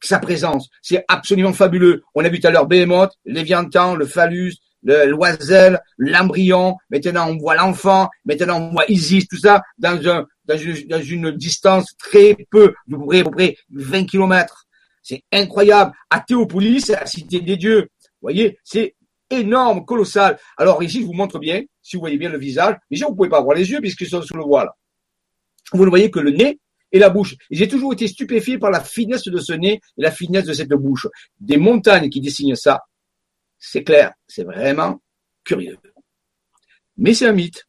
sa 0.00 0.18
présence. 0.18 0.68
C'est 0.82 1.04
absolument 1.08 1.52
fabuleux. 1.52 2.02
On 2.14 2.24
a 2.24 2.28
vu 2.28 2.40
tout 2.40 2.46
à 2.46 2.50
l'heure 2.50 2.66
Behemoth, 2.66 3.12
Léviathan, 3.24 3.94
le 3.94 4.06
phallus, 4.06 4.54
l'oiselle, 4.82 5.80
l'embryon, 5.96 6.76
maintenant 6.90 7.28
on 7.28 7.36
voit 7.36 7.56
l'enfant, 7.56 8.08
maintenant 8.24 8.60
on 8.60 8.72
voit 8.72 8.84
Isis, 8.88 9.26
tout 9.28 9.38
ça 9.38 9.62
dans 9.78 9.98
un, 10.08 10.26
dans 10.44 11.02
une, 11.02 11.30
distance 11.32 11.94
très 11.98 12.36
peu, 12.50 12.74
de 12.86 12.96
près, 12.96 13.20
à 13.20 13.24
peu 13.24 13.30
près 13.30 13.56
20 13.70 14.04
kilomètres. 14.06 14.66
C'est 15.02 15.22
incroyable. 15.32 15.92
À 16.10 16.20
Théopolis, 16.20 16.88
la 16.88 17.06
cité 17.06 17.40
des 17.40 17.56
dieux. 17.56 17.88
Vous 18.02 18.26
voyez, 18.26 18.58
c'est 18.62 18.94
énorme, 19.30 19.84
colossal. 19.84 20.38
Alors 20.56 20.82
ici, 20.82 21.00
je 21.00 21.06
vous 21.06 21.12
montre 21.12 21.38
bien, 21.38 21.62
si 21.82 21.96
vous 21.96 22.00
voyez 22.00 22.18
bien 22.18 22.30
le 22.30 22.38
visage. 22.38 22.76
Mais 22.90 22.98
vous 22.98 23.14
pouvez 23.14 23.28
pas 23.28 23.40
voir 23.40 23.56
les 23.56 23.70
yeux 23.70 23.80
puisqu'ils 23.80 24.08
sont 24.08 24.22
sous 24.22 24.36
le 24.36 24.44
voile. 24.44 24.68
Vous 25.72 25.84
ne 25.84 25.90
voyez 25.90 26.10
que 26.10 26.20
le 26.20 26.30
nez 26.30 26.58
et 26.92 26.98
la 26.98 27.10
bouche. 27.10 27.36
J'ai 27.50 27.68
toujours 27.68 27.92
été 27.92 28.08
stupéfié 28.08 28.58
par 28.58 28.70
la 28.70 28.80
finesse 28.80 29.24
de 29.24 29.38
ce 29.38 29.52
nez 29.52 29.80
et 29.98 30.02
la 30.02 30.10
finesse 30.10 30.44
de 30.44 30.52
cette 30.52 30.70
bouche. 30.70 31.06
Des 31.40 31.56
montagnes 31.56 32.08
qui 32.08 32.20
dessinent 32.20 32.56
ça, 32.56 32.82
c'est 33.58 33.84
clair, 33.84 34.12
c'est 34.26 34.44
vraiment 34.44 35.00
curieux. 35.44 35.78
Mais 36.96 37.14
c'est 37.14 37.26
un 37.26 37.32
mythe. 37.32 37.64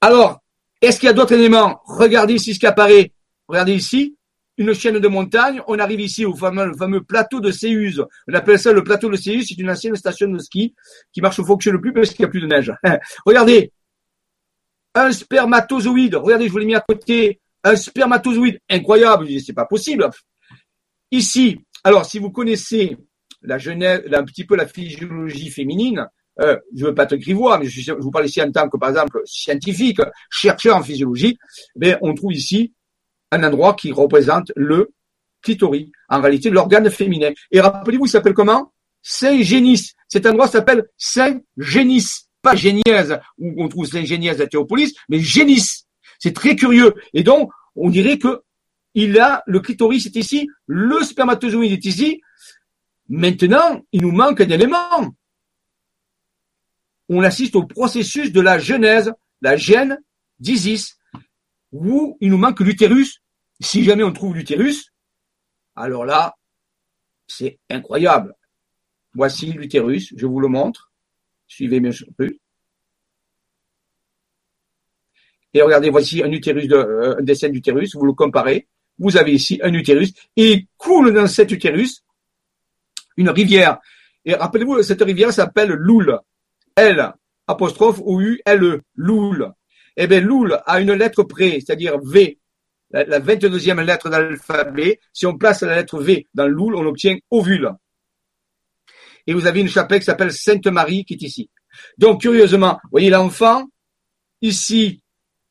Alors, 0.00 0.40
est-ce 0.80 1.00
qu'il 1.00 1.06
y 1.06 1.10
a 1.10 1.14
d'autres 1.14 1.34
éléments? 1.34 1.80
Regardez 1.86 2.34
ici 2.34 2.54
ce 2.54 2.60
qui 2.60 2.66
apparaît. 2.66 3.12
Regardez 3.48 3.74
ici, 3.74 4.16
une 4.58 4.74
chaîne 4.74 4.98
de 4.98 5.08
montagne. 5.08 5.62
On 5.68 5.78
arrive 5.78 6.00
ici 6.00 6.24
au 6.24 6.34
fameux, 6.34 7.02
plateau 7.02 7.40
de 7.40 7.50
Céuse. 7.50 8.04
On 8.28 8.34
appelle 8.34 8.58
ça 8.58 8.72
le 8.72 8.84
plateau 8.84 9.10
de 9.10 9.16
Céuse. 9.16 9.46
C'est 9.48 9.58
une 9.58 9.70
ancienne 9.70 9.96
station 9.96 10.28
de 10.28 10.38
ski 10.38 10.74
qui 11.12 11.20
marche, 11.20 11.40
fonctionne 11.42 11.80
plus 11.80 11.92
parce 11.92 12.10
qu'il 12.10 12.24
n'y 12.24 12.28
a 12.28 12.30
plus 12.30 12.40
de 12.40 12.46
neige. 12.46 12.72
Regardez, 13.26 13.72
un 14.94 15.12
spermatozoïde. 15.12 16.16
Regardez, 16.16 16.46
je 16.46 16.52
vous 16.52 16.58
l'ai 16.58 16.66
mis 16.66 16.74
à 16.74 16.80
côté. 16.80 17.40
Un 17.62 17.76
spermatozoïde. 17.76 18.58
Incroyable. 18.68 19.28
C'est 19.40 19.52
pas 19.52 19.66
possible. 19.66 20.08
Ici, 21.10 21.60
alors 21.84 22.04
si 22.04 22.18
vous 22.18 22.30
connaissez 22.30 22.96
la 23.46 23.58
genèse, 23.58 24.02
un 24.12 24.24
petit 24.24 24.44
peu 24.44 24.56
la 24.56 24.66
physiologie 24.66 25.50
féminine, 25.50 26.06
euh, 26.40 26.56
je 26.76 26.84
veux 26.84 26.94
pas 26.94 27.04
être 27.04 27.16
grivois, 27.16 27.58
mais 27.58 27.66
je, 27.66 27.80
je, 27.80 27.92
vous 27.92 28.10
parle 28.10 28.26
ici 28.26 28.42
en 28.42 28.50
tant 28.52 28.68
que, 28.68 28.76
par 28.76 28.90
exemple, 28.90 29.22
scientifique, 29.24 30.00
chercheur 30.30 30.76
en 30.76 30.82
physiologie, 30.82 31.38
mais 31.76 31.96
on 32.02 32.12
trouve 32.14 32.34
ici 32.34 32.74
un 33.32 33.42
endroit 33.42 33.74
qui 33.74 33.90
représente 33.92 34.52
le 34.54 34.92
clitoris, 35.42 35.88
en 36.08 36.20
réalité 36.20 36.50
l'organe 36.50 36.90
féminin. 36.90 37.30
Et 37.50 37.60
rappelez-vous, 37.60 38.06
il 38.06 38.10
s'appelle 38.10 38.34
comment? 38.34 38.72
Saint-Génis. 39.02 39.92
Cet 40.08 40.26
endroit 40.26 40.48
s'appelle 40.48 40.84
Saint-Génis, 40.98 42.06
pas 42.42 42.54
Génièse, 42.54 43.18
où 43.38 43.62
on 43.62 43.68
trouve 43.68 43.86
Saint-Génièse 43.86 44.40
à 44.40 44.46
Théopolis, 44.46 44.94
mais 45.08 45.20
Génis. 45.20 45.86
C'est 46.18 46.34
très 46.34 46.56
curieux. 46.56 46.94
Et 47.14 47.22
donc, 47.22 47.50
on 47.76 47.90
dirait 47.90 48.18
que 48.18 48.42
il 48.94 49.18
a, 49.18 49.42
le 49.46 49.60
clitoris 49.60 50.06
est 50.06 50.16
ici, 50.16 50.48
le 50.66 51.02
spermatozoïde 51.02 51.72
est 51.72 51.84
ici. 51.84 52.22
Maintenant, 53.08 53.82
il 53.92 54.02
nous 54.02 54.12
manque 54.12 54.40
un 54.40 54.48
élément. 54.48 55.14
On 57.08 57.22
assiste 57.22 57.54
au 57.54 57.64
processus 57.64 58.32
de 58.32 58.40
la 58.40 58.58
genèse, 58.58 59.12
la 59.40 59.56
gène 59.56 59.98
d'Isis, 60.40 60.98
où 61.72 62.16
il 62.20 62.30
nous 62.30 62.38
manque 62.38 62.60
l'utérus. 62.60 63.22
Si 63.60 63.84
jamais 63.84 64.02
on 64.02 64.12
trouve 64.12 64.34
l'utérus, 64.34 64.92
alors 65.76 66.04
là, 66.04 66.34
c'est 67.26 67.58
incroyable. 67.70 68.34
Voici 69.14 69.52
l'utérus, 69.52 70.12
je 70.16 70.26
vous 70.26 70.40
le 70.40 70.48
montre. 70.48 70.90
Suivez 71.46 71.80
bien 71.80 71.92
sûr 71.92 72.08
plus. 72.16 72.40
Et 75.54 75.62
regardez, 75.62 75.90
voici 75.90 76.22
un 76.22 76.30
utérus, 76.30 76.66
de, 76.68 76.74
euh, 76.74 77.16
un 77.18 77.22
dessin 77.22 77.48
d'utérus, 77.48 77.94
vous 77.94 78.04
le 78.04 78.12
comparez. 78.12 78.66
Vous 78.98 79.16
avez 79.16 79.32
ici 79.32 79.58
un 79.62 79.72
utérus 79.72 80.12
et 80.36 80.66
coule 80.76 81.14
dans 81.14 81.26
cet 81.26 81.50
utérus 81.50 82.02
une 83.16 83.30
rivière. 83.30 83.78
Et 84.24 84.34
rappelez-vous, 84.34 84.82
cette 84.82 85.02
rivière 85.02 85.32
s'appelle 85.32 85.70
Loul. 85.70 86.18
L, 86.76 87.12
apostrophe 87.46 88.00
O-U, 88.04 88.40
L-E, 88.44 88.82
Loul. 88.96 89.52
Eh 89.96 90.06
bien, 90.06 90.20
Loul 90.20 90.60
a 90.66 90.80
une 90.80 90.92
lettre 90.92 91.22
près, 91.22 91.52
c'est-à-dire 91.60 91.98
V, 92.02 92.38
la, 92.90 93.20
22e 93.20 93.82
lettre 93.82 94.08
de 94.08 94.16
l'alphabet. 94.16 95.00
Si 95.12 95.26
on 95.26 95.38
place 95.38 95.62
la 95.62 95.76
lettre 95.76 96.00
V 96.00 96.26
dans 96.34 96.46
Loul, 96.46 96.74
on 96.76 96.86
obtient 96.86 97.16
ovule. 97.30 97.72
Et 99.26 99.34
vous 99.34 99.46
avez 99.46 99.60
une 99.60 99.68
chapelle 99.68 100.00
qui 100.00 100.04
s'appelle 100.04 100.32
Sainte 100.32 100.66
Marie 100.66 101.04
qui 101.04 101.14
est 101.14 101.22
ici. 101.22 101.50
Donc, 101.98 102.22
curieusement, 102.22 102.78
voyez 102.90 103.10
l'enfant, 103.10 103.66
ici, 104.40 105.02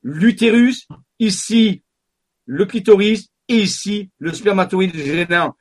l'utérus, 0.02 0.88
ici, 1.20 1.84
le 2.46 2.66
clitoris, 2.66 3.28
et 3.48 3.58
ici, 3.58 4.10
le 4.18 4.34
spermatoïde 4.34 4.96
gênant. 4.96 5.56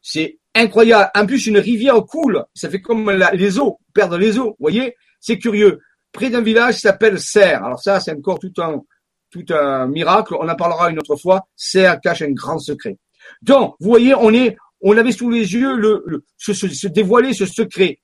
C'est 0.00 0.37
incroyable. 0.58 1.10
En 1.14 1.26
plus, 1.26 1.46
une 1.46 1.58
rivière 1.58 2.02
coule. 2.04 2.44
Ça 2.54 2.68
fait 2.68 2.80
comme 2.80 3.10
les 3.10 3.58
eaux, 3.58 3.78
perdre 3.94 4.16
les 4.18 4.38
eaux. 4.38 4.50
Vous 4.50 4.56
voyez? 4.60 4.94
C'est 5.20 5.38
curieux 5.38 5.80
près 6.12 6.30
d'un 6.30 6.40
village 6.40 6.76
qui 6.76 6.80
s'appelle 6.80 7.20
Serre. 7.20 7.64
Alors 7.64 7.80
ça, 7.80 8.00
c'est 8.00 8.12
encore 8.12 8.38
tout 8.38 8.52
un, 8.58 9.86
miracle. 9.88 10.34
On 10.40 10.48
en 10.48 10.56
parlera 10.56 10.90
une 10.90 10.98
autre 10.98 11.16
fois. 11.16 11.46
Serre 11.56 12.00
cache 12.00 12.22
un 12.22 12.32
grand 12.32 12.58
secret. 12.58 12.98
Donc, 13.42 13.74
vous 13.80 13.88
voyez, 13.88 14.14
on 14.14 14.32
est, 14.32 14.56
avait 14.96 15.12
sous 15.12 15.30
les 15.30 15.52
yeux 15.52 15.76
le, 15.76 16.24
se, 16.36 16.86
dévoiler 16.86 17.32
ce 17.34 17.46
secret. 17.46 18.00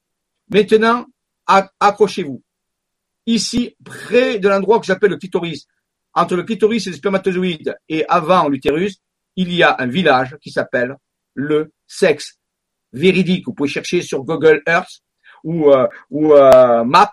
Maintenant, 0.48 1.06
accrochez-vous. 1.80 2.42
Ici, 3.26 3.74
près 3.82 4.38
de 4.38 4.48
l'endroit 4.48 4.80
que 4.80 4.86
j'appelle 4.86 5.10
le 5.10 5.16
clitoris, 5.16 5.66
entre 6.12 6.36
le 6.36 6.42
clitoris 6.42 6.86
et 6.86 6.90
le 6.90 6.96
spermatozoïde 6.96 7.74
et 7.88 8.04
avant 8.06 8.48
l'utérus, 8.48 8.98
il 9.36 9.52
y 9.52 9.62
a 9.62 9.74
un 9.78 9.86
village 9.86 10.36
qui 10.42 10.50
s'appelle 10.50 10.96
le 11.32 11.72
sexe 11.86 12.38
véridique. 12.94 13.44
Vous 13.46 13.52
pouvez 13.52 13.68
chercher 13.68 14.00
sur 14.00 14.24
Google 14.24 14.62
Earth 14.66 15.02
ou, 15.42 15.70
euh, 15.70 15.86
ou 16.10 16.32
euh, 16.32 16.84
Map 16.84 17.12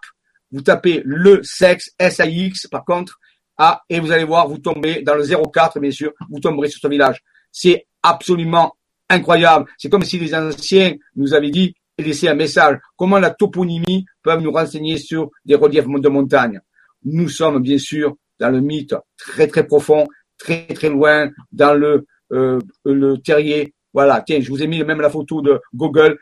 vous 0.51 0.61
tapez 0.61 1.01
le 1.05 1.41
sexe, 1.43 1.91
S-A-X, 1.97 2.67
par 2.67 2.83
contre, 2.83 3.19
ah, 3.57 3.81
et 3.89 3.99
vous 3.99 4.11
allez 4.11 4.23
voir, 4.23 4.47
vous 4.47 4.57
tombez 4.57 5.01
dans 5.01 5.15
le 5.15 5.23
04, 5.23 5.79
bien 5.79 5.91
sûr, 5.91 6.11
vous 6.29 6.39
tomberez 6.39 6.69
sur 6.69 6.81
ce 6.81 6.87
village. 6.87 7.21
C'est 7.51 7.87
absolument 8.03 8.75
incroyable. 9.09 9.65
C'est 9.77 9.89
comme 9.89 10.03
si 10.03 10.19
les 10.19 10.33
anciens 10.33 10.95
nous 11.15 11.33
avaient 11.33 11.51
dit 11.51 11.73
et 11.97 12.03
laissé 12.03 12.27
un 12.27 12.33
message. 12.33 12.79
Comment 12.97 13.19
la 13.19 13.31
toponymie 13.31 14.05
peut 14.23 14.35
nous 14.37 14.51
renseigner 14.51 14.97
sur 14.97 15.29
des 15.45 15.55
reliefs 15.55 15.87
de 15.87 16.09
montagne? 16.09 16.59
Nous 17.03 17.29
sommes, 17.29 17.61
bien 17.61 17.77
sûr, 17.77 18.15
dans 18.39 18.49
le 18.49 18.61
mythe 18.61 18.95
très, 19.17 19.47
très 19.47 19.65
profond, 19.65 20.07
très, 20.37 20.67
très 20.67 20.89
loin, 20.89 21.29
dans 21.51 21.73
le, 21.73 22.05
euh, 22.31 22.59
le 22.85 23.17
terrier. 23.17 23.73
Voilà. 23.93 24.21
Tiens, 24.21 24.39
je 24.41 24.49
vous 24.49 24.61
ai 24.61 24.67
mis 24.67 24.83
même 24.83 25.01
la 25.01 25.09
photo 25.09 25.41
de 25.41 25.61
Google. 25.73 26.17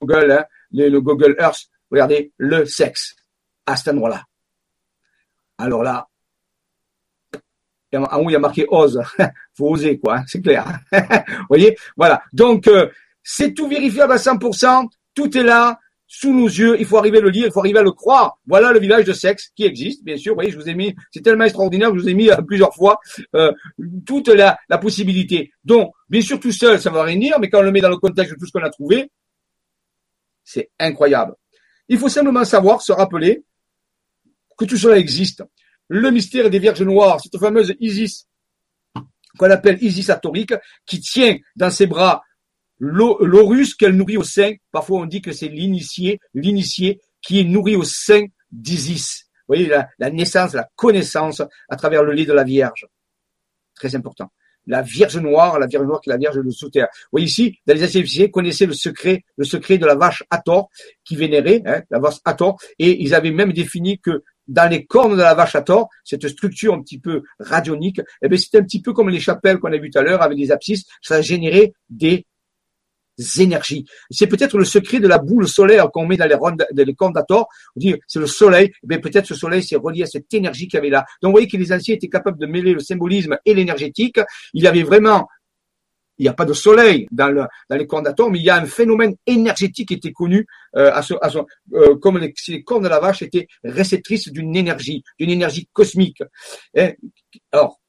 Google, 0.00 0.32
hein, 0.32 0.44
le 0.72 0.98
Google 1.00 1.36
Earth. 1.38 1.68
Regardez, 1.90 2.32
le 2.38 2.64
sexe 2.64 3.14
à 3.66 3.76
cet 3.76 3.88
endroit-là. 3.88 4.24
Alors 5.58 5.82
là, 5.82 6.08
en 7.94 8.18
haut, 8.18 8.30
il 8.30 8.32
y 8.32 8.36
a 8.36 8.38
marqué 8.38 8.66
ose. 8.68 9.02
faut 9.56 9.70
oser, 9.70 9.98
quoi, 9.98 10.18
hein, 10.18 10.24
c'est 10.26 10.40
clair. 10.40 10.64
Vous 10.92 11.46
voyez? 11.48 11.76
Voilà. 11.96 12.22
Donc, 12.32 12.66
euh, 12.68 12.88
c'est 13.22 13.52
tout 13.52 13.68
vérifiable 13.68 14.12
à 14.12 14.16
100%. 14.16 14.88
Tout 15.14 15.36
est 15.36 15.42
là, 15.42 15.78
sous 16.14 16.34
nos 16.34 16.46
yeux. 16.46 16.76
Il 16.78 16.84
faut 16.84 16.98
arriver 16.98 17.18
à 17.18 17.20
le 17.22 17.30
lire, 17.30 17.46
il 17.46 17.52
faut 17.52 17.60
arriver 17.60 17.78
à 17.78 17.82
le 17.82 17.92
croire. 17.92 18.38
Voilà 18.46 18.70
le 18.70 18.78
village 18.78 19.06
de 19.06 19.14
sexe 19.14 19.50
qui 19.56 19.64
existe, 19.64 20.04
bien 20.04 20.18
sûr. 20.18 20.32
Vous 20.32 20.36
voyez, 20.36 20.50
je 20.50 20.58
vous 20.58 20.68
ai 20.68 20.74
mis, 20.74 20.94
c'est 21.10 21.22
tellement 21.22 21.44
extraordinaire 21.44 21.90
que 21.90 21.96
je 21.96 22.02
vous 22.02 22.08
ai 22.10 22.14
mis 22.14 22.30
euh, 22.30 22.36
plusieurs 22.46 22.74
fois 22.74 23.00
euh, 23.34 23.50
toute 24.04 24.28
la, 24.28 24.58
la 24.68 24.76
possibilité. 24.76 25.52
Donc, 25.64 25.90
bien 26.10 26.20
sûr, 26.20 26.38
tout 26.38 26.52
seul, 26.52 26.78
ça 26.78 26.90
va 26.90 27.02
rien 27.04 27.16
dire, 27.16 27.40
mais 27.40 27.48
quand 27.48 27.60
on 27.60 27.62
le 27.62 27.72
met 27.72 27.80
dans 27.80 27.88
le 27.88 27.96
contexte 27.96 28.34
de 28.34 28.38
tout 28.38 28.46
ce 28.46 28.52
qu'on 28.52 28.62
a 28.62 28.68
trouvé, 28.68 29.10
c'est 30.44 30.70
incroyable. 30.78 31.34
Il 31.88 31.98
faut 31.98 32.10
simplement 32.10 32.44
savoir, 32.44 32.82
se 32.82 32.92
rappeler 32.92 33.42
que 34.58 34.66
tout 34.66 34.76
cela 34.76 34.98
existe. 34.98 35.42
Le 35.88 36.10
mystère 36.10 36.50
des 36.50 36.58
Vierges 36.58 36.82
Noires, 36.82 37.20
cette 37.22 37.40
fameuse 37.40 37.74
Isis, 37.80 38.28
qu'on 39.38 39.50
appelle 39.50 39.78
Isis 39.80 40.10
atorique, 40.10 40.52
qui 40.84 41.00
tient 41.00 41.38
dans 41.56 41.70
ses 41.70 41.86
bras 41.86 42.22
l'orus 42.82 43.74
qu'elle 43.74 43.96
nourrit 43.96 44.16
au 44.16 44.24
sein. 44.24 44.52
Parfois, 44.72 45.00
on 45.00 45.06
dit 45.06 45.22
que 45.22 45.32
c'est 45.32 45.48
l'initié, 45.48 46.18
l'initié 46.34 47.00
qui 47.20 47.40
est 47.40 47.44
nourri 47.44 47.76
au 47.76 47.84
sein 47.84 48.24
d'Isis. 48.50 49.26
Vous 49.48 49.54
voyez, 49.54 49.68
la, 49.98 50.10
naissance, 50.10 50.52
la 50.52 50.68
connaissance 50.74 51.42
à 51.68 51.76
travers 51.76 52.02
le 52.02 52.12
lait 52.12 52.24
de 52.24 52.32
la 52.32 52.44
Vierge. 52.44 52.86
Très 53.74 53.94
important. 53.94 54.32
La 54.66 54.82
Vierge 54.82 55.16
Noire, 55.16 55.58
la 55.58 55.66
Vierge 55.66 55.84
Noire 55.84 56.00
qui 56.00 56.10
est 56.10 56.12
la 56.12 56.18
Vierge 56.18 56.36
de 56.36 56.50
sous-terre. 56.50 56.88
Vous 56.92 57.08
voyez 57.12 57.26
ici, 57.26 57.56
dans 57.66 57.74
les 57.74 57.84
anciens 57.84 58.28
connaissaient 58.28 58.66
le 58.66 58.74
secret, 58.74 59.24
le 59.36 59.44
secret 59.44 59.78
de 59.78 59.86
la 59.86 59.94
vache 59.94 60.22
Hathor, 60.30 60.68
qui 61.04 61.16
vénérait, 61.16 61.62
hein, 61.66 61.82
la 61.90 61.98
vache 61.98 62.18
Hathor, 62.24 62.60
et 62.78 63.02
ils 63.02 63.14
avaient 63.14 63.32
même 63.32 63.52
défini 63.52 63.98
que 63.98 64.22
dans 64.48 64.70
les 64.70 64.84
cornes 64.86 65.16
de 65.16 65.22
la 65.22 65.34
vache 65.34 65.54
à 65.54 65.62
tort, 65.62 65.88
cette 66.04 66.28
structure 66.28 66.74
un 66.74 66.82
petit 66.82 66.98
peu 66.98 67.22
radionique, 67.38 68.00
eh 68.22 68.36
c'est 68.36 68.58
un 68.58 68.62
petit 68.62 68.82
peu 68.82 68.92
comme 68.92 69.08
les 69.08 69.20
chapelles 69.20 69.58
qu'on 69.58 69.72
a 69.72 69.78
vues 69.78 69.90
tout 69.90 69.98
à 69.98 70.02
l'heure 70.02 70.22
avec 70.22 70.36
des 70.36 70.50
abscisses, 70.50 70.84
ça 71.00 71.16
a 71.16 71.20
généré 71.20 71.72
des 71.88 72.26
énergies. 73.38 73.84
C'est 74.10 74.26
peut-être 74.26 74.58
le 74.58 74.64
secret 74.64 75.00
de 75.00 75.08
la 75.08 75.18
boule 75.18 75.48
solaire 75.48 75.90
qu'on 75.90 76.06
met 76.06 76.16
dans 76.16 76.26
les 76.26 76.34
rondes, 76.34 76.64
cornes 76.96 77.22
On 77.28 77.44
dit, 77.76 77.94
c'est 78.06 78.18
le 78.18 78.26
soleil. 78.26 78.72
Eh 78.82 78.86
bien, 78.86 78.98
peut-être 78.98 79.26
ce 79.26 79.34
soleil 79.34 79.62
s'est 79.62 79.76
relié 79.76 80.04
à 80.04 80.06
cette 80.06 80.32
énergie 80.32 80.66
qu'il 80.66 80.74
y 80.74 80.78
avait 80.78 80.90
là. 80.90 81.04
Donc, 81.20 81.30
vous 81.30 81.32
voyez 81.32 81.48
que 81.48 81.56
les 81.56 81.72
anciens 81.72 81.94
étaient 81.94 82.08
capables 82.08 82.38
de 82.38 82.46
mêler 82.46 82.72
le 82.72 82.80
symbolisme 82.80 83.36
et 83.44 83.54
l'énergétique. 83.54 84.20
Il 84.54 84.62
y 84.62 84.66
avait 84.66 84.82
vraiment 84.82 85.28
il 86.18 86.24
n'y 86.24 86.28
a 86.28 86.34
pas 86.34 86.44
de 86.44 86.52
soleil 86.52 87.08
dans, 87.10 87.28
le, 87.28 87.44
dans 87.68 87.76
les 87.76 87.86
cornes 87.86 88.06
mais 88.30 88.38
il 88.38 88.44
y 88.44 88.50
a 88.50 88.56
un 88.56 88.66
phénomène 88.66 89.16
énergétique 89.26 89.88
qui 89.88 89.94
était 89.94 90.12
connu 90.12 90.46
euh, 90.76 90.92
à 90.92 91.02
ce, 91.02 91.14
à 91.20 91.30
ce, 91.30 91.38
euh, 91.72 91.96
comme 91.96 92.18
les, 92.18 92.32
si 92.36 92.52
les 92.52 92.62
cornes 92.62 92.84
de 92.84 92.88
la 92.88 93.00
vache 93.00 93.22
étaient 93.22 93.48
réceptrices 93.64 94.30
d'une 94.30 94.54
énergie, 94.54 95.02
d'une 95.18 95.30
énergie 95.30 95.68
cosmique. 95.72 96.22
Et, 96.74 96.96
alors, 97.50 97.80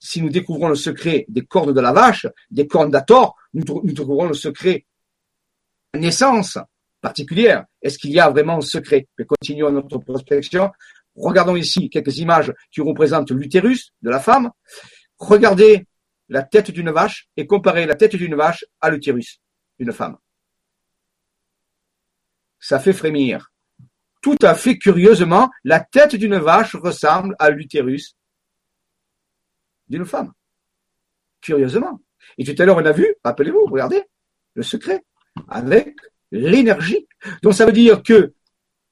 si 0.00 0.22
nous 0.22 0.30
découvrons 0.30 0.68
le 0.68 0.74
secret 0.74 1.26
des 1.28 1.42
cornes 1.42 1.74
de 1.74 1.80
la 1.80 1.92
vache, 1.92 2.26
des 2.50 2.66
cornes 2.66 2.90
d'Ator, 2.90 3.36
nous, 3.54 3.64
nous 3.84 3.92
trouverons 3.92 4.26
le 4.26 4.34
secret 4.34 4.86
naissance 5.94 6.58
particulière. 7.00 7.66
Est-ce 7.82 7.98
qu'il 7.98 8.10
y 8.10 8.18
a 8.18 8.30
vraiment 8.30 8.56
un 8.56 8.62
secret? 8.62 9.08
Mais 9.18 9.26
continuons 9.26 9.70
notre 9.70 9.98
prospection. 9.98 10.72
Regardons 11.14 11.56
ici 11.56 11.90
quelques 11.90 12.18
images 12.18 12.52
qui 12.70 12.80
représentent 12.80 13.30
l'utérus 13.30 13.92
de 14.02 14.10
la 14.10 14.20
femme. 14.20 14.50
Regardez 15.18 15.86
la 16.28 16.42
tête 16.42 16.70
d'une 16.70 16.90
vache 16.90 17.28
et 17.36 17.46
comparez 17.46 17.86
la 17.86 17.94
tête 17.94 18.16
d'une 18.16 18.34
vache 18.34 18.64
à 18.80 18.90
l'utérus 18.90 19.40
d'une 19.78 19.92
femme. 19.92 20.16
Ça 22.58 22.78
fait 22.78 22.92
frémir. 22.92 23.52
Tout 24.22 24.36
à 24.42 24.54
fait 24.54 24.78
curieusement, 24.78 25.50
la 25.64 25.80
tête 25.80 26.14
d'une 26.14 26.36
vache 26.36 26.74
ressemble 26.76 27.34
à 27.38 27.50
l'utérus 27.50 28.16
d'une 29.90 30.06
femme. 30.06 30.32
Curieusement. 31.42 32.00
Et 32.38 32.44
tout 32.44 32.60
à 32.60 32.64
l'heure, 32.64 32.78
on 32.78 32.84
a 32.84 32.92
vu, 32.92 33.14
rappelez-vous, 33.24 33.66
regardez, 33.66 34.02
le 34.54 34.62
secret, 34.62 35.04
avec 35.48 35.94
l'énergie. 36.30 37.06
Donc 37.42 37.54
ça 37.54 37.66
veut 37.66 37.72
dire 37.72 38.02
que 38.02 38.32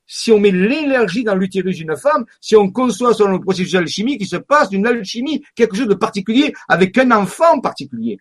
si 0.07 0.33
on 0.33 0.41
met 0.41 0.51
l'énergie 0.51 1.23
dans 1.23 1.35
l'utérus 1.35 1.77
d'une 1.77 1.97
femme, 1.97 2.25
si 2.41 2.57
on 2.57 2.71
conçoit 2.71 3.15
selon 3.15 3.33
le 3.33 3.41
processus 3.41 3.75
alchimique, 3.75 4.23
il 4.23 4.27
se 4.27 4.37
passe 4.37 4.71
d'une 4.71 4.87
alchimie, 4.87 5.45
quelque 5.55 5.77
chose 5.77 5.89
de 5.89 5.95
particulier 5.95 6.53
avec 6.69 6.97
un 6.99 7.11
enfant 7.13 7.61
particulier 7.61 8.19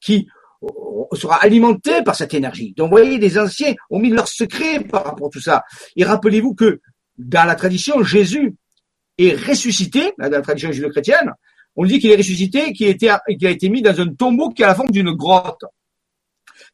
qui 0.00 0.26
sera 1.12 1.36
alimenté 1.36 2.02
par 2.02 2.16
cette 2.16 2.32
énergie. 2.34 2.72
Donc, 2.74 2.90
vous 2.90 2.96
voyez, 2.96 3.18
les 3.18 3.38
anciens 3.38 3.74
ont 3.90 3.98
mis 3.98 4.10
leur 4.10 4.28
secret 4.28 4.80
par 4.80 5.04
rapport 5.04 5.26
à 5.28 5.30
tout 5.30 5.40
ça. 5.40 5.64
Et 5.96 6.04
rappelez-vous 6.04 6.54
que 6.54 6.80
dans 7.18 7.46
la 7.46 7.54
tradition, 7.54 8.02
Jésus 8.02 8.54
est 9.26 9.34
ressuscité, 9.34 10.12
dans 10.18 10.28
la 10.30 10.42
tradition 10.42 10.72
judéo-chrétienne, 10.72 11.32
on 11.76 11.84
dit 11.84 11.98
qu'il 11.98 12.10
est 12.10 12.16
ressuscité, 12.16 12.72
qu'il 12.72 12.88
a, 13.08 13.20
été 13.28 13.68
mis 13.68 13.82
dans 13.82 13.98
un 14.00 14.12
tombeau 14.14 14.50
qui 14.50 14.64
a 14.64 14.68
la 14.68 14.74
forme 14.74 14.90
d'une 14.90 15.12
grotte. 15.12 15.64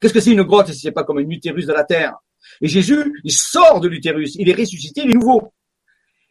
Qu'est-ce 0.01 0.12
que 0.12 0.20
c'est 0.20 0.32
une 0.32 0.42
grotte 0.42 0.72
si 0.72 0.80
c'est 0.80 0.92
pas 0.92 1.05
comme 1.05 1.18
un 1.18 1.28
utérus 1.28 1.66
de 1.66 1.72
la 1.72 1.84
terre? 1.84 2.14
Et 2.61 2.68
Jésus, 2.68 3.20
il 3.24 3.32
sort 3.32 3.80
de 3.80 3.88
l'utérus, 3.88 4.36
il 4.38 4.49
est 4.49 4.55
ressuscité, 4.55 5.03
il 5.05 5.11
est 5.11 5.14
nouveau. 5.14 5.53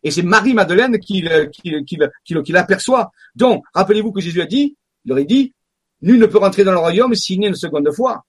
Et 0.03 0.11
c'est 0.11 0.23
Marie-Madeleine 0.23 0.99
qui 0.99 1.21
l'aperçoit. 2.49 3.11
Donc, 3.35 3.63
rappelez-vous 3.73 4.11
que 4.11 4.21
Jésus 4.21 4.41
a 4.41 4.45
dit, 4.45 4.77
il 5.03 5.11
aurait 5.11 5.25
dit, 5.25 5.53
nul 6.01 6.19
ne 6.19 6.25
peut 6.25 6.37
rentrer 6.37 6.63
dans 6.63 6.71
le 6.71 6.77
royaume 6.77 7.15
s'il 7.15 7.39
n'est 7.39 7.47
une 7.47 7.55
seconde 7.55 7.91
fois. 7.91 8.23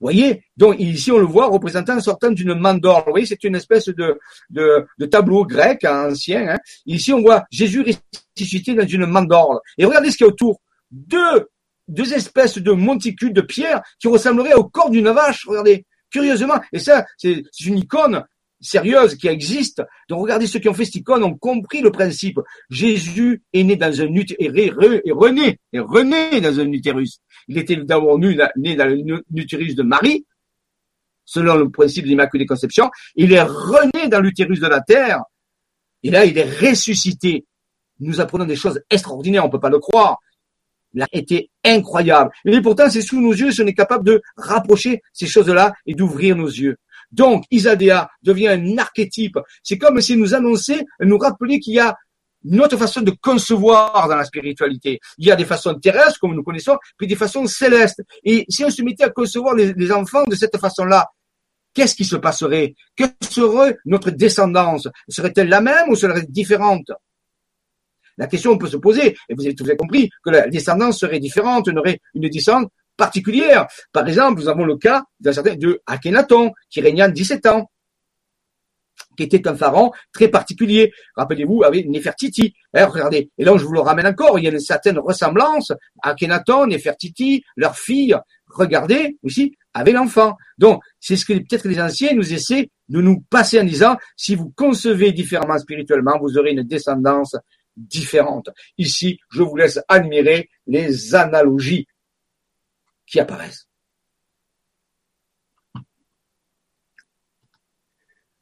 Voyez 0.00 0.42
Donc 0.56 0.78
ici, 0.78 1.10
on 1.10 1.18
le 1.18 1.24
voit 1.24 1.46
représentant 1.46 1.98
sortant 2.00 2.30
d'une 2.30 2.54
mandore. 2.54 3.04
Vous 3.06 3.12
voyez, 3.12 3.26
c'est 3.26 3.42
une 3.44 3.56
espèce 3.56 3.86
de, 3.86 4.18
de, 4.50 5.06
tableau 5.06 5.44
grec 5.44 5.84
ancien. 5.84 6.48
Hein. 6.48 6.58
Ici, 6.84 7.12
on 7.12 7.22
voit 7.22 7.44
Jésus 7.50 7.82
ressuscité 7.82 8.74
dans 8.74 8.86
une 8.86 9.06
mandore. 9.06 9.60
Et 9.78 9.84
regardez 9.84 10.10
ce 10.10 10.18
qu'il 10.18 10.26
y 10.26 10.28
a 10.28 10.32
autour. 10.32 10.60
Deux 10.90 11.46
deux 11.88 12.14
espèces 12.14 12.58
de 12.58 12.72
monticules 12.72 13.32
de 13.32 13.40
pierre 13.40 13.80
qui 14.00 14.08
ressembleraient 14.08 14.54
au 14.54 14.64
corps 14.64 14.90
d'une 14.90 15.10
vache. 15.10 15.46
Regardez, 15.46 15.86
curieusement. 16.10 16.60
Et 16.72 16.78
ça, 16.78 17.04
c'est 17.16 17.42
une 17.64 17.78
icône 17.78 18.24
sérieuse 18.60 19.16
qui 19.16 19.28
existe. 19.28 19.82
Donc 20.08 20.22
regardez 20.22 20.46
ceux 20.46 20.58
qui 20.58 20.68
ont 20.68 20.74
fait 20.74 20.84
cette 20.84 20.96
icône 20.96 21.24
ont 21.24 21.36
compris 21.36 21.80
le 21.80 21.90
principe. 21.90 22.40
Jésus 22.70 23.42
est 23.52 23.62
né 23.62 23.76
dans 23.76 24.00
un 24.00 24.14
utérus, 24.14 25.00
et 25.04 25.12
rené, 25.12 25.58
et 25.72 25.80
rené 25.80 26.40
dans 26.40 26.60
un 26.60 26.72
utérus. 26.72 27.20
Il 27.48 27.58
était 27.58 27.76
d'abord 27.76 28.18
né 28.18 28.36
dans 28.76 29.22
l'utérus 29.30 29.74
de 29.74 29.82
Marie, 29.82 30.26
selon 31.24 31.56
le 31.56 31.70
principe 31.70 32.04
de 32.04 32.08
l'Immaculée 32.08 32.46
Conception. 32.46 32.90
Il 33.14 33.32
est 33.32 33.42
rené 33.42 34.08
dans 34.08 34.20
l'utérus 34.20 34.60
de 34.60 34.66
la 34.68 34.80
terre. 34.80 35.22
Et 36.02 36.10
là, 36.10 36.24
il 36.24 36.38
est 36.38 36.44
ressuscité. 36.44 37.44
Nous 37.98 38.20
apprenons 38.20 38.44
des 38.44 38.56
choses 38.56 38.80
extraordinaires, 38.90 39.44
on 39.44 39.50
peut 39.50 39.60
pas 39.60 39.70
le 39.70 39.78
croire 39.78 40.18
a 41.02 41.06
été 41.12 41.50
incroyable. 41.64 42.30
Et 42.44 42.60
pourtant, 42.60 42.88
c'est 42.90 43.02
sous 43.02 43.20
nos 43.20 43.32
yeux 43.32 43.52
si 43.52 43.62
on 43.62 43.66
est 43.66 43.74
capable 43.74 44.04
de 44.04 44.22
rapprocher 44.36 45.02
ces 45.12 45.26
choses-là 45.26 45.74
et 45.86 45.94
d'ouvrir 45.94 46.36
nos 46.36 46.48
yeux. 46.48 46.76
Donc, 47.12 47.44
Isadéa 47.50 48.08
devient 48.22 48.48
un 48.48 48.78
archétype. 48.78 49.38
C'est 49.62 49.78
comme 49.78 50.00
si 50.00 50.16
nous 50.16 50.34
annonçait, 50.34 50.84
nous 51.00 51.18
rappelait 51.18 51.58
qu'il 51.58 51.74
y 51.74 51.80
a 51.80 51.96
une 52.44 52.60
autre 52.60 52.76
façon 52.76 53.00
de 53.00 53.10
concevoir 53.10 54.08
dans 54.08 54.16
la 54.16 54.24
spiritualité. 54.24 55.00
Il 55.18 55.26
y 55.26 55.30
a 55.30 55.36
des 55.36 55.44
façons 55.44 55.74
terrestres, 55.74 56.18
comme 56.20 56.34
nous 56.34 56.42
connaissons, 56.42 56.76
puis 56.96 57.06
des 57.06 57.16
façons 57.16 57.46
célestes. 57.46 58.02
Et 58.24 58.44
si 58.48 58.64
on 58.64 58.70
se 58.70 58.82
mettait 58.82 59.04
à 59.04 59.10
concevoir 59.10 59.54
les, 59.54 59.92
enfants 59.92 60.24
de 60.24 60.34
cette 60.34 60.56
façon-là, 60.56 61.08
qu'est-ce 61.74 61.94
qui 61.94 62.04
se 62.04 62.16
passerait? 62.16 62.74
Quelle 62.94 63.14
serait 63.28 63.76
notre 63.84 64.10
descendance? 64.10 64.88
Serait-elle 65.08 65.48
la 65.48 65.60
même 65.60 65.88
ou 65.88 65.96
serait-elle 65.96 66.30
différente? 66.30 66.90
La 68.18 68.26
question 68.26 68.56
peut 68.56 68.68
se 68.68 68.78
poser, 68.78 69.16
et 69.28 69.34
vous 69.34 69.44
avez 69.44 69.54
tout 69.54 69.66
compris, 69.76 70.08
que 70.24 70.30
la 70.30 70.48
descendance 70.48 71.00
serait 71.00 71.20
différente, 71.20 71.68
on 71.68 71.76
aurait 71.76 72.00
une 72.14 72.28
descendance 72.28 72.70
particulière. 72.96 73.66
Par 73.92 74.06
exemple, 74.08 74.40
nous 74.40 74.48
avons 74.48 74.64
le 74.64 74.76
cas 74.76 75.04
d'un 75.20 75.32
certain 75.32 75.54
de 75.54 75.80
Akhenaton, 75.86 76.52
qui 76.70 76.80
régna 76.80 77.08
17 77.08 77.46
ans, 77.46 77.70
qui 79.16 79.22
était 79.24 79.46
un 79.48 79.56
pharaon 79.56 79.92
très 80.12 80.28
particulier. 80.28 80.92
Rappelez-vous, 81.16 81.62
avec 81.64 81.88
Nefertiti. 81.88 82.54
Regardez, 82.74 83.30
et 83.38 83.44
là 83.44 83.56
je 83.56 83.64
vous 83.64 83.72
le 83.72 83.80
ramène 83.80 84.06
encore, 84.06 84.38
il 84.38 84.44
y 84.44 84.48
a 84.48 84.50
une 84.50 84.60
certaine 84.60 84.98
ressemblance. 84.98 85.72
Akhenaton, 86.02 86.66
Nefertiti, 86.66 87.42
leur 87.56 87.76
fille, 87.76 88.16
regardez 88.46 89.16
aussi, 89.22 89.56
avec 89.74 89.94
l'enfant. 89.94 90.36
Donc, 90.58 90.82
c'est 91.00 91.16
ce 91.16 91.24
que 91.24 91.32
peut-être 91.34 91.68
les 91.68 91.80
anciens 91.80 92.14
nous 92.14 92.32
essaient 92.32 92.70
de 92.88 93.00
nous 93.00 93.20
passer 93.28 93.60
en 93.60 93.64
disant, 93.64 93.96
si 94.16 94.34
vous 94.34 94.52
concevez 94.54 95.12
différemment 95.12 95.58
spirituellement, 95.58 96.18
vous 96.20 96.38
aurez 96.38 96.52
une 96.52 96.62
descendance 96.62 97.36
différentes. 97.76 98.48
Ici, 98.78 99.18
je 99.30 99.42
vous 99.42 99.56
laisse 99.56 99.78
admirer 99.88 100.48
les 100.66 101.14
analogies 101.14 101.86
qui 103.06 103.20
apparaissent. 103.20 103.68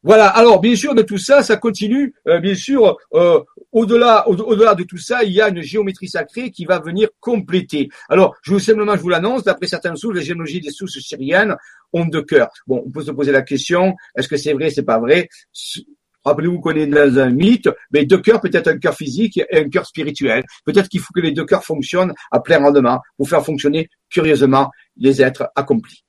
Voilà. 0.04 0.26
Alors, 0.28 0.60
bien 0.60 0.76
sûr, 0.76 0.94
de 0.94 1.00
tout 1.00 1.16
ça, 1.16 1.42
ça 1.42 1.56
continue. 1.56 2.14
Euh, 2.28 2.38
bien 2.38 2.54
sûr, 2.54 2.96
euh, 3.14 3.40
au-delà, 3.72 4.28
au-delà 4.28 4.74
de 4.74 4.84
tout 4.84 4.98
ça, 4.98 5.24
il 5.24 5.32
y 5.32 5.40
a 5.40 5.48
une 5.48 5.62
géométrie 5.62 6.08
sacrée 6.08 6.50
qui 6.50 6.66
va 6.66 6.78
venir 6.78 7.08
compléter. 7.20 7.88
Alors, 8.10 8.36
je 8.42 8.52
vous 8.52 8.58
simplement, 8.58 8.96
je 8.96 9.00
vous 9.00 9.08
l'annonce. 9.08 9.44
D'après 9.44 9.66
certaines 9.66 9.96
sources, 9.96 10.16
les 10.16 10.22
généalogies 10.22 10.60
des 10.60 10.70
sources 10.70 10.98
syriennes 10.98 11.56
ont 11.94 12.04
deux 12.04 12.22
cœurs. 12.22 12.50
Bon, 12.66 12.82
on 12.86 12.90
peut 12.90 13.02
se 13.02 13.12
poser 13.12 13.32
la 13.32 13.40
question 13.42 13.96
est-ce 14.14 14.28
que 14.28 14.36
c'est 14.36 14.52
vrai, 14.52 14.68
c'est 14.68 14.82
pas 14.82 14.98
vrai? 14.98 15.28
Rappelez-vous 16.24 16.60
qu'on 16.60 16.72
est 16.72 16.86
dans 16.86 17.18
un 17.18 17.30
mythe, 17.30 17.68
mais 17.90 18.04
deux 18.04 18.20
cœurs, 18.20 18.40
peut-être 18.40 18.68
un 18.68 18.78
cœur 18.78 18.94
physique 18.94 19.38
et 19.38 19.58
un 19.58 19.68
cœur 19.68 19.86
spirituel. 19.86 20.44
Peut-être 20.64 20.88
qu'il 20.88 21.00
faut 21.00 21.12
que 21.14 21.20
les 21.20 21.32
deux 21.32 21.44
cœurs 21.44 21.64
fonctionnent 21.64 22.14
à 22.30 22.40
plein 22.40 22.58
rendement 22.58 23.00
pour 23.16 23.28
faire 23.28 23.44
fonctionner 23.44 23.88
curieusement 24.10 24.70
les 24.96 25.22
êtres 25.22 25.48
accomplis. 25.54 26.04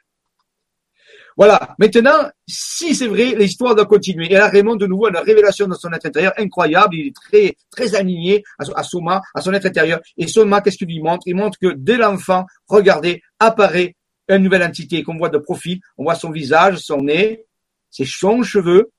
Voilà. 1.37 1.75
Maintenant, 1.79 2.29
si 2.47 2.95
c'est 2.95 3.07
vrai, 3.07 3.35
l'histoire 3.35 3.75
doit 3.75 3.85
continuer. 3.85 4.31
Et 4.31 4.35
là, 4.35 4.47
Raymond, 4.47 4.77
de 4.77 4.87
nouveau, 4.87 5.07
a 5.07 5.09
une 5.09 5.17
révélation 5.17 5.67
de 5.67 5.73
son 5.73 5.91
être 5.91 6.05
intérieur 6.05 6.33
incroyable. 6.37 6.95
Il 6.95 7.07
est 7.07 7.15
très, 7.15 7.55
très 7.69 7.95
aligné 7.95 8.43
à, 8.57 8.83
Soma, 8.83 9.21
à 9.33 9.41
son 9.41 9.53
être 9.53 9.65
intérieur. 9.65 9.99
Et 10.17 10.27
Soma, 10.27 10.61
qu'est-ce 10.61 10.77
qu'il 10.77 10.87
lui 10.87 11.01
montre? 11.01 11.23
Il 11.25 11.35
montre 11.35 11.59
que 11.59 11.73
dès 11.75 11.97
l'enfant, 11.97 12.45
regardez, 12.67 13.21
apparaît 13.39 13.95
une 14.29 14.43
nouvelle 14.43 14.63
entité 14.63 15.03
qu'on 15.03 15.17
voit 15.17 15.29
de 15.29 15.37
profil. 15.37 15.79
On 15.97 16.03
voit 16.03 16.15
son 16.15 16.31
visage, 16.31 16.77
son 16.77 17.01
nez, 17.01 17.45
ses 17.89 18.05
son 18.05 18.41
cheveux, 18.41 18.91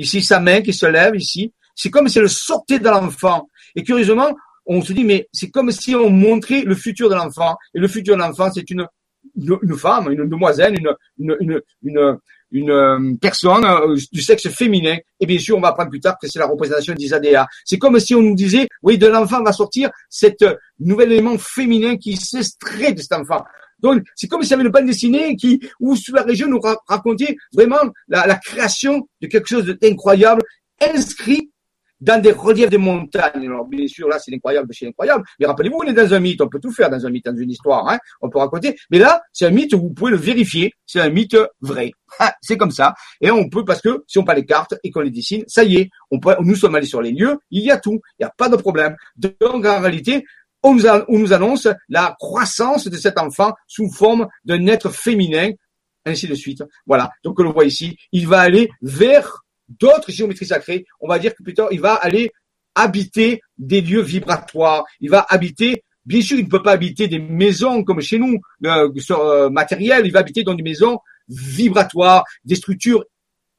Ici, 0.00 0.22
sa 0.22 0.40
main 0.40 0.62
qui 0.62 0.72
se 0.72 0.86
lève, 0.86 1.14
ici. 1.14 1.52
C'est 1.74 1.90
comme 1.90 2.08
si 2.08 2.18
elle 2.18 2.30
sortait 2.30 2.78
de 2.78 2.88
l'enfant. 2.88 3.48
Et 3.76 3.82
curieusement, 3.82 4.34
on 4.64 4.80
se 4.80 4.94
dit, 4.94 5.04
mais 5.04 5.28
c'est 5.30 5.50
comme 5.50 5.70
si 5.70 5.94
on 5.94 6.08
montrait 6.08 6.62
le 6.62 6.74
futur 6.74 7.10
de 7.10 7.14
l'enfant. 7.14 7.56
Et 7.74 7.78
le 7.78 7.86
futur 7.86 8.16
de 8.16 8.20
l'enfant, 8.20 8.50
c'est 8.50 8.68
une, 8.70 8.86
une, 9.36 9.76
femme, 9.76 10.10
une 10.10 10.26
demoiselle, 10.26 10.74
une, 10.78 11.36
une, 11.38 11.60
une, 11.82 12.70
euh, 12.70 13.14
personne 13.20 13.64
euh, 13.66 13.94
du 14.10 14.22
sexe 14.22 14.48
féminin. 14.48 14.96
Et 15.20 15.26
bien 15.26 15.38
sûr, 15.38 15.58
on 15.58 15.60
va 15.60 15.68
apprendre 15.68 15.90
plus 15.90 16.00
tard 16.00 16.16
que 16.18 16.28
c'est 16.28 16.38
la 16.38 16.46
représentation 16.46 16.94
d'Isadéa. 16.94 17.46
C'est 17.66 17.78
comme 17.78 18.00
si 18.00 18.14
on 18.14 18.22
nous 18.22 18.34
disait, 18.34 18.68
oui, 18.82 18.96
de 18.96 19.06
l'enfant 19.06 19.42
va 19.42 19.52
sortir 19.52 19.90
cet 20.08 20.42
nouvel 20.78 21.12
élément 21.12 21.36
féminin 21.36 21.98
qui 21.98 22.16
s'extrait 22.16 22.94
de 22.94 23.02
cet 23.02 23.12
enfant. 23.12 23.44
Donc, 23.82 24.02
c'est 24.14 24.28
comme 24.28 24.42
s'il 24.42 24.52
y 24.52 24.54
avait 24.54 24.64
une 24.64 24.70
bande 24.70 24.86
dessinée 24.86 25.36
qui, 25.36 25.60
où 25.80 25.96
sur 25.96 26.14
la 26.14 26.22
région 26.22 26.48
nous 26.48 26.60
racontait 26.86 27.36
vraiment 27.52 27.80
la, 28.08 28.36
création 28.36 29.08
de 29.20 29.26
quelque 29.26 29.48
chose 29.48 29.66
d'incroyable, 29.80 30.42
inscrit 30.80 31.50
dans 32.00 32.20
des 32.20 32.32
reliefs 32.32 32.70
des 32.70 32.78
montagnes. 32.78 33.46
Alors, 33.46 33.66
bien 33.66 33.86
sûr, 33.86 34.08
là, 34.08 34.18
c'est 34.18 34.34
incroyable 34.34 34.68
de 34.68 34.72
chez 34.72 34.86
incroyable. 34.86 35.24
Mais 35.38 35.46
rappelez-vous, 35.46 35.80
on 35.82 35.86
est 35.86 35.92
dans 35.92 36.14
un 36.14 36.20
mythe. 36.20 36.40
On 36.40 36.48
peut 36.48 36.60
tout 36.60 36.72
faire 36.72 36.88
dans 36.90 37.04
un 37.04 37.10
mythe, 37.10 37.26
dans 37.26 37.36
une 37.36 37.50
histoire. 37.50 37.88
Hein. 37.88 37.98
On 38.20 38.30
peut 38.30 38.38
raconter. 38.38 38.76
Mais 38.90 38.98
là, 38.98 39.20
c'est 39.32 39.46
un 39.46 39.50
mythe, 39.50 39.74
vous 39.74 39.90
pouvez 39.90 40.12
le 40.12 40.16
vérifier. 40.16 40.72
C'est 40.86 41.00
un 41.00 41.10
mythe 41.10 41.36
vrai. 41.60 41.92
C'est 42.40 42.56
comme 42.56 42.70
ça. 42.70 42.94
Et 43.20 43.30
on 43.30 43.48
peut, 43.48 43.64
parce 43.64 43.82
que 43.82 44.02
si 44.06 44.18
on 44.18 44.24
pas 44.24 44.34
les 44.34 44.46
cartes 44.46 44.74
et 44.82 44.90
qu'on 44.90 45.00
les 45.00 45.10
dessine, 45.10 45.44
ça 45.46 45.62
y 45.62 45.76
est, 45.76 45.90
on 46.10 46.18
peut, 46.18 46.34
nous 46.40 46.56
sommes 46.56 46.74
allés 46.74 46.86
sur 46.86 47.02
les 47.02 47.12
lieux, 47.12 47.38
il 47.50 47.62
y 47.62 47.70
a 47.70 47.78
tout. 47.78 48.00
Il 48.18 48.22
n'y 48.22 48.26
a 48.26 48.32
pas 48.36 48.48
de 48.48 48.56
problème. 48.56 48.96
Donc, 49.16 49.66
en 49.66 49.80
réalité, 49.80 50.24
on 50.62 50.74
nous, 50.74 51.32
annonce 51.32 51.68
la 51.88 52.16
croissance 52.18 52.86
de 52.86 52.96
cet 52.96 53.18
enfant 53.18 53.52
sous 53.66 53.90
forme 53.90 54.28
d'un 54.44 54.66
être 54.66 54.90
féminin, 54.90 55.50
ainsi 56.04 56.26
de 56.26 56.34
suite. 56.34 56.62
Voilà. 56.86 57.10
Donc, 57.24 57.38
on 57.40 57.44
le 57.44 57.50
voit 57.50 57.64
ici. 57.64 57.96
Il 58.12 58.26
va 58.26 58.40
aller 58.40 58.70
vers 58.82 59.42
d'autres 59.68 60.10
géométries 60.10 60.46
sacrées. 60.46 60.84
On 61.00 61.08
va 61.08 61.18
dire 61.18 61.34
que 61.34 61.42
plutôt, 61.42 61.68
il 61.70 61.80
va 61.80 61.94
aller 61.94 62.30
habiter 62.74 63.40
des 63.58 63.80
lieux 63.80 64.02
vibratoires. 64.02 64.84
Il 65.00 65.10
va 65.10 65.26
habiter, 65.28 65.82
bien 66.04 66.20
sûr, 66.20 66.38
il 66.38 66.44
ne 66.44 66.50
peut 66.50 66.62
pas 66.62 66.72
habiter 66.72 67.08
des 67.08 67.18
maisons 67.18 67.84
comme 67.84 68.00
chez 68.00 68.18
nous, 68.18 68.38
euh, 68.64 68.88
euh 69.10 69.50
matériel. 69.50 70.06
Il 70.06 70.12
va 70.12 70.20
habiter 70.20 70.42
dans 70.42 70.54
des 70.54 70.62
maisons 70.62 70.98
vibratoires, 71.28 72.24
des 72.44 72.56
structures 72.56 73.04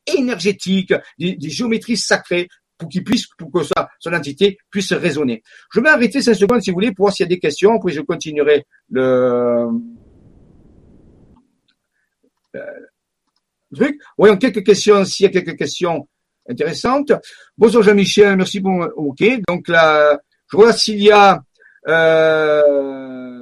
énergétiques, 0.06 0.94
des, 1.18 1.38
géométries 1.50 1.98
sacrées 1.98 2.48
pour 2.82 2.90
qu'il 2.90 3.04
puisse, 3.04 3.28
pour 3.38 3.52
que 3.52 3.64
sa, 3.64 3.90
son 4.00 4.12
entité 4.12 4.58
puisse 4.72 4.92
résonner. 4.92 5.44
Je 5.72 5.80
vais 5.80 5.90
arrêter 5.90 6.20
5 6.20 6.34
secondes 6.34 6.62
si 6.62 6.72
vous 6.72 6.76
voulez 6.76 6.92
pour 6.92 7.06
voir 7.06 7.14
s'il 7.14 7.26
y 7.26 7.28
a 7.28 7.30
des 7.30 7.40
questions, 7.40 7.80
puis 7.80 7.94
je 7.94 8.02
continuerai 8.02 8.66
le, 8.90 9.68
euh, 12.56 12.60
truc. 13.74 14.02
Voyons 14.18 14.38
quelques 14.38 14.66
questions, 14.66 15.06
s'il 15.06 15.26
y 15.26 15.28
a 15.28 15.32
quelques 15.32 15.58
questions 15.58 16.08
intéressantes. 16.50 17.14
Bonjour 17.56 17.84
Jean-Michel, 17.84 18.36
merci 18.36 18.60
pour, 18.60 18.90
ok. 18.96 19.24
Donc 19.48 19.68
là, 19.68 20.20
je 20.52 20.58
vois 20.58 20.74
s'il 20.74 21.04
y 21.04 21.12
a, 21.12 21.40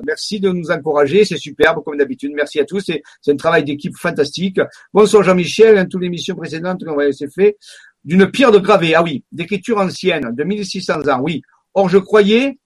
merci 0.06 0.42
de 0.42 0.50
nous 0.50 0.70
encourager, 0.70 1.24
c'est 1.24 1.38
superbe 1.38 1.82
comme 1.86 1.98
d'habitude. 1.98 2.34
Merci 2.36 2.60
à 2.60 2.66
tous, 2.66 2.82
c'est, 2.82 3.02
un 3.32 3.38
travail 3.38 3.64
d'équipe 3.64 3.96
fantastique. 3.96 4.60
Bonsoir 4.94 5.24
Jean-Michel, 5.24 5.88
toutes 5.88 6.02
les 6.02 6.10
missions 6.10 6.36
précédentes 6.36 6.84
qu'on 6.84 6.96
va 6.98 7.06
laisser 7.06 7.30
fait. 7.30 7.58
D'une 8.04 8.30
pierre 8.32 8.52
de 8.52 8.60
gravé, 8.60 8.96
ah 8.96 9.04
oui, 9.04 9.24
d'écriture 9.32 9.78
ancienne, 9.78 10.34
de 10.34 10.44
1600 10.44 11.08
ans, 11.08 11.20
oui. 11.22 11.42
Or 11.74 11.90
je 11.90 11.98
croyais, 11.98 12.58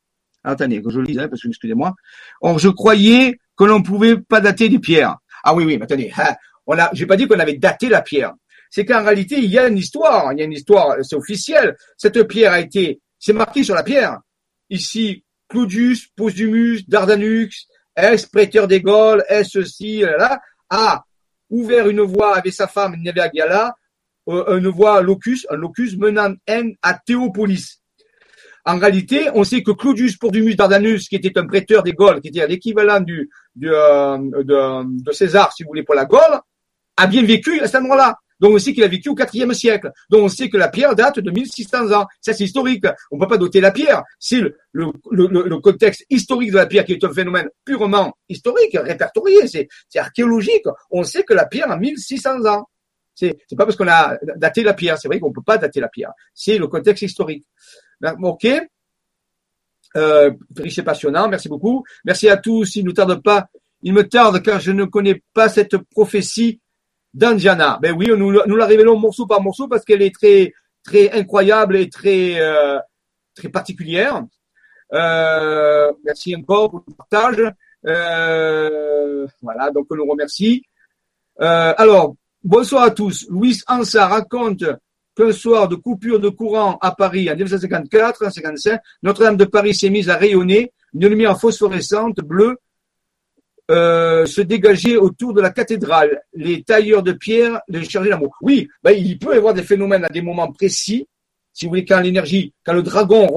attendez 0.43 0.81
que 0.81 0.89
je 0.89 0.99
lise, 0.99 1.19
hein, 1.19 1.27
parce 1.27 1.41
que 1.41 1.47
excusez-moi. 1.47 1.93
Or 2.41 2.59
je 2.59 2.69
croyais 2.69 3.39
que 3.57 3.63
l'on 3.63 3.81
pouvait 3.81 4.17
pas 4.17 4.41
dater 4.41 4.69
des 4.69 4.79
pierres. 4.79 5.17
Ah 5.43 5.53
oui, 5.53 5.65
oui, 5.65 5.77
mais 5.77 5.83
attendez, 5.83 6.11
hein, 6.17 6.33
on 6.65 6.77
a, 6.77 6.89
j'ai 6.93 7.05
pas 7.05 7.17
dit 7.17 7.27
qu'on 7.27 7.39
avait 7.39 7.57
daté 7.57 7.89
la 7.89 8.01
pierre. 8.01 8.33
C'est 8.69 8.85
qu'en 8.85 9.03
réalité, 9.03 9.37
il 9.37 9.51
y 9.51 9.59
a 9.59 9.67
une 9.67 9.77
histoire. 9.77 10.33
Il 10.33 10.39
y 10.39 10.41
a 10.41 10.45
une 10.45 10.53
histoire, 10.53 10.95
c'est 11.03 11.15
officiel. 11.15 11.75
Cette 11.97 12.27
pierre 12.27 12.53
a 12.53 12.59
été, 12.59 13.01
c'est 13.19 13.33
marqué 13.33 13.63
sur 13.63 13.75
la 13.75 13.83
pierre. 13.83 14.19
Ici, 14.69 15.23
Claudius, 15.47 16.07
Postumus, 16.15 16.87
Dardanux, 16.87 17.67
ex 17.95 18.25
prêteur 18.25 18.67
des 18.67 18.81
Gaules, 18.81 19.23
est 19.29 19.43
ceci, 19.43 19.99
là, 19.99 20.17
là, 20.17 20.41
a 20.69 21.03
ouvert 21.49 21.87
une 21.87 22.01
voie 22.01 22.35
avec 22.35 22.53
sa 22.53 22.67
femme 22.67 22.95
Neviagala, 22.97 23.67
euh, 23.67 23.71
une 24.27 24.67
voie 24.67 25.01
locus, 25.01 25.45
un 25.49 25.55
locus 25.55 25.97
menant 25.97 26.33
à 26.81 26.93
Théopolis. 27.05 27.83
En 28.65 28.79
réalité, 28.79 29.29
on 29.33 29.43
sait 29.43 29.61
que 29.61 29.71
Claudius 29.71 30.15
Pordumus 30.15 30.55
Dardanus, 30.55 31.09
qui 31.09 31.15
était 31.17 31.37
un 31.37 31.45
prêteur 31.45 31.83
des 31.83 31.91
Gaules, 31.91 32.21
qui 32.21 32.29
était 32.29 32.47
l'équivalent 32.47 33.01
euh, 33.01 33.25
de, 33.55 35.03
de, 35.03 35.11
César, 35.11 35.51
si 35.51 35.63
vous 35.63 35.69
voulez, 35.69 35.83
pour 35.83 35.95
la 35.95 36.05
Gaule, 36.05 36.39
a 36.95 37.07
bien 37.07 37.23
vécu 37.23 37.59
à 37.59 37.65
cet 37.65 37.81
endroit-là. 37.81 38.15
Donc 38.39 38.55
on 38.55 38.59
sait 38.59 38.73
qu'il 38.73 38.83
a 38.83 38.87
vécu 38.87 39.09
au 39.09 39.15
IVe 39.15 39.53
siècle. 39.53 39.91
Donc 40.09 40.23
on 40.23 40.27
sait 40.29 40.49
que 40.49 40.57
la 40.57 40.67
pierre 40.67 40.95
date 40.95 41.19
de 41.19 41.31
1600 41.31 41.91
ans. 41.93 42.05
Ça 42.19 42.33
c'est 42.33 42.43
historique. 42.43 42.85
On 43.11 43.15
ne 43.15 43.21
peut 43.21 43.27
pas 43.27 43.37
doter 43.37 43.61
la 43.61 43.71
pierre. 43.71 44.03
C'est 44.19 44.41
le, 44.71 45.57
contexte 45.59 46.05
historique 46.09 46.51
de 46.51 46.57
la 46.57 46.65
pierre 46.65 46.83
qui 46.83 46.93
est 46.93 47.03
un 47.03 47.13
phénomène 47.13 47.47
purement 47.63 48.13
historique, 48.27 48.77
répertorié, 48.77 49.47
c'est 49.47 49.69
archéologique. 49.95 50.65
On 50.91 51.03
sait 51.03 51.23
que 51.23 51.33
la 51.33 51.45
pierre 51.45 51.71
a 51.71 51.77
1600 51.77 52.45
ans. 52.45 52.67
C'est 53.15 53.37
pas 53.55 53.65
parce 53.65 53.75
qu'on 53.75 53.87
a 53.87 54.17
daté 54.37 54.63
la 54.63 54.73
pierre. 54.73 54.97
C'est 54.97 55.07
vrai 55.07 55.19
qu'on 55.19 55.31
peut 55.31 55.41
pas 55.41 55.57
dater 55.57 55.79
la 55.79 55.87
pierre. 55.87 56.11
C'est 56.33 56.57
le 56.57 56.67
contexte 56.67 57.03
historique. 57.03 57.45
Ok. 58.21 58.47
Euh, 59.95 60.31
c'est 60.69 60.83
passionnant. 60.83 61.27
Merci 61.27 61.49
beaucoup. 61.49 61.83
Merci 62.05 62.27
à 62.29 62.37
tous. 62.37 62.75
Il 62.75 62.85
ne 62.85 62.91
tarde 62.91 63.21
pas. 63.21 63.47
Il 63.83 63.93
me 63.93 64.07
tarde 64.07 64.41
car 64.41 64.59
je 64.59 64.71
ne 64.71 64.85
connais 64.85 65.21
pas 65.33 65.49
cette 65.49 65.77
prophétie 65.77 66.59
d'Andiana. 67.13 67.77
Ben 67.81 67.95
oui, 67.95 68.07
nous, 68.07 68.31
nous 68.31 68.55
la 68.55 68.65
révélons 68.65 68.97
morceau 68.97 69.27
par 69.27 69.41
morceau 69.41 69.67
parce 69.67 69.85
qu'elle 69.85 70.01
est 70.01 70.13
très, 70.13 70.53
très 70.83 71.11
incroyable 71.11 71.75
et 71.75 71.89
très, 71.89 72.39
euh, 72.41 72.79
très 73.35 73.49
particulière. 73.49 74.23
Euh, 74.93 75.91
merci 76.03 76.35
encore 76.35 76.69
pour 76.71 76.83
le 76.87 76.93
partage. 76.93 77.53
Euh, 77.85 79.27
voilà, 79.41 79.71
donc 79.71 79.87
on 79.89 79.95
nous 79.95 80.09
remercie. 80.09 80.63
Euh, 81.41 81.73
alors, 81.77 82.15
bonsoir 82.43 82.83
à 82.83 82.91
tous. 82.91 83.25
Louis 83.29 83.59
Ansa 83.67 84.07
raconte 84.07 84.63
qu'un 85.15 85.31
soir 85.31 85.67
de 85.67 85.75
coupure 85.75 86.19
de 86.19 86.29
courant 86.29 86.77
à 86.81 86.91
Paris 86.91 87.29
en 87.29 87.35
1954, 87.35 88.25
en 88.25 88.29
55, 88.29 88.79
Notre-Dame 89.03 89.37
de 89.37 89.45
Paris 89.45 89.75
s'est 89.75 89.89
mise 89.89 90.09
à 90.09 90.17
rayonner, 90.17 90.71
une 90.93 91.07
lumière 91.07 91.39
phosphorescente 91.39 92.17
bleue 92.17 92.57
euh, 93.71 94.25
se 94.25 94.41
dégageait 94.41 94.97
autour 94.97 95.33
de 95.33 95.41
la 95.41 95.51
cathédrale. 95.51 96.21
Les 96.33 96.63
tailleurs 96.63 97.03
de 97.03 97.13
pierre 97.13 97.61
les 97.69 97.83
chargeaient 97.85 98.09
l'amour. 98.09 98.35
Oui, 98.41 98.67
ben, 98.83 98.91
il 98.91 99.17
peut 99.17 99.33
y 99.33 99.37
avoir 99.37 99.53
des 99.53 99.63
phénomènes 99.63 100.03
à 100.03 100.09
des 100.09 100.21
moments 100.21 100.51
précis. 100.51 101.07
Si 101.53 101.65
vous 101.65 101.69
voulez, 101.69 101.85
quand 101.85 101.99
l'énergie, 101.99 102.51
quand 102.65 102.73
le 102.73 102.81
dragon, 102.81 103.27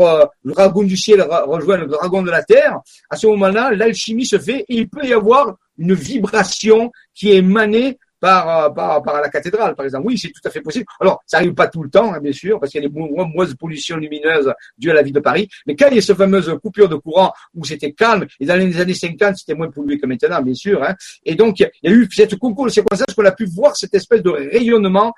le 0.43 0.53
dragon 0.53 0.83
du 0.83 0.97
ciel 0.97 1.23
rejoint 1.23 1.77
le 1.77 1.87
dragon 1.87 2.23
de 2.23 2.31
la 2.31 2.43
terre, 2.43 2.81
à 3.11 3.17
ce 3.17 3.27
moment-là, 3.27 3.73
l'alchimie 3.73 4.25
se 4.25 4.39
fait 4.39 4.65
et 4.69 4.77
il 4.79 4.89
peut 4.89 5.07
y 5.07 5.13
avoir 5.13 5.55
une 5.79 5.93
vibration 5.93 6.91
qui 7.15 7.31
est 7.31 7.37
émanée 7.37 7.99
par, 8.21 8.73
par, 8.75 9.03
par 9.03 9.21
la 9.21 9.29
cathédrale, 9.29 9.75
par 9.75 9.85
exemple. 9.85 10.07
Oui, 10.07 10.19
c'est 10.19 10.29
tout 10.29 10.41
à 10.45 10.51
fait 10.51 10.61
possible. 10.61 10.87
Alors, 11.01 11.23
ça 11.27 11.39
arrive 11.39 11.55
pas 11.55 11.69
tout 11.69 11.83
le 11.83 11.91
temps, 11.91 12.15
hein, 12.15 12.21
bien 12.21 12.33
sûr, 12.33 12.59
parce 12.59 12.73
qu'il 12.73 12.83
y 12.83 12.87
a 12.87 12.89
des 12.89 12.95
nombreuses 12.95 13.55
pollutions 13.55 13.97
lumineuses 13.97 14.53
dues 14.79 14.91
à 14.91 14.95
la 14.95 15.03
ville 15.03 15.15
de 15.15 15.21
Paris. 15.21 15.49
Mais 15.67 15.77
quand 15.77 15.89
il 15.91 15.97
y 15.97 15.99
a 15.99 16.03
cette 16.03 16.17
fameuse 16.17 16.57
coupure 16.63 16.89
de 16.89 16.97
courant 16.97 17.33
où 17.55 17.65
c'était 17.65 17.93
calme, 17.93 18.27
et 18.41 18.47
dans 18.47 18.57
les 18.57 18.81
années 18.81 18.95
50, 18.95 19.37
c'était 19.37 19.55
moins 19.55 19.71
pollué 19.71 19.99
que 19.99 20.07
maintenant, 20.07 20.43
bien 20.43 20.55
sûr. 20.55 20.83
Hein, 20.83 20.95
et 21.25 21.35
donc, 21.35 21.61
il 21.61 21.71
y 21.83 21.89
a 21.89 21.93
eu 21.93 22.09
cette 22.13 22.37
concours 22.37 22.67
de 22.67 22.71
circonstances 22.71 23.15
qu'on 23.15 23.25
a 23.25 23.33
pu 23.33 23.47
voir 23.47 23.77
cette 23.77 23.95
espèce 23.95 24.23
de 24.23 24.31
rayonnement. 24.31 25.13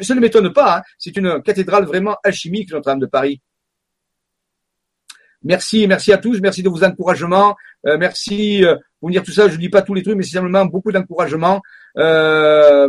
Ça 0.00 0.14
ne 0.14 0.20
m'étonne 0.20 0.52
pas. 0.52 0.78
Hein, 0.78 0.82
c'est 0.98 1.16
une 1.16 1.42
cathédrale 1.42 1.84
vraiment 1.84 2.16
alchimique, 2.22 2.72
Notre-Dame 2.72 3.00
de 3.00 3.06
Paris. 3.06 3.40
Merci, 5.44 5.88
merci 5.88 6.12
à 6.12 6.18
tous, 6.18 6.40
merci 6.40 6.62
de 6.62 6.68
vos 6.68 6.84
encouragements, 6.84 7.56
euh, 7.86 7.98
merci 7.98 8.64
euh, 8.64 8.76
pour 9.00 9.10
dire 9.10 9.24
tout 9.24 9.32
ça. 9.32 9.48
Je 9.48 9.54
ne 9.54 9.60
dis 9.60 9.68
pas 9.68 9.82
tous 9.82 9.92
les 9.92 10.02
trucs, 10.04 10.16
mais 10.16 10.22
c'est 10.22 10.36
simplement 10.36 10.64
beaucoup 10.66 10.92
d'encouragements. 10.92 11.60
Euh, 11.98 12.88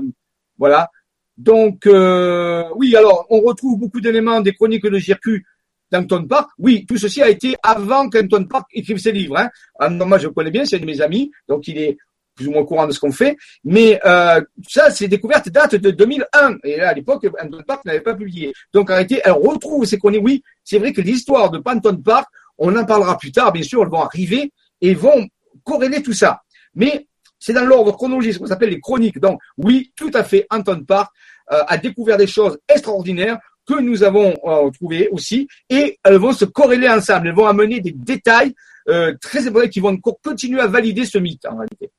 voilà. 0.58 0.90
Donc, 1.38 1.88
euh, 1.88 2.64
oui, 2.76 2.96
alors, 2.96 3.26
on 3.30 3.42
retrouve 3.42 3.80
beaucoup 3.80 4.00
d'éléments 4.00 4.42
des 4.42 4.54
chroniques 4.54 4.86
de 4.86 5.00
GRQ 5.00 5.46
d'Anton 5.92 6.26
Park. 6.26 6.50
Oui, 6.60 6.86
tout 6.86 6.98
ceci 6.98 7.22
a 7.22 7.30
été 7.30 7.56
avant 7.64 8.10
qu'Anton 8.10 8.46
Park 8.46 8.68
écrive 8.74 8.98
ses 8.98 9.12
livres. 9.12 9.38
Hein. 9.38 9.50
Alors, 9.80 10.08
moi, 10.08 10.18
je 10.18 10.28
le 10.28 10.34
connais 10.34 10.52
bien, 10.52 10.66
c'est 10.66 10.78
un 10.78 10.80
de 10.80 10.86
mes 10.86 11.02
amis, 11.02 11.32
donc 11.48 11.68
il 11.68 11.78
est 11.78 11.98
plus 12.36 12.48
ou 12.48 12.52
moins 12.52 12.66
courant 12.66 12.88
de 12.88 12.92
ce 12.92 13.00
qu'on 13.00 13.12
fait. 13.12 13.38
Mais 13.64 14.00
euh, 14.06 14.42
ça, 14.68 14.90
ces 14.90 15.08
découvertes 15.08 15.50
datent 15.50 15.76
de 15.76 15.92
2001. 15.92 16.58
Et 16.64 16.78
là, 16.78 16.90
à 16.90 16.94
l'époque, 16.94 17.28
Anton 17.40 17.62
Park 17.66 17.86
n'avait 17.86 18.02
pas 18.02 18.16
publié. 18.16 18.54
Donc, 18.74 18.90
réalité, 18.90 19.22
elle 19.24 19.34
retrouve 19.34 19.86
ces 19.86 19.98
chroniques. 19.98 20.24
Oui, 20.24 20.44
c'est 20.64 20.80
vrai 20.80 20.94
que 20.94 21.02
l'histoire 21.02 21.52
de 21.52 21.62
Anton 21.64 21.98
Park, 21.98 22.28
on 22.58 22.76
en 22.76 22.86
parlera 22.86 23.18
plus 23.18 23.32
tard, 23.32 23.52
bien 23.52 23.64
sûr, 23.64 23.82
elles 23.84 23.90
vont 23.90 24.02
arriver 24.02 24.52
et 24.82 24.94
vont 24.94 25.28
corréler 25.64 26.02
tout 26.02 26.14
ça. 26.14 26.42
Mais 26.76 27.08
c'est 27.44 27.52
dans 27.52 27.66
l'ordre 27.66 27.92
chronologique, 27.92 28.36
ce 28.36 28.40
qu'on 28.40 28.50
appelle 28.52 28.70
les 28.70 28.80
chroniques. 28.80 29.20
Donc, 29.20 29.38
oui, 29.58 29.92
tout 29.98 30.12
à 30.14 30.24
fait, 30.24 30.48
Anton 30.50 30.82
Park 30.86 31.12
euh, 31.52 31.62
a 31.68 31.78
découvert 31.78 32.16
des 32.16 32.26
choses 32.26 32.58
extraordinaires 32.70 33.38
que 33.68 33.82
nous 33.82 34.02
avons 34.02 34.34
euh, 34.46 34.72
trouvées 34.72 35.10
aussi, 35.10 35.50
et 35.70 36.00
elles 36.06 36.16
vont 36.16 36.32
se 36.32 36.46
corréler 36.46 36.88
ensemble. 36.88 37.28
Elles 37.28 37.36
vont 37.36 37.46
amener 37.46 37.82
des 37.82 37.92
détails 37.92 38.56
euh, 38.88 39.14
très 39.20 39.46
importants 39.46 39.68
qui 39.68 39.82
vont 39.82 39.98
continuer 39.98 40.62
à 40.62 40.68
valider 40.68 41.06
ce 41.06 41.18
mythe, 41.18 41.46
en 41.46 41.58
réalité. 41.58 41.92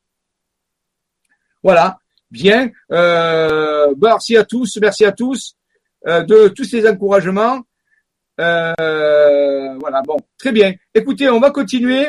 Voilà. 1.62 1.98
Bien. 2.30 2.70
merci 2.90 4.38
à 4.38 4.44
tous. 4.44 4.78
Merci 4.80 5.04
à 5.04 5.12
tous 5.12 5.56
de 6.04 6.48
tous 6.48 6.64
ces 6.64 6.88
encouragements. 6.88 7.60
voilà. 8.38 10.02
Bon, 10.06 10.16
très 10.38 10.52
bien. 10.52 10.72
Écoutez, 10.94 11.28
on 11.28 11.38
va 11.38 11.50
continuer. 11.50 12.08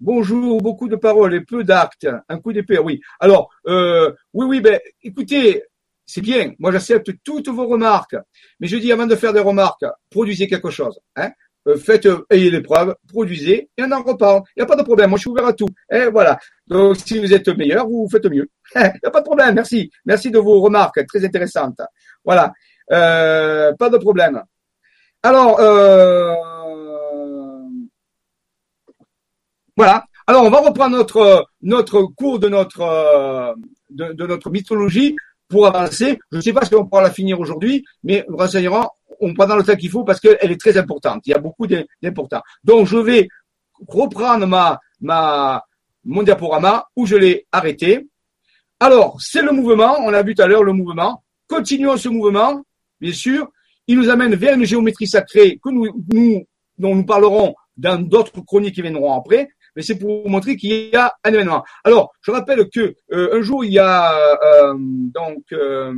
Bonjour, 0.00 0.60
beaucoup 0.60 0.88
de 0.88 0.96
paroles 0.96 1.34
et 1.34 1.40
peu 1.40 1.62
d'actes. 1.62 2.08
Un 2.28 2.40
coup 2.40 2.52
d'épée, 2.52 2.78
oui. 2.78 3.00
Alors, 3.20 3.48
euh, 3.66 4.12
oui, 4.32 4.46
oui, 4.46 4.60
ben, 4.60 4.80
écoutez, 5.02 5.62
c'est 6.04 6.20
bien. 6.20 6.52
Moi, 6.58 6.72
j'accepte 6.72 7.12
toutes 7.22 7.48
vos 7.48 7.66
remarques. 7.66 8.16
Mais 8.58 8.66
je 8.66 8.76
dis, 8.76 8.90
avant 8.90 9.06
de 9.06 9.14
faire 9.14 9.32
des 9.32 9.40
remarques, 9.40 9.84
produisez 10.10 10.48
quelque 10.48 10.70
chose. 10.70 10.98
Hein. 11.16 11.30
Euh, 11.68 11.76
faites, 11.76 12.06
euh, 12.06 12.26
ayez 12.30 12.50
les 12.50 12.60
preuves, 12.60 12.94
produisez, 13.08 13.70
et 13.76 13.82
on 13.82 13.92
en 13.92 14.02
reparle. 14.02 14.42
Il 14.56 14.60
n'y 14.60 14.64
a 14.64 14.66
pas 14.66 14.76
de 14.76 14.82
problème. 14.82 15.10
Moi, 15.10 15.16
je 15.16 15.22
suis 15.22 15.30
ouvert 15.30 15.46
à 15.46 15.52
tout. 15.52 15.68
Et 15.90 15.96
hein, 15.96 16.10
voilà. 16.10 16.38
Donc, 16.66 16.96
si 16.96 17.18
vous 17.20 17.32
êtes 17.32 17.48
meilleur, 17.48 17.86
vous 17.86 18.08
faites 18.10 18.26
mieux. 18.26 18.50
Il 18.74 18.80
n'y 18.80 19.08
a 19.08 19.10
pas 19.10 19.20
de 19.20 19.24
problème. 19.24 19.54
Merci. 19.54 19.90
Merci 20.04 20.30
de 20.30 20.38
vos 20.38 20.60
remarques 20.60 21.06
très 21.06 21.24
intéressantes. 21.24 21.80
Voilà. 22.24 22.52
Pas 22.88 23.90
de 23.90 23.96
problème. 23.98 24.42
Alors, 25.26 25.58
euh, 25.58 26.34
voilà. 29.76 30.04
Alors, 30.26 30.44
on 30.44 30.50
va 30.50 30.60
reprendre 30.60 30.96
notre 30.96 31.46
notre 31.62 32.02
cours 32.02 32.38
de 32.38 32.48
notre 32.48 33.54
de, 33.90 34.26
notre 34.26 34.50
mythologie 34.50 35.16
pour 35.48 35.66
avancer. 35.66 36.18
Je 36.32 36.36
ne 36.38 36.42
sais 36.42 36.52
pas 36.52 36.64
si 36.64 36.74
on 36.74 36.86
pourra 36.86 37.02
la 37.02 37.10
finir 37.10 37.38
aujourd'hui, 37.38 37.84
mais 38.02 38.24
renseignera, 38.28 38.90
on 39.20 39.34
prendra 39.34 39.56
le 39.56 39.62
temps 39.62 39.76
qu'il 39.76 39.90
faut 39.90 40.04
parce 40.04 40.20
qu'elle 40.20 40.50
est 40.50 40.60
très 40.60 40.76
importante. 40.78 41.22
Il 41.26 41.30
y 41.30 41.34
a 41.34 41.38
beaucoup 41.38 41.66
d'importants. 41.66 42.42
Donc, 42.62 42.86
je 42.86 42.96
vais 42.96 43.28
reprendre 43.86 44.46
ma 44.46 44.78
ma 45.00 45.62
mon 46.04 46.22
diaporama 46.22 46.86
où 46.96 47.06
je 47.06 47.16
l'ai 47.16 47.46
arrêté. 47.52 48.06
Alors, 48.80 49.20
c'est 49.20 49.42
le 49.42 49.52
mouvement. 49.52 49.96
On 50.00 50.12
a 50.12 50.22
vu 50.22 50.34
tout 50.34 50.42
à 50.42 50.46
l'heure 50.46 50.64
le 50.64 50.72
mouvement. 50.72 51.22
Continuons 51.48 51.96
ce 51.96 52.08
mouvement, 52.08 52.62
bien 53.00 53.12
sûr. 53.12 53.48
il 53.86 53.98
nous 53.98 54.08
amène 54.08 54.34
vers 54.34 54.54
une 54.54 54.64
géométrie 54.64 55.06
sacrée 55.06 55.58
que 55.62 55.70
nous, 55.70 55.88
nous 56.12 56.44
dont 56.78 56.94
nous 56.94 57.04
parlerons 57.04 57.54
dans 57.76 58.00
d'autres 58.00 58.40
chroniques 58.40 58.74
qui 58.74 58.82
viendront 58.82 59.12
après, 59.12 59.48
mais 59.74 59.82
c'est 59.82 59.96
pour 59.96 60.22
vous 60.22 60.28
montrer 60.28 60.56
qu'il 60.56 60.70
y 60.70 60.96
a 60.96 61.14
un 61.24 61.32
événement. 61.32 61.64
Alors, 61.84 62.12
je 62.22 62.30
rappelle 62.30 62.68
que 62.70 62.94
euh, 63.12 63.38
un 63.38 63.42
jour 63.42 63.64
il 63.64 63.72
y 63.72 63.78
a 63.78 64.14
euh, 64.14 64.74
donc 64.78 65.42
euh, 65.52 65.92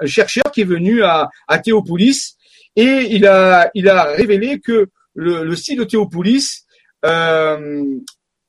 un 0.00 0.06
chercheur 0.06 0.50
qui 0.52 0.62
est 0.62 0.64
venu 0.64 1.02
à, 1.02 1.28
à 1.46 1.58
Théopolis 1.58 2.36
et 2.76 3.08
il 3.10 3.26
a 3.26 3.70
il 3.74 3.88
a 3.88 4.04
révélé 4.04 4.60
que 4.60 4.86
le, 5.14 5.44
le 5.44 5.56
site 5.56 5.78
de 5.78 5.84
Théopolis 5.84 6.64
euh, 7.04 7.84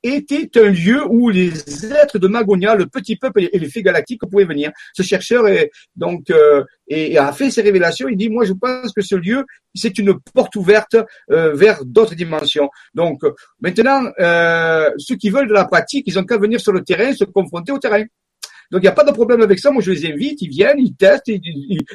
était 0.02 0.50
un 0.58 0.70
lieu 0.70 1.04
où 1.06 1.28
les 1.28 1.52
êtres 1.92 2.18
de 2.18 2.28
Magonia, 2.28 2.74
le 2.74 2.86
petit 2.86 3.16
peuple 3.16 3.48
et 3.52 3.58
les 3.58 3.68
fées 3.68 3.82
galactiques 3.82 4.22
pouvaient 4.30 4.44
venir. 4.44 4.70
Ce 4.94 5.02
chercheur 5.02 5.46
est 5.48 5.70
donc 5.96 6.30
euh, 6.30 6.64
a 6.90 7.32
fait 7.32 7.50
ses 7.50 7.62
révélations. 7.62 8.08
Il 8.08 8.16
dit 8.16 8.28
moi 8.28 8.44
je 8.44 8.52
pense 8.52 8.92
que 8.92 9.02
ce 9.02 9.14
lieu 9.14 9.44
c'est 9.74 9.98
une 9.98 10.18
porte 10.34 10.56
ouverte 10.56 10.96
euh, 11.30 11.54
vers 11.54 11.84
d'autres 11.84 12.14
dimensions. 12.14 12.70
Donc 12.94 13.22
maintenant 13.60 14.04
euh, 14.18 14.90
ceux 14.98 15.16
qui 15.16 15.30
veulent 15.30 15.48
de 15.48 15.54
la 15.54 15.66
pratique, 15.66 16.04
ils 16.06 16.18
ont 16.18 16.24
qu'à 16.24 16.38
venir 16.38 16.60
sur 16.60 16.72
le 16.72 16.82
terrain, 16.82 17.12
se 17.12 17.24
confronter 17.24 17.72
au 17.72 17.78
terrain. 17.78 18.04
Donc 18.70 18.82
il 18.82 18.84
n'y 18.84 18.88
a 18.88 18.92
pas 18.92 19.04
de 19.04 19.12
problème 19.12 19.42
avec 19.42 19.58
ça. 19.58 19.70
Moi 19.70 19.82
je 19.82 19.92
les 19.92 20.06
invite, 20.06 20.40
ils 20.42 20.48
viennent, 20.48 20.78
ils 20.78 20.94
testent, 20.94 21.28
ils, 21.28 21.40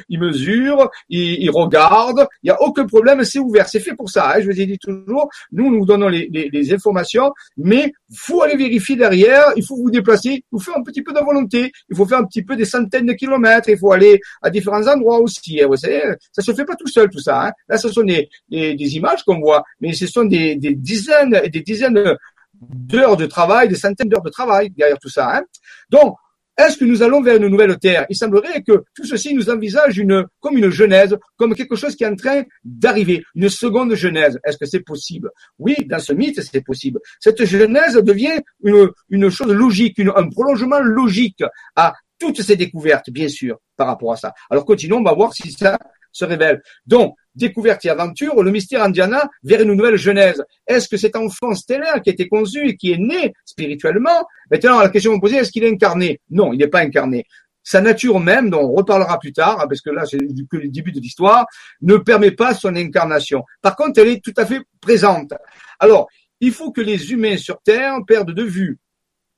ils, 0.08 0.18
mesurent, 0.18 0.90
ils, 1.08 1.42
ils, 1.42 1.50
regardent. 1.50 2.26
Il 2.42 2.46
n'y 2.46 2.50
a 2.50 2.60
aucun 2.62 2.86
problème, 2.86 3.24
c'est 3.24 3.38
ouvert, 3.38 3.68
c'est 3.68 3.80
fait 3.80 3.94
pour 3.94 4.10
ça. 4.10 4.32
Hein. 4.32 4.40
Je 4.40 4.46
vous 4.50 4.60
ai 4.60 4.66
dit 4.66 4.78
toujours, 4.78 5.28
nous 5.52 5.70
nous 5.70 5.84
donnons 5.84 6.08
les, 6.08 6.28
les, 6.32 6.48
les 6.50 6.72
informations, 6.72 7.32
mais 7.56 7.92
faut 8.14 8.42
aller 8.42 8.56
vérifier 8.56 8.96
derrière. 8.96 9.52
Il 9.56 9.64
faut 9.64 9.76
vous 9.76 9.90
déplacer, 9.90 10.30
il 10.30 10.42
faut 10.50 10.58
faire 10.58 10.76
un 10.76 10.82
petit 10.82 11.02
peu 11.02 11.12
de 11.12 11.20
volonté. 11.20 11.72
Il 11.88 11.96
faut 11.96 12.06
faire 12.06 12.18
un 12.18 12.24
petit 12.24 12.42
peu 12.42 12.56
des 12.56 12.64
centaines 12.64 13.06
de 13.06 13.12
kilomètres. 13.12 13.68
Il 13.68 13.78
faut 13.78 13.92
aller 13.92 14.20
à 14.42 14.50
différents 14.50 14.86
endroits 14.86 15.20
aussi. 15.20 15.62
Hein. 15.62 15.66
Vous 15.68 15.76
savez, 15.76 16.02
ça 16.32 16.42
se 16.42 16.52
fait 16.52 16.64
pas 16.64 16.76
tout 16.76 16.88
seul 16.88 17.08
tout 17.08 17.20
ça. 17.20 17.46
Hein. 17.46 17.52
Là, 17.68 17.78
ce 17.78 17.88
sont 17.88 18.02
des, 18.02 18.28
des, 18.48 18.74
des 18.74 18.96
images 18.96 19.22
qu'on 19.24 19.40
voit, 19.40 19.64
mais 19.80 19.92
ce 19.92 20.06
sont 20.06 20.24
des, 20.24 20.56
des 20.56 20.74
dizaines 20.74 21.40
et 21.42 21.48
des 21.48 21.62
dizaines 21.62 22.16
d'heures 22.60 23.16
de 23.16 23.26
travail, 23.26 23.68
des 23.68 23.76
centaines 23.76 24.08
d'heures 24.08 24.22
de 24.22 24.30
travail 24.30 24.70
derrière 24.70 24.98
tout 24.98 25.08
ça. 25.08 25.42
Donc, 25.90 26.16
est-ce 26.56 26.78
que 26.78 26.84
nous 26.84 27.02
allons 27.02 27.22
vers 27.22 27.36
une 27.36 27.48
nouvelle 27.48 27.78
terre? 27.78 28.06
Il 28.08 28.16
semblerait 28.16 28.62
que 28.62 28.84
tout 28.94 29.04
ceci 29.04 29.34
nous 29.34 29.50
envisage 29.50 29.98
une, 29.98 30.24
comme 30.40 30.56
une 30.56 30.70
genèse, 30.70 31.16
comme 31.36 31.54
quelque 31.54 31.76
chose 31.76 31.94
qui 31.94 32.04
est 32.04 32.08
en 32.08 32.16
train 32.16 32.44
d'arriver, 32.64 33.22
une 33.34 33.48
seconde 33.48 33.94
genèse. 33.94 34.38
Est-ce 34.44 34.56
que 34.56 34.66
c'est 34.66 34.80
possible? 34.80 35.30
Oui, 35.58 35.76
dans 35.86 35.98
ce 35.98 36.12
mythe, 36.12 36.40
c'est 36.40 36.64
possible. 36.64 37.00
Cette 37.20 37.44
genèse 37.44 37.96
devient 37.96 38.40
une, 38.62 38.88
une 39.10 39.30
chose 39.30 39.52
logique, 39.52 40.00
un 40.00 40.28
prolongement 40.28 40.80
logique 40.80 41.42
à 41.74 41.94
toutes 42.18 42.40
ces 42.40 42.56
découvertes, 42.56 43.10
bien 43.10 43.28
sûr, 43.28 43.58
par 43.76 43.88
rapport 43.88 44.12
à 44.12 44.16
ça. 44.16 44.32
Alors 44.48 44.64
continuons, 44.64 44.98
on 44.98 45.02
va 45.02 45.12
voir 45.12 45.34
si 45.34 45.52
ça 45.52 45.78
se 46.16 46.24
révèle. 46.24 46.62
Donc, 46.86 47.14
découverte 47.34 47.84
et 47.84 47.90
aventure, 47.90 48.42
le 48.42 48.50
mystère 48.50 48.82
Indiana 48.82 49.28
vers 49.42 49.60
une 49.60 49.74
nouvelle 49.74 49.96
genèse. 49.96 50.42
Est-ce 50.66 50.88
que 50.88 50.96
cet 50.96 51.14
enfant 51.16 51.54
stellaire 51.54 52.00
qui 52.02 52.10
a 52.10 52.12
été 52.12 52.28
conçu 52.28 52.66
et 52.68 52.76
qui 52.76 52.92
est 52.92 52.98
né 52.98 53.32
spirituellement, 53.44 54.26
maintenant 54.50 54.80
la 54.80 54.88
question 54.88 55.12
vous 55.12 55.20
poser, 55.20 55.36
est-ce 55.36 55.52
qu'il 55.52 55.64
est 55.64 55.70
incarné? 55.70 56.20
Non, 56.30 56.52
il 56.52 56.58
n'est 56.58 56.68
pas 56.68 56.80
incarné. 56.80 57.24
Sa 57.62 57.80
nature 57.80 58.20
même, 58.20 58.48
dont 58.48 58.62
on 58.62 58.72
reparlera 58.72 59.18
plus 59.18 59.32
tard, 59.32 59.60
hein, 59.60 59.66
parce 59.68 59.80
que 59.80 59.90
là 59.90 60.06
c'est 60.06 60.18
que 60.18 60.56
le 60.56 60.68
début 60.68 60.92
de 60.92 61.00
l'histoire, 61.00 61.46
ne 61.82 61.96
permet 61.96 62.30
pas 62.30 62.54
son 62.54 62.74
incarnation. 62.74 63.44
Par 63.60 63.76
contre, 63.76 64.00
elle 64.00 64.08
est 64.08 64.24
tout 64.24 64.34
à 64.36 64.46
fait 64.46 64.60
présente. 64.80 65.34
Alors, 65.78 66.08
il 66.40 66.52
faut 66.52 66.70
que 66.70 66.80
les 66.80 67.12
humains 67.12 67.36
sur 67.36 67.60
Terre 67.62 67.98
perdent 68.06 68.32
de 68.32 68.42
vue 68.42 68.78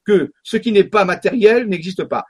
que 0.04 0.30
ce 0.42 0.56
qui 0.56 0.72
n'est 0.72 0.84
pas 0.84 1.04
matériel 1.04 1.66
n'existe 1.68 2.04
pas. 2.04 2.24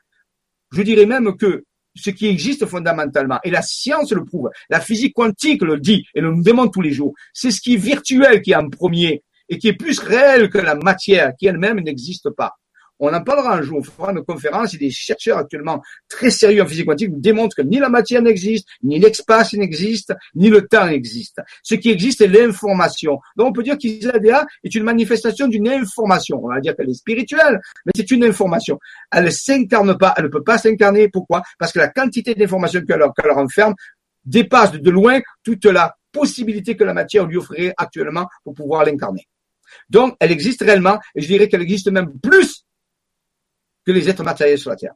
Je 0.72 0.82
dirais 0.82 1.06
même 1.06 1.36
que 1.36 1.64
ce 1.98 2.10
qui 2.10 2.26
existe 2.26 2.66
fondamentalement. 2.66 3.38
Et 3.44 3.50
la 3.50 3.62
science 3.62 4.12
le 4.12 4.24
prouve. 4.24 4.50
La 4.70 4.80
physique 4.80 5.14
quantique 5.14 5.62
le 5.62 5.78
dit 5.78 6.06
et 6.14 6.20
le 6.20 6.42
demande 6.42 6.72
tous 6.72 6.82
les 6.82 6.92
jours. 6.92 7.14
C'est 7.32 7.50
ce 7.50 7.60
qui 7.60 7.74
est 7.74 7.78
virtuel 7.78 8.42
qui 8.42 8.52
est 8.52 8.56
en 8.56 8.68
premier 8.68 9.22
et 9.48 9.58
qui 9.58 9.68
est 9.68 9.72
plus 9.74 9.98
réel 9.98 10.50
que 10.50 10.58
la 10.58 10.74
matière 10.74 11.32
qui 11.38 11.46
elle-même 11.46 11.80
n'existe 11.80 12.30
pas. 12.30 12.54
On 13.00 13.12
en 13.12 13.22
parlera 13.22 13.56
un 13.56 13.62
jour, 13.62 13.78
on 13.78 13.82
fera 13.82 14.12
une 14.12 14.24
conférence 14.24 14.74
et 14.74 14.78
des 14.78 14.90
chercheurs 14.90 15.38
actuellement 15.38 15.82
très 16.08 16.30
sérieux 16.30 16.62
en 16.62 16.66
physique 16.66 16.86
quantique 16.86 17.20
démontrent 17.20 17.56
que 17.56 17.62
ni 17.62 17.78
la 17.78 17.88
matière 17.88 18.22
n'existe, 18.22 18.68
ni 18.82 18.98
l'espace 18.98 19.52
n'existe, 19.54 20.14
ni 20.34 20.50
le 20.50 20.66
temps 20.66 20.86
n'existe. 20.86 21.40
Ce 21.62 21.74
qui 21.74 21.90
existe, 21.90 22.18
c'est 22.18 22.26
l'information. 22.26 23.18
Donc 23.36 23.48
on 23.48 23.52
peut 23.52 23.62
dire 23.62 23.78
qu'Isada 23.78 24.46
est 24.64 24.74
une 24.74 24.84
manifestation 24.84 25.48
d'une 25.48 25.68
information. 25.68 26.40
On 26.44 26.48
va 26.48 26.60
dire 26.60 26.74
qu'elle 26.76 26.90
est 26.90 26.94
spirituelle, 26.94 27.60
mais 27.86 27.92
c'est 27.94 28.10
une 28.10 28.24
information. 28.24 28.78
Elle 29.12 29.24
ne 29.24 29.30
s'incarne 29.30 29.96
pas, 29.96 30.14
elle 30.16 30.24
ne 30.24 30.28
peut 30.28 30.42
pas 30.42 30.58
s'incarner. 30.58 31.08
Pourquoi? 31.08 31.42
Parce 31.58 31.72
que 31.72 31.78
la 31.78 31.88
quantité 31.88 32.34
d'informations 32.34 32.82
qu'elle 32.82 33.02
qu 33.16 33.30
renferme 33.30 33.74
dépasse 34.24 34.72
de 34.72 34.90
loin 34.90 35.20
toute 35.42 35.64
la 35.64 35.94
possibilité 36.12 36.76
que 36.76 36.84
la 36.84 36.94
matière 36.94 37.26
lui 37.26 37.36
offrirait 37.36 37.74
actuellement 37.76 38.26
pour 38.44 38.54
pouvoir 38.54 38.84
l'incarner. 38.84 39.26
Donc, 39.90 40.16
elle 40.20 40.32
existe 40.32 40.62
réellement, 40.62 40.98
et 41.14 41.20
je 41.20 41.26
dirais 41.26 41.48
qu'elle 41.48 41.62
existe 41.62 41.90
même 41.90 42.18
plus 42.20 42.64
que 43.88 43.92
les 43.92 44.06
êtres 44.06 44.22
matériels 44.22 44.58
sur 44.58 44.68
la 44.68 44.76
Terre. 44.76 44.92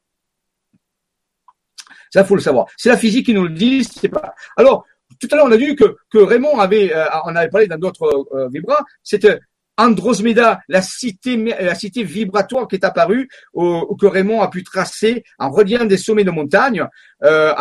Ça, 2.10 2.24
faut 2.24 2.35
le 2.35 2.43
savoir. 2.43 2.66
C'est 2.77 2.90
la 2.90 2.98
physique 2.98 3.24
qui 3.24 3.32
nous 3.32 3.44
le 3.44 3.55
dit, 3.55 3.85
c'est 3.85 4.10
pas. 4.10 4.35
Alors, 4.59 4.85
tout 5.19 5.28
à 5.31 5.36
l'heure, 5.36 5.47
on 5.47 5.52
a 5.52 5.56
vu 5.56 5.74
que, 5.74 6.19
Raymond 6.19 6.59
avait, 6.59 6.94
euh, 6.94 7.06
on 7.24 7.35
avait 7.35 7.48
parlé 7.48 7.66
dans 7.66 7.78
d'autres 7.78 8.27
euh, 8.35 8.51
c'était 9.02 9.40
Androsmeda, 9.78 10.60
la 10.69 10.82
cité, 10.82 11.36
vibratoire 12.05 12.69
qui 12.69 12.77
est 12.77 12.85
apparue, 12.85 13.28
que 13.55 14.06
Raymond 14.06 14.43
a 14.43 14.48
pu 14.48 14.62
tracer 14.62 15.24
en 15.39 15.51
reliant 15.51 15.85
des 15.85 15.97
sommets 15.97 16.24
de 16.24 16.31
montagne, 16.31 16.85
euh, 17.24 17.52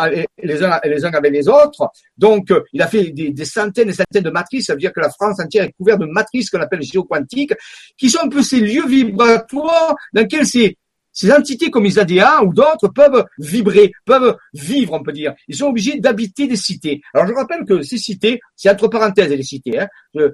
les, 0.43 0.63
uns, 0.63 0.71
avec 0.71 1.31
les 1.31 1.47
autres. 1.47 1.89
Donc, 2.17 2.51
euh, 2.51 2.61
il 2.73 2.81
a 2.81 2.87
fait 2.87 3.11
des, 3.11 3.31
des, 3.31 3.45
centaines 3.45 3.89
et 3.89 3.93
centaines 3.93 4.23
de 4.23 4.29
matrices. 4.29 4.65
Ça 4.65 4.73
veut 4.73 4.79
dire 4.79 4.93
que 4.93 4.99
la 4.99 5.09
France 5.09 5.39
entière 5.39 5.63
est 5.63 5.71
couverte 5.71 5.99
de 5.99 6.05
matrices 6.05 6.49
qu'on 6.49 6.61
appelle 6.61 6.81
géoquantiques, 6.81 7.53
qui 7.97 8.09
sont 8.09 8.25
un 8.25 8.29
peu 8.29 8.41
ces 8.41 8.59
lieux 8.59 8.87
vibratoires 8.87 9.95
dans 10.13 10.21
lesquels 10.21 10.45
c'est 10.45 10.77
ces 11.13 11.31
entités 11.31 11.69
comme 11.69 11.85
Isadéa 11.85 12.43
ou 12.43 12.53
d'autres 12.53 12.88
peuvent 12.88 13.25
vibrer, 13.38 13.91
peuvent 14.05 14.38
vivre, 14.53 14.93
on 14.93 15.03
peut 15.03 15.11
dire. 15.11 15.33
Ils 15.47 15.55
sont 15.55 15.67
obligés 15.67 15.99
d'habiter 15.99 16.47
des 16.47 16.55
cités. 16.55 17.01
Alors 17.13 17.27
je 17.27 17.33
rappelle 17.33 17.65
que 17.65 17.81
ces 17.81 17.97
cités, 17.97 18.39
c'est 18.55 18.69
entre 18.69 18.88
parenthèses 18.88 19.29
les 19.29 19.43
cités, 19.43 19.79
hein. 19.79 19.88
euh, 20.15 20.31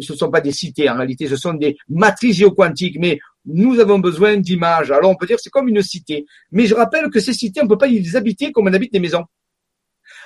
ce 0.00 0.12
ne 0.12 0.18
sont 0.18 0.30
pas 0.30 0.40
des 0.40 0.52
cités 0.52 0.88
en 0.88 0.96
réalité, 0.96 1.26
ce 1.26 1.36
sont 1.36 1.54
des 1.54 1.76
matrices 1.88 2.36
géoquantiques, 2.36 2.98
mais 2.98 3.18
nous 3.44 3.80
avons 3.80 3.98
besoin 3.98 4.36
d'images. 4.36 4.90
Alors 4.90 5.10
on 5.10 5.16
peut 5.16 5.26
dire 5.26 5.38
c'est 5.40 5.50
comme 5.50 5.68
une 5.68 5.82
cité. 5.82 6.26
Mais 6.52 6.66
je 6.66 6.74
rappelle 6.74 7.10
que 7.10 7.20
ces 7.20 7.32
cités, 7.32 7.60
on 7.60 7.64
ne 7.64 7.68
peut 7.68 7.78
pas 7.78 7.86
les 7.86 8.16
habiter 8.16 8.52
comme 8.52 8.68
on 8.68 8.72
habite 8.72 8.92
des 8.92 9.00
maisons. 9.00 9.24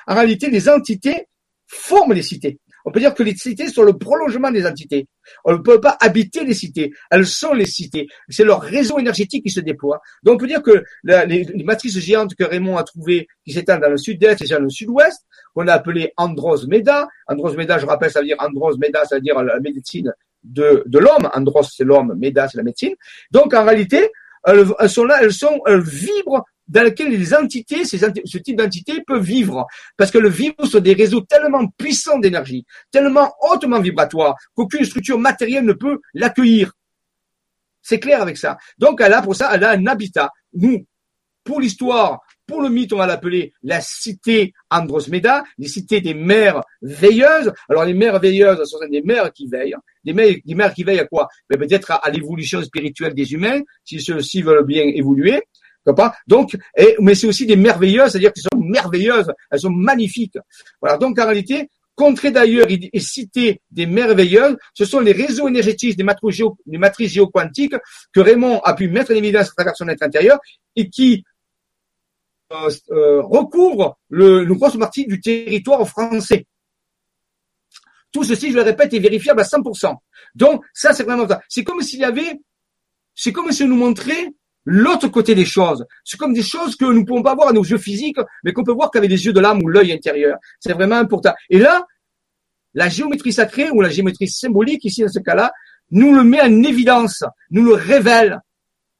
En 0.07 0.15
réalité, 0.15 0.51
les 0.51 0.69
entités 0.69 1.27
forment 1.67 2.13
les 2.13 2.23
cités. 2.23 2.59
On 2.85 2.93
peut 2.93 3.01
dire 3.01 3.15
que 3.15 3.23
les 3.23 3.35
cités 3.35 3.69
sont 3.69 3.83
le 3.83 3.97
prolongement 3.97 4.51
des 4.51 4.67
entités. 4.67 5.09
On 5.45 5.53
ne 5.53 5.59
peut 5.59 5.81
pas 5.81 5.97
habiter 6.01 6.45
les 6.45 6.55
cités. 6.55 6.93
Elles 7.11 7.27
sont 7.27 7.55
les 7.55 7.67
cités. 7.67 8.09
C'est 8.29 8.45
leur 8.45 8.61
réseau 8.61 8.99
énergétique 8.99 9.45
qui 9.45 9.51
se 9.51 9.61
déploie. 9.61 10.01
Donc 10.23 10.35
on 10.35 10.39
peut 10.39 10.47
dire 10.47 10.63
que 10.63 10.85
les, 11.03 11.47
matrices 11.65 11.99
géantes 11.99 12.35
que 12.35 12.45
Raymond 12.45 12.77
a 12.77 12.85
trouvées, 12.85 13.27
qui 13.45 13.53
s'étendent 13.53 13.81
dans 13.81 13.91
le 13.91 13.97
sud-est 13.97 14.43
et 14.43 14.47
dans 14.47 14.61
le 14.61 14.69
sud-ouest, 14.69 15.25
qu'on 15.55 15.67
a 15.69 15.73
appelé 15.73 16.13
Andros 16.17 16.67
Meda. 16.67 17.09
Andros 17.27 17.57
Meda, 17.57 17.79
je 17.79 17.87
rappelle, 17.87 18.11
ça 18.11 18.21
veut 18.21 18.27
dire 18.27 18.37
Andros 18.39 18.77
Meda, 18.77 19.05
ça 19.07 19.17
veut 19.17 19.23
dire 19.23 19.43
la 19.43 19.61
médecine 19.61 20.13
de, 20.43 20.85
l'homme. 20.93 21.31
Andros, 21.35 21.71
c'est 21.75 21.85
l'homme. 21.85 22.15
Meda, 22.19 22.49
c'est 22.49 22.59
la 22.59 22.65
médecine. 22.65 22.95
Donc 23.31 23.55
en 23.55 23.65
réalité, 23.65 24.11
elles, 24.45 24.67
sont 24.89 25.05
là, 25.05 25.19
elles 25.23 25.33
sont, 25.33 25.61
elles 25.67 25.81
vibrent 25.81 26.45
dans 26.69 26.83
lequel 26.83 27.11
les 27.11 27.35
entités, 27.35 27.85
ce 27.85 28.39
type 28.39 28.57
d'entités 28.57 29.03
peuvent 29.07 29.23
vivre. 29.23 29.67
Parce 29.97 30.11
que 30.11 30.19
le 30.19 30.29
vivre 30.29 30.65
sur 30.65 30.81
des 30.81 30.95
réseaux 30.95 31.21
tellement 31.21 31.67
puissants 31.69 32.19
d'énergie, 32.19 32.65
tellement 32.91 33.33
hautement 33.41 33.81
vibratoires, 33.81 34.37
qu'aucune 34.55 34.85
structure 34.85 35.19
matérielle 35.19 35.65
ne 35.65 35.73
peut 35.73 36.01
l'accueillir. 36.15 36.73
C'est 37.83 38.01
clair 38.01 38.23
avec 38.23 38.39
ça. 38.39 38.57
Donc 38.79 39.01
elle 39.01 39.13
a 39.13 39.21
pour 39.21 39.37
ça, 39.37 39.51
elle 39.55 39.65
a 39.65 39.73
un 39.73 39.87
habitat. 39.87 40.31
Nous, 40.55 40.87
pour 41.45 41.61
l'histoire, 41.61 42.21
pour 42.47 42.63
le 42.63 42.71
mythe, 42.71 42.93
on 42.93 42.99
va 42.99 43.07
l'appeler 43.07 43.53
la 43.63 43.81
cité 43.81 44.53
Androsmeda, 44.71 45.45
les 45.59 45.69
cités 45.69 46.01
des 46.01 46.15
mères 46.15 46.63
veilleuses. 46.81 47.53
Alors 47.69 47.85
les 47.85 47.95
mères 47.95 48.19
veilleuses, 48.19 48.59
ce 48.59 48.65
sont 48.65 48.79
des 48.91 49.03
mères 49.03 49.33
qui 49.33 49.47
veillent. 49.47 49.77
Des 50.05 50.13
mères, 50.13 50.75
qui 50.75 50.85
veillent 50.85 51.01
à 51.01 51.07
quoi? 51.07 51.29
Ben, 51.49 51.59
Peut-être 51.59 51.93
à 52.03 52.11
l'évolution 52.11 52.63
spirituelle 52.63 53.15
des 53.15 53.33
humains, 53.33 53.61
si 53.85 54.01
ceux-ci 54.01 54.43
veulent 54.43 54.67
bien 54.67 54.85
évoluer. 54.85 55.43
Donc, 56.27 56.57
mais 57.01 57.15
c'est 57.15 57.27
aussi 57.27 57.47
des 57.47 57.57
merveilleuses, 57.57 58.13
c'est-à-dire 58.13 58.33
qu'elles 58.33 58.45
sont 58.45 58.59
merveilleuses, 58.59 59.31
elles 59.51 59.61
sont 59.61 59.71
magnifiques. 59.71 60.39
Voilà. 60.81 60.97
Donc, 60.97 61.19
en 61.19 61.25
réalité, 61.25 61.69
Contré 61.97 62.33
d'ailleurs 62.33 62.67
et 62.69 62.99
cité 62.99 63.63
des 63.71 63.87
merveilleuses, 63.87 64.57
ce 64.75 64.85
sont 64.85 64.99
les 64.99 65.13
réseaux 65.13 65.47
énergétiques 65.47 65.97
des 65.97 66.03
matrices, 66.03 66.35
géo, 66.35 66.59
des 66.67 66.79
matrices 66.79 67.13
géoquantiques 67.13 67.77
que 68.13 68.21
Raymond 68.21 68.61
a 68.65 68.75
pu 68.75 68.89
mettre 68.89 69.13
en 69.13 69.15
évidence 69.15 69.51
à 69.51 69.53
travers 69.53 69.77
son 69.77 69.87
être 69.89 70.03
intérieur 70.03 70.41
et 70.75 70.91
qui 70.91 71.25
euh, 72.51 72.71
euh, 72.91 73.23
recouvrent 73.23 73.97
le, 74.09 74.43
une 74.43 74.55
grosse 74.55 74.77
partie 74.77 75.07
du 75.07 75.21
territoire 75.21 75.89
français. 75.89 76.47
Tout 78.11 78.25
ceci, 78.25 78.51
je 78.51 78.57
le 78.57 78.63
répète, 78.63 78.93
est 78.93 78.99
vérifiable 78.99 79.41
à 79.41 79.45
100%. 79.45 79.95
Donc, 80.35 80.65
ça, 80.73 80.95
c'est 80.95 81.05
vraiment 81.05 81.29
ça. 81.29 81.43
C'est 81.49 81.63
comme 81.63 81.81
s'il 81.81 82.01
y 82.01 82.05
avait, 82.05 82.41
c'est 83.15 83.33
comme 83.33 83.53
si 83.53 83.63
on 83.63 83.69
nous 83.69 83.77
montrait 83.77 84.33
l'autre 84.65 85.09
côté 85.09 85.35
des 85.35 85.45
choses. 85.45 85.85
C'est 86.05 86.17
comme 86.17 86.33
des 86.33 86.43
choses 86.43 86.77
que 86.77 86.85
nous 86.85 87.01
ne 87.01 87.05
pouvons 87.05 87.23
pas 87.23 87.35
voir 87.35 87.49
à 87.49 87.53
nos 87.53 87.65
yeux 87.65 87.79
physiques, 87.79 88.19
mais 88.43 88.53
qu'on 88.53 88.65
peut 88.65 88.73
voir 88.73 88.91
qu'avec 88.91 89.11
les 89.11 89.25
yeux 89.27 89.33
de 89.33 89.41
l'âme 89.41 89.63
ou 89.63 89.69
l'œil 89.69 89.93
intérieur. 89.93 90.39
C'est 90.61 90.73
vraiment 90.73 90.97
important. 90.97 91.33
Et 91.51 91.59
là, 91.59 91.87
la 92.75 92.89
géométrie 92.89 93.33
sacrée 93.33 93.71
ou 93.71 93.81
la 93.81 93.91
géométrie 93.91 94.29
symbolique, 94.29 94.85
ici 94.85 95.03
dans 95.03 95.09
ce 95.09 95.21
cas-là, 95.21 95.53
nous 95.91 96.15
le 96.15 96.25
met 96.25 96.41
en 96.41 96.63
évidence, 96.63 97.25
nous 97.51 97.65
le 97.65 97.75
révèle. 97.75 98.41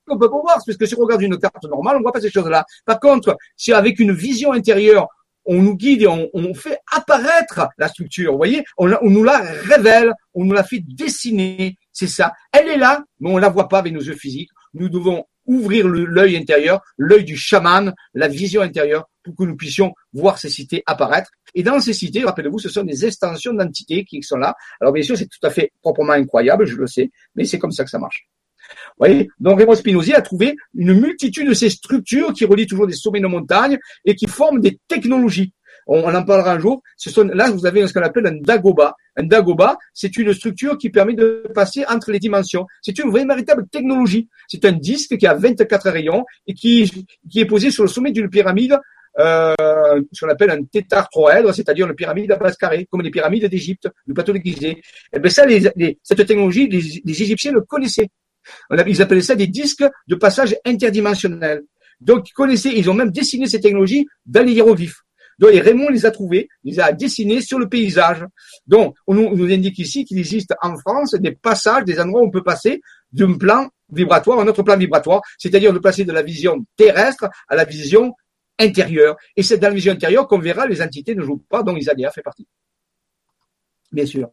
On 0.07 0.19
peut 0.19 0.29
pas 0.29 0.39
voir, 0.39 0.61
parce 0.65 0.77
que 0.77 0.87
si 0.87 0.95
on 0.95 1.01
regarde 1.01 1.23
une 1.23 1.39
carte 1.39 1.65
normale, 1.65 1.97
on 1.97 2.03
voit 2.03 2.13
pas 2.13 2.21
ces 2.21 2.31
choses-là. 2.31 2.65
Par 2.85 3.01
contre, 3.01 3.37
si 3.57 3.73
avec 3.73 3.99
une 3.99 4.13
vision 4.13 4.53
intérieure, 4.53 5.09
on 5.47 5.61
nous 5.61 5.77
guide 5.77 6.03
et 6.03 6.07
on, 6.07 6.55
fait 6.55 6.79
apparaître 6.91 7.69
la 7.77 7.89
structure, 7.89 8.33
vous 8.33 8.39
voyez, 8.39 8.65
on, 8.79 8.91
on, 9.03 9.11
nous 9.11 9.25
la 9.25 9.39
révèle, 9.39 10.13
on 10.33 10.45
nous 10.45 10.55
la 10.55 10.65
fait 10.65 10.81
dessiner, 10.81 11.77
c'est 11.93 12.07
ça. 12.07 12.33
Elle 12.53 12.69
est 12.69 12.79
là, 12.79 13.03
mais 13.21 13.31
on 13.31 13.39
la 13.39 13.49
voit 13.49 13.69
pas 13.69 13.79
avec 13.79 13.93
nos 13.93 14.01
yeux 14.01 14.15
physiques. 14.15 14.51
Nous 14.73 14.89
devons 14.89 15.25
ouvrir 15.47 15.89
l'œil 15.89 16.37
intérieur, 16.37 16.81
l'œil 16.97 17.25
du 17.25 17.37
chaman, 17.37 17.95
la 18.15 18.29
vision 18.29 18.63
intérieure, 18.63 19.09
pour 19.23 19.35
que 19.35 19.45
nous 19.45 19.57
puissions 19.57 19.93
voir 20.13 20.39
ces 20.39 20.51
cités 20.51 20.83
apparaître. 20.87 21.31
Et 21.55 21.63
dans 21.63 21.81
ces 21.81 21.93
cités, 21.93 22.25
rappelez-vous, 22.25 22.59
ce 22.59 22.69
sont 22.69 22.85
des 22.85 23.07
extensions 23.07 23.55
d'entités 23.55 24.05
qui 24.05 24.23
sont 24.23 24.37
là. 24.37 24.55
Alors 24.81 24.93
bien 24.93 25.03
sûr, 25.03 25.17
c'est 25.17 25.27
tout 25.27 25.45
à 25.45 25.51
fait 25.51 25.73
proprement 25.81 26.13
incroyable, 26.13 26.67
je 26.67 26.77
le 26.77 26.87
sais, 26.87 27.11
mais 27.35 27.45
c'est 27.45 27.59
comme 27.59 27.73
ça 27.73 27.85
que 27.85 27.91
ça 27.91 27.99
marche. 27.99 28.29
Vous 28.69 29.07
voyez 29.07 29.29
Donc 29.41 29.59
Raymond 29.59 29.75
Spinozzi 29.75 30.15
a 30.15 30.23
trouvé 30.23 30.57
une 30.75 30.95
multitude 30.95 31.49
de 31.49 31.55
ces 31.55 31.71
structures 31.71 32.33
qui 32.33 32.45
relient 32.45 32.67
toujours 32.67 32.87
des 32.87 32.95
sommets 32.95 33.21
de 33.21 33.27
montagne 33.27 33.79
et 34.05 34.15
qui 34.15 34.27
forment 34.27 34.61
des 34.61 34.79
technologies 34.89 35.53
on, 35.87 36.15
en 36.15 36.25
parlera 36.25 36.53
un 36.53 36.59
jour. 36.59 36.83
Ce 36.97 37.11
sont, 37.11 37.25
là, 37.25 37.51
vous 37.51 37.67
avez 37.67 37.87
ce 37.87 37.93
qu'on 37.93 38.03
appelle 38.03 38.27
un 38.27 38.37
dagoba. 38.41 38.97
Un 39.17 39.25
dagoba, 39.25 39.77
c'est 39.93 40.17
une 40.17 40.33
structure 40.33 40.77
qui 40.79 40.91
permet 40.91 41.15
de 41.15 41.45
passer 41.55 41.85
entre 41.89 42.11
les 42.11 42.19
dimensions. 42.19 42.67
C'est 42.83 42.99
une 42.99 43.11
vraie 43.11 43.25
véritable 43.25 43.67
technologie. 43.69 44.29
C'est 44.49 44.65
un 44.65 44.73
disque 44.73 45.17
qui 45.17 45.27
a 45.27 45.35
24 45.35 45.91
rayons 45.91 46.25
et 46.47 46.55
qui, 46.55 47.07
qui 47.31 47.41
est 47.41 47.47
posé 47.47 47.71
sur 47.71 47.85
le 47.85 47.89
sommet 47.89 48.13
d'une 48.13 48.31
pyramide 48.31 48.79
euh, 49.21 49.55
ce 50.13 50.25
qu'on 50.25 50.31
appelle 50.31 50.51
un 50.51 50.65
tétratroèdre, 50.65 51.55
c'est-à-dire 51.55 51.87
une 51.87 51.95
pyramide 51.95 52.33
à 52.33 52.37
base 52.37 52.57
carrée, 52.57 52.87
comme 52.91 53.03
les 53.03 53.11
pyramides 53.11 53.47
d'Égypte, 53.47 53.89
du 54.07 54.13
plateau 54.13 54.33
de 54.33 54.39
Gizeh. 54.39 54.81
Eh 55.13 55.19
bien 55.21 55.31
ça, 55.31 55.47
les, 55.47 55.99
cette 56.03 56.27
technologie, 56.27 56.69
les, 56.69 56.83
les, 57.05 57.23
Égyptiens 57.23 57.53
le 57.53 57.61
connaissaient. 57.61 58.09
ils 58.87 59.03
appelaient 59.03 59.21
ça 59.21 59.37
des 59.37 59.47
disques 59.47 59.85
de 60.09 60.15
passage 60.17 60.57
interdimensionnel. 60.65 61.63
Donc, 62.01 62.29
ils 62.29 62.33
connaissaient, 62.33 62.73
ils 62.75 62.91
ont 62.91 62.95
même 62.95 63.11
dessiné 63.11 63.47
ces 63.47 63.61
technologies 63.61 64.07
dans 64.27 64.45
les 64.45 64.53
hiéroglyphes. 64.53 65.04
Donc, 65.39 65.51
et 65.53 65.61
Raymond 65.61 65.89
les 65.91 66.07
a 66.07 66.11
trouvés, 66.11 66.49
les 66.63 66.81
a 66.81 66.93
dessinés 66.93 67.41
sur 67.41 67.59
le 67.59 67.69
paysage. 67.69 68.25
Donc, 68.67 68.95
on 69.07 69.15
nous, 69.15 69.53
indique 69.53 69.79
ici 69.79 70.05
qu'il 70.05 70.19
existe 70.19 70.55
en 70.63 70.77
France 70.77 71.15
des 71.15 71.33
passages, 71.33 71.85
des 71.85 72.01
endroits 72.01 72.23
où 72.23 72.27
on 72.27 72.31
peut 72.31 72.43
passer 72.43 72.81
d'un 73.13 73.35
plan 73.35 73.69
vibratoire 73.91 74.39
à 74.39 74.43
un 74.43 74.49
autre 74.49 74.63
plan 74.63 74.77
vibratoire, 74.77 75.21
c'est-à-dire 75.39 75.73
de 75.73 75.79
passer 75.79 76.05
de 76.05 76.13
la 76.13 76.23
vision 76.23 76.65
terrestre 76.77 77.29
à 77.49 77.57
la 77.57 77.65
vision 77.65 78.15
intérieure. 78.59 79.17
Et 79.37 79.43
c'est 79.43 79.59
dans 79.59 79.69
la 79.69 79.75
vision 79.75 79.93
intérieure 79.93 80.27
qu'on 80.27 80.39
verra 80.39 80.67
les 80.67 80.83
entités 80.83 81.15
ne 81.15 81.23
jouent 81.23 81.45
pas, 81.49 81.63
dont 81.63 81.77
Isadia 81.77 82.11
fait 82.11 82.23
partie. 82.23 82.47
Bien 83.93 84.07
sûr. 84.07 84.31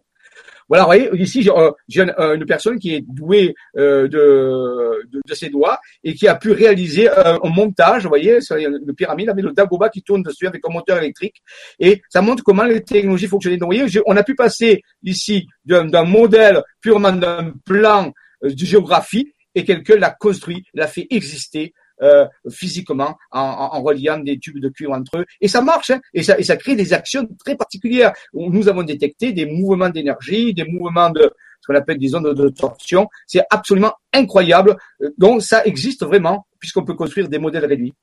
Voilà, 0.71 0.85
vous 0.85 0.87
voyez, 0.87 1.21
ici, 1.21 1.41
j'ai 1.41 2.01
euh, 2.01 2.35
une 2.37 2.45
personne 2.45 2.79
qui 2.79 2.95
est 2.95 3.01
douée 3.01 3.53
euh, 3.75 4.07
de, 4.07 5.05
de, 5.11 5.33
ses 5.33 5.49
doigts 5.49 5.77
et 6.01 6.13
qui 6.13 6.29
a 6.29 6.35
pu 6.35 6.53
réaliser 6.53 7.09
un, 7.09 7.39
montage, 7.43 8.03
vous 8.03 8.07
voyez, 8.07 8.39
sur 8.39 8.55
pyramide 8.95 9.27
avec 9.27 9.43
le 9.43 9.51
Dagoba 9.51 9.89
qui 9.89 10.01
tourne 10.01 10.23
dessus 10.23 10.47
avec 10.47 10.61
un 10.65 10.71
moteur 10.71 10.97
électrique. 10.99 11.43
Et 11.77 12.01
ça 12.07 12.21
montre 12.21 12.41
comment 12.45 12.63
les 12.63 12.81
technologies 12.85 13.27
fonctionnent. 13.27 13.57
Donc, 13.57 13.73
vous 13.73 13.79
voyez, 13.79 14.01
on 14.05 14.15
a 14.15 14.23
pu 14.23 14.33
passer 14.33 14.81
ici 15.03 15.45
d'un 15.65 16.05
modèle 16.05 16.63
purement 16.79 17.11
d'un 17.11 17.51
plan 17.65 18.13
euh, 18.45 18.49
de 18.49 18.65
géographie 18.65 19.33
et 19.53 19.65
quelqu'un 19.65 19.97
l'a 19.97 20.11
construit, 20.11 20.63
l'a 20.73 20.87
fait 20.87 21.05
exister 21.09 21.73
euh, 22.01 22.25
physiquement 22.49 23.17
en, 23.31 23.39
en, 23.39 23.81
reliant 23.81 24.17
des 24.17 24.39
tubes 24.39 24.59
de 24.59 24.69
cuivre 24.69 24.93
entre 24.93 25.19
eux. 25.19 25.25
Et 25.39 25.47
ça 25.47 25.61
marche, 25.61 25.91
hein, 25.91 25.99
et, 26.13 26.23
ça, 26.23 26.37
et 26.39 26.43
ça 26.43 26.57
crée 26.57 26.75
des 26.75 26.93
actions 26.93 27.27
très 27.43 27.55
particulières. 27.55 28.13
Nous 28.33 28.67
avons 28.69 28.83
détecté 28.83 29.33
des 29.33 29.45
mouvements 29.45 29.89
d'énergie, 29.89 30.53
des 30.53 30.65
mouvements 30.65 31.09
de 31.09 31.31
ce 31.61 31.67
qu'on 31.67 31.75
appelle 31.75 31.99
des 31.99 32.15
ondes 32.15 32.33
de 32.33 32.49
torsion. 32.49 33.07
C'est 33.27 33.43
absolument 33.49 33.93
incroyable. 34.13 34.77
Donc 35.17 35.43
ça 35.43 35.63
existe 35.65 36.03
vraiment, 36.03 36.47
puisqu'on 36.59 36.83
peut 36.83 36.95
construire 36.95 37.29
des 37.29 37.39
modèles 37.39 37.65
réduits. 37.65 37.93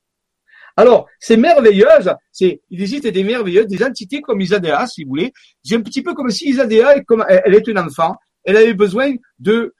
Alors, 0.76 1.08
c'est 1.18 1.36
merveilleuse, 1.36 2.14
c'est, 2.30 2.60
il 2.70 2.80
existe 2.80 3.08
des 3.08 3.24
merveilleuses, 3.24 3.66
des 3.66 3.82
entités 3.82 4.20
comme 4.20 4.40
Isadea, 4.40 4.86
si 4.86 5.02
vous 5.02 5.08
voulez. 5.08 5.32
J'ai 5.64 5.74
un 5.74 5.80
petit 5.80 6.02
peu 6.02 6.14
comme 6.14 6.30
si 6.30 6.50
Isadea, 6.50 7.00
comme 7.00 7.24
elle 7.28 7.52
est 7.52 7.66
une 7.66 7.80
enfant, 7.80 8.14
elle 8.44 8.56
avait 8.56 8.74
besoin 8.74 9.12
de 9.40 9.74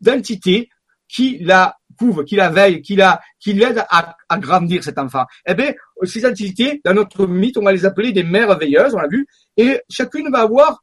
d'entités 0.00 0.68
qui 1.08 1.38
la 1.40 1.77
couvre, 1.98 2.22
qui 2.22 2.36
la 2.36 2.48
veille, 2.48 2.80
qui 2.80 2.96
la, 2.96 3.20
qui 3.40 3.52
l'aide 3.52 3.84
à, 3.90 4.16
grandir 4.38 4.84
cet 4.84 4.98
enfant. 4.98 5.24
Eh 5.46 5.54
bien, 5.54 5.72
ces 6.04 6.24
entités, 6.24 6.80
dans 6.84 6.94
notre 6.94 7.26
mythe, 7.26 7.58
on 7.58 7.64
va 7.64 7.72
les 7.72 7.84
appeler 7.84 8.12
des 8.12 8.22
merveilleuses, 8.22 8.94
on 8.94 8.98
l'a 8.98 9.08
vu, 9.08 9.26
et 9.56 9.80
chacune 9.90 10.30
va 10.30 10.40
avoir 10.40 10.82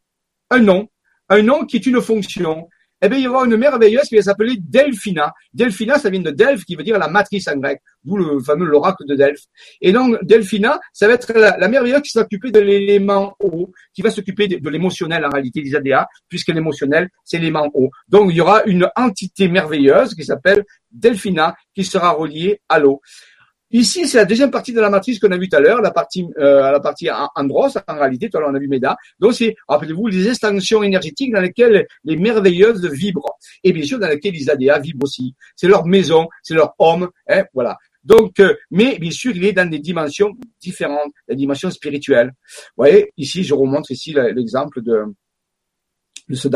un 0.49 0.59
nom, 0.59 0.87
un 1.29 1.41
nom 1.41 1.65
qui 1.65 1.77
est 1.77 1.85
une 1.85 2.01
fonction 2.01 2.67
eh 3.01 3.09
bien, 3.09 3.17
il 3.17 3.23
y 3.23 3.27
aura 3.27 3.45
une 3.45 3.57
merveilleuse 3.57 4.07
qui 4.07 4.15
va 4.15 4.21
s'appeler 4.21 4.55
Delphina. 4.57 5.33
Delphina, 5.53 5.99
ça 5.99 6.09
vient 6.09 6.21
de 6.21 6.31
Delphes, 6.31 6.63
qui 6.63 6.75
veut 6.75 6.83
dire 6.83 6.97
la 6.97 7.09
matrice 7.09 7.47
en 7.47 7.57
grec, 7.57 7.81
d'où 8.03 8.15
le 8.15 8.39
fameux 8.39 8.65
l'oracle 8.65 9.05
de 9.05 9.15
Delphes. 9.15 9.43
Et 9.81 9.91
donc, 9.91 10.17
Delphina, 10.23 10.79
ça 10.93 11.07
va 11.07 11.13
être 11.13 11.33
la, 11.33 11.67
merveilleuse 11.67 12.01
qui 12.01 12.09
s'occuper 12.09 12.51
de 12.51 12.59
l'élément 12.59 13.35
haut, 13.39 13.71
qui 13.93 14.01
va 14.01 14.11
s'occuper 14.11 14.47
de, 14.47 14.69
l'émotionnel 14.69 15.25
en 15.25 15.29
réalité, 15.29 15.61
des 15.61 15.75
ADA, 15.75 16.07
puisque 16.29 16.49
l'émotionnel, 16.49 17.09
c'est 17.25 17.37
l'élément 17.37 17.69
haut. 17.73 17.89
Donc, 18.07 18.31
il 18.31 18.37
y 18.37 18.41
aura 18.41 18.63
une 18.65 18.87
entité 18.95 19.49
merveilleuse 19.49 20.15
qui 20.15 20.23
s'appelle 20.23 20.63
Delphina, 20.89 21.53
qui 21.73 21.83
sera 21.83 22.11
reliée 22.11 22.61
à 22.69 22.79
l'eau. 22.79 23.01
Ici, 23.71 24.07
c'est 24.07 24.17
la 24.17 24.25
deuxième 24.25 24.51
partie 24.51 24.73
de 24.73 24.79
la 24.79 24.89
matrice 24.89 25.19
qu'on 25.19 25.31
a 25.31 25.37
vue 25.37 25.49
tout 25.49 25.57
à 25.57 25.59
l'heure, 25.59 25.81
la 25.81 25.91
partie, 25.91 26.25
euh, 26.37 26.71
la 26.71 26.79
partie 26.79 27.09
andros, 27.35 27.77
en 27.87 27.95
réalité, 27.95 28.29
tout 28.29 28.37
à 28.37 28.41
l'heure 28.41 28.49
on 28.51 28.55
a 28.55 28.59
vu 28.59 28.67
MEDA. 28.67 28.95
Donc 29.19 29.33
c'est, 29.33 29.55
rappelez-vous, 29.67 30.07
les 30.07 30.27
extensions 30.27 30.83
énergétiques 30.83 31.33
dans 31.33 31.41
lesquelles 31.41 31.87
les 32.03 32.15
merveilleuses 32.15 32.85
vibrent. 32.85 33.37
Et 33.63 33.73
bien 33.73 33.83
sûr, 33.83 33.97
dans 33.97 34.07
lesquelles 34.07 34.33
les 34.33 34.49
ADA 34.49 34.79
vibrent 34.79 35.03
aussi. 35.03 35.35
C'est 35.55 35.67
leur 35.67 35.85
maison, 35.85 36.27
c'est 36.43 36.53
leur 36.53 36.75
homme, 36.77 37.09
hein, 37.27 37.43
voilà. 37.53 37.77
Donc, 38.03 38.39
euh, 38.39 38.55
mais 38.69 38.99
bien 38.99 39.09
sûr, 39.09 39.35
il 39.35 39.43
est 39.43 39.53
dans 39.53 39.67
des 39.67 39.79
dimensions 39.79 40.31
différentes, 40.61 41.11
la 41.27 41.33
dimension 41.33 41.71
spirituelle. 41.71 42.27
Vous 42.77 42.83
voyez, 42.83 43.11
ici, 43.17 43.43
je 43.43 43.55
remonte 43.55 43.89
ici 43.89 44.13
l'exemple 44.13 44.83
de, 44.83 45.05
de 46.29 46.35
ce. 46.35 46.47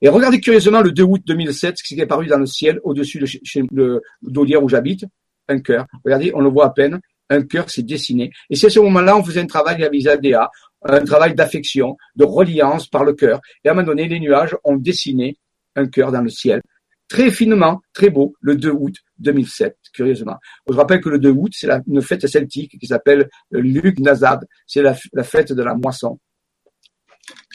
Et 0.00 0.08
regardez 0.08 0.40
curieusement 0.40 0.80
le 0.80 0.92
2 0.92 1.02
août 1.02 1.22
2007, 1.26 1.76
ce 1.78 1.84
qui 1.84 2.00
est 2.00 2.02
apparu 2.02 2.26
dans 2.26 2.38
le 2.38 2.46
ciel 2.46 2.80
au-dessus 2.82 3.22
de, 3.70 4.02
d'Olière 4.22 4.64
où 4.64 4.68
j'habite 4.68 5.04
un 5.52 5.60
cœur. 5.60 5.86
Regardez, 6.04 6.32
on 6.34 6.40
le 6.40 6.48
voit 6.48 6.66
à 6.66 6.70
peine, 6.70 7.00
un 7.30 7.42
cœur 7.42 7.70
s'est 7.70 7.82
dessiné. 7.82 8.30
Et 8.50 8.56
c'est 8.56 8.66
à 8.66 8.70
ce 8.70 8.80
moment-là, 8.80 9.16
on 9.16 9.24
faisait 9.24 9.40
un 9.40 9.46
travail 9.46 9.82
avec 9.84 10.06
ADA, 10.06 10.50
un 10.84 11.04
travail 11.04 11.34
d'affection, 11.34 11.96
de 12.16 12.24
reliance 12.24 12.88
par 12.88 13.04
le 13.04 13.14
cœur. 13.14 13.40
Et 13.64 13.68
à 13.68 13.72
un 13.72 13.74
moment 13.74 13.86
donné, 13.86 14.08
les 14.08 14.20
nuages 14.20 14.56
ont 14.64 14.76
dessiné 14.76 15.36
un 15.76 15.86
cœur 15.86 16.12
dans 16.12 16.22
le 16.22 16.28
ciel. 16.28 16.60
Très 17.08 17.30
finement, 17.30 17.80
très 17.92 18.08
beau, 18.10 18.34
le 18.40 18.56
2 18.56 18.70
août 18.70 18.94
2007, 19.18 19.76
curieusement. 19.92 20.36
Je 20.68 20.74
rappelle 20.74 21.00
que 21.00 21.10
le 21.10 21.18
2 21.18 21.30
août, 21.30 21.52
c'est 21.54 21.68
une 21.86 22.00
fête 22.00 22.26
celtique 22.26 22.78
qui 22.78 22.86
s'appelle 22.86 23.28
Lug 23.50 24.00
Nazad. 24.00 24.46
C'est 24.66 24.82
la, 24.82 24.96
la 25.12 25.22
fête 25.22 25.52
de 25.52 25.62
la 25.62 25.74
moisson. 25.74 26.18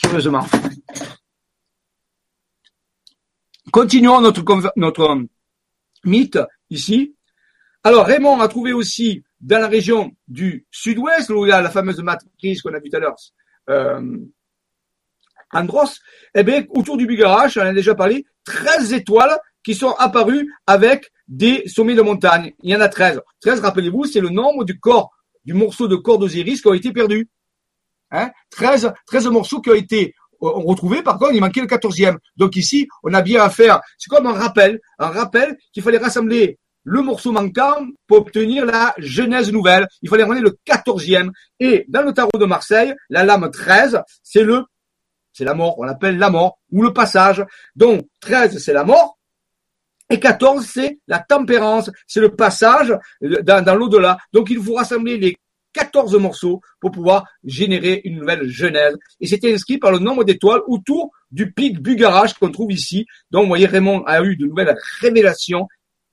Curieusement. 0.02 0.46
Continuons 3.72 4.22
notre, 4.22 4.44
notre 4.76 5.26
mythe 6.06 6.40
ici. 6.70 7.16
Alors, 7.84 8.06
Raymond 8.06 8.40
a 8.42 8.48
trouvé 8.48 8.74
aussi 8.74 9.24
dans 9.40 9.60
la 9.60 9.68
région 9.68 10.12
du 10.28 10.66
sud-ouest, 10.72 11.30
où 11.30 11.46
il 11.46 11.50
y 11.50 11.52
a 11.52 11.62
la 11.62 11.70
fameuse 11.70 12.02
matrice 12.02 12.62
qu'on 12.62 12.74
a 12.74 12.80
vue 12.80 12.90
tout 12.90 12.98
à 12.98 13.00
l'heure, 13.00 13.16
euh, 13.70 14.18
Andros, 15.54 16.00
eh 16.36 16.44
bien, 16.44 16.66
autour 16.70 16.98
du 16.98 17.06
Bigarache, 17.06 17.58
on 17.58 17.62
en 17.62 17.68
a 17.68 17.74
déjà 17.74 17.96
parlé, 17.96 18.26
13 18.46 18.94
étoiles 18.94 19.38
qui 19.64 19.76
sont 19.76 19.92
apparues 19.92 20.54
avec 20.66 21.12
des 21.28 21.68
sommets 21.68 21.96
de 21.96 22.02
montagne. 22.02 22.54
Il 22.64 22.72
y 22.72 22.76
en 22.76 22.82
a 22.82 22.90
13. 22.90 23.22
13, 23.42 23.62
rappelez-vous, 23.62 24.06
c'est 24.06 24.22
le 24.22 24.30
nombre 24.30 24.64
du 24.64 24.80
corps, 24.80 25.12
du 25.46 25.54
morceau 25.54 25.88
de 25.88 25.96
corps 25.96 26.18
d'Osiris 26.18 26.62
qui 26.62 26.68
ont 26.68 26.74
été 26.74 26.92
perdus. 26.92 27.30
Hein 28.12 28.32
13, 28.52 28.94
13 29.08 29.28
morceaux 29.28 29.62
qui 29.62 29.70
ont 29.70 29.76
été 29.76 30.14
euh, 30.42 30.50
retrouvés. 30.50 31.02
Par 31.02 31.18
contre, 31.18 31.34
il 31.34 31.42
manquait 31.42 31.62
le 31.62 31.68
14e. 31.68 32.18
Donc 32.38 32.56
ici, 32.56 32.88
on 33.04 33.14
a 33.14 33.22
bien 33.22 33.44
à 33.44 33.50
faire. 33.50 33.82
C'est 33.98 34.10
comme 34.10 34.28
un 34.28 34.34
rappel. 34.34 34.80
Un 35.00 35.08
rappel 35.08 35.58
qu'il 35.74 35.84
fallait 35.84 35.98
rassembler 35.98 36.58
le 36.88 37.02
morceau 37.02 37.34
manquant 37.34 37.86
pour 38.08 38.20
obtenir 38.20 38.66
la 38.66 38.96
genèse 38.98 39.52
nouvelle. 39.52 39.88
Il 40.02 40.10
fallait 40.10 40.24
ramener 40.24 40.40
le 40.40 40.58
quatorzième. 40.64 41.32
Et 41.60 41.84
dans 41.90 42.02
le 42.02 42.14
tarot 42.14 42.38
de 42.40 42.46
Marseille, 42.46 42.96
la 43.10 43.26
lame 43.26 43.52
13, 43.52 44.02
c'est 44.24 44.44
le, 44.44 44.64
c'est 45.34 45.44
la 45.44 45.54
mort. 45.54 45.78
On 45.80 45.84
l'appelle 45.84 46.18
la 46.18 46.30
mort 46.30 46.60
ou 46.72 46.82
le 46.82 46.94
passage. 46.94 47.44
Donc, 47.76 48.08
13, 48.22 48.58
c'est 48.58 48.72
la 48.72 48.86
mort. 48.86 49.20
Et 50.10 50.18
14, 50.18 50.66
c'est 50.66 51.00
la 51.08 51.20
tempérance. 51.20 51.92
C'est 52.08 52.22
le 52.22 52.34
passage 52.34 52.98
dans, 53.22 53.62
dans 53.62 53.76
l'au-delà. 53.76 54.18
Donc, 54.32 54.50
il 54.50 54.64
faut 54.64 54.76
rassembler 54.76 55.18
les 55.18 55.36
14 55.74 56.16
morceaux 56.16 56.62
pour 56.80 56.92
pouvoir 56.92 57.26
générer 57.44 58.00
une 58.06 58.20
nouvelle 58.20 58.48
genèse. 58.48 58.96
Et 59.20 59.28
c'était 59.28 59.54
inscrit 59.54 59.78
par 59.78 59.92
le 59.92 60.00
nombre 60.00 60.24
d'étoiles 60.24 60.62
autour 60.68 61.12
du 61.32 61.52
pic 61.52 61.82
Bugarache 61.82 62.34
qu'on 62.36 62.50
trouve 62.50 62.72
ici. 62.72 63.06
Donc, 63.30 63.44
vous 63.44 63.50
voyez, 63.50 63.66
Raymond 63.66 64.04
a 64.06 64.24
eu 64.24 64.38
de 64.38 64.46
nouvelles 64.46 64.78
révélations 65.02 65.68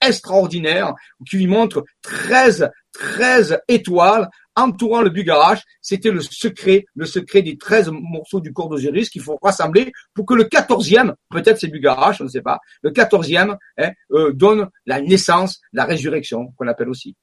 extraordinaire 0.08 0.94
qui 1.28 1.36
lui 1.36 1.46
montre 1.46 1.84
13, 2.02 2.70
13 2.92 3.60
étoiles 3.68 4.28
entourant 4.56 5.02
le 5.02 5.10
Bugarache. 5.10 5.62
C'était 5.80 6.10
le 6.10 6.20
secret, 6.20 6.86
le 6.94 7.06
secret 7.06 7.42
des 7.42 7.56
13 7.56 7.90
morceaux 7.90 8.40
du 8.40 8.52
corps 8.52 8.68
d'Osiris 8.68 9.10
qu'il 9.10 9.22
faut 9.22 9.38
rassembler 9.42 9.92
pour 10.14 10.26
que 10.26 10.34
le 10.34 10.44
14e, 10.44 11.14
peut-être 11.30 11.58
c'est 11.58 11.68
Bugarache, 11.68 12.20
on 12.20 12.24
ne 12.24 12.28
sait 12.28 12.42
pas, 12.42 12.60
le 12.82 12.90
14e 12.90 13.56
hein, 13.78 13.90
euh, 14.12 14.32
donne 14.32 14.68
la 14.86 15.00
naissance, 15.00 15.60
la 15.72 15.84
résurrection, 15.84 16.52
qu'on 16.56 16.68
appelle 16.68 16.88
aussi. 16.88 17.16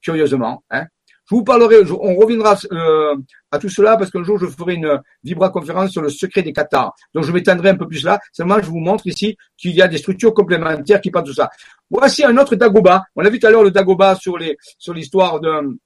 Curieusement, 0.00 0.64
hein, 0.70 0.86
je 1.28 1.34
vous 1.34 1.44
parlerai, 1.44 1.76
on 1.90 2.16
reviendra 2.16 2.56
euh, 2.72 3.14
à 3.50 3.58
tout 3.58 3.68
cela 3.68 3.96
parce 3.96 4.10
qu'un 4.10 4.22
jour 4.22 4.38
je 4.38 4.46
ferai 4.46 4.74
une 4.74 5.00
vibra-conférence 5.22 5.90
sur 5.90 6.00
le 6.00 6.08
secret 6.08 6.42
des 6.42 6.52
cathares. 6.52 6.94
Donc 7.14 7.24
je 7.24 7.32
m'étendrai 7.32 7.70
un 7.70 7.76
peu 7.76 7.86
plus 7.86 8.02
là. 8.02 8.18
Seulement 8.32 8.56
je 8.62 8.70
vous 8.70 8.78
montre 8.78 9.06
ici 9.06 9.36
qu'il 9.56 9.72
y 9.72 9.82
a 9.82 9.88
des 9.88 9.98
structures 9.98 10.32
complémentaires 10.32 11.00
qui 11.00 11.10
parlent 11.10 11.26
de 11.26 11.32
ça. 11.32 11.50
Voici 11.90 12.24
un 12.24 12.36
autre 12.38 12.56
Dagoba. 12.56 13.04
On 13.14 13.24
a 13.24 13.28
vu 13.28 13.38
tout 13.38 13.46
à 13.46 13.50
l'heure 13.50 13.62
le 13.62 13.70
Dagoba 13.70 14.14
sur 14.16 14.38
l'histoire 14.38 15.40
de 15.40 15.78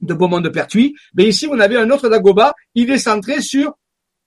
de 0.00 0.12
Beaumont 0.12 0.40
de 0.40 0.48
Pertuis. 0.50 0.94
Mais 1.14 1.24
ici 1.24 1.48
on 1.50 1.58
avait 1.58 1.76
un 1.76 1.88
autre 1.90 2.08
Dagoba. 2.10 2.52
Il 2.74 2.90
est 2.90 2.98
centré 2.98 3.40
sur 3.40 3.74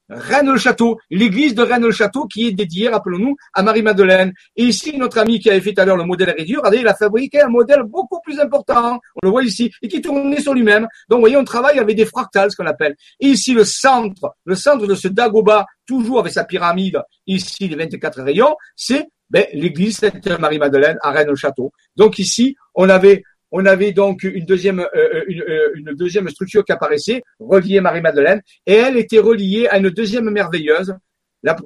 Rennes-le-Château, 0.09 0.99
l'église 1.09 1.55
de 1.55 1.61
Rennes-le-Château 1.61 2.25
qui 2.27 2.47
est 2.47 2.51
dédiée, 2.51 2.89
rappelons-nous, 2.89 3.35
à 3.53 3.63
Marie-Madeleine. 3.63 4.34
Et 4.55 4.63
ici, 4.63 4.97
notre 4.97 5.17
ami 5.17 5.39
qui 5.39 5.49
avait 5.49 5.61
fait 5.61 5.73
tout 5.73 5.81
à 5.81 5.85
le 5.85 6.03
modèle 6.03 6.34
réduit, 6.38 6.57
regardez, 6.57 6.79
il 6.79 6.88
a 6.88 6.95
fabriqué 6.95 7.41
un 7.41 7.49
modèle 7.49 7.84
beaucoup 7.84 8.19
plus 8.21 8.39
important, 8.39 8.99
on 9.15 9.19
le 9.25 9.29
voit 9.29 9.43
ici, 9.43 9.71
et 9.81 9.88
qui 9.88 10.01
tournait 10.01 10.41
sur 10.41 10.53
lui-même. 10.53 10.88
Donc, 11.09 11.17
vous 11.17 11.21
voyez, 11.21 11.38
on 11.38 11.43
travaille 11.43 11.79
avec 11.79 11.95
des 11.95 12.05
fractales, 12.05 12.51
ce 12.51 12.55
qu'on 12.55 12.65
appelle. 12.65 12.95
Et 13.19 13.27
ici, 13.27 13.53
le 13.53 13.63
centre, 13.63 14.34
le 14.45 14.55
centre 14.55 14.88
de 14.88 14.95
ce 14.95 15.07
Dagoba, 15.07 15.65
toujours 15.85 16.19
avec 16.19 16.34
sa 16.34 16.43
pyramide, 16.43 17.01
ici, 17.25 17.67
les 17.67 17.75
24 17.75 18.21
rayons, 18.21 18.55
c'est 18.75 19.07
ben, 19.29 19.45
l'église 19.53 19.97
Sainte-Marie-Madeleine 19.97 20.97
à 21.01 21.11
Rennes-le-Château. 21.11 21.73
Donc 21.95 22.17
ici, 22.19 22.55
on 22.75 22.89
avait 22.89 23.23
on 23.52 23.65
avait 23.65 23.91
donc 23.91 24.24
une 24.24 24.45
deuxième, 24.45 24.80
euh, 24.80 24.86
euh, 24.95 25.24
euh, 25.30 25.72
une, 25.76 25.94
deuxième 25.94 26.28
structure 26.30 26.65
qui 26.65 26.72
apparaissait, 26.72 27.24
reliée 27.40 27.80
Marie-Madeleine, 27.82 28.41
et 28.65 28.74
elle 28.74 28.98
était 28.98 29.19
reliée 29.19 29.68
à 29.68 29.78
une 29.78 29.90
deuxième 29.90 30.30
merveilleuse. 30.30 30.95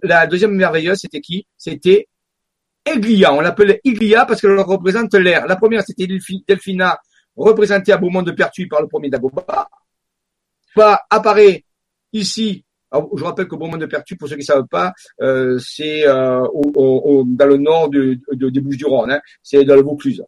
La, 0.04 0.28
deuxième 0.28 0.54
merveilleuse, 0.54 1.00
c'était 1.00 1.22
qui? 1.22 1.48
C'était 1.58 2.08
Eglia. 2.86 3.34
On 3.34 3.42
l'appelait 3.42 3.82
Eglia 3.84 4.26
parce 4.26 4.42
qu'elle 4.42 4.60
représente 4.60 5.14
l'air. 5.16 5.48
La 5.48 5.56
première, 5.56 5.82
c'était 5.84 6.08
Delphina, 6.48 7.00
représentée 7.36 7.92
à 7.92 7.98
Beaumont 7.98 8.22
de 8.22 8.32
Pertuis 8.32 8.68
par 8.68 8.82
le 8.82 8.88
premier 8.88 9.10
Dagoba. 9.10 9.68
Va 10.76 11.02
apparaît 11.10 11.64
ici 12.14 12.64
je 13.16 13.24
rappelle 13.24 13.48
que 13.48 13.56
Beaumont 13.56 13.78
de 13.78 13.86
Pertuis, 13.86 14.18
pour 14.18 14.28
ceux 14.28 14.36
qui 14.36 14.42
ne 14.42 14.46
savent 14.46 14.68
pas, 14.70 14.92
c'est 15.60 16.04
dans 16.04 17.46
le 17.48 17.58
nord 17.58 17.90
de, 17.90 18.20
des 18.34 18.60
Bouches-du-Rhône, 18.60 19.12
hein. 19.12 19.22
c'est 19.42 19.64
dans 19.64 19.76
le 19.76 19.82
Vaucluse. 19.82 20.22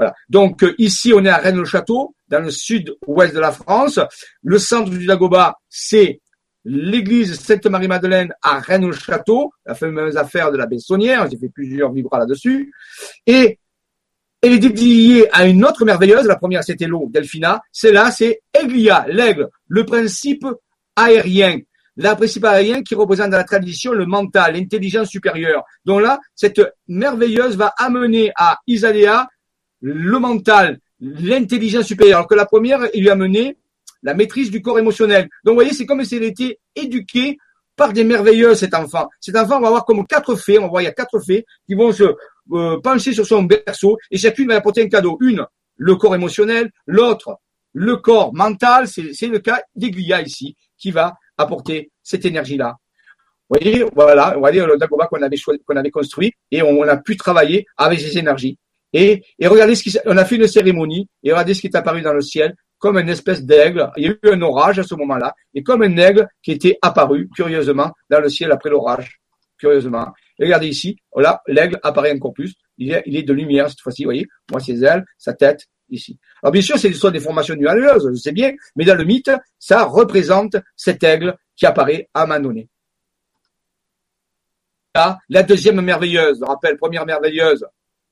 Voilà. 0.00 0.14
Donc 0.30 0.62
euh, 0.62 0.74
ici, 0.78 1.12
on 1.14 1.22
est 1.26 1.28
à 1.28 1.36
Rennes-le-Château, 1.36 2.14
dans 2.28 2.40
le 2.40 2.50
sud-ouest 2.50 3.34
de 3.34 3.40
la 3.40 3.52
France. 3.52 4.00
Le 4.42 4.58
centre 4.58 4.88
du 4.88 5.04
Dagoba, 5.04 5.58
c'est 5.68 6.22
l'église 6.64 7.38
Sainte-Marie-Madeleine 7.38 8.32
à 8.40 8.60
Rennes-le-Château, 8.60 9.52
la 9.66 9.74
fameuse 9.74 10.16
affaire 10.16 10.50
de 10.52 10.56
la 10.56 10.64
Bessonnière. 10.64 11.28
J'ai 11.30 11.36
fait 11.36 11.50
plusieurs 11.50 11.92
vibras 11.92 12.20
là-dessus. 12.20 12.72
Et 13.26 13.58
elle 14.40 14.52
est 14.52 14.58
dédiée 14.58 15.28
à 15.36 15.46
une 15.46 15.66
autre 15.66 15.84
merveilleuse. 15.84 16.24
La 16.24 16.36
première, 16.36 16.64
c'était 16.64 16.86
l'eau, 16.86 17.10
Delphina. 17.10 17.60
C'est 17.70 17.92
là, 17.92 18.10
c'est 18.10 18.40
Eglia, 18.54 19.04
l'aigle, 19.06 19.50
le 19.68 19.84
principe 19.84 20.46
aérien. 20.96 21.58
La 21.96 22.16
principe 22.16 22.46
aérien 22.46 22.82
qui 22.82 22.94
représente 22.94 23.28
dans 23.28 23.36
la 23.36 23.44
tradition 23.44 23.92
le 23.92 24.06
mental, 24.06 24.54
l'intelligence 24.54 25.10
supérieure. 25.10 25.62
Donc 25.84 26.00
là, 26.00 26.18
cette 26.34 26.62
merveilleuse 26.88 27.58
va 27.58 27.74
amener 27.76 28.32
à 28.34 28.58
Isadéa 28.66 29.28
le 29.80 30.18
mental, 30.18 30.78
l'intelligence 31.00 31.86
supérieure, 31.86 32.18
alors 32.18 32.28
que 32.28 32.34
la 32.34 32.46
première, 32.46 32.88
il 32.94 33.02
lui 33.02 33.10
a 33.10 33.14
mené 33.16 33.56
la 34.02 34.14
maîtrise 34.14 34.50
du 34.50 34.62
corps 34.62 34.78
émotionnel. 34.78 35.28
Donc, 35.44 35.52
vous 35.52 35.54
voyez, 35.54 35.72
c'est 35.72 35.86
comme 35.86 36.04
si 36.04 36.16
elle 36.16 36.24
était 36.24 36.58
éduquée 36.74 37.38
par 37.76 37.92
des 37.92 38.04
merveilleux, 38.04 38.54
cet 38.54 38.74
enfant. 38.74 39.08
Cet 39.20 39.36
enfant, 39.36 39.56
on 39.56 39.60
va 39.60 39.68
avoir 39.68 39.84
comme 39.84 40.06
quatre 40.06 40.34
fées, 40.36 40.58
on 40.58 40.68
voit, 40.68 40.82
il 40.82 40.86
y 40.86 40.88
a 40.88 40.92
quatre 40.92 41.18
fées 41.20 41.46
qui 41.66 41.74
vont 41.74 41.92
se 41.92 42.04
euh, 42.52 42.80
pencher 42.80 43.12
sur 43.12 43.26
son 43.26 43.42
berceau 43.44 43.96
et 44.10 44.18
chacune 44.18 44.48
va 44.48 44.56
apporter 44.56 44.82
un 44.82 44.88
cadeau. 44.88 45.16
Une, 45.20 45.46
le 45.76 45.96
corps 45.96 46.14
émotionnel, 46.14 46.70
l'autre, 46.86 47.38
le 47.72 47.96
corps 47.96 48.34
mental, 48.34 48.86
c'est 48.88 49.28
le 49.28 49.38
cas 49.38 49.62
d'Aiguilla 49.74 50.20
ici, 50.22 50.56
qui 50.76 50.90
va 50.90 51.16
apporter 51.38 51.90
cette 52.02 52.24
énergie-là. 52.24 52.76
Vous 53.48 53.58
voyez, 53.60 53.84
voilà, 53.94 54.36
va 54.38 54.52
dire 54.52 54.66
le 54.66 54.76
Dagoba 54.76 55.06
qu'on 55.06 55.22
avait, 55.22 55.36
qu'on 55.66 55.76
avait 55.76 55.90
construit 55.90 56.32
et 56.50 56.62
on 56.62 56.82
a 56.82 56.96
pu 56.96 57.16
travailler 57.16 57.66
avec 57.76 57.98
ces 58.00 58.18
énergies. 58.18 58.58
Et, 58.92 59.22
et 59.38 59.46
regardez 59.46 59.74
ce 59.74 59.82
qui, 59.82 59.96
on 60.06 60.16
a 60.16 60.24
fait 60.24 60.36
une 60.36 60.46
cérémonie, 60.46 61.08
et 61.22 61.30
regardez 61.30 61.54
ce 61.54 61.60
qui 61.60 61.68
est 61.68 61.76
apparu 61.76 62.02
dans 62.02 62.12
le 62.12 62.20
ciel, 62.20 62.54
comme 62.78 62.98
une 62.98 63.08
espèce 63.08 63.44
d'aigle. 63.44 63.90
Il 63.96 64.04
y 64.04 64.08
a 64.08 64.10
eu 64.10 64.32
un 64.32 64.42
orage 64.42 64.78
à 64.78 64.82
ce 64.82 64.94
moment-là, 64.94 65.34
et 65.54 65.62
comme 65.62 65.82
un 65.82 65.96
aigle 65.96 66.26
qui 66.42 66.52
était 66.52 66.78
apparu, 66.82 67.28
curieusement, 67.34 67.92
dans 68.08 68.20
le 68.20 68.28
ciel 68.28 68.50
après 68.50 68.70
l'orage. 68.70 69.20
Curieusement. 69.58 70.06
regardez 70.38 70.68
ici, 70.68 70.96
voilà, 71.12 71.42
l'aigle 71.46 71.78
apparaît 71.82 72.12
encore 72.12 72.32
plus. 72.32 72.54
Il 72.78 72.92
est, 72.92 73.02
il 73.04 73.22
de 73.24 73.32
lumière 73.34 73.68
cette 73.68 73.80
fois-ci, 73.80 74.04
vous 74.04 74.08
voyez. 74.08 74.26
Moi, 74.50 74.58
ses 74.60 74.82
ailes, 74.82 75.04
sa 75.18 75.34
tête, 75.34 75.66
ici. 75.90 76.18
Alors 76.42 76.52
bien 76.52 76.62
sûr, 76.62 76.78
c'est 76.78 76.92
soit 76.92 77.10
des 77.10 77.20
formations 77.20 77.54
nuageuses, 77.54 78.08
je 78.14 78.18
sais 78.18 78.32
bien, 78.32 78.52
mais 78.76 78.84
dans 78.84 78.94
le 78.94 79.04
mythe, 79.04 79.30
ça 79.58 79.84
représente 79.84 80.56
cet 80.76 81.04
aigle 81.04 81.36
qui 81.56 81.66
apparaît 81.66 82.08
à 82.14 82.26
Manoné. 82.26 82.68
Là, 84.94 85.18
la 85.28 85.42
deuxième 85.42 85.80
merveilleuse, 85.80 86.38
je 86.40 86.44
rappelle, 86.44 86.76
première 86.76 87.06
merveilleuse, 87.06 87.64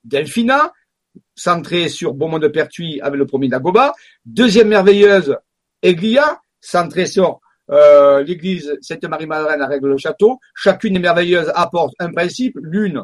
Delphina, 0.03 0.71
centrée 1.35 1.89
sur 1.89 2.13
Beaumont 2.13 2.39
de 2.39 2.47
Pertuis 2.47 2.99
avec 3.01 3.17
le 3.17 3.25
premier 3.25 3.47
Dagoba. 3.47 3.93
Deuxième 4.25 4.67
merveilleuse, 4.69 5.35
Eglia, 5.81 6.41
centrée 6.59 7.05
sur 7.05 7.39
euh, 7.71 8.23
l'église 8.23 8.77
Sainte-Marie-Madeleine 8.81 9.61
à 9.61 9.67
Règle-le-Château. 9.67 10.39
Chacune 10.55 10.93
des 10.93 10.99
merveilleuses 10.99 11.51
apporte 11.53 11.93
un 11.99 12.11
principe. 12.11 12.57
L'une, 12.61 13.03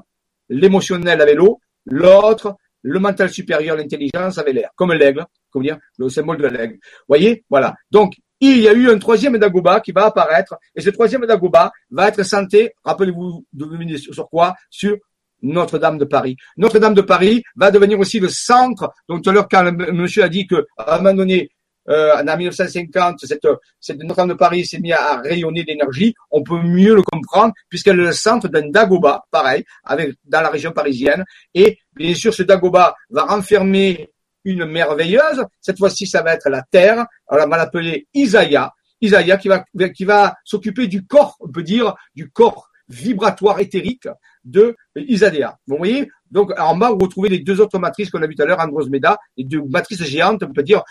l'émotionnel 0.50 1.22
avec 1.22 1.36
l'eau. 1.36 1.60
L'autre, 1.86 2.56
le 2.82 3.00
mental 3.00 3.30
supérieur, 3.30 3.78
l'intelligence 3.78 4.38
avec 4.38 4.54
l'air. 4.54 4.70
Comme 4.76 4.94
l'aigle, 4.94 5.26
comment 5.52 5.64
dire, 5.64 5.78
le 5.98 6.10
symbole 6.10 6.38
de 6.38 6.48
l'aigle. 6.48 6.78
voyez 7.08 7.46
Voilà. 7.50 7.76
Donc, 7.92 8.16
il 8.40 8.60
y 8.60 8.68
a 8.68 8.74
eu 8.74 8.90
un 8.90 8.98
troisième 8.98 9.38
Dagoba 9.38 9.80
qui 9.80 9.92
va 9.92 10.06
apparaître. 10.06 10.56
Et 10.76 10.82
ce 10.82 10.90
troisième 10.90 11.26
Dagoba 11.26 11.72
va 11.90 12.10
être 12.10 12.24
centré, 12.24 12.74
rappelez-vous, 12.84 13.46
de 13.54 13.98
sur 13.98 14.30
quoi? 14.30 14.56
Sur 14.70 14.98
notre-Dame 15.46 15.98
de 15.98 16.06
Paris. 16.06 16.36
Notre-Dame 16.58 16.94
de 16.94 17.02
Paris 17.02 17.44
va 17.56 17.72
devenir 17.72 18.00
aussi 18.00 18.20
le 18.20 18.30
centre. 18.30 18.92
Donc 19.08 19.24
tout 19.24 19.30
à 19.30 19.34
l'heure, 19.34 19.48
quand 19.50 19.64
le 19.64 19.92
monsieur 19.92 20.24
a 20.24 20.30
dit 20.30 20.48
que 20.48 20.66
à 20.78 20.96
un 20.96 20.98
moment 20.98 21.14
donné, 21.14 21.50
euh, 21.88 22.16
en 22.18 22.38
1950, 22.38 23.20
cette, 23.26 23.48
cette 23.80 24.00
Notre-Dame 24.00 24.30
de 24.30 24.34
Paris 24.34 24.66
s'est 24.66 24.80
mis 24.80 24.92
à 24.92 25.22
rayonner 25.22 25.64
d'énergie, 25.64 26.16
on 26.32 26.42
peut 26.42 26.60
mieux 26.60 26.96
le 26.96 27.04
comprendre 27.04 27.54
puisqu'elle 27.70 28.00
est 28.00 28.04
le 28.06 28.12
centre 28.12 28.48
d'un 28.48 28.70
Dagoba, 28.70 29.24
pareil, 29.30 29.64
avec 29.84 30.16
dans 30.26 30.42
la 30.42 30.50
région 30.50 30.72
parisienne. 30.72 31.24
Et 31.54 31.78
bien 31.96 32.16
sûr, 32.16 32.34
ce 32.34 32.44
Dagoba 32.44 32.96
va 33.10 33.26
renfermer 33.26 34.10
une 34.46 34.66
merveilleuse. 34.66 35.44
Cette 35.62 35.78
fois-ci, 35.78 36.08
ça 36.08 36.22
va 36.22 36.34
être 36.34 36.50
la 36.50 36.64
Terre. 36.64 37.06
Alors, 37.28 37.46
on 37.46 37.50
va 37.50 37.58
l'appeler 37.58 38.08
Isaiah. 38.14 38.72
Isaiah 39.02 39.38
qui 39.38 39.48
va, 39.48 39.64
qui 39.94 40.06
va 40.06 40.36
s'occuper 40.44 40.88
du 40.88 41.06
corps, 41.06 41.36
on 41.40 41.50
peut 41.50 41.64
dire, 41.64 41.94
du 42.16 42.30
corps 42.30 42.70
vibratoire 42.88 43.60
éthérique 43.60 44.08
de 44.46 44.76
Isadea. 44.96 45.58
Vous 45.68 45.78
voyez? 45.78 46.10
Donc 46.32 46.52
en 46.60 46.76
bas, 46.76 46.92
vous 46.92 46.98
retrouvez 46.98 47.30
les 47.30 47.40
deux 47.40 47.60
autres 47.60 47.80
matrices 47.80 48.10
qu'on 48.10 48.22
a 48.22 48.28
vues 48.28 48.36
tout 48.36 48.44
à 48.44 48.46
l'heure, 48.46 48.60
Andromeda, 48.60 49.18
les 49.38 49.44
deux 49.44 49.62
matrices 49.64 50.04
géantes, 50.04 50.44
on 50.44 50.54
peut 50.54 50.64
dire, 50.64 50.84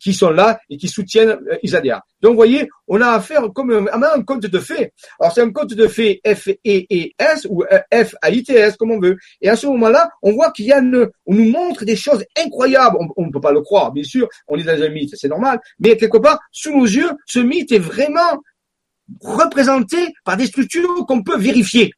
qui 0.00 0.14
sont 0.14 0.30
là 0.30 0.60
et 0.70 0.76
qui 0.76 0.88
soutiennent 0.88 1.38
euh, 1.50 1.58
Isadea. 1.62 2.02
Donc 2.20 2.32
vous 2.32 2.36
voyez, 2.36 2.68
on 2.88 3.00
a 3.00 3.08
affaire 3.08 3.42
comme 3.54 3.72
un, 3.72 4.02
un 4.02 4.22
conte 4.22 4.46
de 4.46 4.58
fées. 4.58 4.92
Alors 5.20 5.32
c'est 5.32 5.42
un 5.42 5.50
conte 5.50 5.74
de 5.74 5.86
fées 5.88 6.20
F-E-E-S 6.24 7.46
ou 7.50 7.64
euh, 7.64 7.78
F-A-I-T-S, 7.92 8.76
comme 8.76 8.92
on 8.92 9.00
veut. 9.00 9.16
Et 9.40 9.48
à 9.48 9.56
ce 9.56 9.66
moment-là, 9.66 10.08
on 10.22 10.32
voit 10.32 10.50
qu'il 10.52 10.66
y 10.66 10.72
a 10.72 10.78
une, 10.78 11.08
on 11.26 11.34
nous 11.34 11.50
montre 11.50 11.84
des 11.84 11.96
choses 11.96 12.24
incroyables. 12.38 12.96
On 13.16 13.26
ne 13.26 13.30
peut 13.30 13.40
pas 13.40 13.52
le 13.52 13.60
croire, 13.60 13.92
bien 13.92 14.04
sûr, 14.04 14.28
on 14.48 14.56
est 14.56 14.64
dans 14.64 14.80
un 14.80 14.88
mythe, 14.88 15.14
c'est 15.16 15.28
normal. 15.28 15.60
Mais 15.80 15.96
quelque 15.96 16.18
part, 16.18 16.38
sous 16.52 16.76
nos 16.76 16.84
yeux, 16.84 17.10
ce 17.26 17.40
mythe 17.40 17.72
est 17.72 17.78
vraiment 17.78 18.40
représenté 19.20 19.96
par 20.24 20.36
des 20.36 20.46
structures 20.46 21.04
qu'on 21.06 21.22
peut 21.22 21.38
vérifier. 21.38 21.92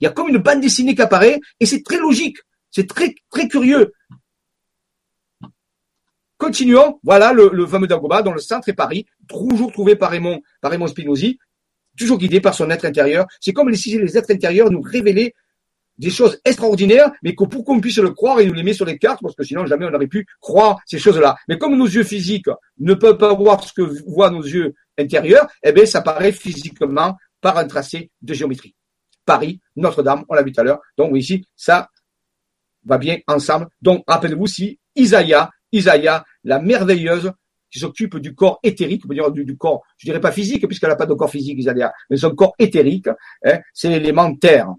Il 0.00 0.04
y 0.04 0.06
a 0.06 0.10
comme 0.10 0.28
une 0.28 0.38
bande 0.38 0.60
dessinée 0.60 0.94
qui 0.94 1.02
apparaît 1.02 1.40
et 1.60 1.66
c'est 1.66 1.82
très 1.82 1.98
logique. 1.98 2.38
C'est 2.70 2.88
très, 2.88 3.14
très 3.30 3.48
curieux. 3.48 3.92
Continuons. 6.38 7.00
Voilà 7.02 7.32
le, 7.32 7.66
fameux 7.66 7.86
Dagoba 7.86 8.22
dont 8.22 8.32
le 8.32 8.40
centre 8.40 8.68
est 8.68 8.74
Paris, 8.74 9.06
toujours 9.28 9.72
trouvé 9.72 9.96
par 9.96 10.10
Raymond, 10.10 10.42
par 10.60 10.70
Raymond 10.70 10.88
Spinozzi, 10.88 11.38
toujours 11.96 12.18
guidé 12.18 12.40
par 12.40 12.54
son 12.54 12.68
être 12.70 12.84
intérieur. 12.84 13.26
C'est 13.40 13.54
comme 13.54 13.74
si 13.74 13.98
les 13.98 14.18
êtres 14.18 14.30
intérieurs 14.30 14.70
nous 14.70 14.82
révélaient 14.82 15.32
des 15.98 16.10
choses 16.10 16.38
extraordinaires, 16.44 17.10
mais 17.22 17.34
que 17.34 17.44
pour 17.44 17.64
qu'on 17.64 17.80
puisse 17.80 17.96
le 17.96 18.10
croire, 18.10 18.42
il 18.42 18.48
nous 18.48 18.54
les 18.54 18.62
met 18.62 18.74
sur 18.74 18.84
les 18.84 18.98
cartes, 18.98 19.20
parce 19.22 19.34
que 19.34 19.44
sinon 19.44 19.64
jamais 19.64 19.86
on 19.86 19.90
n'aurait 19.90 20.06
pu 20.06 20.26
croire 20.40 20.78
ces 20.84 20.98
choses-là. 20.98 21.36
Mais 21.48 21.56
comme 21.56 21.74
nos 21.74 21.86
yeux 21.86 22.04
physiques 22.04 22.50
ne 22.78 22.92
peuvent 22.92 23.16
pas 23.16 23.32
voir 23.32 23.64
ce 23.64 23.72
que 23.72 23.82
voient 24.06 24.30
nos 24.30 24.42
yeux 24.42 24.74
intérieurs, 24.98 25.46
eh 25.62 25.72
bien, 25.72 25.86
ça 25.86 26.02
paraît 26.02 26.32
physiquement 26.32 27.16
par 27.40 27.56
un 27.56 27.66
tracé 27.66 28.10
de 28.20 28.34
géométrie. 28.34 28.75
Paris, 29.26 29.60
Notre-Dame, 29.74 30.24
on 30.28 30.34
l'a 30.34 30.42
vu 30.42 30.52
tout 30.52 30.60
à 30.60 30.64
l'heure. 30.64 30.80
Donc 30.96 31.14
ici, 31.16 31.44
ça 31.54 31.90
va 32.84 32.96
bien 32.96 33.18
ensemble. 33.26 33.68
Donc 33.82 34.04
rappelez-vous 34.06 34.46
si 34.46 34.78
Isaïa, 34.94 35.50
Isaïa, 35.72 36.24
la 36.44 36.60
merveilleuse 36.60 37.32
qui 37.70 37.80
s'occupe 37.80 38.16
du 38.18 38.34
corps 38.34 38.60
éthérique, 38.62 39.06
dire 39.10 39.30
du, 39.30 39.56
corps, 39.56 39.82
je 39.98 40.06
dirais 40.06 40.20
pas 40.20 40.32
physique, 40.32 40.66
puisqu'elle 40.66 40.90
n'a 40.90 40.96
pas 40.96 41.04
de 41.04 41.14
corps 41.14 41.30
physique, 41.30 41.58
Isaïa, 41.58 41.92
mais 42.08 42.16
son 42.16 42.30
corps 42.30 42.54
éthérique, 42.58 43.08
hein, 43.44 43.58
c'est 43.74 43.90
l'élément 43.90 44.34
terre. 44.36 44.72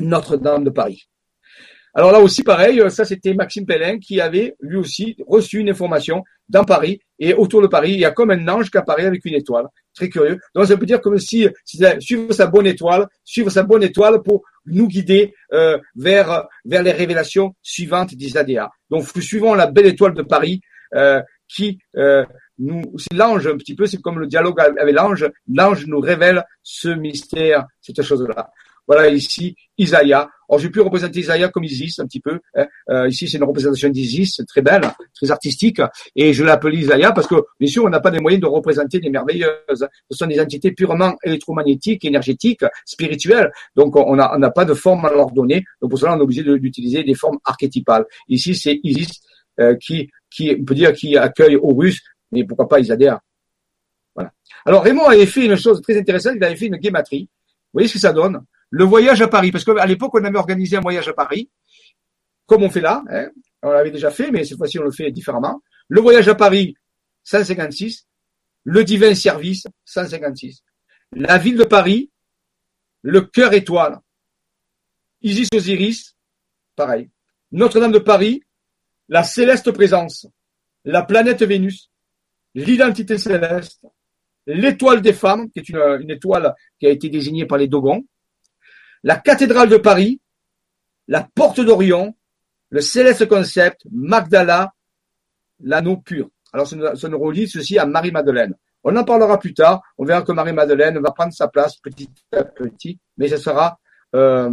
Notre-Dame 0.00 0.64
de 0.64 0.70
Paris. 0.70 1.08
Alors 1.92 2.12
là 2.12 2.20
aussi, 2.20 2.42
pareil, 2.42 2.80
ça 2.90 3.04
c'était 3.04 3.34
Maxime 3.34 3.66
Pellin 3.66 3.98
qui 3.98 4.20
avait 4.20 4.54
lui 4.60 4.76
aussi 4.76 5.16
reçu 5.26 5.58
une 5.58 5.68
information 5.68 6.22
dans 6.48 6.64
Paris 6.64 7.00
et 7.18 7.34
autour 7.34 7.62
de 7.62 7.66
Paris, 7.66 7.92
il 7.92 8.00
y 8.00 8.04
a 8.04 8.12
comme 8.12 8.30
un 8.30 8.48
ange 8.48 8.70
qui 8.70 8.78
apparaît 8.78 9.06
avec 9.06 9.24
une 9.24 9.34
étoile. 9.34 9.66
Très 9.94 10.08
curieux. 10.08 10.38
Donc 10.54 10.66
ça 10.66 10.76
veut 10.76 10.86
dire 10.86 11.00
comme 11.00 11.18
si, 11.18 11.48
si 11.64 11.82
suivre 11.98 12.32
sa 12.32 12.46
bonne 12.46 12.66
étoile, 12.66 13.06
suivre 13.24 13.50
sa 13.50 13.62
bonne 13.64 13.82
étoile 13.82 14.22
pour 14.22 14.44
nous 14.66 14.86
guider 14.86 15.34
euh, 15.52 15.78
vers 15.96 16.46
vers 16.64 16.82
les 16.82 16.92
révélations 16.92 17.54
suivantes 17.62 18.14
d'Isadéa. 18.14 18.70
Donc 18.88 19.04
suivons 19.20 19.54
la 19.54 19.66
belle 19.66 19.86
étoile 19.86 20.14
de 20.14 20.22
Paris 20.22 20.60
euh, 20.94 21.20
qui 21.48 21.78
euh, 21.96 22.24
nous, 22.58 22.82
c'est 22.96 23.16
l'ange 23.16 23.46
un 23.46 23.56
petit 23.56 23.74
peu, 23.74 23.86
c'est 23.86 24.00
comme 24.00 24.18
le 24.18 24.26
dialogue 24.26 24.60
avec 24.60 24.94
l'ange. 24.94 25.28
L'ange 25.52 25.86
nous 25.86 26.00
révèle 26.00 26.44
ce 26.62 26.88
mystère, 26.88 27.66
cette 27.80 28.02
chose-là. 28.02 28.50
Voilà 28.86 29.08
ici 29.08 29.56
Isaïa. 29.78 30.28
Alors 30.50 30.58
j'ai 30.58 30.68
pu 30.68 30.80
représenter 30.80 31.20
Isaïa 31.20 31.48
comme 31.48 31.62
Isis 31.62 32.00
un 32.00 32.06
petit 32.06 32.18
peu. 32.18 32.40
Hein. 32.56 32.66
Euh, 32.88 33.08
ici 33.08 33.28
c'est 33.28 33.38
une 33.38 33.44
représentation 33.44 33.88
d'Isis, 33.88 34.42
très 34.48 34.62
belle, 34.62 34.82
très 35.14 35.30
artistique, 35.30 35.80
et 36.16 36.32
je 36.32 36.42
l'appelle 36.42 36.74
Isaïa 36.74 37.12
parce 37.12 37.28
que 37.28 37.36
bien 37.60 37.68
sûr 37.68 37.84
on 37.84 37.88
n'a 37.88 38.00
pas 38.00 38.10
les 38.10 38.18
moyens 38.18 38.42
de 38.42 38.48
représenter 38.48 38.98
des 38.98 39.10
merveilleuses. 39.10 39.86
Ce 40.10 40.16
sont 40.16 40.26
des 40.26 40.40
entités 40.40 40.72
purement 40.72 41.16
électromagnétiques, 41.22 42.04
énergétiques, 42.04 42.64
spirituelles. 42.84 43.52
Donc 43.76 43.94
on 43.94 44.16
n'a 44.16 44.36
on 44.36 44.50
pas 44.50 44.64
de 44.64 44.74
forme 44.74 45.04
à 45.04 45.10
leur 45.10 45.30
donner. 45.30 45.64
Donc 45.80 45.90
pour 45.90 46.00
cela 46.00 46.16
on 46.16 46.18
est 46.18 46.22
obligé 46.22 46.42
d'utiliser 46.42 47.04
des 47.04 47.14
formes 47.14 47.38
archétypales. 47.44 48.04
Ici 48.28 48.56
c'est 48.56 48.80
Isis 48.82 49.20
euh, 49.60 49.76
qui 49.76 50.10
qui 50.28 50.56
on 50.60 50.64
peut 50.64 50.74
dire 50.74 50.92
qui 50.92 51.16
accueille 51.16 51.56
Horus, 51.56 52.02
mais 52.32 52.42
pourquoi 52.42 52.66
pas 52.66 52.80
Isadéa. 52.80 53.20
Voilà. 54.16 54.32
Alors 54.66 54.82
Raymond 54.82 55.06
avait 55.06 55.26
fait 55.26 55.46
une 55.46 55.56
chose 55.56 55.80
très 55.80 55.96
intéressante, 55.96 56.34
il 56.36 56.42
avait 56.42 56.56
fait 56.56 56.66
une 56.66 56.76
guématrie. 56.76 57.28
Vous 57.72 57.78
voyez 57.78 57.86
ce 57.86 57.94
que 57.94 58.00
ça 58.00 58.12
donne? 58.12 58.40
Le 58.70 58.84
voyage 58.84 59.20
à 59.20 59.28
Paris, 59.28 59.50
parce 59.50 59.64
qu'à 59.64 59.86
l'époque, 59.86 60.14
on 60.14 60.24
avait 60.24 60.38
organisé 60.38 60.76
un 60.76 60.80
voyage 60.80 61.08
à 61.08 61.12
Paris, 61.12 61.50
comme 62.46 62.62
on 62.62 62.70
fait 62.70 62.80
là, 62.80 63.02
hein, 63.10 63.28
on 63.62 63.70
l'avait 63.70 63.90
déjà 63.90 64.10
fait, 64.10 64.30
mais 64.30 64.44
cette 64.44 64.58
fois-ci, 64.58 64.78
on 64.78 64.84
le 64.84 64.90
fait 64.90 65.10
différemment. 65.10 65.62
Le 65.88 66.00
voyage 66.00 66.28
à 66.28 66.34
Paris, 66.34 66.74
156. 67.24 68.06
Le 68.64 68.84
divin 68.84 69.14
service, 69.14 69.66
156. 69.84 70.62
La 71.12 71.38
ville 71.38 71.56
de 71.56 71.64
Paris, 71.64 72.10
le 73.02 73.22
cœur 73.22 73.52
étoile. 73.52 73.98
Isis 75.22 75.48
Osiris, 75.54 76.16
pareil. 76.76 77.10
Notre-Dame 77.52 77.92
de 77.92 77.98
Paris, 77.98 78.42
la 79.08 79.22
céleste 79.22 79.72
présence, 79.72 80.26
la 80.84 81.02
planète 81.02 81.42
Vénus, 81.42 81.90
l'identité 82.54 83.18
céleste, 83.18 83.84
l'étoile 84.46 85.02
des 85.02 85.12
femmes, 85.12 85.50
qui 85.50 85.58
est 85.58 85.68
une, 85.68 85.98
une, 86.00 86.10
étoile 86.10 86.54
qui 86.78 86.86
a 86.86 86.90
été 86.90 87.08
désignée 87.08 87.46
par 87.46 87.58
les 87.58 87.68
Dogons, 87.68 88.04
la 89.02 89.16
cathédrale 89.16 89.68
de 89.68 89.76
Paris, 89.76 90.20
la 91.08 91.26
porte 91.34 91.60
d'Orion, 91.60 92.14
le 92.70 92.80
céleste 92.80 93.26
concept, 93.26 93.82
Magdala, 93.90 94.72
l'anneau 95.62 95.96
pur. 95.96 96.28
Alors, 96.52 96.66
ça 96.66 97.08
nous, 97.08 97.18
relie 97.18 97.48
ceci 97.48 97.78
à 97.78 97.86
Marie-Madeleine. 97.86 98.54
On 98.82 98.96
en 98.96 99.04
parlera 99.04 99.38
plus 99.38 99.54
tard. 99.54 99.82
On 99.98 100.04
verra 100.04 100.22
que 100.22 100.32
Marie-Madeleine 100.32 100.98
va 100.98 101.10
prendre 101.12 101.32
sa 101.32 101.48
place 101.48 101.76
petit 101.76 102.10
à 102.32 102.44
petit, 102.44 102.98
mais 103.18 103.28
ce 103.28 103.36
sera. 103.36 103.78
Euh... 104.14 104.50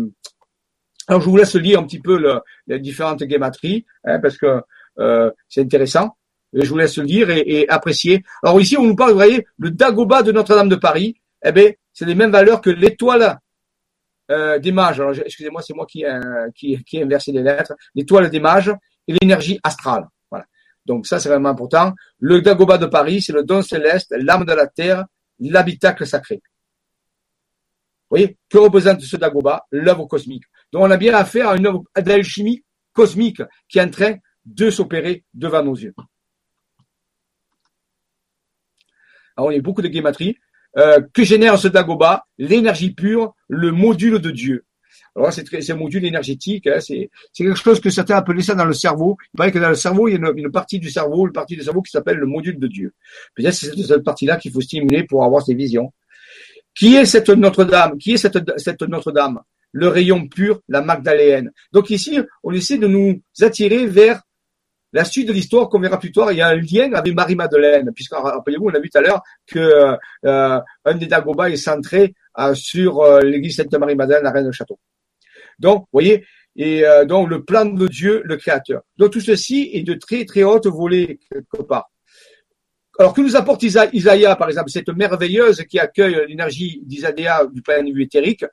Alors, 1.07 1.21
je 1.21 1.29
vous 1.29 1.37
laisse 1.37 1.55
lire 1.55 1.79
un 1.79 1.83
petit 1.83 1.99
peu 1.99 2.17
le, 2.17 2.41
les 2.67 2.79
différentes 2.79 3.23
guématries, 3.23 3.85
hein, 4.03 4.19
parce 4.19 4.37
que 4.37 4.61
euh, 4.99 5.31
c'est 5.47 5.61
intéressant. 5.61 6.17
je 6.53 6.67
vous 6.67 6.77
laisse 6.77 6.97
lire 6.97 7.29
et, 7.29 7.43
et, 7.45 7.69
apprécier. 7.69 8.23
Alors 8.43 8.59
ici, 8.59 8.77
on 8.77 8.83
nous 8.83 8.95
parle, 8.95 9.11
vous 9.11 9.17
voyez, 9.17 9.47
le 9.57 9.71
Dagoba 9.71 10.21
de 10.23 10.31
Notre-Dame 10.31 10.69
de 10.69 10.75
Paris. 10.75 11.15
Eh 11.45 11.51
bien, 11.51 11.71
c'est 11.93 12.05
les 12.05 12.15
mêmes 12.15 12.31
valeurs 12.31 12.61
que 12.61 12.69
l'étoile 12.69 13.39
euh, 14.31 14.59
des 14.59 14.71
mages. 14.71 14.99
Alors, 14.99 15.13
excusez-moi, 15.17 15.61
c'est 15.61 15.73
moi 15.73 15.85
qui, 15.85 16.05
euh, 16.05 16.49
qui, 16.55 16.83
qui 16.83 16.97
ai 16.97 17.03
inversé 17.03 17.31
les 17.31 17.43
lettres. 17.43 17.73
L'étoile 17.95 18.29
des 18.29 18.39
mages 18.39 18.73
et 19.07 19.13
l'énergie 19.13 19.59
astrale. 19.63 20.07
Voilà. 20.29 20.45
Donc 20.85 21.07
ça, 21.07 21.19
c'est 21.19 21.29
vraiment 21.29 21.49
important. 21.49 21.93
Le 22.19 22.41
Dagoba 22.41 22.77
de 22.77 22.85
Paris, 22.87 23.21
c'est 23.21 23.33
le 23.33 23.43
don 23.43 23.61
céleste, 23.61 24.13
l'âme 24.17 24.45
de 24.45 24.53
la 24.53 24.67
terre, 24.67 25.05
l'habitacle 25.39 26.05
sacré. 26.05 26.41
Vous 28.09 28.15
voyez, 28.17 28.37
que 28.49 28.57
représente 28.57 29.01
ce 29.01 29.17
Dagoba 29.17 29.65
L'œuvre 29.71 30.05
cosmique. 30.05 30.43
Donc 30.71 30.83
on 30.83 30.91
a 30.91 30.97
bien 30.97 31.13
affaire 31.13 31.49
à 31.49 31.57
une 31.57 31.67
œuvre 31.67 31.83
d'alchimie 31.95 32.63
cosmique 32.93 33.41
qui 33.67 33.79
est 33.79 33.83
en 33.83 33.89
train 33.89 34.15
de 34.45 34.69
s'opérer 34.69 35.25
devant 35.33 35.61
nos 35.61 35.75
yeux. 35.75 35.93
Alors, 39.37 39.51
il 39.51 39.55
y 39.55 39.59
a 39.59 39.61
beaucoup 39.61 39.83
de 39.83 39.87
guématrie. 39.87 40.37
Euh, 40.77 41.01
que 41.13 41.23
génère 41.23 41.57
ce 41.57 41.67
Dagoba 41.67 42.25
L'énergie 42.37 42.91
pure, 42.91 43.33
le 43.47 43.71
module 43.71 44.19
de 44.19 44.31
Dieu. 44.31 44.65
Alors 45.15 45.33
c'est 45.33 45.71
un 45.71 45.75
module 45.75 46.05
énergétique, 46.05 46.67
hein, 46.67 46.79
c'est 46.79 47.09
quelque 47.33 47.55
chose 47.55 47.81
que 47.81 47.89
certains 47.89 48.17
appelaient 48.17 48.43
ça 48.43 48.53
dans 48.53 48.65
le 48.65 48.73
cerveau. 48.73 49.17
Il 49.33 49.37
paraît 49.37 49.51
que 49.51 49.57
dans 49.57 49.69
le 49.69 49.75
cerveau, 49.75 50.07
il 50.07 50.11
y 50.11 50.23
a 50.23 50.31
une, 50.35 50.51
partie 50.51 50.77
du 50.77 50.91
cerveau, 50.91 51.25
une 51.25 51.33
partie 51.33 51.55
du 51.55 51.63
cerveau 51.63 51.81
qui 51.81 51.89
s'appelle 51.89 52.17
le 52.17 52.27
module 52.27 52.59
de 52.59 52.67
Dieu. 52.67 52.93
Peut-être 53.33 53.55
c'est 53.55 53.75
cette 53.75 54.03
partie-là 54.03 54.37
qu'il 54.37 54.51
faut 54.51 54.61
stimuler 54.61 55.05
pour 55.05 55.23
avoir 55.23 55.41
ces 55.41 55.55
visions. 55.55 55.91
Qui 56.75 56.95
est 56.95 57.05
cette 57.05 57.29
Notre-Dame? 57.29 57.97
Qui 57.97 58.13
est 58.13 58.17
cette, 58.17 58.37
cette 58.57 58.83
Notre-Dame? 58.83 59.39
Le 59.71 59.87
rayon 59.87 60.27
pur, 60.27 60.61
la 60.67 60.81
Magdaléenne. 60.81 61.51
Donc 61.71 61.89
ici, 61.89 62.19
on 62.43 62.51
essaie 62.51 62.77
de 62.77 62.87
nous 62.87 63.19
attirer 63.41 63.87
vers 63.87 64.21
la 64.97 65.05
suite 65.05 65.27
de 65.27 65.33
l'histoire 65.33 65.69
qu'on 65.69 65.79
verra 65.79 65.99
plus 65.99 66.11
tard, 66.11 66.31
il 66.31 66.39
y 66.39 66.41
a 66.41 66.47
un 66.47 66.55
lien 66.55 66.91
avec 66.93 67.13
Marie-Madeleine, 67.13 67.91
puisque 67.93 68.13
rappelez-vous, 68.13 68.65
on 68.65 68.73
a 68.73 68.79
vu 68.79 68.89
tout 68.89 68.97
à 68.97 69.01
l'heure 69.01 69.21
que 69.45 69.95
euh, 70.25 70.59
un 70.85 70.95
des 70.95 71.05
Dagobas 71.05 71.49
est 71.49 71.55
centré 71.55 72.15
euh, 72.39 72.55
sur 72.55 73.01
euh, 73.01 73.21
l'église 73.21 73.57
Sainte-Marie-Madeleine, 73.57 74.23
la 74.23 74.31
reine 74.31 74.47
de 74.47 74.51
château. 74.51 74.79
Donc, 75.59 75.81
vous 75.81 75.87
voyez, 75.93 76.25
et 76.55 76.83
donc 77.05 77.29
le 77.29 77.43
plan 77.43 77.65
de 77.65 77.87
Dieu, 77.87 78.23
le 78.25 78.35
Créateur. 78.35 78.81
Donc 78.97 79.11
tout 79.11 79.21
ceci 79.21 79.69
est 79.73 79.83
de 79.83 79.93
très 79.93 80.25
très 80.25 80.41
haute 80.41 80.65
volée 80.65 81.19
quelque 81.29 81.61
part. 81.61 81.91
Alors 82.97 83.13
que 83.13 83.21
nous 83.21 83.35
apporte 83.35 83.61
Isaïa, 83.61 84.35
par 84.35 84.49
exemple, 84.49 84.71
cette 84.71 84.89
merveilleuse 84.89 85.63
qui 85.69 85.77
accueille 85.77 86.19
l'énergie 86.27 86.81
d'Isadéa 86.83 87.45
du 87.45 87.61
plan 87.61 87.85
éthérique, 87.85 88.43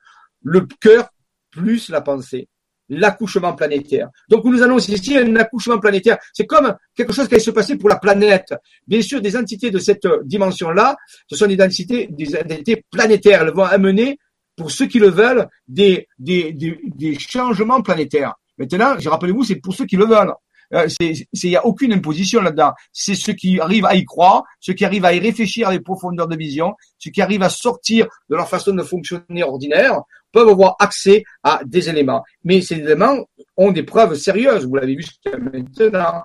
le 0.43 0.66
cœur 0.83 1.09
plus 1.51 1.89
la 1.89 2.03
pensée 2.03 2.49
l'accouchement 2.89 3.55
planétaire. 3.55 4.09
Donc 4.28 4.44
nous 4.44 4.62
allons 4.62 4.78
ici 4.78 5.16
un 5.16 5.36
accouchement 5.36 5.78
planétaire. 5.78 6.19
C'est 6.32 6.47
comme 6.47 6.74
quelque 6.94 7.12
chose 7.12 7.28
qui 7.28 7.35
allait 7.35 7.43
se 7.43 7.51
passer 7.51 7.77
pour 7.77 7.89
la 7.89 7.97
planète. 7.97 8.55
Bien 8.86 9.02
sûr, 9.02 9.20
des 9.20 9.36
entités 9.36 9.70
de 9.70 9.78
cette 9.78 10.06
dimension-là, 10.24 10.97
ce 11.28 11.36
sont 11.36 11.47
des 11.47 11.61
entités, 11.62 12.09
des 12.11 12.36
entités 12.36 12.85
planétaires. 12.90 13.43
Elles 13.43 13.55
vont 13.55 13.65
amener, 13.65 14.19
pour 14.56 14.70
ceux 14.70 14.86
qui 14.86 14.98
le 14.98 15.11
veulent, 15.11 15.48
des, 15.66 16.09
des, 16.19 16.52
des, 16.52 17.19
changements 17.19 17.82
planétaires. 17.82 18.35
Maintenant, 18.59 18.97
je 18.98 19.09
rappelez-vous, 19.09 19.44
c'est 19.44 19.56
pour 19.56 19.74
ceux 19.74 19.86
qui 19.86 19.97
le 19.97 20.06
veulent. 20.06 20.32
Euh, 20.73 20.89
il 21.01 21.27
n'y 21.44 21.56
a 21.56 21.66
aucune 21.66 21.93
imposition 21.93 22.40
là-dedans. 22.40 22.73
C'est 22.93 23.15
ceux 23.15 23.32
qui 23.35 23.61
arrivent 23.61 23.86
à 23.86 23.94
y 23.94 24.05
croire, 24.05 24.44
ceux 24.61 24.73
qui 24.73 24.85
arrivent 24.85 25.05
à 25.05 25.12
y 25.12 25.19
réfléchir 25.19 25.69
avec 25.69 25.82
profondeur 25.82 26.27
de 26.28 26.36
vision, 26.36 26.74
ceux 26.98 27.11
qui 27.11 27.20
arrivent 27.20 27.43
à 27.43 27.48
sortir 27.48 28.06
de 28.28 28.36
leur 28.36 28.48
façon 28.48 28.73
de 28.74 28.82
fonctionner 28.82 29.43
ordinaire, 29.43 30.01
peuvent 30.35 30.48
avoir 30.48 30.77
accès 30.78 31.24
à 31.43 31.61
des 31.65 31.89
éléments. 31.89 32.23
Mais 32.43 32.61
ces 32.61 32.77
éléments 32.77 33.27
ont 33.56 33.73
des 33.73 33.85
preuves 33.85 34.15
sérieuses. 34.16 34.66
Vous 34.66 34.74
l'avez 34.74 34.97
vu 34.97 35.02
jusqu'à 35.02 35.39
maintenant. 35.39 36.23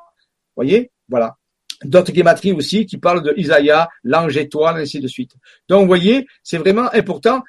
voyez? 0.55 0.91
Voilà. 1.07 1.35
D'autres 1.85 2.11
guématries 2.11 2.51
aussi 2.51 2.85
qui 2.85 2.97
parlent 2.97 3.23
de 3.23 3.33
Isaïa, 3.37 3.87
l'ange 4.03 4.35
étoile, 4.35 4.81
ainsi 4.81 4.99
de 4.99 5.07
suite. 5.07 5.31
Donc, 5.69 5.81
vous 5.81 5.87
voyez, 5.87 6.27
c'est 6.43 6.57
vraiment 6.57 6.93
important. 6.93 7.41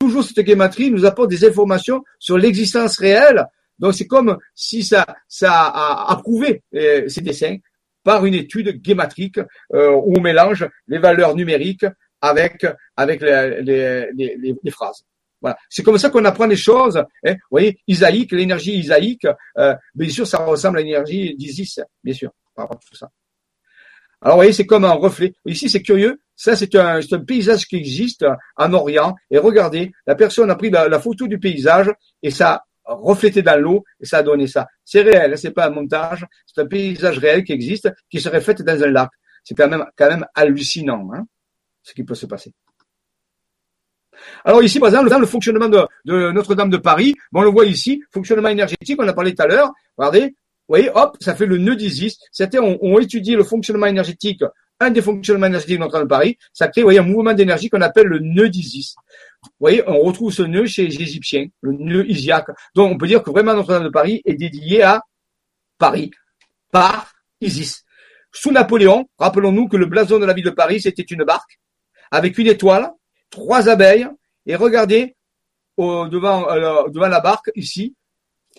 Toujours 0.00 0.24
cette 0.24 0.40
guématrie 0.40 0.90
nous 0.90 1.04
apporte 1.04 1.30
des 1.30 1.44
informations 1.44 2.02
sur 2.18 2.36
l'existence 2.36 2.98
réelle 2.98 3.46
donc 3.78 3.94
c'est 3.94 4.06
comme 4.06 4.38
si 4.54 4.82
ça, 4.82 5.06
ça 5.28 5.52
a 5.52 6.12
approuvé 6.12 6.62
euh, 6.74 7.08
ces 7.08 7.20
dessins 7.20 7.56
par 8.02 8.24
une 8.26 8.34
étude 8.34 8.82
guématrique 8.82 9.38
euh, 9.74 9.90
où 9.90 10.14
on 10.16 10.20
mélange 10.20 10.68
les 10.88 10.98
valeurs 10.98 11.34
numériques 11.34 11.86
avec 12.20 12.66
avec 12.96 13.20
les, 13.20 13.62
les, 13.62 14.12
les, 14.16 14.54
les 14.62 14.70
phrases. 14.70 15.04
Voilà. 15.40 15.56
C'est 15.68 15.82
comme 15.82 15.98
ça 15.98 16.10
qu'on 16.10 16.24
apprend 16.24 16.46
les 16.46 16.56
choses. 16.56 16.96
Hein. 16.96 17.32
Vous 17.32 17.38
voyez, 17.50 17.78
isaïque, 17.86 18.32
l'énergie 18.32 18.76
isaïque, 18.76 19.26
euh, 19.58 19.74
bien 19.94 20.08
sûr, 20.08 20.26
ça 20.26 20.38
ressemble 20.44 20.78
à 20.78 20.82
l'énergie 20.82 21.34
d'Isis, 21.36 21.80
bien 22.02 22.14
sûr, 22.14 22.30
par 22.54 22.64
rapport 22.64 22.78
à 22.78 22.88
tout 22.88 22.96
ça. 22.96 23.10
Alors, 24.20 24.36
vous 24.36 24.40
voyez, 24.40 24.52
c'est 24.52 24.66
comme 24.66 24.84
un 24.84 24.92
reflet. 24.92 25.32
Ici, 25.46 25.70
c'est 25.70 25.82
curieux. 25.82 26.20
Ça, 26.34 26.56
c'est 26.56 26.74
un, 26.74 26.98
un, 26.98 27.24
paysage 27.24 27.66
qui 27.66 27.76
existe 27.76 28.24
en 28.56 28.72
Orient. 28.72 29.14
Et 29.30 29.38
regardez, 29.38 29.92
la 30.06 30.16
personne 30.16 30.50
a 30.50 30.56
pris 30.56 30.70
la, 30.70 30.98
photo 30.98 31.28
du 31.28 31.38
paysage 31.38 31.90
et 32.22 32.30
ça 32.30 32.64
reflété 32.84 33.42
dans 33.42 33.60
l'eau 33.60 33.84
et 34.00 34.06
ça 34.06 34.18
a 34.18 34.22
donné 34.22 34.46
ça. 34.46 34.66
C'est 34.84 35.02
réel, 35.02 35.32
hein, 35.32 35.36
c'est 35.36 35.50
pas 35.50 35.66
un 35.66 35.70
montage, 35.70 36.26
c'est 36.46 36.60
un 36.60 36.66
paysage 36.66 37.18
réel 37.18 37.44
qui 37.44 37.52
existe, 37.52 37.92
qui 38.10 38.20
se 38.20 38.28
reflète 38.28 38.62
dans 38.62 38.82
un 38.82 38.90
lac. 38.90 39.10
C'est 39.44 39.54
quand 39.54 39.68
même, 39.68 39.84
quand 39.96 40.08
même 40.08 40.26
hallucinant, 40.34 41.10
hein, 41.12 41.26
ce 41.82 41.92
qui 41.92 42.02
peut 42.02 42.14
se 42.14 42.26
passer. 42.26 42.52
Alors 44.44 44.62
ici, 44.62 44.78
par 44.80 44.88
exemple, 44.88 45.14
le 45.18 45.26
fonctionnement 45.26 45.68
de, 45.68 45.86
Notre-Dame 46.32 46.70
de 46.70 46.76
Paris, 46.76 47.14
bon, 47.32 47.40
on 47.40 47.44
le 47.44 47.50
voit 47.50 47.66
ici, 47.66 48.02
fonctionnement 48.10 48.48
énergétique, 48.48 48.98
on 49.00 49.08
a 49.08 49.12
parlé 49.12 49.34
tout 49.34 49.42
à 49.42 49.46
l'heure. 49.46 49.72
Regardez, 49.96 50.26
vous 50.68 50.74
voyez, 50.74 50.90
hop, 50.94 51.16
ça 51.20 51.34
fait 51.34 51.46
le 51.46 51.58
nœud 51.58 51.76
d'Isis. 51.76 52.18
Certains 52.32 52.60
ont, 52.60 52.78
ont 52.80 52.98
étudié 52.98 53.36
le 53.36 53.44
fonctionnement 53.44 53.86
énergétique 53.86 54.42
un 54.80 54.90
des 54.90 55.02
fonctionnements 55.02 55.46
énergétiques 55.46 55.76
de 55.76 55.82
Notre-Dame 55.82 56.04
de 56.04 56.08
Paris, 56.08 56.38
ça 56.52 56.68
crée 56.68 56.82
voyez, 56.82 56.98
un 56.98 57.02
mouvement 57.02 57.34
d'énergie 57.34 57.68
qu'on 57.68 57.80
appelle 57.80 58.06
le 58.06 58.20
nœud 58.20 58.48
d'Isis. 58.48 58.94
Vous 59.42 59.50
voyez, 59.60 59.82
on 59.86 60.00
retrouve 60.00 60.32
ce 60.32 60.42
nœud 60.42 60.66
chez 60.66 60.86
les 60.86 61.02
Égyptiens, 61.02 61.46
le 61.62 61.72
nœud 61.72 62.08
isiaque. 62.08 62.48
Donc, 62.74 62.92
on 62.92 62.98
peut 62.98 63.06
dire 63.06 63.22
que 63.22 63.30
vraiment 63.30 63.54
Notre-Dame 63.54 63.84
de 63.84 63.88
Paris 63.88 64.22
est 64.24 64.34
dédié 64.34 64.82
à 64.82 65.02
Paris, 65.78 66.10
par 66.70 67.12
Isis. 67.40 67.84
Sous 68.32 68.52
Napoléon, 68.52 69.08
rappelons-nous 69.18 69.68
que 69.68 69.76
le 69.76 69.86
blason 69.86 70.18
de 70.18 70.26
la 70.26 70.32
ville 70.32 70.44
de 70.44 70.50
Paris, 70.50 70.80
c'était 70.80 71.02
une 71.02 71.24
barque, 71.24 71.58
avec 72.10 72.38
une 72.38 72.46
étoile, 72.46 72.90
trois 73.30 73.68
abeilles, 73.68 74.08
et 74.46 74.56
regardez, 74.56 75.14
devant, 75.78 76.50
euh, 76.50 76.88
devant 76.88 77.08
la 77.08 77.20
barque, 77.20 77.50
ici, 77.54 77.94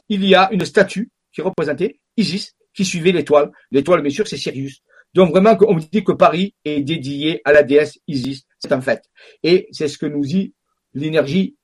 il 0.08 0.26
y 0.26 0.36
a 0.36 0.50
une 0.52 0.66
statue 0.66 1.10
qui 1.32 1.42
représentait 1.42 2.00
Isis, 2.18 2.56
qui 2.74 2.86
suivait 2.86 3.12
l'étoile. 3.12 3.52
L'étoile, 3.72 4.02
bien 4.02 4.12
sûr, 4.12 4.28
c'est 4.28 4.38
Sirius. 4.38 4.82
Donc 5.14 5.32
vraiment, 5.32 5.58
on 5.68 5.76
dit 5.76 6.04
que 6.04 6.12
Paris 6.12 6.56
est 6.64 6.82
dédié 6.82 7.42
à 7.44 7.52
la 7.52 7.64
déesse 7.64 8.00
Isis. 8.08 8.44
C'est 8.60 8.72
un 8.72 8.82
fait. 8.82 9.04
Et 9.44 9.68
c'est 9.72 9.88
ce 9.88 9.98
que 9.98 10.06
nous 10.06 10.22
dit 10.22 10.54
l'énergie 10.94 11.56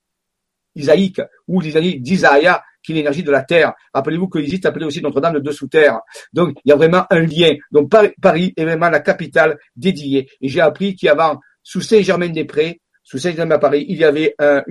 isaïque 0.76 1.22
ou 1.48 1.61
l'énergie 1.61 1.99
d'Isaïa, 1.99 2.64
qui 2.84 2.91
est 2.91 2.95
l'énergie 2.95 3.23
de 3.23 3.32
la 3.32 3.44
terre. 3.44 3.73
Rappelez-vous 3.94 4.27
que 4.27 4.40
Isis 4.40 4.65
appelée 4.65 4.86
aussi 4.86 5.02
Notre-Dame 5.02 5.36
de 5.36 5.40
dessous 5.40 5.68
terre. 5.68 5.99
Donc 6.34 6.57
il 6.65 6.69
y 6.69 6.72
a 6.72 6.76
vraiment 6.76 7.06
un 7.10 7.22
lien. 7.22 7.56
Donc 7.72 7.91
Paris 8.22 8.53
est 8.56 8.64
vraiment 8.64 8.90
la 8.90 8.99
capitale 8.99 9.57
dédiée. 9.76 10.30
Et 10.41 10.49
j'ai 10.49 10.61
appris 10.61 10.95
qu'avant, 10.95 11.40
sous 11.64 11.82
Saint-Germain-des-Prés, 11.82 12.82
sous 13.06 13.19
Saint-Germain 13.19 13.56
à 13.56 13.60
Paris, 13.60 13.86
il 13.88 13.98
y 13.98 14.03
avait 14.03 14.36
un, 14.40 14.64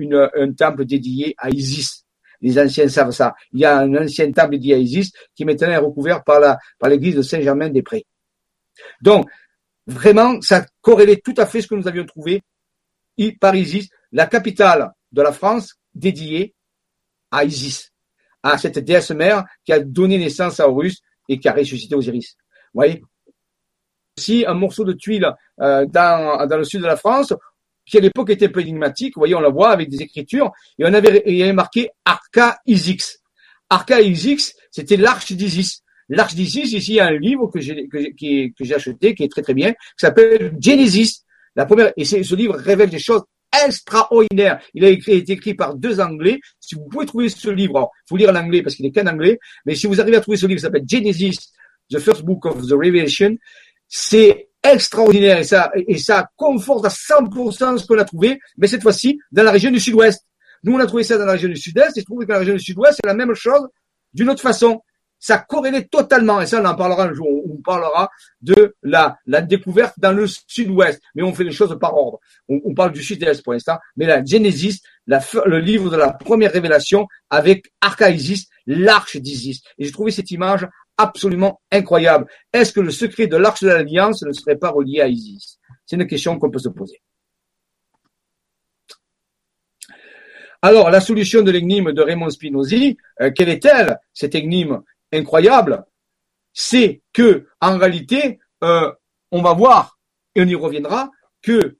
temple 0.53 0.85
dédié 0.85 1.33
à 1.37 1.49
Isis. 1.49 2.03
Les 2.41 2.59
anciens 2.59 2.89
savent 2.89 3.11
ça. 3.11 3.33
Il 3.53 3.61
y 3.61 3.65
a 3.65 3.79
un 3.79 3.95
ancien 3.95 4.29
temple 4.33 4.51
dédié 4.51 4.75
à 4.75 4.77
Isis 4.77 5.13
qui 5.33 5.45
maintenant 5.45 5.69
est 5.69 5.77
recouvert 5.77 6.21
par 6.23 6.41
la 6.41 6.59
par 6.77 6.89
l'église 6.89 7.15
de 7.15 7.21
Saint-Germain-des-Prés. 7.21 8.05
Donc, 9.01 9.25
vraiment, 9.87 10.41
ça 10.41 10.65
corrélait 10.81 11.21
tout 11.23 11.33
à 11.37 11.45
fait 11.45 11.61
ce 11.61 11.67
que 11.67 11.75
nous 11.75 11.87
avions 11.87 12.05
trouvé 12.05 12.43
par 13.39 13.55
Isis, 13.55 13.87
la 14.11 14.27
capitale 14.27 14.91
de 15.13 15.21
la 15.21 15.31
France 15.31 15.75
dédiée 15.93 16.53
à 17.31 17.45
Isis, 17.45 17.93
à 18.43 18.57
cette 18.57 18.79
déesse 18.79 19.11
mère 19.11 19.45
qui 19.63 19.71
a 19.71 19.79
donné 19.79 20.17
naissance 20.17 20.59
à 20.59 20.67
Horus 20.67 20.99
et 21.29 21.39
qui 21.39 21.47
a 21.47 21.53
ressuscité 21.53 21.95
Osiris. 21.95 22.35
Vous 22.73 22.81
voyez? 22.81 23.01
Aussi 24.17 24.45
un 24.45 24.53
morceau 24.53 24.83
de 24.83 24.93
tuile 24.93 25.33
euh, 25.61 25.85
dans, 25.85 26.45
dans 26.47 26.57
le 26.57 26.65
sud 26.65 26.81
de 26.81 26.85
la 26.85 26.97
France 26.97 27.33
qui 27.85 27.97
à 27.97 28.01
l'époque 28.01 28.29
était 28.29 28.47
un 28.47 28.49
peu 28.49 28.61
énigmatique. 28.61 29.13
Vous 29.15 29.21
voyez, 29.21 29.35
on 29.35 29.41
la 29.41 29.49
voit 29.49 29.69
avec 29.69 29.89
des 29.89 30.01
écritures 30.01 30.51
et 30.79 30.85
on 30.85 30.93
avait, 30.93 31.23
il 31.25 31.35
y 31.35 31.43
avait 31.43 31.53
marqué 31.53 31.89
Arca 32.03 32.59
Isix. 32.65 33.19
Arca 33.69 34.01
Isix, 34.01 34.55
c'était 34.71 34.97
l'arche 34.97 35.31
d'Isis. 35.31 35.81
L'Arche 36.09 36.35
d'Isis, 36.35 36.71
ici, 36.71 36.91
il 36.91 36.95
y 36.95 36.99
a 36.99 37.07
un 37.07 37.17
livre 37.17 37.47
que 37.47 37.59
j'ai 37.59 37.87
que, 37.87 38.53
que 38.53 38.63
j'ai 38.63 38.75
acheté, 38.75 39.15
qui 39.15 39.23
est 39.23 39.31
très 39.31 39.41
très 39.41 39.55
bien, 39.55 39.71
qui 39.71 39.77
s'appelle 39.97 40.55
Genesis. 40.59 41.23
La 41.55 41.65
première, 41.65 41.93
et 41.97 42.05
ce 42.05 42.35
livre 42.35 42.55
révèle 42.55 42.89
des 42.89 42.99
choses 42.99 43.23
extraordinaires. 43.65 44.59
Il 44.73 44.83
a 44.85 44.89
écrit, 44.89 45.13
été 45.13 45.33
écrit 45.33 45.53
par 45.53 45.75
deux 45.75 45.99
Anglais. 45.99 46.39
Si 46.59 46.75
vous 46.75 46.85
pouvez 46.85 47.05
trouver 47.05 47.29
ce 47.29 47.49
livre, 47.49 47.89
il 48.05 48.09
faut 48.09 48.17
lire 48.17 48.29
en 48.29 48.35
anglais 48.35 48.61
parce 48.61 48.75
qu'il 48.75 48.85
est 48.85 48.91
qu'en 48.91 49.07
anglais, 49.07 49.39
mais 49.65 49.75
si 49.75 49.87
vous 49.87 49.99
arrivez 50.01 50.17
à 50.17 50.21
trouver 50.21 50.37
ce 50.37 50.45
livre, 50.45 50.59
ça 50.59 50.67
s'appelle 50.67 50.85
Genesis, 50.87 51.37
The 51.89 51.99
First 51.99 52.23
Book 52.23 52.45
of 52.45 52.67
the 52.67 52.73
Revelation, 52.73 53.37
c'est 53.87 54.49
extraordinaire 54.73 55.37
et 55.37 55.43
ça, 55.43 55.71
et 55.75 55.97
ça 55.97 56.27
conforte 56.35 56.85
à 56.85 56.89
100% 56.89 57.77
ce 57.77 57.85
qu'on 57.85 57.97
a 57.97 58.05
trouvé, 58.05 58.39
mais 58.57 58.67
cette 58.67 58.81
fois-ci 58.81 59.19
dans 59.31 59.43
la 59.43 59.51
région 59.51 59.71
du 59.71 59.79
Sud-Ouest. 59.79 60.25
Nous, 60.63 60.73
on 60.73 60.79
a 60.79 60.87
trouvé 60.87 61.03
ça 61.03 61.17
dans 61.17 61.25
la 61.25 61.33
région 61.33 61.49
du 61.49 61.57
Sud-Est 61.57 61.97
et 61.97 62.01
je 62.01 62.05
trouve 62.05 62.21
que 62.21 62.25
dans 62.25 62.33
la 62.33 62.39
région 62.39 62.55
du 62.55 62.59
Sud-Ouest, 62.59 62.99
c'est 63.01 63.07
la 63.07 63.13
même 63.13 63.33
chose 63.35 63.67
d'une 64.13 64.29
autre 64.29 64.41
façon 64.41 64.81
ça 65.19 65.39
corrélait 65.39 65.85
totalement, 65.85 66.39
et 66.39 66.45
ça 66.45 66.61
on 66.61 66.65
en 66.65 66.75
parlera 66.75 67.05
un 67.05 67.13
jour, 67.13 67.27
on 67.49 67.57
parlera 67.61 68.11
de 68.41 68.75
la, 68.83 69.17
la 69.25 69.41
découverte 69.41 69.95
dans 69.97 70.11
le 70.11 70.27
sud-ouest, 70.27 71.01
mais 71.15 71.23
on 71.23 71.33
fait 71.33 71.43
les 71.43 71.51
choses 71.51 71.75
par 71.79 71.95
ordre. 71.95 72.19
On, 72.47 72.75
parle 72.75 72.91
du 72.91 73.01
sud-est 73.01 73.43
pour 73.43 73.53
l'instant, 73.53 73.77
mais 73.95 74.05
la 74.05 74.23
Genesis, 74.23 74.81
la, 75.07 75.19
le 75.45 75.59
livre 75.59 75.89
de 75.89 75.97
la 75.97 76.13
première 76.13 76.51
révélation 76.51 77.07
avec 77.31 77.71
Archaïsis, 77.81 78.47
l'arche 78.67 79.17
d'Isis. 79.17 79.61
Et 79.79 79.85
j'ai 79.85 79.91
trouvé 79.91 80.11
cette 80.11 80.29
image 80.29 80.67
absolument 80.97 81.61
incroyable. 81.71 82.27
Est-ce 82.53 82.73
que 82.73 82.79
le 82.79 82.91
secret 82.91 83.27
de 83.27 83.37
l'arche 83.37 83.61
de 83.63 83.69
l'Alliance 83.69 84.23
ne 84.23 84.31
serait 84.31 84.57
pas 84.57 84.69
relié 84.69 85.01
à 85.01 85.07
Isis? 85.07 85.59
C'est 85.85 85.95
une 85.95 86.07
question 86.07 86.39
qu'on 86.39 86.51
peut 86.51 86.59
se 86.59 86.69
poser. 86.69 87.01
Alors, 90.61 90.89
la 90.89 90.99
solution 90.99 91.43
de 91.43 91.51
l'énigme 91.51 91.91
de 91.91 92.01
Raymond 92.01 92.29
Spinozzi, 92.31 92.97
euh, 93.21 93.29
quelle 93.35 93.49
est-elle, 93.49 93.99
cette 94.13 94.33
énigme 94.33 94.81
incroyable, 95.13 95.85
c'est 96.53 97.01
que 97.13 97.47
en 97.61 97.77
réalité, 97.77 98.39
euh, 98.63 98.91
on 99.31 99.41
va 99.41 99.53
voir, 99.53 99.99
et 100.33 100.41
on 100.41 100.47
y 100.47 100.55
reviendra, 100.55 101.11
que 101.41 101.77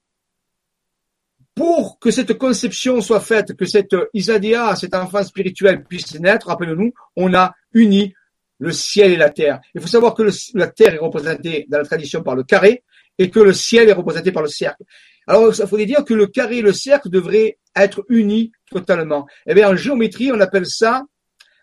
pour 1.55 1.97
que 1.99 2.11
cette 2.11 2.37
conception 2.37 3.01
soit 3.01 3.21
faite, 3.21 3.55
que 3.55 3.65
cette 3.65 3.95
Isadéa, 4.13 4.75
cet 4.75 4.93
enfant 4.93 5.23
spirituel 5.23 5.83
puisse 5.85 6.19
naître, 6.19 6.47
rappelez-nous, 6.47 6.93
on 7.15 7.33
a 7.33 7.55
uni 7.73 8.13
le 8.59 8.71
ciel 8.71 9.11
et 9.11 9.17
la 9.17 9.29
terre. 9.29 9.59
Il 9.73 9.81
faut 9.81 9.87
savoir 9.87 10.13
que 10.13 10.23
la 10.53 10.67
terre 10.67 10.93
est 10.93 10.99
représentée 10.99 11.65
dans 11.69 11.77
la 11.77 11.85
tradition 11.85 12.23
par 12.23 12.35
le 12.35 12.43
carré 12.43 12.83
et 13.17 13.29
que 13.29 13.39
le 13.39 13.53
ciel 13.53 13.89
est 13.89 13.93
représenté 13.93 14.31
par 14.31 14.43
le 14.43 14.49
cercle. 14.49 14.83
Alors, 15.27 15.49
il 15.49 15.67
faudrait 15.67 15.85
dire 15.85 16.03
que 16.03 16.13
le 16.13 16.27
carré 16.27 16.57
et 16.59 16.61
le 16.61 16.73
cercle 16.73 17.09
devraient 17.09 17.57
être 17.75 18.05
unis 18.09 18.51
totalement. 18.69 19.25
Eh 19.47 19.53
bien, 19.53 19.69
en 19.69 19.75
géométrie, 19.75 20.31
on 20.31 20.39
appelle 20.39 20.65
ça 20.65 21.03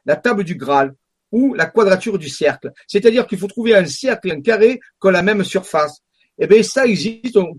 la 0.04 0.16
table 0.16 0.44
du 0.44 0.56
Graal 0.56 0.94
ou 1.30 1.54
la 1.54 1.66
quadrature 1.66 2.18
du 2.18 2.28
cercle. 2.28 2.72
C'est-à-dire 2.86 3.26
qu'il 3.26 3.38
faut 3.38 3.46
trouver 3.46 3.74
un 3.74 3.86
cercle 3.86 4.28
et 4.28 4.32
un 4.32 4.40
carré 4.40 4.80
qui 5.00 5.08
ont 5.08 5.10
la 5.10 5.22
même 5.22 5.44
surface. 5.44 6.00
Eh 6.38 6.46
bien, 6.46 6.62
ça 6.62 6.86
existe, 6.86 7.36
on, 7.36 7.54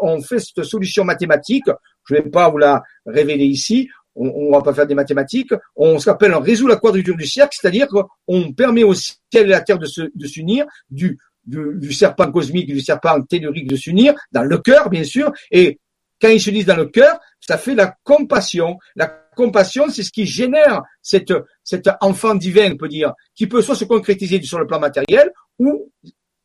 on, 0.00 0.20
fait 0.22 0.40
cette 0.40 0.64
solution 0.64 1.04
mathématique, 1.04 1.66
je 2.08 2.14
ne 2.14 2.20
vais 2.20 2.30
pas 2.30 2.48
vous 2.50 2.58
la 2.58 2.82
révéler 3.06 3.44
ici, 3.44 3.88
on, 4.16 4.46
ne 4.46 4.50
va 4.50 4.62
pas 4.62 4.74
faire 4.74 4.86
des 4.86 4.94
mathématiques, 4.94 5.52
on 5.76 5.98
s'appelle, 5.98 6.34
on 6.34 6.40
résout 6.40 6.66
la 6.66 6.76
quadrature 6.76 7.16
du 7.16 7.26
cercle, 7.26 7.56
c'est-à-dire 7.60 7.88
qu'on 7.88 8.52
permet 8.52 8.84
au 8.84 8.94
ciel 8.94 9.18
et 9.34 9.40
à 9.40 9.58
la 9.58 9.60
terre 9.60 9.78
de, 9.78 9.86
s'unir, 10.26 10.66
du, 10.90 11.18
du, 11.44 11.92
serpent 11.92 12.30
cosmique, 12.30 12.66
du 12.66 12.80
serpent 12.80 13.20
tellurique 13.22 13.68
de 13.68 13.76
s'unir, 13.76 14.14
dans 14.32 14.44
le 14.44 14.58
cœur, 14.58 14.88
bien 14.90 15.04
sûr, 15.04 15.32
et 15.50 15.78
quand 16.20 16.28
ils 16.28 16.40
s'unissent 16.40 16.66
dans 16.66 16.76
le 16.76 16.86
cœur, 16.86 17.18
ça 17.40 17.58
fait 17.58 17.74
la 17.74 17.94
compassion. 18.02 18.78
La 18.96 19.06
compassion, 19.36 19.90
c'est 19.90 20.02
ce 20.02 20.10
qui 20.10 20.26
génère 20.26 20.82
cette, 21.02 21.32
cet 21.62 21.90
enfant 22.00 22.34
divin, 22.34 22.72
on 22.72 22.76
peut 22.76 22.88
dire, 22.88 23.12
qui 23.34 23.46
peut 23.46 23.62
soit 23.62 23.74
se 23.74 23.84
concrétiser 23.84 24.40
sur 24.42 24.58
le 24.58 24.66
plan 24.66 24.80
matériel 24.80 25.30
ou, 25.58 25.92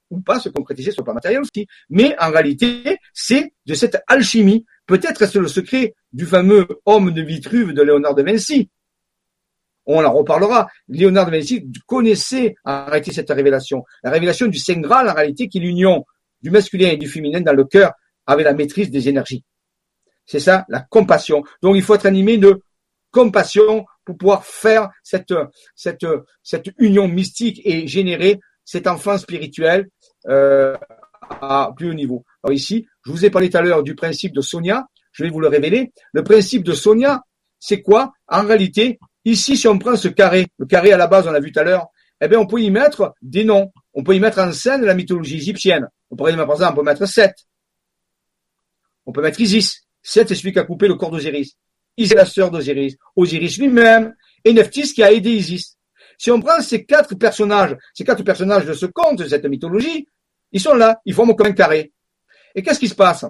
ou 0.10 0.22
pas 0.22 0.40
se 0.40 0.50
concrétiser 0.50 0.92
sur 0.92 1.02
le 1.02 1.06
plan 1.06 1.14
matériel 1.14 1.42
aussi. 1.42 1.68
Mais 1.90 2.16
en 2.20 2.32
réalité, 2.32 2.98
c'est 3.14 3.54
de 3.66 3.74
cette 3.74 4.02
alchimie. 4.08 4.66
Peut-être 4.90 5.22
est-ce 5.22 5.38
le 5.38 5.48
secret 5.48 5.94
du 6.14 6.26
fameux 6.26 6.68
homme 6.88 7.12
de 7.12 7.22
Vitruve 7.22 7.74
de 7.74 7.84
Léonard 7.84 8.16
de 8.16 8.24
Vinci. 8.24 8.72
On 9.86 10.04
en 10.04 10.12
reparlera. 10.12 10.68
Léonard 10.88 11.28
de 11.28 11.38
Vinci 11.38 11.64
connaissait 11.86 12.56
en 12.66 12.86
réalité 12.86 13.14
cette 13.14 13.30
révélation. 13.30 13.86
La 14.02 14.10
révélation 14.10 14.48
du 14.48 14.58
Saint 14.58 14.80
Graal, 14.80 15.08
en 15.08 15.14
réalité, 15.14 15.48
qui 15.48 15.60
est 15.60 15.62
l'union 15.62 16.08
du 16.42 16.50
masculin 16.50 16.90
et 16.90 16.98
du 16.98 17.08
féminin 17.08 17.42
dans 17.42 17.54
le 17.54 17.66
cœur 17.66 17.92
avec 18.26 18.46
la 18.46 18.54
maîtrise 18.54 18.90
des 18.90 19.08
énergies. 19.08 19.44
C'est 20.26 20.40
ça, 20.40 20.66
la 20.70 20.80
compassion. 20.80 21.44
Donc, 21.62 21.76
il 21.76 21.84
faut 21.84 21.94
être 21.94 22.08
animé 22.08 22.40
de 22.40 22.60
compassion 23.12 23.86
pour 24.06 24.18
pouvoir 24.18 24.44
faire 24.44 24.90
cette, 25.04 25.36
cette, 25.76 26.08
cette 26.42 26.72
union 26.80 27.08
mystique 27.08 27.62
et 27.64 27.88
générer 27.88 28.40
cet 28.66 28.88
enfant 28.88 29.20
spirituel 29.20 29.88
euh, 30.28 30.76
à 31.30 31.74
plus 31.78 31.92
haut 31.92 31.94
niveau. 31.94 32.26
Alors 32.44 32.54
ici, 32.54 32.88
je 33.06 33.12
vous 33.12 33.26
ai 33.26 33.30
parlé 33.30 33.50
tout 33.50 33.58
à 33.58 33.62
l'heure 33.62 33.84
du 33.84 33.96
principe 33.96 34.34
de 34.34 34.42
Sonia, 34.42 34.88
je 35.12 35.24
vais 35.24 35.30
vous 35.30 35.40
le 35.40 35.48
révéler. 35.48 35.92
Le 36.14 36.24
principe 36.24 36.64
de 36.64 36.74
Sonia, 36.74 37.22
c'est 37.60 37.82
quoi? 37.82 38.14
En 38.28 38.46
réalité, 38.46 39.00
ici, 39.26 39.58
si 39.58 39.68
on 39.68 39.78
prend 39.78 39.96
ce 39.96 40.08
carré, 40.08 40.48
le 40.58 40.66
carré 40.66 40.92
à 40.92 40.98
la 40.98 41.08
base, 41.08 41.28
on 41.28 41.32
l'a 41.32 41.40
vu 41.40 41.52
tout 41.52 41.60
à 41.60 41.64
l'heure, 41.64 41.88
eh 42.22 42.28
bien, 42.28 42.40
on 42.40 42.48
peut 42.48 42.62
y 42.62 42.70
mettre 42.70 43.14
des 43.22 43.44
noms. 43.44 43.72
On 43.94 44.04
peut 44.04 44.16
y 44.16 44.20
mettre 44.20 44.40
en 44.40 44.52
scène 44.52 44.84
la 44.84 44.94
mythologie 44.94 45.38
égyptienne. 45.38 45.88
On 46.12 46.16
pourrait, 46.16 46.36
par 46.36 46.52
exemple, 46.52 46.74
on 46.74 46.76
peut 46.78 46.84
mettre 46.84 47.06
Seth. 47.06 47.36
On 49.06 49.12
peut 49.12 49.22
mettre 49.22 49.40
Isis. 49.40 49.84
Seth, 50.02 50.30
c'est 50.30 50.36
celui 50.36 50.54
qui 50.54 50.60
a 50.60 50.64
coupé 50.64 50.88
le 50.88 50.96
corps 50.96 51.12
d'Osiris. 51.12 51.56
Isis 51.98 52.12
est 52.12 52.16
la 52.16 52.26
sœur 52.26 52.52
d'Osiris, 52.52 52.96
Osiris 53.16 53.58
lui-même, 53.58 54.16
et 54.44 54.54
Nephthys 54.54 54.94
qui 54.94 55.04
a 55.04 55.12
aidé 55.12 55.32
Isis. 55.32 55.78
Si 56.18 56.32
on 56.32 56.42
prend 56.42 56.62
ces 56.62 56.86
quatre 56.86 57.16
personnages, 57.16 57.76
ces 57.94 58.04
quatre 58.04 58.24
personnages 58.24 58.66
de 58.66 58.74
ce 58.74 58.86
conte, 58.86 59.20
de 59.20 59.28
cette 59.28 59.46
mythologie, 59.46 60.08
ils 60.52 60.60
sont 60.60 60.76
là, 60.76 61.00
ils 61.06 61.14
forment 61.14 61.36
comme 61.36 61.48
un 61.48 61.54
carré. 61.54 61.94
Et 62.56 62.64
qu'est-ce 62.64 62.80
qui 62.80 62.88
se 62.88 62.96
passe? 62.96 63.26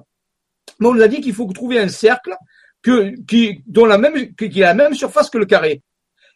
On 0.82 0.94
nous 0.94 1.02
a 1.02 1.08
dit 1.08 1.22
qu'il 1.22 1.34
faut 1.34 1.52
trouver 1.52 1.80
un 1.80 1.90
cercle 1.90 2.36
que, 2.82 3.16
qui, 3.26 3.62
dont 3.66 3.86
la 3.86 3.98
même, 3.98 4.34
qui 4.36 4.64
a 4.64 4.68
la 4.68 4.74
même 4.74 4.94
surface 4.94 5.30
que 5.30 5.38
le 5.38 5.46
carré. 5.46 5.82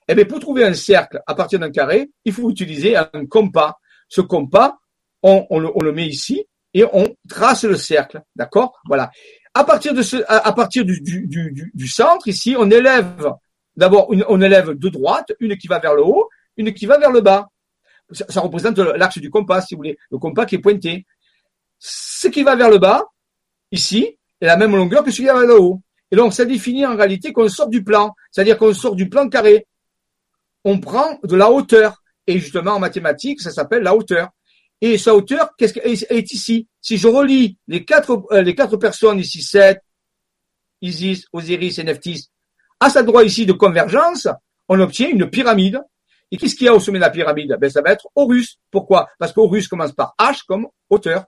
Eh 0.07 0.15
bien, 0.15 0.25
pour 0.25 0.39
trouver 0.39 0.65
un 0.65 0.73
cercle 0.73 1.21
à 1.25 1.35
partir 1.35 1.59
d'un 1.59 1.71
carré, 1.71 2.09
il 2.25 2.33
faut 2.33 2.49
utiliser 2.49 2.97
un 2.97 3.25
compas. 3.29 3.77
Ce 4.09 4.21
compas, 4.21 4.77
on, 5.21 5.45
on, 5.49 5.59
le, 5.59 5.69
on 5.75 5.81
le 5.81 5.93
met 5.93 6.07
ici 6.07 6.45
et 6.73 6.83
on 6.91 7.15
trace 7.29 7.63
le 7.63 7.77
cercle. 7.77 8.21
D'accord? 8.35 8.79
Voilà. 8.85 9.11
À 9.53 9.63
partir 9.63 9.93
de 9.93 10.01
ce, 10.01 10.17
à, 10.27 10.51
partir 10.51 10.83
du, 10.83 10.99
du, 10.99 11.27
du, 11.27 11.71
du, 11.73 11.87
centre, 11.87 12.27
ici, 12.27 12.55
on 12.57 12.69
élève 12.69 13.31
d'abord, 13.75 14.09
on 14.09 14.41
élève 14.41 14.71
de 14.71 14.89
droite, 14.89 15.31
une 15.39 15.57
qui 15.57 15.67
va 15.67 15.79
vers 15.79 15.93
le 15.93 16.03
haut, 16.03 16.27
une 16.57 16.73
qui 16.73 16.85
va 16.85 16.97
vers 16.97 17.11
le 17.11 17.21
bas. 17.21 17.47
Ça, 18.11 18.25
ça 18.29 18.41
représente 18.41 18.77
l'axe 18.79 19.19
du 19.19 19.29
compas, 19.29 19.61
si 19.61 19.75
vous 19.75 19.79
voulez, 19.79 19.97
le 20.11 20.17
compas 20.17 20.45
qui 20.45 20.55
est 20.55 20.59
pointé. 20.59 21.05
Ce 21.85 22.29
qui 22.29 22.43
va 22.43 22.55
vers 22.55 22.69
le 22.69 22.77
bas, 22.77 23.03
ici, 23.69 24.17
est 24.39 24.45
la 24.45 24.55
même 24.55 24.73
longueur 24.73 25.03
que 25.03 25.11
celui 25.11 25.23
qui 25.23 25.33
va 25.33 25.39
vers 25.39 25.49
le 25.49 25.59
haut. 25.59 25.81
Et 26.11 26.15
donc, 26.15 26.33
ça 26.33 26.45
définit 26.45 26.85
en 26.85 26.95
réalité 26.95 27.33
qu'on 27.33 27.49
sort 27.49 27.67
du 27.67 27.83
plan, 27.83 28.15
c'est-à-dire 28.31 28.57
qu'on 28.57 28.73
sort 28.73 28.95
du 28.95 29.09
plan 29.09 29.27
carré. 29.27 29.67
On 30.63 30.79
prend 30.79 31.19
de 31.23 31.35
la 31.35 31.51
hauteur. 31.51 32.01
Et 32.25 32.39
justement, 32.39 32.71
en 32.71 32.79
mathématiques, 32.79 33.41
ça 33.41 33.51
s'appelle 33.51 33.83
la 33.83 33.93
hauteur. 33.93 34.29
Et 34.79 34.97
sa 34.97 35.13
hauteur, 35.13 35.49
qu'est-ce 35.57 35.77
est 35.77 36.31
ici? 36.31 36.69
Si 36.79 36.95
je 36.95 37.09
relis 37.09 37.57
les 37.67 37.83
quatre, 37.83 38.23
euh, 38.31 38.41
les 38.43 38.55
quatre 38.55 38.77
personnes 38.77 39.19
ici, 39.19 39.41
7, 39.41 39.81
Isis, 40.81 41.25
Osiris 41.33 41.79
et 41.79 41.83
Nephthys, 41.83 42.29
à 42.79 42.89
sa 42.89 43.03
droite 43.03 43.25
ici 43.25 43.45
de 43.45 43.51
convergence, 43.51 44.29
on 44.69 44.79
obtient 44.79 45.09
une 45.09 45.29
pyramide. 45.29 45.81
Et 46.31 46.37
qu'est-ce 46.37 46.55
qu'il 46.55 46.65
y 46.65 46.69
a 46.69 46.73
au 46.73 46.79
sommet 46.79 46.99
de 46.99 47.03
la 47.03 47.09
pyramide? 47.09 47.57
Ben, 47.59 47.69
Ça 47.69 47.81
va 47.81 47.91
être 47.91 48.07
Horus. 48.15 48.57
Pourquoi? 48.71 49.09
Parce 49.19 49.33
qu'Horus 49.33 49.67
commence 49.67 49.91
par 49.91 50.15
H 50.17 50.45
comme 50.47 50.67
hauteur. 50.89 51.25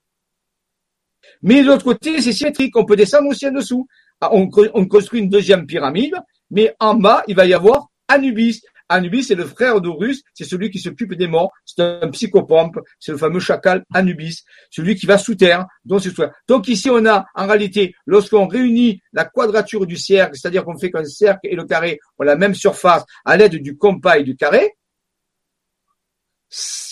Mais 1.41 1.61
de 1.61 1.67
l'autre 1.67 1.83
côté, 1.83 2.21
c'est 2.21 2.33
symétrique. 2.33 2.75
On 2.75 2.85
peut 2.85 2.95
descendre 2.95 3.29
aussi 3.29 3.47
en 3.47 3.51
dessous. 3.51 3.87
Ah, 4.21 4.29
on, 4.33 4.49
on 4.73 4.85
construit 4.87 5.19
une 5.19 5.29
deuxième 5.29 5.65
pyramide, 5.65 6.15
mais 6.49 6.73
en 6.79 6.95
bas, 6.95 7.23
il 7.27 7.35
va 7.35 7.45
y 7.45 7.53
avoir 7.53 7.87
Anubis. 8.07 8.61
Anubis, 8.87 9.23
c'est 9.23 9.35
le 9.35 9.45
frère 9.45 9.81
d'Horus, 9.81 10.21
c'est 10.33 10.43
celui 10.43 10.69
qui 10.69 10.79
s'occupe 10.79 11.15
des 11.15 11.27
morts, 11.27 11.51
c'est 11.65 11.81
un 11.81 12.07
psychopompe, 12.11 12.79
c'est 12.99 13.11
le 13.11 13.17
fameux 13.17 13.39
chacal 13.39 13.83
Anubis, 13.93 14.43
celui 14.69 14.95
qui 14.95 15.07
va 15.07 15.17
sous 15.17 15.33
terre. 15.33 15.65
Donc, 15.85 16.03
donc 16.47 16.67
ici, 16.67 16.89
on 16.91 17.03
a 17.07 17.25
en 17.33 17.47
réalité, 17.47 17.95
lorsqu'on 18.05 18.47
réunit 18.47 19.01
la 19.11 19.25
quadrature 19.25 19.87
du 19.87 19.97
cercle, 19.97 20.37
c'est-à-dire 20.37 20.63
qu'on 20.63 20.77
fait 20.77 20.91
qu'un 20.91 21.03
cercle 21.03 21.39
et 21.45 21.55
le 21.55 21.65
carré 21.65 21.99
ont 22.19 22.23
la 22.23 22.35
même 22.35 22.53
surface 22.53 23.03
à 23.25 23.35
l'aide 23.37 23.55
du 23.55 23.75
compas 23.75 24.19
et 24.19 24.23
du 24.23 24.35
carré, 24.35 24.71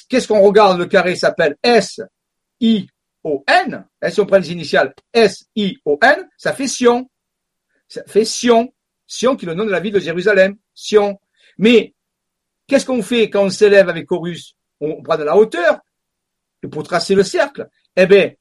qu'est-ce 0.09 0.27
qu'on 0.27 0.41
regarde? 0.41 0.79
Le 0.79 0.87
carré 0.87 1.15
s'appelle 1.15 1.55
S, 1.61 2.01
I, 2.59 2.87
O, 3.23 3.43
N. 3.47 3.85
Et 4.01 4.09
si 4.11 4.19
on 4.19 4.25
prend 4.25 4.37
les 4.37 4.51
initiales 4.51 4.93
S, 5.13 5.45
I, 5.55 5.77
O, 5.85 5.97
N, 6.01 6.27
ça 6.37 6.53
fait 6.53 6.67
Sion. 6.67 7.09
Ça 7.87 8.03
fait 8.05 8.25
Sion. 8.25 8.73
Sion 9.07 9.35
qui 9.35 9.45
est 9.45 9.49
le 9.49 9.53
nom 9.53 9.65
de 9.65 9.71
la 9.71 9.79
ville 9.79 9.93
de 9.93 9.99
Jérusalem. 9.99 10.55
Sion. 10.73 11.19
Mais 11.57 11.93
qu'est-ce 12.67 12.85
qu'on 12.85 13.01
fait 13.01 13.29
quand 13.29 13.43
on 13.43 13.49
s'élève 13.49 13.89
avec 13.89 14.11
Horus 14.11 14.55
On 14.79 15.01
prend 15.01 15.17
de 15.17 15.23
la 15.23 15.37
hauteur? 15.37 15.79
Pour 16.71 16.83
tracer 16.83 17.15
le 17.15 17.23
cercle. 17.23 17.67
Eh 17.95 18.05
bien, 18.05 18.31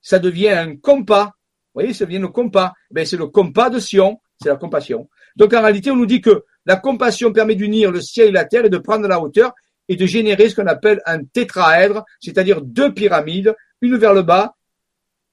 ça 0.00 0.18
devient 0.18 0.50
un 0.50 0.76
compas. 0.76 1.26
Vous 1.74 1.80
voyez, 1.80 1.94
ça 1.94 2.04
devient 2.04 2.18
le 2.18 2.28
compas. 2.28 2.72
Eh 2.96 3.04
c'est 3.04 3.16
le 3.16 3.26
compas 3.26 3.70
de 3.70 3.78
Sion, 3.78 4.20
c'est 4.40 4.48
la 4.48 4.56
compassion. 4.56 5.08
Donc 5.36 5.54
en 5.54 5.62
réalité, 5.62 5.90
on 5.90 5.96
nous 5.96 6.06
dit 6.06 6.20
que 6.20 6.44
la 6.66 6.76
compassion 6.76 7.32
permet 7.32 7.54
d'unir 7.54 7.90
le 7.90 8.00
ciel 8.00 8.28
et 8.28 8.32
la 8.32 8.44
terre 8.44 8.64
et 8.64 8.70
de 8.70 8.78
prendre 8.78 9.02
de 9.02 9.08
la 9.08 9.20
hauteur 9.20 9.52
et 9.88 9.96
de 9.96 10.06
générer 10.06 10.48
ce 10.48 10.56
qu'on 10.56 10.66
appelle 10.66 11.00
un 11.06 11.24
tétraèdre, 11.24 12.04
c'est-à-dire 12.20 12.60
deux 12.60 12.94
pyramides, 12.94 13.54
une 13.82 13.98
vers 13.98 14.14
le 14.14 14.22
bas, 14.22 14.54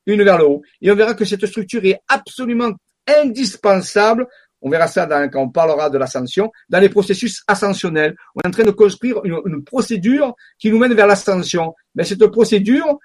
une 0.05 0.23
vers 0.23 0.38
le 0.38 0.45
haut. 0.45 0.61
Et 0.81 0.91
on 0.91 0.95
verra 0.95 1.13
que 1.13 1.23
cette 1.23 1.45
structure 1.45 1.85
est 1.85 2.01
absolument 2.07 2.71
indispensable 3.07 4.27
on 4.61 4.69
verra 4.69 4.88
ça 4.88 5.07
quand 5.30 5.41
on 5.41 5.49
parlera 5.49 5.89
de 5.89 5.97
l'ascension, 5.97 6.51
dans 6.69 6.80
les 6.80 6.89
processus 6.89 7.43
ascensionnels. 7.47 8.15
On 8.35 8.41
est 8.41 8.47
en 8.47 8.51
train 8.51 8.63
de 8.63 8.71
construire 8.71 9.21
une, 9.23 9.63
procédure 9.63 10.35
qui 10.57 10.69
nous 10.69 10.80
mène 10.80 10.93
vers 10.93 11.07
l'ascension. 11.07 11.73
Mais 11.95 12.03
cette 12.03 12.26
procédure 12.27 12.99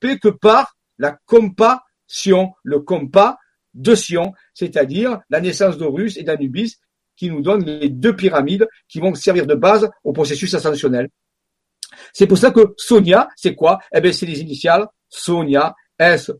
peut 0.00 0.16
que 0.16 0.28
par 0.28 0.76
la 0.98 1.16
compassion, 1.26 2.52
le 2.62 2.80
compas 2.80 3.38
de 3.72 3.94
Sion, 3.94 4.34
c'est-à-dire 4.52 5.20
la 5.30 5.40
naissance 5.40 5.78
d'Horus 5.78 6.16
et 6.16 6.22
d'Anubis, 6.22 6.76
qui 7.16 7.30
nous 7.30 7.40
donne 7.40 7.64
les 7.64 7.88
deux 7.88 8.14
pyramides 8.14 8.66
qui 8.88 9.00
vont 9.00 9.14
servir 9.14 9.46
de 9.46 9.54
base 9.54 9.88
au 10.02 10.12
processus 10.12 10.52
ascensionnel. 10.54 11.08
C'est 12.12 12.26
pour 12.26 12.38
ça 12.38 12.50
que 12.50 12.74
Sonia, 12.76 13.28
c'est 13.36 13.54
quoi? 13.54 13.78
Eh 13.94 14.00
bien, 14.00 14.12
c'est 14.12 14.26
les 14.26 14.40
initiales 14.40 14.86
Sonia, 15.08 15.74
S-O-N-I, 15.98 16.34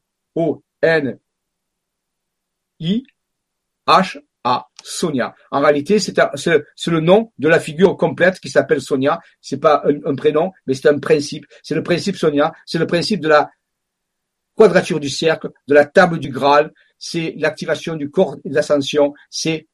H 3.86 4.18
A 4.44 4.68
Sonia. 4.82 5.34
En 5.50 5.60
réalité, 5.60 5.98
c'est 5.98 6.14
le 6.16 7.00
nom 7.00 7.32
de 7.38 7.48
la 7.48 7.58
figure 7.58 7.96
complète 7.96 8.38
qui 8.38 8.50
s'appelle 8.50 8.82
Sonia. 8.82 9.18
C'est 9.40 9.58
pas 9.58 9.82
un, 10.04 10.14
prénom, 10.14 10.52
mais 10.66 10.74
c'est 10.74 10.88
un 10.88 10.98
principe. 10.98 11.46
C'est 11.62 11.74
le 11.74 11.82
principe 11.82 12.16
Sonia. 12.16 12.52
C'est 12.66 12.78
le 12.78 12.86
principe 12.86 13.20
de 13.20 13.28
la 13.28 13.50
quadrature 14.54 15.00
du 15.00 15.08
cercle, 15.08 15.50
de 15.66 15.74
la 15.74 15.86
table 15.86 16.18
du 16.18 16.28
Graal. 16.28 16.72
C'est 16.98 17.34
l'activation 17.38 17.96
du 17.96 18.10
corps 18.10 18.36
d'ascension. 18.44 19.14
C'est 19.30 19.66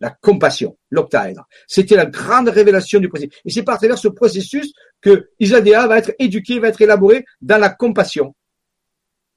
la 0.00 0.10
compassion, 0.10 0.76
l'octaèdre. 0.90 1.46
C'était 1.66 1.96
la 1.96 2.06
grande 2.06 2.48
révélation 2.48 3.00
du 3.00 3.08
processus. 3.08 3.40
Et 3.44 3.50
c'est 3.50 3.62
par 3.62 3.78
travers 3.78 3.98
ce 3.98 4.08
processus 4.08 4.72
que 5.00 5.30
Isadéa 5.40 5.86
va 5.86 5.98
être 5.98 6.12
éduqué, 6.18 6.58
va 6.60 6.68
être 6.68 6.80
élaboré 6.80 7.24
dans 7.40 7.58
la 7.58 7.70
compassion. 7.70 8.34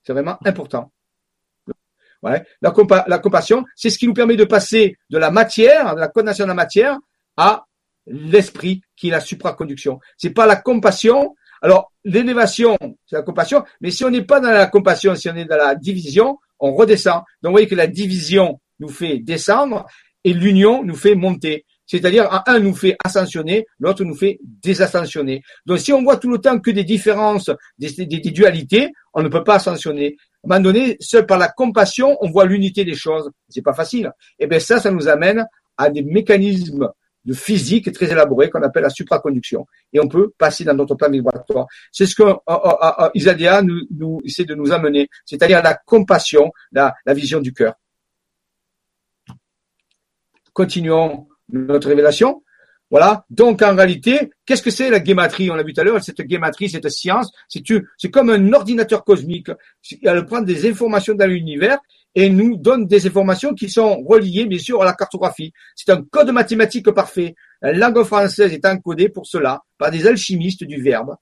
C'est 0.03 0.13
vraiment 0.13 0.37
important. 0.45 0.91
Ouais. 2.23 2.43
La, 2.61 2.73
la 3.07 3.19
compassion, 3.19 3.65
c'est 3.75 3.89
ce 3.89 3.97
qui 3.97 4.07
nous 4.07 4.13
permet 4.13 4.35
de 4.35 4.45
passer 4.45 4.97
de 5.09 5.17
la 5.17 5.31
matière, 5.31 5.95
de 5.95 5.99
la 5.99 6.07
condensation 6.07 6.45
de 6.45 6.49
la 6.49 6.55
matière, 6.55 6.97
à 7.35 7.65
l'esprit 8.05 8.81
qui 8.95 9.07
est 9.07 9.11
la 9.11 9.19
supraconduction. 9.19 9.99
C'est 10.17 10.31
pas 10.31 10.45
la 10.45 10.55
compassion. 10.55 11.35
Alors, 11.63 11.91
l'élévation, 12.03 12.77
c'est 13.05 13.15
la 13.15 13.21
compassion, 13.21 13.63
mais 13.81 13.91
si 13.91 14.03
on 14.03 14.09
n'est 14.09 14.23
pas 14.23 14.39
dans 14.39 14.49
la 14.49 14.67
compassion, 14.67 15.15
si 15.15 15.29
on 15.29 15.35
est 15.35 15.45
dans 15.45 15.57
la 15.57 15.75
division, 15.75 16.39
on 16.59 16.73
redescend. 16.73 17.23
Donc, 17.41 17.49
vous 17.49 17.51
voyez 17.51 17.67
que 17.67 17.75
la 17.75 17.87
division 17.87 18.59
nous 18.79 18.89
fait 18.89 19.19
descendre 19.19 19.85
et 20.23 20.33
l'union 20.33 20.83
nous 20.83 20.95
fait 20.95 21.15
monter. 21.15 21.65
C'est-à-dire, 21.85 22.29
un 22.47 22.59
nous 22.59 22.73
fait 22.73 22.95
ascensionner, 23.03 23.65
l'autre 23.79 24.05
nous 24.05 24.15
fait 24.15 24.39
désascensionner. 24.41 25.41
Donc, 25.65 25.79
si 25.79 25.91
on 25.91 26.01
voit 26.03 26.15
tout 26.15 26.29
le 26.29 26.37
temps 26.37 26.57
que 26.57 26.71
des 26.71 26.85
différences, 26.85 27.49
des, 27.77 28.05
des 28.05 28.31
dualités, 28.31 28.91
on 29.13 29.21
ne 29.21 29.27
peut 29.27 29.43
pas 29.43 29.55
ascensionner. 29.55 30.15
À 30.43 30.47
un 30.47 30.59
moment 30.59 30.63
donné, 30.63 30.95
seul 31.01 31.25
par 31.25 31.37
la 31.37 31.49
compassion, 31.49 32.17
on 32.21 32.29
voit 32.29 32.45
l'unité 32.45 32.85
des 32.85 32.95
choses. 32.95 33.29
C'est 33.49 33.61
pas 33.61 33.73
facile. 33.73 34.11
Et 34.39 34.45
eh 34.45 34.47
bien 34.47 34.59
ça, 34.59 34.79
ça 34.79 34.89
nous 34.89 35.09
amène 35.09 35.45
à 35.77 35.89
des 35.89 36.01
mécanismes 36.01 36.89
de 37.25 37.33
physique 37.33 37.91
très 37.91 38.11
élaborés 38.11 38.49
qu'on 38.49 38.63
appelle 38.63 38.83
la 38.83 38.89
supraconduction. 38.89 39.67
Et 39.93 39.99
on 39.99 40.07
peut 40.07 40.31
passer 40.37 40.63
dans 40.63 40.73
notre 40.73 40.95
plan 40.95 41.09
vibratoire. 41.09 41.67
C'est 41.91 42.05
ce 42.05 42.15
que 42.15 42.23
euh, 42.23 42.33
euh, 42.47 43.61
nous, 43.61 43.81
nous 43.95 44.21
essaie 44.25 44.45
de 44.45 44.55
nous 44.55 44.71
amener, 44.71 45.09
c'est-à-dire 45.25 45.61
la 45.61 45.75
compassion, 45.75 46.51
la, 46.71 46.93
la 47.05 47.13
vision 47.13 47.39
du 47.39 47.53
cœur. 47.53 47.73
Continuons 50.53 51.27
notre 51.49 51.87
révélation. 51.89 52.43
Voilà. 52.89 53.25
Donc, 53.29 53.61
en 53.61 53.73
réalité, 53.73 54.31
qu'est-ce 54.45 54.61
que 54.61 54.69
c'est 54.69 54.89
la 54.89 54.99
guématrie? 54.99 55.49
On 55.49 55.55
l'a 55.55 55.63
vu 55.63 55.73
tout 55.73 55.79
à 55.81 55.83
l'heure, 55.85 56.03
cette 56.03 56.21
guématrie, 56.21 56.69
cette 56.69 56.89
science, 56.89 57.31
c'est 57.47 58.11
comme 58.11 58.29
un 58.29 58.53
ordinateur 58.53 59.05
cosmique. 59.05 59.49
Elle 60.03 60.25
prend 60.25 60.41
des 60.41 60.69
informations 60.69 61.15
dans 61.15 61.27
l'univers 61.27 61.79
et 62.13 62.29
nous 62.29 62.57
donne 62.57 62.87
des 62.87 63.07
informations 63.07 63.53
qui 63.53 63.69
sont 63.69 64.03
reliées, 64.03 64.45
bien 64.45 64.59
sûr, 64.59 64.81
à 64.81 64.85
la 64.85 64.93
cartographie. 64.93 65.53
C'est 65.73 65.89
un 65.89 66.03
code 66.03 66.31
mathématique 66.31 66.91
parfait. 66.91 67.35
La 67.61 67.71
langue 67.71 68.03
française 68.03 68.51
est 68.51 68.65
encodée 68.65 69.07
pour 69.07 69.25
cela 69.25 69.61
par 69.77 69.89
des 69.89 70.05
alchimistes 70.05 70.65
du 70.65 70.81
verbe. 70.81 71.15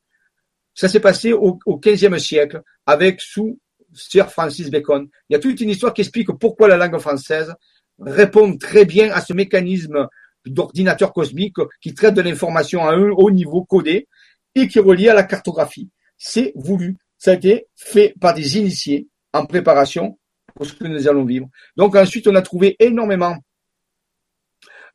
Ça 0.74 0.88
s'est 0.88 1.00
passé 1.00 1.34
au, 1.34 1.60
au 1.68 1.80
siècle 2.18 2.62
avec 2.88 3.22
sous 3.22 3.60
Sir 3.94 4.32
Francis 4.32 4.72
Bacon. 4.72 5.08
Il 5.30 5.34
y 5.34 5.36
a 5.36 5.40
toute 5.40 5.62
une 5.62 5.70
histoire 5.70 5.94
qui 5.94 6.02
explique 6.02 6.32
pourquoi 6.40 6.68
la 6.68 6.78
langue 6.78 6.98
française 6.98 7.54
répond 8.00 8.58
très 8.58 8.86
bien 8.86 9.12
à 9.12 9.22
ce 9.22 9.34
mécanisme 9.34 10.08
d'ordinateur 10.46 11.14
cosmique 11.14 11.58
qui 11.82 11.94
traite 11.94 12.14
de 12.14 12.22
l'information 12.22 12.84
à 12.84 12.94
un 12.94 13.10
haut 13.10 13.32
niveau 13.32 13.64
codé 13.64 14.08
et 14.56 14.68
qui 14.68 14.80
est 14.80 15.10
à 15.10 15.14
la 15.14 15.24
cartographie. 15.24 15.90
C'est 16.18 16.54
voulu. 16.56 16.98
Ça 17.18 17.32
a 17.32 17.34
été 17.36 17.68
fait 17.76 18.14
par 18.20 18.34
des 18.34 18.58
initiés 18.58 19.08
en 19.34 19.46
préparation 19.46 20.18
pour 20.56 20.66
ce 20.66 20.74
que 20.74 20.86
nous 20.86 21.08
allons 21.08 21.26
vivre. 21.26 21.48
Donc 21.76 21.96
ensuite, 21.96 22.28
on 22.28 22.36
a 22.36 22.42
trouvé 22.42 22.76
énormément 22.80 23.36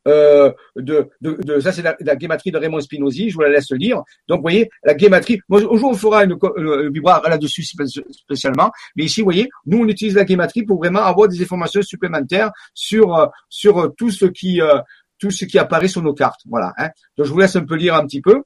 euh, 0.07 0.51
de, 0.75 1.09
de, 1.21 1.33
de, 1.43 1.59
ça 1.59 1.71
c'est 1.71 1.81
la, 1.81 1.95
la 1.99 2.15
guématrie 2.15 2.51
de 2.51 2.57
Raymond 2.57 2.79
Spinozzi, 2.81 3.29
je 3.29 3.35
vous 3.35 3.41
la 3.41 3.49
laisse 3.49 3.71
lire. 3.71 4.03
Donc 4.27 4.37
vous 4.37 4.43
voyez, 4.43 4.69
la 4.83 4.93
guématrie, 4.93 5.39
aujourd'hui 5.49 5.87
on 5.91 5.93
fera 5.95 6.23
une, 6.23 6.37
une, 6.57 7.01
là-dessus 7.29 7.63
spécialement, 7.63 8.71
mais 8.95 9.05
ici 9.05 9.21
vous 9.21 9.25
voyez, 9.25 9.49
nous 9.65 9.79
on 9.79 9.87
utilise 9.87 10.15
la 10.15 10.25
guématrie 10.25 10.63
pour 10.63 10.77
vraiment 10.77 11.01
avoir 11.01 11.27
des 11.27 11.41
informations 11.41 11.81
supplémentaires 11.81 12.51
sur 12.73 13.15
euh, 13.15 13.27
sur 13.49 13.93
tout 13.97 14.11
ce 14.11 14.25
qui 14.25 14.61
euh, 14.61 14.79
tout 15.17 15.31
ce 15.31 15.45
qui 15.45 15.57
apparaît 15.57 15.87
sur 15.87 16.01
nos 16.01 16.13
cartes. 16.13 16.41
Voilà. 16.45 16.73
Hein. 16.77 16.89
Donc 17.17 17.25
je 17.27 17.31
vous 17.31 17.39
laisse 17.39 17.55
un 17.55 17.65
peu 17.65 17.75
lire 17.75 17.95
un 17.95 18.05
petit 18.05 18.21
peu. 18.21 18.43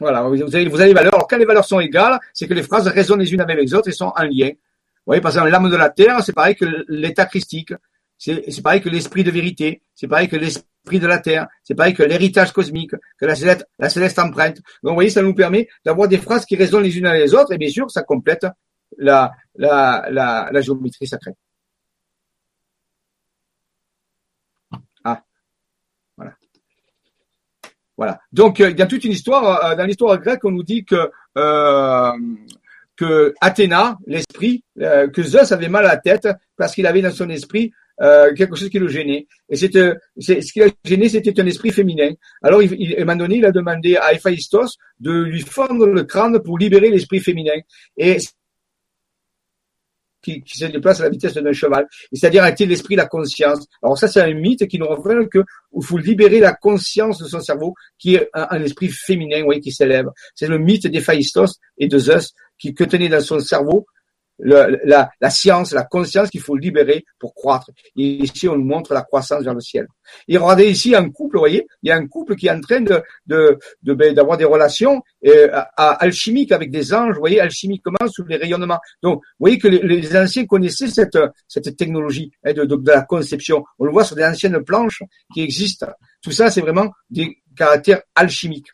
Voilà, 0.00 0.22
vous 0.22 0.42
avez, 0.42 0.68
vous 0.68 0.80
avez 0.80 0.88
les 0.88 0.94
valeurs. 0.94 1.14
Alors 1.14 1.28
quand 1.28 1.36
les 1.36 1.44
valeurs 1.44 1.64
sont 1.64 1.78
égales, 1.80 2.18
c'est 2.32 2.48
que 2.48 2.54
les 2.54 2.64
phrases 2.64 2.88
résonnent 2.88 3.20
les 3.20 3.32
unes 3.32 3.40
avec 3.40 3.56
les 3.56 3.74
autres 3.74 3.88
et 3.88 3.92
sont 3.92 4.12
en 4.16 4.22
lien. 4.24 4.50
Vous 5.06 5.10
voyez, 5.10 5.20
par 5.20 5.32
exemple, 5.32 5.50
l'âme 5.50 5.70
de 5.70 5.76
la 5.76 5.90
terre, 5.90 6.22
c'est 6.24 6.32
pareil 6.32 6.56
que 6.56 6.64
l'état 6.88 7.26
christique. 7.26 7.74
c'est 8.18 8.62
pareil 8.62 8.80
que 8.80 8.88
l'esprit 8.88 9.22
de 9.22 9.30
vérité, 9.30 9.82
c'est 9.94 10.08
pareil 10.08 10.28
que 10.28 10.36
l'esprit 10.36 10.98
de 10.98 11.06
la 11.06 11.18
terre, 11.18 11.46
c'est 11.62 11.74
pareil 11.74 11.92
que 11.92 12.02
l'héritage 12.02 12.52
cosmique, 12.52 12.92
que 13.18 13.26
la 13.26 13.34
céleste, 13.34 13.66
la 13.78 13.90
céleste 13.90 14.18
empreinte. 14.18 14.56
Donc, 14.82 14.92
vous 14.92 14.94
voyez, 14.94 15.10
ça 15.10 15.20
nous 15.20 15.34
permet 15.34 15.68
d'avoir 15.84 16.08
des 16.08 16.18
phrases 16.18 16.46
qui 16.46 16.56
résonnent 16.56 16.84
les 16.84 16.96
unes 16.96 17.06
avec 17.06 17.22
les 17.22 17.34
autres, 17.34 17.52
et 17.52 17.58
bien 17.58 17.68
sûr, 17.68 17.90
ça 17.90 18.02
complète 18.02 18.46
la, 18.96 19.32
la, 19.56 20.06
la, 20.10 20.48
la 20.50 20.60
géométrie 20.62 21.06
sacrée. 21.06 21.34
Ah, 25.04 25.22
voilà. 26.16 26.34
Voilà. 27.96 28.20
Donc, 28.32 28.60
euh, 28.60 28.70
il 28.70 28.78
y 28.78 28.82
a 28.82 28.86
toute 28.86 29.04
une 29.04 29.12
histoire, 29.12 29.64
euh, 29.64 29.76
dans 29.76 29.84
l'histoire 29.84 30.18
grecque, 30.18 30.44
on 30.44 30.50
nous 30.50 30.62
dit 30.62 30.84
que 30.84 31.10
euh, 31.36 32.12
que 32.96 33.34
Athéna, 33.40 33.98
l'esprit, 34.06 34.62
que 34.76 35.22
Zeus 35.22 35.52
avait 35.52 35.68
mal 35.68 35.84
à 35.84 35.88
la 35.88 35.96
tête 35.96 36.28
parce 36.56 36.74
qu'il 36.74 36.86
avait 36.86 37.02
dans 37.02 37.10
son 37.10 37.28
esprit 37.28 37.72
euh, 38.00 38.34
quelque 38.34 38.56
chose 38.56 38.70
qui 38.70 38.78
le 38.78 38.88
gênait. 38.88 39.26
Et 39.48 39.56
c'est, 39.56 39.70
ce 39.70 40.52
qui 40.52 40.58
l'a 40.58 40.66
gêné, 40.84 41.08
c'était 41.08 41.38
un 41.40 41.46
esprit 41.46 41.70
féminin. 41.70 42.10
Alors, 42.42 42.60
il, 42.60 42.74
il, 42.78 42.96
à 42.96 43.02
un 43.02 43.04
moment 43.04 43.16
donné, 43.16 43.36
il 43.36 43.44
a 43.44 43.52
demandé 43.52 43.96
à 43.96 44.12
Héphaïstos 44.12 44.78
de 44.98 45.12
lui 45.12 45.42
fendre 45.42 45.86
le 45.86 46.02
crâne 46.02 46.40
pour 46.42 46.58
libérer 46.58 46.90
l'esprit 46.90 47.20
féminin. 47.20 47.54
Et 47.96 48.18
qui, 50.24 50.42
qui, 50.42 50.58
se 50.58 50.64
déplace 50.64 51.00
à 51.00 51.04
la 51.04 51.10
vitesse 51.10 51.34
d'un 51.34 51.52
cheval, 51.52 51.86
c'est-à-dire 52.12 52.42
arrêter 52.42 52.66
l'esprit, 52.66 52.96
la 52.96 53.06
conscience? 53.06 53.66
Alors 53.82 53.98
ça, 53.98 54.08
c'est 54.08 54.22
un 54.22 54.32
mythe 54.32 54.66
qui 54.66 54.78
nous 54.78 54.88
révèle 54.88 55.28
que 55.28 55.44
il 55.76 55.84
faut 55.84 55.98
libérer 55.98 56.40
la 56.40 56.54
conscience 56.54 57.18
de 57.18 57.26
son 57.26 57.40
cerveau, 57.40 57.74
qui 57.98 58.14
est 58.14 58.28
un, 58.32 58.62
esprit 58.62 58.88
féminin, 58.88 59.42
oui, 59.46 59.60
qui 59.60 59.70
s'élève. 59.70 60.06
C'est 60.34 60.46
le 60.48 60.58
mythe 60.58 60.86
d'Héphaïstos 60.86 61.60
et 61.78 61.88
de 61.88 61.98
Zeus 61.98 62.32
qui 62.64 62.72
que 62.72 62.84
tenait 62.84 63.10
dans 63.10 63.20
son 63.20 63.40
cerveau 63.40 63.84
la, 64.38 65.10
science, 65.28 65.72
la 65.72 65.84
conscience 65.84 66.30
qu'il 66.30 66.40
faut 66.40 66.56
libérer 66.56 67.04
pour 67.20 67.34
croître. 67.34 67.70
Et 67.96 68.24
ici, 68.24 68.48
on 68.48 68.56
nous 68.56 68.64
montre 68.64 68.94
la 68.94 69.02
croissance 69.02 69.44
vers 69.44 69.54
le 69.54 69.60
ciel. 69.60 69.86
Et 70.26 70.38
regardez 70.38 70.68
ici 70.70 70.96
un 70.96 71.08
couple, 71.10 71.36
vous 71.36 71.42
voyez, 71.42 71.66
il 71.82 71.90
y 71.90 71.92
a 71.92 71.96
un 71.96 72.08
couple 72.08 72.34
qui 72.34 72.46
est 72.46 72.50
en 72.50 72.60
train 72.60 72.80
ben, 73.26 74.14
d'avoir 74.14 74.38
des 74.38 74.46
relations 74.46 75.02
alchimiques 75.76 76.52
avec 76.52 76.70
des 76.70 76.94
anges, 76.94 77.14
vous 77.14 77.20
voyez, 77.20 77.38
alchimiquement 77.38 78.08
sous 78.08 78.24
les 78.24 78.36
rayonnements. 78.36 78.80
Donc, 79.02 79.16
vous 79.16 79.44
voyez 79.44 79.58
que 79.58 79.68
les, 79.68 80.16
anciens 80.16 80.46
connaissaient 80.46 80.88
cette, 80.88 81.76
technologie 81.76 82.32
hein, 82.44 82.54
de 82.54 82.90
la 82.90 83.02
conception. 83.02 83.62
On 83.78 83.84
le 83.84 83.92
voit 83.92 84.04
sur 84.04 84.16
des 84.16 84.24
anciennes 84.24 84.64
planches 84.64 85.02
qui 85.32 85.42
existent. 85.42 85.86
Tout 86.22 86.32
ça, 86.32 86.50
c'est 86.50 86.62
vraiment 86.62 86.90
des 87.10 87.38
caractères 87.56 88.00
alchimiques. 88.16 88.70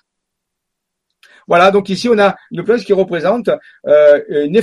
Voilà, 1.50 1.72
donc 1.72 1.88
ici 1.88 2.08
on 2.08 2.16
a 2.16 2.36
une 2.52 2.62
planche 2.62 2.84
qui 2.84 2.92
représente 2.92 3.48
euh, 3.48 4.20
euh 4.30 4.62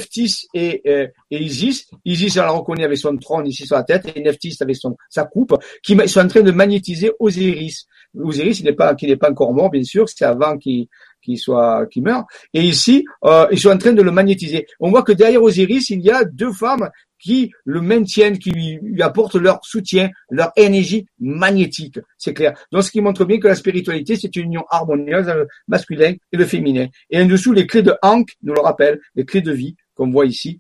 et, 0.54 0.82
euh, 0.88 1.08
et, 1.30 1.44
Isis. 1.44 1.86
Isis, 2.06 2.38
on 2.38 2.44
la 2.44 2.52
reconnaît 2.52 2.86
avec 2.86 2.98
son 2.98 3.18
trône 3.18 3.46
ici 3.46 3.68
sur 3.68 3.76
la 3.76 3.84
tête, 3.84 4.10
et 4.16 4.22
Nephthys 4.22 4.56
avec 4.62 4.78
sa 5.10 5.26
coupe, 5.26 5.54
qui 5.84 5.98
sont 6.08 6.22
en 6.22 6.30
train 6.30 6.44
de 6.44 6.52
magnétiser 6.52 7.12
Osiris. 7.20 7.88
Osiris, 8.18 8.62
il 8.62 8.66
n'est 8.68 8.72
pas, 8.72 8.96
pas 8.96 9.30
encore 9.30 9.54
mort, 9.54 9.70
bien 9.70 9.84
sûr, 9.84 10.08
c'est 10.08 10.24
avant 10.24 10.58
qu'il 10.58 10.88
qui 11.22 11.36
soit 11.36 11.86
meurt. 11.98 12.26
Et 12.54 12.62
ici, 12.62 13.04
euh, 13.26 13.48
ils 13.52 13.60
sont 13.60 13.72
en 13.72 13.78
train 13.78 13.92
de 13.92 14.02
le 14.02 14.12
magnétiser. 14.12 14.66
On 14.80 14.90
voit 14.90 15.04
que 15.04 15.12
derrière 15.12 15.44
Osiris, 15.44 15.90
il 15.90 16.02
y 16.02 16.10
a 16.10 16.24
deux 16.24 16.54
femmes 16.54 16.90
qui 17.20 17.52
le 17.66 17.82
maintiennent, 17.82 18.38
qui 18.38 18.52
lui, 18.52 19.02
apportent 19.02 19.36
leur 19.36 19.60
soutien, 19.64 20.10
leur 20.30 20.52
énergie 20.56 21.08
magnétique. 21.20 22.00
C'est 22.18 22.34
clair. 22.34 22.58
Donc, 22.72 22.84
ce 22.84 22.92
qui 22.92 23.02
montre 23.02 23.26
bien 23.26 23.40
que 23.40 23.48
la 23.48 23.56
spiritualité, 23.56 24.16
c'est 24.16 24.36
une 24.36 24.46
union 24.46 24.66
harmonieuse 24.70 25.28
le 25.28 25.48
masculin 25.68 26.14
et 26.32 26.38
le 26.38 26.46
féminin. 26.46 26.88
Et 27.10 27.22
en 27.22 27.26
dessous, 27.26 27.54
les 27.54 27.68
clés 27.68 27.82
de 27.82 27.94
Hank 28.02 28.30
nous 28.44 28.54
le 28.54 28.62
rappellent, 28.62 29.00
les 29.16 29.26
clés 29.26 29.42
de 29.42 29.52
vie 29.52 29.76
qu'on 29.96 30.10
voit 30.10 30.26
ici 30.26 30.58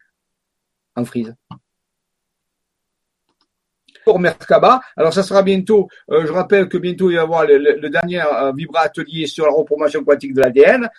en 0.96 1.06
frise. 1.06 1.34
Pour 4.04 4.20
Merkaba. 4.20 4.80
Alors 4.96 5.14
ça 5.14 5.22
sera 5.22 5.44
bientôt, 5.44 5.90
euh, 6.12 6.26
je 6.26 6.32
rappelle 6.32 6.70
que 6.70 6.78
bientôt 6.78 7.10
il 7.10 7.16
va 7.16 7.22
y 7.22 7.24
avoir 7.24 7.46
le, 7.46 7.90
dernier 7.90 8.22
euh, 8.22 8.54
Vibra 8.54 8.82
atelier 8.82 9.28
sur 9.28 9.46
la 9.46 9.52
reprogrammation 9.52 10.04
quantique 10.04 10.34
de 10.34 10.42
l'ADN 10.42 10.90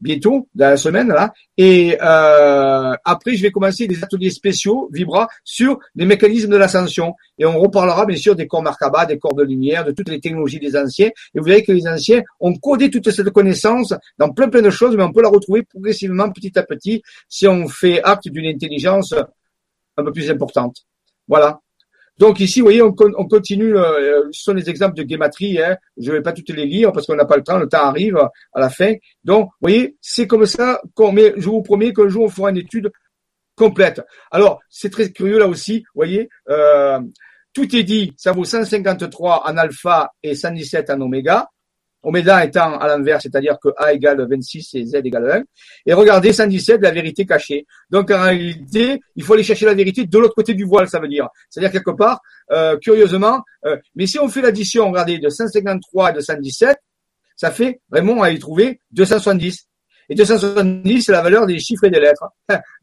bientôt, 0.00 0.48
dans 0.54 0.70
la 0.70 0.76
semaine 0.76 1.08
là. 1.08 1.32
Et 1.56 1.96
euh, 2.00 2.94
après, 3.04 3.34
je 3.34 3.42
vais 3.42 3.50
commencer 3.50 3.86
des 3.86 4.02
ateliers 4.02 4.30
spéciaux, 4.30 4.88
Vibra, 4.92 5.28
sur 5.44 5.78
les 5.94 6.06
mécanismes 6.06 6.50
de 6.50 6.56
l'ascension. 6.56 7.14
Et 7.38 7.44
on 7.44 7.58
reparlera 7.58 8.06
bien 8.06 8.16
sûr 8.16 8.36
des 8.36 8.46
corps 8.46 8.62
Merkaba, 8.62 9.06
des 9.06 9.18
corps 9.18 9.34
de 9.34 9.42
lumière, 9.42 9.84
de 9.84 9.92
toutes 9.92 10.08
les 10.08 10.20
technologies 10.20 10.60
des 10.60 10.76
anciens. 10.76 11.08
Et 11.08 11.38
vous 11.38 11.44
verrez 11.44 11.64
que 11.64 11.72
les 11.72 11.86
anciens 11.86 12.22
ont 12.40 12.54
codé 12.54 12.90
toute 12.90 13.10
cette 13.10 13.30
connaissance 13.30 13.94
dans 14.18 14.30
plein 14.30 14.48
plein 14.48 14.62
de 14.62 14.70
choses, 14.70 14.96
mais 14.96 15.02
on 15.02 15.12
peut 15.12 15.22
la 15.22 15.28
retrouver 15.28 15.62
progressivement, 15.62 16.30
petit 16.30 16.56
à 16.58 16.62
petit, 16.62 17.02
si 17.28 17.46
on 17.46 17.68
fait 17.68 18.02
acte 18.02 18.28
d'une 18.28 18.46
intelligence 18.46 19.14
un 19.96 20.04
peu 20.04 20.12
plus 20.12 20.30
importante. 20.30 20.76
Voilà. 21.26 21.60
Donc 22.18 22.40
ici, 22.40 22.60
vous 22.60 22.66
voyez, 22.66 22.82
on, 22.82 22.92
continue, 22.92 23.76
euh, 23.76 24.24
ce 24.32 24.42
sont 24.42 24.54
les 24.54 24.68
exemples 24.68 24.96
de 24.96 25.04
guématrie, 25.04 25.62
hein. 25.62 25.76
je 25.96 26.10
ne 26.10 26.16
vais 26.16 26.22
pas 26.22 26.32
toutes 26.32 26.50
les 26.50 26.66
lire 26.66 26.92
parce 26.92 27.06
qu'on 27.06 27.14
n'a 27.14 27.24
pas 27.24 27.36
le 27.36 27.44
temps, 27.44 27.58
le 27.58 27.68
temps 27.68 27.84
arrive 27.84 28.16
à 28.52 28.60
la 28.60 28.68
fin. 28.68 28.94
Donc, 29.22 29.46
vous 29.46 29.68
voyez, 29.68 29.96
c'est 30.00 30.26
comme 30.26 30.46
ça 30.46 30.80
qu'on 30.94 31.12
met, 31.12 31.32
je 31.36 31.48
vous 31.48 31.62
promets 31.62 31.92
qu'un 31.92 32.08
jour 32.08 32.24
on 32.24 32.28
fera 32.28 32.50
une 32.50 32.56
étude 32.56 32.90
complète. 33.56 34.02
Alors, 34.30 34.60
c'est 34.68 34.90
très 34.90 35.10
curieux 35.12 35.38
là 35.38 35.46
aussi, 35.46 35.78
vous 35.78 36.00
voyez, 36.00 36.28
euh, 36.48 37.00
tout 37.52 37.74
est 37.74 37.84
dit, 37.84 38.12
ça 38.16 38.32
vaut 38.32 38.44
153 38.44 39.48
en 39.48 39.56
alpha 39.56 40.12
et 40.22 40.34
117 40.34 40.90
en 40.90 41.00
oméga. 41.00 41.48
Oméga 42.02 42.44
étant 42.44 42.78
à 42.78 42.86
l'envers, 42.88 43.20
c'est-à-dire 43.20 43.58
que 43.62 43.70
A 43.76 43.92
égale 43.92 44.24
26 44.28 44.74
et 44.74 44.84
Z 44.86 44.94
égale 45.04 45.30
1. 45.30 45.42
Et 45.86 45.92
regardez 45.92 46.32
117, 46.32 46.80
la 46.80 46.92
vérité 46.92 47.26
cachée. 47.26 47.66
Donc 47.90 48.10
en 48.10 48.22
réalité, 48.22 49.00
il 49.16 49.24
faut 49.24 49.34
aller 49.34 49.42
chercher 49.42 49.66
la 49.66 49.74
vérité 49.74 50.04
de 50.04 50.18
l'autre 50.18 50.34
côté 50.34 50.54
du 50.54 50.64
voile, 50.64 50.88
ça 50.88 51.00
veut 51.00 51.08
dire. 51.08 51.28
C'est-à-dire 51.50 51.72
quelque 51.72 51.96
part, 51.96 52.20
euh, 52.52 52.76
curieusement, 52.78 53.42
euh, 53.66 53.76
mais 53.96 54.06
si 54.06 54.18
on 54.18 54.28
fait 54.28 54.42
l'addition, 54.42 54.88
regardez, 54.88 55.18
de 55.18 55.28
153 55.28 56.10
et 56.10 56.12
de 56.14 56.20
117, 56.20 56.78
ça 57.36 57.50
fait 57.50 57.80
vraiment 57.90 58.22
à 58.22 58.30
y 58.30 58.38
trouver 58.38 58.80
270. 58.92 59.68
Et 60.10 60.14
270, 60.14 61.02
c'est 61.02 61.12
la 61.12 61.20
valeur 61.20 61.46
des 61.46 61.58
chiffres 61.58 61.84
et 61.84 61.90
des 61.90 62.00
lettres. 62.00 62.24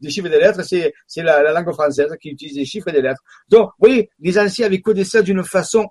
des 0.00 0.10
chiffres 0.10 0.28
et 0.28 0.30
des 0.30 0.38
lettres, 0.38 0.62
c'est, 0.62 0.92
c'est 1.06 1.22
la, 1.22 1.42
la, 1.42 1.52
langue 1.52 1.72
française 1.72 2.14
qui 2.20 2.28
utilise 2.28 2.54
des 2.54 2.64
chiffres 2.64 2.88
et 2.88 2.92
des 2.92 3.02
lettres. 3.02 3.22
Donc, 3.48 3.70
vous 3.78 3.88
voyez, 3.88 4.10
les 4.20 4.38
anciens 4.38 4.66
avaient 4.66 4.80
codé 4.80 5.04
ça 5.04 5.22
d'une 5.22 5.42
façon 5.42 5.88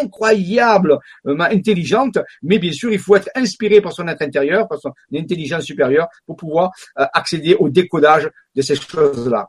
incroyablement 0.00 0.98
intelligente, 1.24 2.18
mais 2.42 2.58
bien 2.58 2.72
sûr, 2.72 2.92
il 2.92 2.98
faut 2.98 3.16
être 3.16 3.28
inspiré 3.34 3.80
par 3.80 3.92
son 3.92 4.08
être 4.08 4.22
intérieur, 4.22 4.68
par 4.68 4.78
son 4.78 4.92
intelligence 5.14 5.64
supérieure, 5.64 6.08
pour 6.26 6.36
pouvoir 6.36 6.70
euh, 6.98 7.04
accéder 7.12 7.54
au 7.54 7.68
décodage 7.68 8.28
de 8.54 8.62
ces 8.62 8.76
choses-là. 8.76 9.48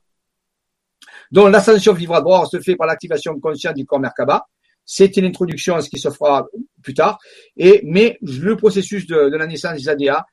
Donc, 1.31 1.51
l'ascension 1.51 1.93
vibratoire 1.93 2.47
se 2.47 2.59
fait 2.59 2.76
par 2.76 2.88
l'activation 2.88 3.39
consciente 3.39 3.76
du 3.76 3.85
corps 3.85 3.99
Merkaba. 3.99 4.45
C'est 4.85 5.17
une 5.17 5.26
introduction 5.26 5.76
à 5.76 5.81
ce 5.81 5.89
qui 5.89 5.99
se 5.99 6.09
fera 6.09 6.47
plus 6.84 6.93
tard. 6.93 7.17
Et, 7.57 7.81
mais 7.84 8.17
le 8.22 8.55
processus 8.55 9.07
de, 9.07 9.15
la 9.15 9.47
naissance 9.47 9.77
des 9.77 9.89
ADA 9.89 10.26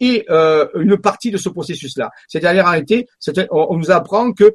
est 0.00 0.30
euh, 0.30 0.68
une 0.76 0.96
partie 0.98 1.32
de 1.32 1.38
ce 1.38 1.48
processus-là. 1.48 2.10
C'est-à-dire, 2.28 2.64
en 2.64 2.70
réalité, 2.70 3.06
on 3.50 3.76
nous 3.76 3.90
apprend 3.90 4.32
que 4.32 4.54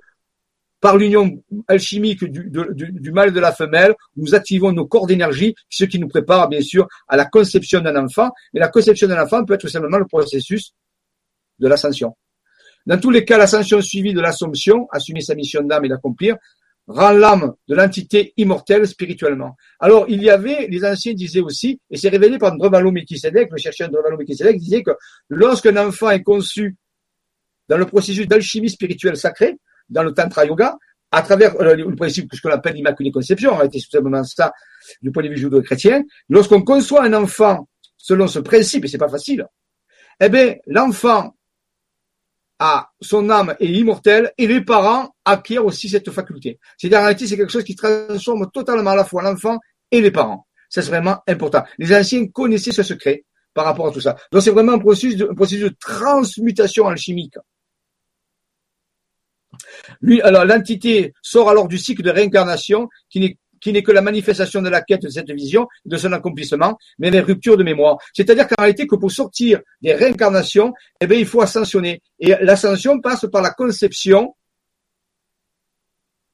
par 0.84 0.98
l'union 0.98 1.42
alchimique 1.70 2.26
du, 2.26 3.12
mâle 3.14 3.30
et 3.30 3.32
de 3.32 3.40
la 3.40 3.54
femelle, 3.54 3.96
nous 4.18 4.36
activons 4.36 4.74
nos 4.74 4.86
corps 4.86 5.08
d'énergie, 5.08 5.56
ce 5.70 5.86
qui 5.86 5.98
nous 5.98 6.10
prépare 6.10 6.50
bien 6.50 6.60
sûr 6.60 6.90
à 7.08 7.16
la 7.16 7.24
conception 7.24 7.80
d'un 7.80 7.96
enfant. 7.96 8.32
Mais 8.54 8.60
la 8.60 8.68
conception 8.68 9.08
d'un 9.08 9.24
enfant 9.24 9.46
peut 9.46 9.54
être 9.54 9.70
simplement 9.70 9.98
le 9.98 10.06
processus 10.06 10.74
de 11.60 11.70
l'ascension. 11.70 12.18
Dans 12.86 13.00
tous 13.00 13.12
les 13.12 13.24
cas, 13.24 13.38
l'ascension 13.38 13.82
suivie 13.82 14.14
de 14.14 14.20
l'assomption, 14.20 14.90
assumer 14.92 15.22
sa 15.22 15.36
mission 15.36 15.64
d'âme 15.64 15.86
et 15.86 15.88
l'accomplir, 15.88 16.36
rend 16.88 17.12
l'âme 17.12 17.54
de 17.70 17.76
l'entité 17.76 18.34
immortelle 18.36 18.86
spirituellement. 18.86 19.56
Alors, 19.80 20.04
il 20.10 20.22
y 20.22 20.30
avait, 20.30 20.68
les 20.68 20.84
anciens 20.84 21.14
disaient 21.14 21.40
aussi, 21.40 21.80
et 21.92 21.96
c'est 21.96 22.10
révélé 22.10 22.38
par 22.38 22.58
Drevalo 22.58 22.92
Melchizedek, 22.92 23.52
le 23.52 23.58
chercheur 23.58 23.90
Drevalo 23.90 24.18
Melchizedek, 24.18 24.58
disait 24.58 24.84
que 24.84 24.92
lorsqu'un 25.30 25.78
enfant 25.78 26.10
est 26.10 26.24
conçu 26.24 26.76
dans 27.70 27.78
le 27.78 27.86
processus 27.86 28.28
d'alchimie 28.28 28.70
spirituelle 28.70 29.16
sacrée, 29.16 29.58
dans 29.90 30.04
le 30.04 30.14
Tantra 30.14 30.46
Yoga, 30.46 30.78
à 31.12 31.22
travers 31.22 31.56
euh, 31.62 31.76
le 31.76 31.96
principe, 31.96 32.34
ce 32.34 32.42
qu'on 32.42 32.50
appelle 32.50 32.74
l'Immaculée 32.74 33.12
Conception, 33.12 33.60
a 33.60 33.66
été 33.66 33.80
simplement 33.80 34.24
ça 34.24 34.52
du 35.02 35.12
point 35.12 35.24
de 35.24 35.30
vue 35.30 35.38
judéo-chrétien, 35.38 36.04
lorsqu'on 36.30 36.64
conçoit 36.64 37.04
un 37.04 37.14
enfant 37.14 37.68
selon 37.98 38.28
ce 38.28 38.40
principe, 38.40 38.86
et 38.86 38.88
c'est 38.88 38.98
pas 38.98 39.10
facile, 39.10 39.46
eh 40.20 40.30
bien, 40.30 40.56
l'enfant 40.68 41.36
a 42.60 42.90
son 43.02 43.30
âme 43.30 43.56
est 43.60 43.68
immortelle 43.68 44.32
et 44.38 44.48
les 44.48 44.62
parents 44.62 45.16
acquièrent 45.26 45.66
aussi 45.66 45.90
cette 45.90 46.10
faculté. 46.12 46.60
C'est-à-dire, 46.78 47.00
en 47.00 47.04
réalité, 47.04 47.28
c'est 47.28 47.38
quelque 47.38 47.52
chose 47.52 47.64
qui 47.64 47.76
transforme 47.76 48.50
totalement 48.52 48.92
à 48.92 48.96
la 48.96 49.06
fois 49.06 49.22
l'enfant 49.22 49.60
et 49.92 50.02
les 50.02 50.12
parents. 50.12 50.48
C'est 50.70 50.86
vraiment 50.86 51.18
important. 51.28 51.64
Les 51.78 51.96
anciens 51.96 52.28
connaissaient 52.28 52.72
ce 52.72 52.84
secret 52.84 53.26
par 53.54 53.66
rapport 53.66 53.88
à 53.88 53.92
tout 53.92 54.02
ça. 54.02 54.16
Donc, 54.32 54.42
c'est 54.42 54.52
vraiment 54.52 54.74
un 54.74 54.80
processus 54.80 55.16
de 55.18 55.76
transmutation 55.80 56.88
alchimique. 56.88 57.36
Lui, 60.02 60.22
alors 60.22 60.46
l'entité 60.46 61.14
sort 61.22 61.50
alors 61.50 61.68
du 61.68 61.78
cycle 61.78 62.02
de 62.02 62.10
réincarnation 62.10 62.90
qui 63.10 63.20
n'est 63.20 63.38
qui 63.62 63.72
n'est 63.72 63.82
que 63.82 63.94
la 63.94 64.02
manifestation 64.02 64.62
de 64.62 64.68
la 64.68 64.82
quête 64.82 65.04
de 65.04 65.10
cette 65.10 65.32
vision, 65.32 65.70
de 65.86 65.96
son 65.96 66.12
accomplissement, 66.12 66.78
mais 67.00 67.10
les 67.10 67.22
ruptures 67.22 67.56
de 67.56 67.64
mémoire. 67.64 67.98
C'est-à-dire 68.14 68.46
qu'en 68.46 68.62
réalité, 68.62 68.86
que 68.86 68.98
pour 68.98 69.10
sortir 69.10 69.62
des 69.82 69.94
réincarnations, 69.94 70.74
eh 71.00 71.08
bien, 71.08 71.18
il 71.18 71.26
faut 71.26 71.42
ascensionner. 71.42 72.02
Et 72.20 72.36
l'ascension 72.42 73.00
passe 73.00 73.26
par 73.32 73.42
la 73.42 73.52
conception 73.52 74.36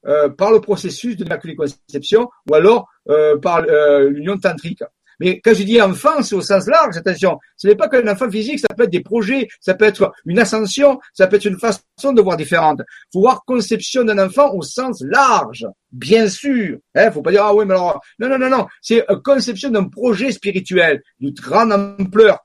euh, 0.07 0.29
par 0.29 0.53
le 0.53 0.61
processus 0.61 1.17
de 1.17 1.25
l'immaculée 1.25 1.55
conception 1.55 2.29
ou 2.49 2.55
alors 2.55 2.87
euh, 3.09 3.37
par 3.37 3.65
euh, 3.67 4.09
l'union 4.09 4.37
tantrique. 4.37 4.81
Mais 5.19 5.39
quand 5.41 5.53
je 5.53 5.63
dis 5.63 5.81
enfant, 5.81 6.21
c'est 6.23 6.35
au 6.35 6.41
sens 6.41 6.67
large, 6.67 6.97
attention. 6.97 7.39
Ce 7.57 7.67
n'est 7.67 7.75
pas 7.75 7.89
qu'un 7.89 8.07
enfant 8.07 8.29
physique, 8.29 8.59
ça 8.59 8.67
peut 8.75 8.83
être 8.83 8.91
des 8.91 9.01
projets, 9.01 9.47
ça 9.59 9.73
peut 9.73 9.85
être 9.85 10.11
une 10.25 10.39
ascension, 10.39 10.99
ça 11.13 11.27
peut 11.27 11.35
être 11.35 11.45
une 11.45 11.59
façon 11.59 12.13
de 12.13 12.21
voir 12.21 12.37
différente. 12.37 12.81
faut 13.11 13.21
voir 13.21 13.43
conception 13.45 14.03
d'un 14.03 14.17
enfant 14.25 14.53
au 14.53 14.61
sens 14.61 15.01
large, 15.01 15.67
bien 15.91 16.27
sûr. 16.29 16.77
Hein, 16.95 17.11
faut 17.11 17.21
pas 17.21 17.31
dire, 17.31 17.43
ah 17.43 17.53
oui, 17.53 17.65
mais 17.65 17.73
alors, 17.73 18.01
non, 18.19 18.29
non, 18.29 18.37
non, 18.37 18.49
non. 18.49 18.67
C'est 18.81 19.05
conception 19.23 19.69
d'un 19.69 19.85
projet 19.85 20.31
spirituel, 20.31 21.01
de 21.19 21.31
grande 21.31 21.73
ampleur. 21.73 22.39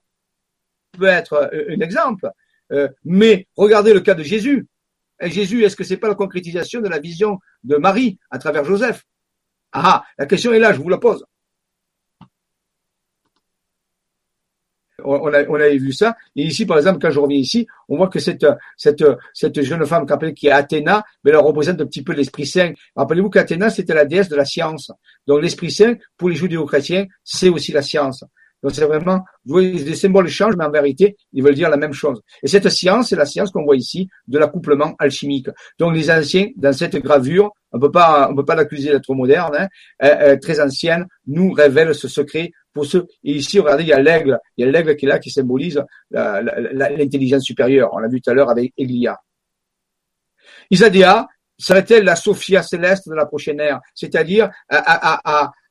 peut 0.98 1.06
être 1.06 1.50
un 1.52 1.80
exemple. 1.80 2.28
mais 3.04 3.46
regardez 3.56 3.94
le 3.94 4.00
cas 4.00 4.14
de 4.14 4.22
Jésus. 4.22 4.66
Jésus, 5.20 5.64
est-ce 5.64 5.76
que 5.76 5.84
c'est 5.84 5.96
pas 5.96 6.08
la 6.08 6.14
concrétisation 6.14 6.80
de 6.80 6.88
la 6.88 6.98
vision 6.98 7.38
de 7.62 7.76
Marie 7.76 8.18
à 8.30 8.38
travers 8.38 8.64
Joseph? 8.64 9.04
Ah, 9.72 10.04
la 10.18 10.26
question 10.26 10.52
est 10.52 10.58
là, 10.58 10.72
je 10.72 10.80
vous 10.80 10.88
la 10.88 10.98
pose. 10.98 11.24
On, 15.04 15.32
a, 15.32 15.44
on 15.48 15.54
avait 15.54 15.76
vu 15.76 15.92
ça. 15.92 16.16
Et 16.34 16.42
ici, 16.44 16.66
par 16.66 16.78
exemple, 16.78 16.98
quand 17.00 17.10
je 17.10 17.20
reviens 17.20 17.38
ici, 17.38 17.66
on 17.88 17.96
voit 17.96 18.08
que 18.08 18.18
cette, 18.18 18.46
cette, 18.76 19.04
cette 19.32 19.62
jeune 19.62 19.84
femme 19.86 20.06
qui 20.34 20.46
est 20.46 20.50
Athéna, 20.50 21.04
mais 21.22 21.30
elle 21.30 21.36
représente 21.36 21.80
un 21.80 21.86
petit 21.86 22.02
peu 22.02 22.12
l'Esprit 22.12 22.46
Saint. 22.46 22.72
Rappelez-vous 22.96 23.30
qu'Athéna, 23.30 23.70
c'était 23.70 23.94
la 23.94 24.04
déesse 24.04 24.28
de 24.28 24.36
la 24.36 24.44
science. 24.44 24.90
Donc 25.26 25.42
l'Esprit 25.42 25.70
Saint, 25.70 25.94
pour 26.16 26.28
les 26.28 26.36
judéo-chrétiens, 26.36 27.06
c'est 27.22 27.48
aussi 27.48 27.72
la 27.72 27.82
science. 27.82 28.24
Donc 28.62 28.72
c'est 28.72 28.86
vraiment, 28.86 29.18
vous 29.44 29.52
voyez, 29.52 29.72
les 29.72 29.94
symboles 29.94 30.26
changent, 30.28 30.56
mais 30.56 30.64
en 30.64 30.70
vérité, 30.70 31.18
ils 31.34 31.42
veulent 31.42 31.54
dire 31.54 31.68
la 31.68 31.76
même 31.76 31.92
chose. 31.92 32.22
Et 32.42 32.48
cette 32.48 32.70
science, 32.70 33.10
c'est 33.10 33.16
la 33.16 33.26
science 33.26 33.50
qu'on 33.50 33.62
voit 33.62 33.76
ici 33.76 34.08
de 34.26 34.38
l'accouplement 34.38 34.94
alchimique. 34.98 35.48
Donc 35.78 35.94
les 35.94 36.10
anciens, 36.10 36.46
dans 36.56 36.72
cette 36.72 36.96
gravure, 36.96 37.52
on 37.72 37.78
peut 37.78 37.90
pas, 37.90 38.32
peut 38.34 38.44
pas 38.44 38.54
l'accuser 38.54 38.90
d'être 38.90 39.12
moderne, 39.14 39.54
hein, 39.58 39.68
euh, 40.02 40.14
euh, 40.20 40.36
très 40.38 40.60
ancienne, 40.62 41.06
nous 41.26 41.52
révèle 41.52 41.94
ce 41.94 42.08
secret 42.08 42.52
pour 42.74 42.84
ceux. 42.84 43.06
Et 43.22 43.32
ici, 43.32 43.58
regardez, 43.60 43.84
il 43.84 43.88
y 43.88 43.92
a 43.92 44.00
l'aigle, 44.00 44.38
il 44.56 44.66
y 44.66 44.68
a 44.68 44.70
l'aigle 44.70 44.96
qui 44.96 45.06
est 45.06 45.08
là, 45.08 45.18
qui 45.18 45.30
symbolise 45.30 45.82
l'intelligence 46.10 47.44
supérieure. 47.44 47.90
On 47.92 47.98
l'a 47.98 48.08
vu 48.08 48.20
tout 48.20 48.30
à 48.30 48.34
l'heure 48.34 48.50
avec 48.50 48.72
Elia. 48.76 49.16
Isadéa 50.70 51.26
serait-elle 51.56 52.04
la 52.04 52.16
Sophia 52.16 52.62
céleste 52.62 53.08
de 53.08 53.14
la 53.14 53.26
prochaine 53.26 53.60
ère, 53.60 53.80
c'est-à-dire 53.94 54.50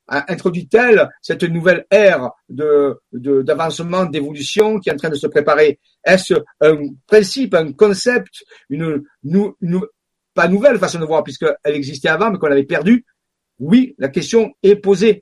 introduit-elle 0.08 1.10
cette 1.22 1.44
nouvelle 1.44 1.86
ère 1.90 2.32
de 2.50 3.00
d'avancement, 3.12 4.06
d'évolution 4.06 4.80
qui 4.80 4.90
est 4.90 4.94
en 4.94 4.98
train 4.98 5.10
de 5.10 5.16
se 5.16 5.28
préparer? 5.28 5.80
Est-ce 6.04 6.36
un 6.62 6.78
principe, 7.06 7.54
un 7.54 7.74
concept, 7.74 8.44
une, 8.70 9.04
une, 9.24 9.82
pas 10.34 10.48
nouvelle 10.48 10.80
façon 10.80 11.00
de 11.00 11.06
voir 11.06 11.24
puisqu'elle 11.24 11.76
existait 11.76 12.10
avant 12.10 12.32
mais 12.32 12.38
qu'on 12.38 12.52
avait 12.52 12.64
perdu? 12.64 13.06
Oui, 13.60 13.94
la 13.98 14.10
question 14.10 14.54
est 14.64 14.78
posée. 14.78 15.22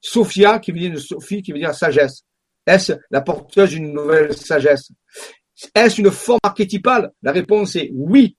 Sophia, 0.00 0.58
qui 0.58 0.72
veut 0.72 0.78
dire 0.78 0.98
Sophie, 0.98 1.42
qui 1.42 1.52
veut 1.52 1.58
dire 1.58 1.74
sagesse. 1.74 2.22
Est-ce 2.66 2.92
la 3.10 3.20
porteuse 3.20 3.70
d'une 3.70 3.92
nouvelle 3.92 4.34
sagesse? 4.34 4.90
Est-ce 5.74 6.00
une 6.00 6.10
forme 6.10 6.40
archétypale? 6.42 7.12
La 7.22 7.32
réponse 7.32 7.76
est 7.76 7.90
oui. 7.94 8.36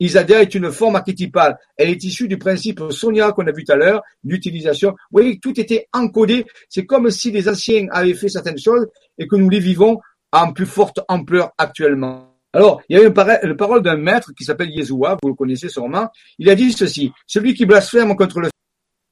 Isadea 0.00 0.42
est 0.42 0.54
une 0.54 0.70
forme 0.70 0.96
archétypale. 0.96 1.58
Elle 1.76 1.90
est 1.90 2.04
issue 2.04 2.28
du 2.28 2.38
principe 2.38 2.80
Sonia 2.90 3.32
qu'on 3.32 3.46
a 3.46 3.52
vu 3.52 3.64
tout 3.64 3.72
à 3.72 3.76
l'heure, 3.76 4.02
d'utilisation. 4.22 4.90
Vous 4.90 5.20
voyez, 5.20 5.38
tout 5.40 5.58
était 5.58 5.88
encodé. 5.92 6.44
C'est 6.68 6.86
comme 6.86 7.10
si 7.10 7.30
les 7.30 7.48
anciens 7.48 7.86
avaient 7.90 8.14
fait 8.14 8.28
certaines 8.28 8.58
choses 8.58 8.86
et 9.16 9.26
que 9.26 9.36
nous 9.36 9.48
les 9.48 9.60
vivons 9.60 9.98
en 10.32 10.52
plus 10.52 10.66
forte 10.66 11.00
ampleur 11.08 11.52
actuellement. 11.58 12.36
Alors, 12.52 12.80
il 12.88 12.96
y 12.96 13.00
a 13.00 13.02
une, 13.02 13.14
une 13.50 13.56
parole 13.56 13.82
d'un 13.82 13.96
maître 13.96 14.32
qui 14.36 14.44
s'appelle 14.44 14.70
Yeshua, 14.70 15.18
vous 15.22 15.28
le 15.30 15.34
connaissez 15.34 15.68
sûrement. 15.68 16.08
Il 16.38 16.48
a 16.48 16.54
dit 16.54 16.72
ceci, 16.72 17.12
celui 17.26 17.54
qui 17.54 17.66
blasphème 17.66 18.14
contre 18.16 18.40
le 18.40 18.48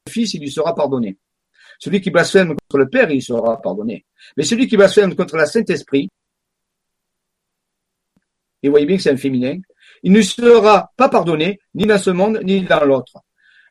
Fils, 0.09 0.35
il 0.35 0.41
lui 0.41 0.51
sera 0.51 0.75
pardonné. 0.75 1.19
Celui 1.79 2.01
qui 2.01 2.11
blasphème 2.11 2.49
contre 2.49 2.79
le 2.79 2.89
Père, 2.89 3.11
il 3.11 3.23
sera 3.23 3.61
pardonné. 3.61 4.05
Mais 4.37 4.45
celui 4.45 4.67
qui 4.69 4.77
blasphème 4.77 5.15
contre 5.15 5.37
la 5.37 5.47
Saint-Esprit, 5.47 6.09
et 8.63 8.69
voyez 8.69 8.87
bien 8.87 8.97
que 8.97 9.03
c'est 9.03 9.11
un 9.11 9.17
féminin, 9.17 9.59
il 10.03 10.13
ne 10.13 10.23
sera 10.23 10.93
pas 10.97 11.09
pardonné 11.09 11.61
ni 11.75 11.87
dans 11.87 11.99
ce 11.99 12.11
monde 12.11 12.41
ni 12.43 12.63
dans 12.63 12.85
l'autre. 12.85 13.15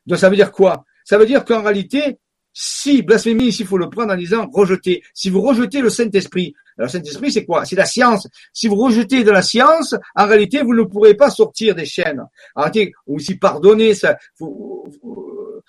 Donc 0.05 0.19
ça 0.19 0.29
veut 0.29 0.35
dire 0.35 0.51
quoi? 0.51 0.85
Ça 1.03 1.17
veut 1.17 1.25
dire 1.25 1.45
qu'en 1.45 1.61
réalité, 1.61 2.17
si 2.53 3.01
blasphémie, 3.01 3.47
ici, 3.47 3.63
il 3.63 3.67
faut 3.67 3.77
le 3.77 3.89
prendre 3.89 4.13
en 4.13 4.15
disant 4.15 4.49
rejeter. 4.51 5.03
Si 5.13 5.29
vous 5.29 5.41
rejetez 5.41 5.81
le 5.81 5.89
Saint-Esprit, 5.89 6.53
alors 6.77 6.87
le 6.87 6.91
Saint-Esprit, 6.91 7.31
c'est 7.31 7.45
quoi? 7.45 7.65
C'est 7.65 7.75
la 7.75 7.85
science. 7.85 8.27
Si 8.53 8.67
vous 8.67 8.75
rejetez 8.75 9.23
de 9.23 9.31
la 9.31 9.41
science, 9.41 9.95
en 10.15 10.25
réalité, 10.25 10.61
vous 10.61 10.73
ne 10.73 10.83
pourrez 10.83 11.15
pas 11.15 11.29
sortir 11.29 11.75
des 11.75 11.85
chaînes. 11.85 12.23
En 12.55 12.69
ou 13.07 13.19
si 13.19 13.37
pardonner, 13.37 13.93
ça, 13.93 14.17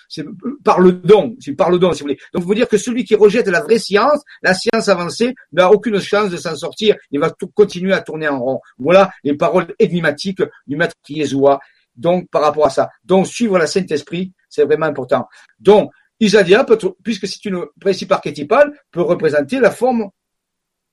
c'est 0.08 0.24
par 0.64 0.80
le 0.80 0.92
don, 0.92 1.36
c'est 1.40 1.54
par 1.54 1.70
le 1.70 1.78
don, 1.78 1.92
si 1.92 2.00
vous 2.00 2.04
voulez. 2.06 2.18
Donc, 2.32 2.44
vous 2.44 2.54
dire 2.54 2.68
que 2.68 2.78
celui 2.78 3.04
qui 3.04 3.14
rejette 3.14 3.48
la 3.48 3.60
vraie 3.60 3.78
science, 3.78 4.20
la 4.42 4.54
science 4.54 4.88
avancée, 4.88 5.34
n'a 5.52 5.70
aucune 5.70 6.00
chance 6.00 6.30
de 6.30 6.36
s'en 6.36 6.56
sortir. 6.56 6.96
Il 7.10 7.20
va 7.20 7.32
continuer 7.54 7.92
à 7.92 8.00
tourner 8.00 8.28
en 8.28 8.40
rond. 8.40 8.60
Voilà 8.78 9.10
les 9.24 9.34
paroles 9.34 9.74
énigmatiques 9.78 10.42
du 10.66 10.76
maître 10.76 10.94
Yeshua. 11.08 11.60
Donc, 11.94 12.28
par 12.30 12.42
rapport 12.42 12.66
à 12.66 12.70
ça. 12.70 12.90
Donc, 13.04 13.26
suivre 13.26 13.58
la 13.58 13.66
Saint-Esprit, 13.66 14.32
c'est 14.48 14.64
vraiment 14.64 14.86
important. 14.86 15.26
Donc, 15.58 15.90
Isadia, 16.20 16.66
puisque 17.02 17.26
c'est 17.26 17.44
une 17.44 17.64
principe 17.80 18.12
archétypale, 18.12 18.72
peut 18.90 19.02
représenter 19.02 19.60
la 19.60 19.70
forme 19.70 20.10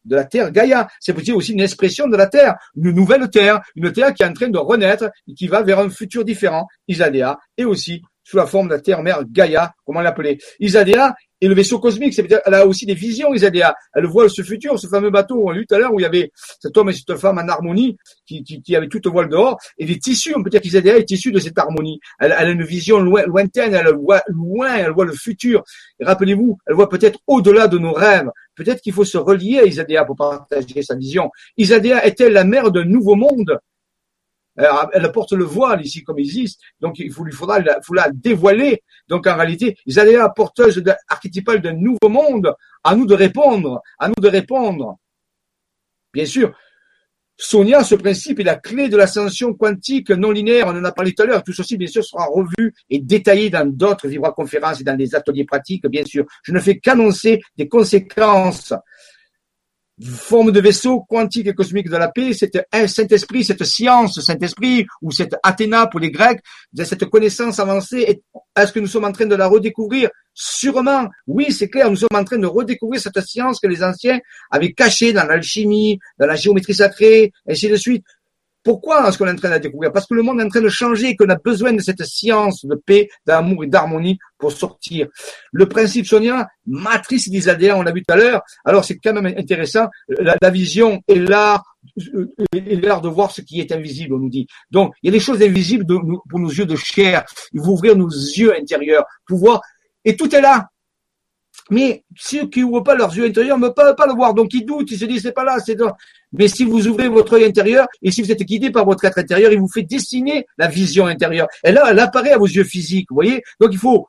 de 0.05 0.15
la 0.15 0.25
terre 0.25 0.51
Gaïa. 0.51 0.87
C'est 0.99 1.17
aussi 1.31 1.53
une 1.53 1.61
expression 1.61 2.07
de 2.07 2.17
la 2.17 2.27
terre, 2.27 2.55
une 2.75 2.91
nouvelle 2.91 3.29
terre, 3.29 3.61
une 3.75 3.91
terre 3.91 4.13
qui 4.13 4.23
est 4.23 4.25
en 4.25 4.33
train 4.33 4.49
de 4.49 4.57
renaître 4.57 5.09
et 5.27 5.33
qui 5.33 5.47
va 5.47 5.61
vers 5.61 5.79
un 5.79 5.89
futur 5.89 6.25
différent. 6.25 6.67
Isadea 6.87 7.39
et 7.57 7.65
aussi 7.65 8.01
sous 8.33 8.37
la 8.37 8.47
forme 8.47 8.67
de 8.67 8.73
la 8.73 8.79
terre-mère 8.79 9.23
Gaïa, 9.29 9.75
comment 9.85 10.01
l'appeler. 10.01 10.39
Isadea 10.59 11.13
et 11.39 11.47
le 11.47 11.53
vaisseau 11.53 11.77
cosmique, 11.77 12.15
c'est 12.15 12.25
elle 12.45 12.53
a 12.55 12.65
aussi 12.65 12.87
des 12.87 12.95
visions, 12.95 13.31
Isadea. 13.31 13.75
Elle 13.93 14.07
voit 14.07 14.27
ce 14.27 14.41
futur, 14.41 14.79
ce 14.79 14.87
fameux 14.87 15.11
bateau, 15.11 15.43
on 15.45 15.51
l'a 15.51 15.59
vu 15.59 15.67
tout 15.67 15.75
à 15.75 15.77
l'heure, 15.77 15.93
où 15.93 15.99
il 15.99 16.03
y 16.03 16.05
avait 16.05 16.31
cet 16.59 16.75
homme 16.77 16.89
et 16.89 16.93
cette 16.93 17.15
femme 17.17 17.37
en 17.37 17.47
harmonie, 17.47 17.95
qui, 18.25 18.43
qui, 18.43 18.59
qui 18.63 18.75
avaient 18.75 18.87
toute 18.87 19.05
voile 19.05 19.29
dehors, 19.29 19.59
et 19.77 19.85
les 19.85 19.99
tissus, 19.99 20.33
on 20.35 20.41
peut 20.41 20.49
dire 20.49 20.61
qu'Isadea 20.61 20.97
est 20.97 21.11
issue 21.11 21.31
de 21.31 21.37
cette 21.37 21.59
harmonie. 21.59 21.99
Elle, 22.19 22.35
elle, 22.35 22.47
a 22.47 22.51
une 22.51 22.63
vision 22.63 22.99
lointaine, 22.99 23.75
elle 23.75 23.93
voit 23.93 24.23
loin, 24.29 24.73
elle 24.77 24.93
voit 24.93 25.05
le 25.05 25.13
futur. 25.13 25.63
Rappelez-vous, 25.99 26.57
elle 26.65 26.73
voit 26.73 26.89
peut-être 26.89 27.19
au-delà 27.27 27.67
de 27.67 27.77
nos 27.77 27.93
rêves. 27.93 28.31
Peut-être 28.55 28.81
qu'il 28.81 28.93
faut 28.93 29.05
se 29.05 29.19
relier 29.19 29.59
à 29.59 29.65
Isadea 29.65 30.05
pour 30.05 30.15
partager 30.15 30.81
sa 30.81 30.95
vision. 30.95 31.29
Isadea 31.57 32.03
est-elle 32.03 32.33
la 32.33 32.45
mère 32.45 32.71
d'un 32.71 32.85
nouveau 32.85 33.15
monde? 33.15 33.59
Elle 34.55 35.11
porte 35.11 35.33
le 35.33 35.43
voile 35.43 35.83
ici 35.83 36.03
comme 36.03 36.19
existe, 36.19 36.61
donc 36.79 36.99
il 36.99 37.11
faut, 37.11 37.23
lui 37.23 37.33
faudra 37.33 37.59
la, 37.59 37.81
faut 37.81 37.93
la 37.93 38.09
dévoiler. 38.11 38.83
Donc 39.07 39.27
en 39.27 39.35
réalité, 39.35 39.77
ils 39.85 39.99
allaient 39.99 40.17
la 40.17 40.29
porteuse 40.29 40.83
archétypale 41.07 41.61
d'un 41.61 41.73
nouveau 41.73 42.09
monde. 42.09 42.53
À 42.83 42.95
nous 42.95 43.05
de 43.05 43.15
répondre, 43.15 43.81
à 43.97 44.09
nous 44.09 44.15
de 44.21 44.27
répondre. 44.27 44.97
Bien 46.13 46.25
sûr, 46.25 46.53
Sonia, 47.37 47.83
ce 47.83 47.95
principe 47.95 48.39
est 48.39 48.43
la 48.43 48.55
clé 48.55 48.89
de 48.89 48.97
l'ascension 48.97 49.53
quantique 49.53 50.11
non 50.11 50.31
linéaire. 50.31 50.67
On 50.67 50.77
en 50.77 50.83
a 50.83 50.91
parlé 50.91 51.13
tout 51.13 51.23
à 51.23 51.25
l'heure. 51.25 51.43
Tout 51.43 51.53
ceci, 51.53 51.77
bien 51.77 51.87
sûr, 51.87 52.03
sera 52.03 52.25
revu 52.25 52.73
et 52.89 52.99
détaillé 52.99 53.49
dans 53.49 53.67
d'autres 53.67 54.07
vibra-conférences 54.07 54.81
et 54.81 54.83
dans 54.83 54.95
des 54.95 55.15
ateliers 55.15 55.45
pratiques, 55.45 55.87
bien 55.87 56.05
sûr. 56.05 56.25
Je 56.43 56.51
ne 56.51 56.59
fais 56.59 56.77
qu'annoncer 56.77 57.41
des 57.57 57.67
conséquences 57.67 58.73
forme 60.03 60.51
de 60.51 60.59
vaisseau 60.59 61.01
quantique 61.01 61.47
et 61.47 61.53
cosmique 61.53 61.89
de 61.89 61.97
la 61.97 62.09
paix, 62.09 62.33
cet 62.33 62.57
Saint-Esprit, 62.87 63.43
cette 63.43 63.63
science, 63.63 64.19
Saint-Esprit, 64.19 64.85
ou 65.01 65.11
cette 65.11 65.35
Athéna 65.43 65.87
pour 65.87 65.99
les 65.99 66.11
Grecs, 66.11 66.39
cette 66.83 67.05
connaissance 67.05 67.59
avancée, 67.59 68.21
est-ce 68.55 68.71
que 68.71 68.79
nous 68.79 68.87
sommes 68.87 69.05
en 69.05 69.11
train 69.11 69.25
de 69.25 69.35
la 69.35 69.47
redécouvrir? 69.47 70.09
Sûrement, 70.33 71.09
oui, 71.27 71.51
c'est 71.51 71.69
clair, 71.69 71.89
nous 71.89 71.95
sommes 71.95 72.09
en 72.13 72.23
train 72.23 72.39
de 72.39 72.47
redécouvrir 72.47 72.99
cette 72.99 73.19
science 73.21 73.59
que 73.59 73.67
les 73.67 73.83
anciens 73.83 74.19
avaient 74.49 74.73
cachée 74.73 75.13
dans 75.13 75.25
l'alchimie, 75.25 75.99
dans 76.17 76.25
la 76.25 76.35
géométrie 76.35 76.73
sacrée, 76.73 77.31
ainsi 77.47 77.69
de 77.69 77.75
suite. 77.75 78.03
Pourquoi 78.63 79.07
est-ce 79.07 79.17
qu'on 79.17 79.27
est 79.27 79.31
en 79.31 79.35
train 79.35 79.49
de 79.49 79.53
la 79.53 79.59
découvrir? 79.59 79.91
Parce 79.91 80.07
que 80.07 80.13
le 80.13 80.21
monde 80.21 80.39
est 80.39 80.43
en 80.43 80.49
train 80.49 80.61
de 80.61 80.69
changer 80.69 81.09
et 81.09 81.15
qu'on 81.15 81.29
a 81.29 81.35
besoin 81.35 81.73
de 81.73 81.81
cette 81.81 82.03
science 82.03 82.65
de 82.65 82.75
paix, 82.75 83.09
d'amour 83.25 83.63
et 83.63 83.67
d'harmonie 83.67 84.17
pour 84.37 84.51
sortir. 84.51 85.07
Le 85.51 85.67
principe 85.67 86.05
sonien, 86.05 86.45
matrice 86.65 87.29
des 87.29 87.49
ADN, 87.49 87.77
on 87.77 87.81
l'a 87.81 87.91
vu 87.91 88.03
tout 88.03 88.13
à 88.13 88.17
l'heure. 88.17 88.41
Alors 88.63 88.85
c'est 88.85 88.97
quand 88.97 89.13
même 89.13 89.33
intéressant. 89.37 89.87
La, 90.07 90.49
vision 90.49 91.01
et 91.07 91.15
l'art 91.15 91.63
et 92.53 92.75
l'art 92.75 93.01
de 93.01 93.09
voir 93.09 93.31
ce 93.31 93.41
qui 93.41 93.59
est 93.59 93.71
invisible, 93.71 94.13
on 94.13 94.19
nous 94.19 94.29
dit. 94.29 94.47
Donc, 94.71 94.93
il 95.01 95.07
y 95.07 95.09
a 95.09 95.11
des 95.11 95.19
choses 95.19 95.41
invisibles 95.41 95.85
pour 95.85 96.39
nos 96.39 96.49
yeux 96.49 96.65
de 96.65 96.75
chair. 96.75 97.23
Il 97.51 97.61
faut 97.61 97.71
ouvrir 97.71 97.95
nos 97.95 98.09
yeux 98.09 98.55
intérieurs 98.55 99.05
pour 99.27 99.39
voir. 99.39 99.61
Et 100.05 100.15
tout 100.15 100.33
est 100.33 100.41
là. 100.41 100.69
Mais 101.69 102.03
ceux 102.15 102.47
qui 102.47 102.63
ouvrent 102.63 102.83
pas 102.83 102.95
leurs 102.95 103.15
yeux 103.15 103.25
intérieurs 103.25 103.57
ne 103.57 103.69
peuvent 103.69 103.95
pas 103.95 104.05
le 104.05 104.13
voir. 104.13 104.33
Donc 104.33 104.53
ils 104.53 104.65
doutent, 104.65 104.91
ils 104.91 104.97
se 104.97 105.05
disent 105.05 105.21
c'est 105.21 105.31
pas 105.31 105.43
là, 105.43 105.59
c'est 105.59 105.75
là. 105.75 105.95
Mais 106.31 106.47
si 106.47 106.65
vous 106.65 106.87
ouvrez 106.87 107.07
votre 107.07 107.33
œil 107.33 107.45
intérieur 107.45 107.87
et 108.01 108.11
si 108.11 108.21
vous 108.21 108.31
êtes 108.31 108.41
guidé 108.41 108.71
par 108.71 108.85
votre 108.85 109.05
être 109.05 109.17
intérieur, 109.17 109.51
il 109.51 109.59
vous 109.59 109.69
fait 109.69 109.83
dessiner 109.83 110.45
la 110.57 110.67
vision 110.67 111.05
intérieure. 111.05 111.47
Et 111.63 111.71
là, 111.71 111.85
elle 111.89 111.99
apparaît 111.99 112.31
à 112.31 112.37
vos 112.37 112.47
yeux 112.47 112.63
physiques, 112.63 113.07
vous 113.09 113.15
voyez? 113.15 113.43
Donc 113.59 113.71
il 113.71 113.79
faut 113.79 114.07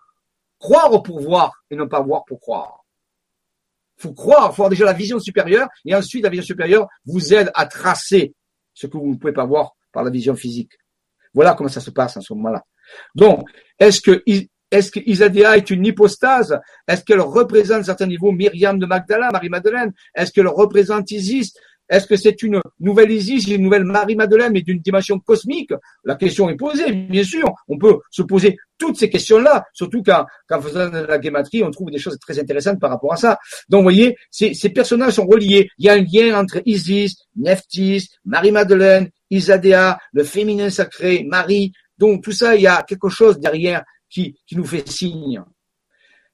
croire 0.59 1.03
pour 1.03 1.21
voir 1.21 1.53
et 1.71 1.77
non 1.77 1.89
pas 1.89 2.01
voir 2.01 2.25
pour 2.25 2.41
croire. 2.41 2.85
Il 3.99 4.03
faut 4.03 4.13
croire, 4.13 4.49
faut 4.49 4.63
avoir 4.63 4.71
déjà 4.71 4.85
la 4.85 4.93
vision 4.93 5.21
supérieure 5.21 5.69
et 5.85 5.95
ensuite 5.95 6.25
la 6.25 6.31
vision 6.31 6.45
supérieure 6.45 6.89
vous 7.07 7.33
aide 7.33 7.51
à 7.55 7.67
tracer 7.67 8.35
ce 8.73 8.87
que 8.87 8.97
vous 8.97 9.11
ne 9.13 9.17
pouvez 9.17 9.33
pas 9.33 9.45
voir 9.45 9.77
par 9.93 10.03
la 10.03 10.11
vision 10.11 10.35
physique. 10.35 10.73
Voilà 11.33 11.55
comment 11.55 11.69
ça 11.69 11.81
se 11.81 11.91
passe 11.91 12.17
en 12.17 12.21
ce 12.21 12.33
moment-là. 12.35 12.65
Donc, 13.15 13.49
est-ce 13.79 14.01
que 14.01 14.23
est-ce 14.75 14.91
qu'Isadéa 14.91 15.57
est 15.57 15.71
une 15.71 15.87
hypostase? 15.87 16.59
Est-ce 16.89 17.05
qu'elle 17.05 17.21
représente 17.21 17.77
à 17.77 17.81
un 17.81 17.85
certain 17.85 18.07
niveau? 18.07 18.33
Myriam 18.33 18.77
de 18.77 18.87
Magdala, 18.87 19.31
Marie-Madeleine 19.31 19.93
Est-ce 20.17 20.33
qu'elle 20.33 20.49
représente 20.49 21.13
Isis? 21.13 21.55
Est-ce 21.89 22.09
que 22.09 22.17
c'est 22.17 22.43
une 22.43 22.61
nouvelle 22.81 23.13
Isis, 23.13 23.47
une 23.47 23.63
nouvelle 23.63 23.85
Marie-Madeleine, 23.85 24.53
mais 24.53 24.63
d'une 24.63 24.81
dimension 24.81 25.21
cosmique? 25.21 25.71
La 26.03 26.17
question 26.17 26.49
est 26.49 26.57
posée, 26.57 26.91
bien 26.91 27.23
sûr. 27.23 27.45
On 27.69 27.79
peut 27.79 27.99
se 28.11 28.23
poser 28.23 28.57
toutes 28.77 28.97
ces 28.99 29.09
questions-là, 29.09 29.65
surtout 29.73 30.03
quand, 30.03 30.25
quand 30.49 30.61
faisant 30.61 30.89
de 30.89 31.07
la 31.07 31.19
guématrie, 31.19 31.63
on 31.63 31.71
trouve 31.71 31.93
des 31.93 31.99
choses 31.99 32.19
très 32.19 32.37
intéressantes 32.41 32.81
par 32.81 32.91
rapport 32.91 33.13
à 33.13 33.17
ça. 33.17 33.39
Donc, 33.69 33.81
vous 33.81 33.85
voyez, 33.85 34.17
ces, 34.29 34.55
ces 34.55 34.71
personnages 34.71 35.13
sont 35.13 35.27
reliés. 35.27 35.69
Il 35.79 35.85
y 35.85 35.89
a 35.89 35.93
un 35.93 36.03
lien 36.03 36.37
entre 36.37 36.63
Isis, 36.67 37.15
Nephthys, 37.37 38.09
Marie-Madeleine, 38.25 39.11
Isadéa, 39.31 39.99
le 40.13 40.25
féminin 40.25 40.69
sacré, 40.69 41.25
Marie. 41.29 41.73
Donc, 41.97 42.25
tout 42.25 42.33
ça, 42.33 42.57
il 42.57 42.63
y 42.63 42.67
a 42.67 42.83
quelque 42.83 43.09
chose 43.09 43.39
derrière 43.39 43.85
qui, 44.15 44.37
qui 44.47 44.57
nous 44.57 44.65
fait 44.65 44.89
signe. 44.89 45.43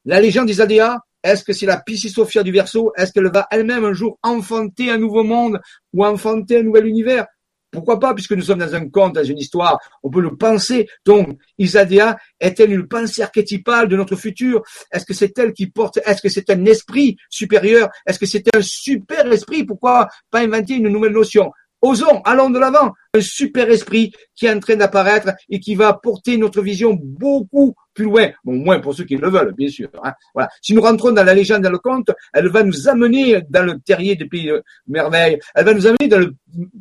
La 0.04 0.20
légende 0.20 0.46
d'Isadéa, 0.46 0.98
est-ce 1.22 1.44
que 1.44 1.52
c'est 1.52 1.66
la 1.66 1.80
Piscis-Sophia 1.80 2.42
du 2.42 2.52
Verseau? 2.52 2.92
Est-ce 2.96 3.12
qu'elle 3.12 3.30
va 3.32 3.46
elle-même 3.50 3.84
un 3.84 3.92
jour 3.92 4.18
enfanter 4.22 4.90
un 4.90 4.98
nouveau 4.98 5.24
monde 5.24 5.60
ou 5.92 6.04
enfanter 6.04 6.58
un 6.58 6.62
nouvel 6.62 6.86
univers? 6.86 7.26
Pourquoi 7.70 8.00
pas, 8.00 8.14
puisque 8.14 8.32
nous 8.32 8.42
sommes 8.42 8.58
dans 8.58 8.74
un 8.74 8.88
conte, 8.88 9.14
dans 9.14 9.24
une 9.24 9.38
histoire, 9.38 9.78
on 10.02 10.10
peut 10.10 10.20
le 10.20 10.36
penser. 10.36 10.88
Donc, 11.06 11.38
Isadéa 11.56 12.18
est-elle 12.40 12.72
une 12.72 12.88
pensée 12.88 13.22
archétypale 13.22 13.88
de 13.88 13.96
notre 13.96 14.16
futur? 14.16 14.62
Est-ce 14.90 15.04
que 15.04 15.14
c'est 15.14 15.38
elle 15.38 15.52
qui 15.52 15.68
porte 15.68 15.98
Est-ce 16.04 16.20
que 16.20 16.28
c'est 16.28 16.50
un 16.50 16.64
esprit 16.64 17.16
supérieur? 17.28 17.88
Est-ce 18.06 18.18
que 18.18 18.26
c'est 18.26 18.44
un 18.54 18.60
super 18.60 19.30
esprit? 19.32 19.64
Pourquoi 19.64 20.08
pas 20.30 20.40
inventer 20.40 20.74
une 20.74 20.88
nouvelle 20.88 21.12
notion? 21.12 21.52
Osons, 21.82 22.20
allons 22.24 22.50
de 22.50 22.58
l'avant. 22.58 22.92
Un 23.14 23.20
super 23.20 23.68
esprit 23.70 24.12
qui 24.36 24.46
est 24.46 24.52
en 24.52 24.60
train 24.60 24.76
d'apparaître 24.76 25.30
et 25.48 25.58
qui 25.58 25.74
va 25.74 25.94
porter 25.94 26.36
notre 26.36 26.62
vision 26.62 26.96
beaucoup 27.00 27.74
plus 27.94 28.04
loin. 28.04 28.30
Bon, 28.44 28.54
moins 28.54 28.80
pour 28.80 28.94
ceux 28.94 29.04
qui 29.04 29.16
le 29.16 29.28
veulent, 29.28 29.52
bien 29.52 29.68
sûr. 29.68 29.88
Hein. 30.04 30.12
Voilà. 30.34 30.48
Si 30.62 30.74
nous 30.74 30.82
rentrons 30.82 31.10
dans 31.10 31.24
la 31.24 31.34
légende, 31.34 31.62
dans 31.62 31.70
le 31.70 31.78
conte, 31.78 32.10
elle 32.32 32.48
va 32.48 32.62
nous 32.62 32.88
amener 32.88 33.42
dans 33.48 33.64
le 33.64 33.80
terrier 33.80 34.14
du 34.14 34.28
pays 34.28 34.46
de 34.46 34.62
merveille. 34.86 35.38
Elle 35.54 35.64
va 35.64 35.74
nous 35.74 35.86
amener 35.86 36.08
dans 36.08 36.18
le 36.18 36.34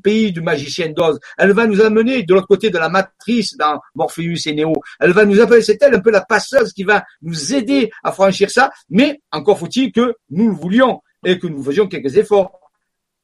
pays 0.03 0.31
du 0.31 0.41
magicien 0.41 0.89
d'Oz. 0.89 1.19
Elle 1.37 1.53
va 1.53 1.65
nous 1.65 1.81
amener 1.81 2.23
de 2.23 2.33
l'autre 2.33 2.47
côté 2.47 2.69
de 2.69 2.77
la 2.77 2.89
matrice 2.89 3.57
dans 3.57 3.79
Morpheus 3.95 4.47
et 4.47 4.53
Néo. 4.53 4.73
Elle 4.99 5.11
va 5.11 5.25
nous 5.25 5.39
appeler, 5.41 5.61
c'est 5.61 5.81
elle 5.81 5.95
un 5.95 5.99
peu 5.99 6.11
la 6.11 6.21
passeuse 6.21 6.73
qui 6.73 6.83
va 6.83 7.03
nous 7.21 7.55
aider 7.55 7.89
à 8.03 8.11
franchir 8.11 8.51
ça. 8.51 8.69
Mais 8.89 9.21
encore 9.31 9.57
faut-il 9.57 9.91
que 9.91 10.13
nous 10.29 10.49
le 10.49 10.55
voulions 10.55 11.01
et 11.25 11.39
que 11.39 11.47
nous 11.47 11.63
faisions 11.63 11.87
quelques 11.87 12.17
efforts. 12.17 12.51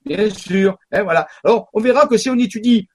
Bien 0.06 0.30
sûr. 0.30 0.77
Hein, 0.91 1.03
voilà. 1.03 1.27
Alors, 1.44 1.69
on 1.73 1.82
verra 1.82 2.07
que 2.07 2.18
si 2.18 2.30
on 2.30 2.38
étudie 2.38 2.88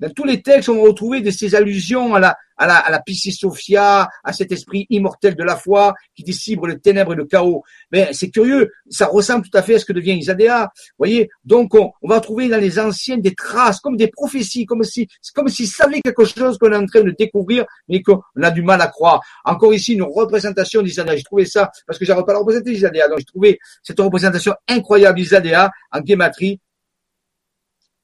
dans 0.00 0.10
tous 0.10 0.24
les 0.24 0.42
textes, 0.42 0.68
on 0.68 0.76
va 0.76 0.82
retrouver 0.82 1.20
de 1.20 1.30
ces 1.30 1.54
allusions 1.54 2.14
à 2.14 2.20
la, 2.20 2.36
à 2.56 2.66
la, 2.66 2.76
à 2.76 2.90
la 2.90 3.02
Sophia, 3.30 4.08
à 4.24 4.32
cet 4.32 4.52
esprit 4.52 4.86
immortel 4.90 5.34
de 5.34 5.42
la 5.42 5.56
foi 5.56 5.94
qui 6.14 6.22
dissibre 6.22 6.66
le 6.66 6.78
ténèbres 6.78 7.12
et 7.12 7.16
le 7.16 7.24
chaos. 7.24 7.62
Mais 7.90 8.10
c'est 8.12 8.30
curieux, 8.30 8.70
ça 8.90 9.06
ressemble 9.06 9.48
tout 9.48 9.56
à 9.56 9.62
fait 9.62 9.76
à 9.76 9.78
ce 9.78 9.84
que 9.84 9.92
devient 9.92 10.14
Isadéa. 10.14 10.70
voyez 10.98 11.28
Donc, 11.44 11.74
on, 11.74 11.92
va 12.02 12.20
trouver 12.20 12.48
dans 12.48 12.60
les 12.60 12.78
anciennes 12.78 13.20
des 13.20 13.34
traces, 13.34 13.80
comme 13.80 13.96
des 13.96 14.08
prophéties, 14.08 14.66
comme 14.66 14.82
si, 14.84 15.08
comme 15.34 15.48
s'ils 15.48 15.70
quelque 16.04 16.24
chose 16.24 16.58
qu'on 16.58 16.72
est 16.72 16.76
en 16.76 16.86
train 16.86 17.02
de 17.02 17.14
découvrir, 17.16 17.64
mais 17.88 18.02
qu'on 18.02 18.20
a 18.42 18.50
du 18.50 18.62
mal 18.62 18.80
à 18.80 18.88
croire. 18.88 19.20
Encore 19.44 19.74
ici, 19.74 19.94
une 19.94 20.02
représentation 20.02 20.82
d'Isadéa. 20.82 21.16
J'ai 21.16 21.22
trouvé 21.22 21.44
ça, 21.44 21.70
parce 21.86 21.98
que 21.98 22.04
j'avais 22.04 22.24
pas 22.24 22.36
représenté 22.36 22.72
Isadéa, 22.72 23.08
donc 23.08 23.18
j'ai 23.18 23.24
trouvé 23.24 23.58
cette 23.82 24.00
représentation 24.00 24.54
incroyable 24.68 25.18
d'Isadéa 25.18 25.70
en 25.90 26.00
guématrie 26.00 26.60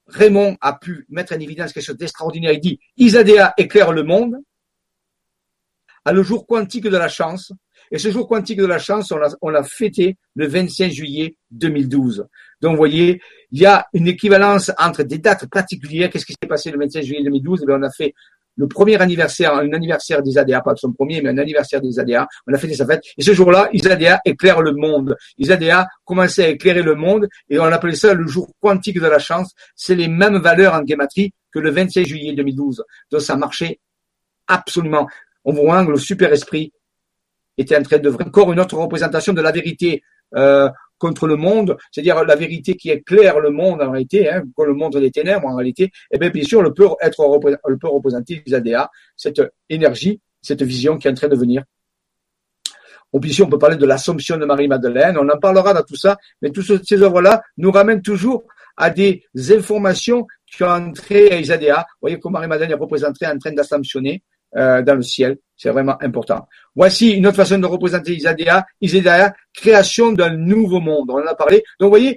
Raymond 0.08 0.56
a 0.60 0.74
pu 0.74 1.06
mettre 1.08 1.34
en 1.34 1.40
évidence 1.40 1.72
quelque 1.72 1.84
chose 1.84 1.96
d'extraordinaire. 1.96 2.52
Il 2.52 2.60
dit, 2.60 2.80
Isadéa 2.96 3.54
éclaire 3.56 3.92
le 3.92 4.02
monde 4.02 4.36
à 6.04 6.12
le 6.12 6.22
jour 6.22 6.46
quantique 6.46 6.84
de 6.84 6.96
la 6.96 7.08
chance. 7.08 7.52
Et 7.90 7.98
ce 7.98 8.10
jour 8.10 8.28
quantique 8.28 8.58
de 8.58 8.66
la 8.66 8.78
chance, 8.78 9.12
on 9.40 9.48
l'a 9.48 9.62
fêté 9.62 10.16
le 10.34 10.46
25 10.46 10.90
juillet 10.90 11.36
2012. 11.50 12.26
Donc, 12.60 12.72
vous 12.72 12.76
voyez, 12.76 13.20
il 13.50 13.60
y 13.60 13.66
a 13.66 13.86
une 13.92 14.08
équivalence 14.08 14.70
entre 14.78 15.02
des 15.02 15.18
dates 15.18 15.46
particulières. 15.46 16.10
Qu'est-ce 16.10 16.26
qui 16.26 16.32
s'est 16.32 16.48
passé 16.48 16.70
le 16.70 16.78
25 16.78 17.02
juillet 17.02 17.22
2012 17.24 17.64
eh 17.66 17.72
On 17.72 17.82
a 17.82 17.90
fait 17.90 18.14
le 18.58 18.66
premier 18.66 19.00
anniversaire, 19.00 19.54
un 19.54 19.72
anniversaire 19.72 20.20
d'Isadéa, 20.20 20.60
pas 20.60 20.74
son 20.74 20.92
premier, 20.92 21.22
mais 21.22 21.30
un 21.30 21.38
anniversaire 21.38 21.80
d'Isadéa. 21.80 22.26
On 22.46 22.52
a 22.52 22.58
fêté 22.58 22.74
sa 22.74 22.84
fête. 22.84 23.02
Et 23.16 23.22
ce 23.22 23.32
jour-là, 23.32 23.68
Isadéa 23.72 24.20
éclaire 24.24 24.60
le 24.60 24.72
monde. 24.72 25.16
Isadéa 25.38 25.86
commençait 26.04 26.44
à 26.44 26.48
éclairer 26.48 26.82
le 26.82 26.96
monde 26.96 27.28
et 27.48 27.58
on 27.60 27.64
appelait 27.64 27.94
ça 27.94 28.12
le 28.14 28.26
jour 28.26 28.50
quantique 28.60 29.00
de 29.00 29.06
la 29.06 29.20
chance. 29.20 29.54
C'est 29.76 29.94
les 29.94 30.08
mêmes 30.08 30.38
valeurs 30.38 30.74
en 30.74 30.82
guématrie 30.82 31.32
que 31.52 31.60
le 31.60 31.70
26 31.70 32.04
juillet 32.04 32.32
2012. 32.34 32.84
Donc 33.12 33.20
ça 33.20 33.36
marchait 33.36 33.78
absolument. 34.48 35.06
On 35.44 35.52
voit 35.52 35.86
que 35.86 35.92
le 35.92 35.96
super 35.96 36.32
esprit 36.32 36.72
était 37.56 37.76
en 37.76 37.82
train 37.82 37.98
de 37.98 38.10
encore 38.10 38.52
une 38.52 38.58
autre 38.58 38.76
représentation 38.76 39.32
de 39.32 39.40
la 39.40 39.52
vérité. 39.52 40.02
Euh, 40.34 40.68
contre 40.98 41.26
le 41.26 41.36
monde, 41.36 41.76
c'est-à-dire 41.90 42.24
la 42.24 42.36
vérité 42.36 42.74
qui 42.74 42.90
éclaire 42.90 43.40
le 43.40 43.50
monde 43.50 43.80
en 43.82 43.90
réalité, 43.90 44.30
hein, 44.30 44.42
le 44.58 44.74
monde 44.74 44.96
des 44.96 45.10
ténèbres 45.10 45.46
en 45.46 45.56
réalité, 45.56 45.90
eh 46.10 46.18
bien, 46.18 46.30
bien 46.30 46.44
sûr, 46.44 46.62
le 46.62 46.74
peut 46.74 46.88
être 47.00 47.40
le 47.66 47.78
peut 47.78 47.88
représenter 47.88 48.42
l'ISADA, 48.44 48.90
cette 49.16 49.40
énergie, 49.68 50.20
cette 50.42 50.62
vision 50.62 50.98
qui 50.98 51.08
est 51.08 51.10
en 51.10 51.14
train 51.14 51.28
de 51.28 51.36
venir. 51.36 51.62
Ou 53.12 53.20
ici, 53.24 53.42
on 53.42 53.48
peut 53.48 53.58
parler 53.58 53.76
de 53.76 53.86
l'Assomption 53.86 54.36
de 54.36 54.44
Marie-Madeleine, 54.44 55.16
on 55.18 55.28
en 55.28 55.38
parlera 55.38 55.72
dans 55.72 55.82
tout 55.82 55.96
ça, 55.96 56.18
mais 56.42 56.50
toutes 56.50 56.84
ces 56.84 57.02
œuvres-là 57.02 57.42
nous 57.56 57.70
ramènent 57.70 58.02
toujours 58.02 58.44
à 58.76 58.90
des 58.90 59.24
informations 59.50 60.26
qui 60.46 60.62
ont 60.62 60.68
entré 60.68 61.30
à 61.30 61.38
Isadéa. 61.38 61.78
Vous 61.78 62.02
voyez 62.02 62.20
que 62.20 62.28
Marie-Madeleine 62.28 62.70
est 62.70 62.74
représentée 62.74 63.26
en 63.26 63.36
train 63.38 63.52
d'assomptionner 63.52 64.22
euh, 64.56 64.82
dans 64.82 64.94
le 64.94 65.02
ciel. 65.02 65.38
C'est 65.56 65.70
vraiment 65.70 65.96
important. 66.00 66.46
Voici 66.74 67.10
une 67.10 67.26
autre 67.26 67.36
façon 67.36 67.58
de 67.58 67.66
représenter 67.66 68.14
Isadéa. 68.14 68.64
Isadéa, 68.80 69.34
création 69.52 70.12
d'un 70.12 70.30
nouveau 70.36 70.80
monde. 70.80 71.10
On 71.10 71.18
en 71.18 71.26
a 71.26 71.34
parlé. 71.34 71.64
Donc, 71.80 71.88
vous 71.88 71.98
voyez, 71.98 72.16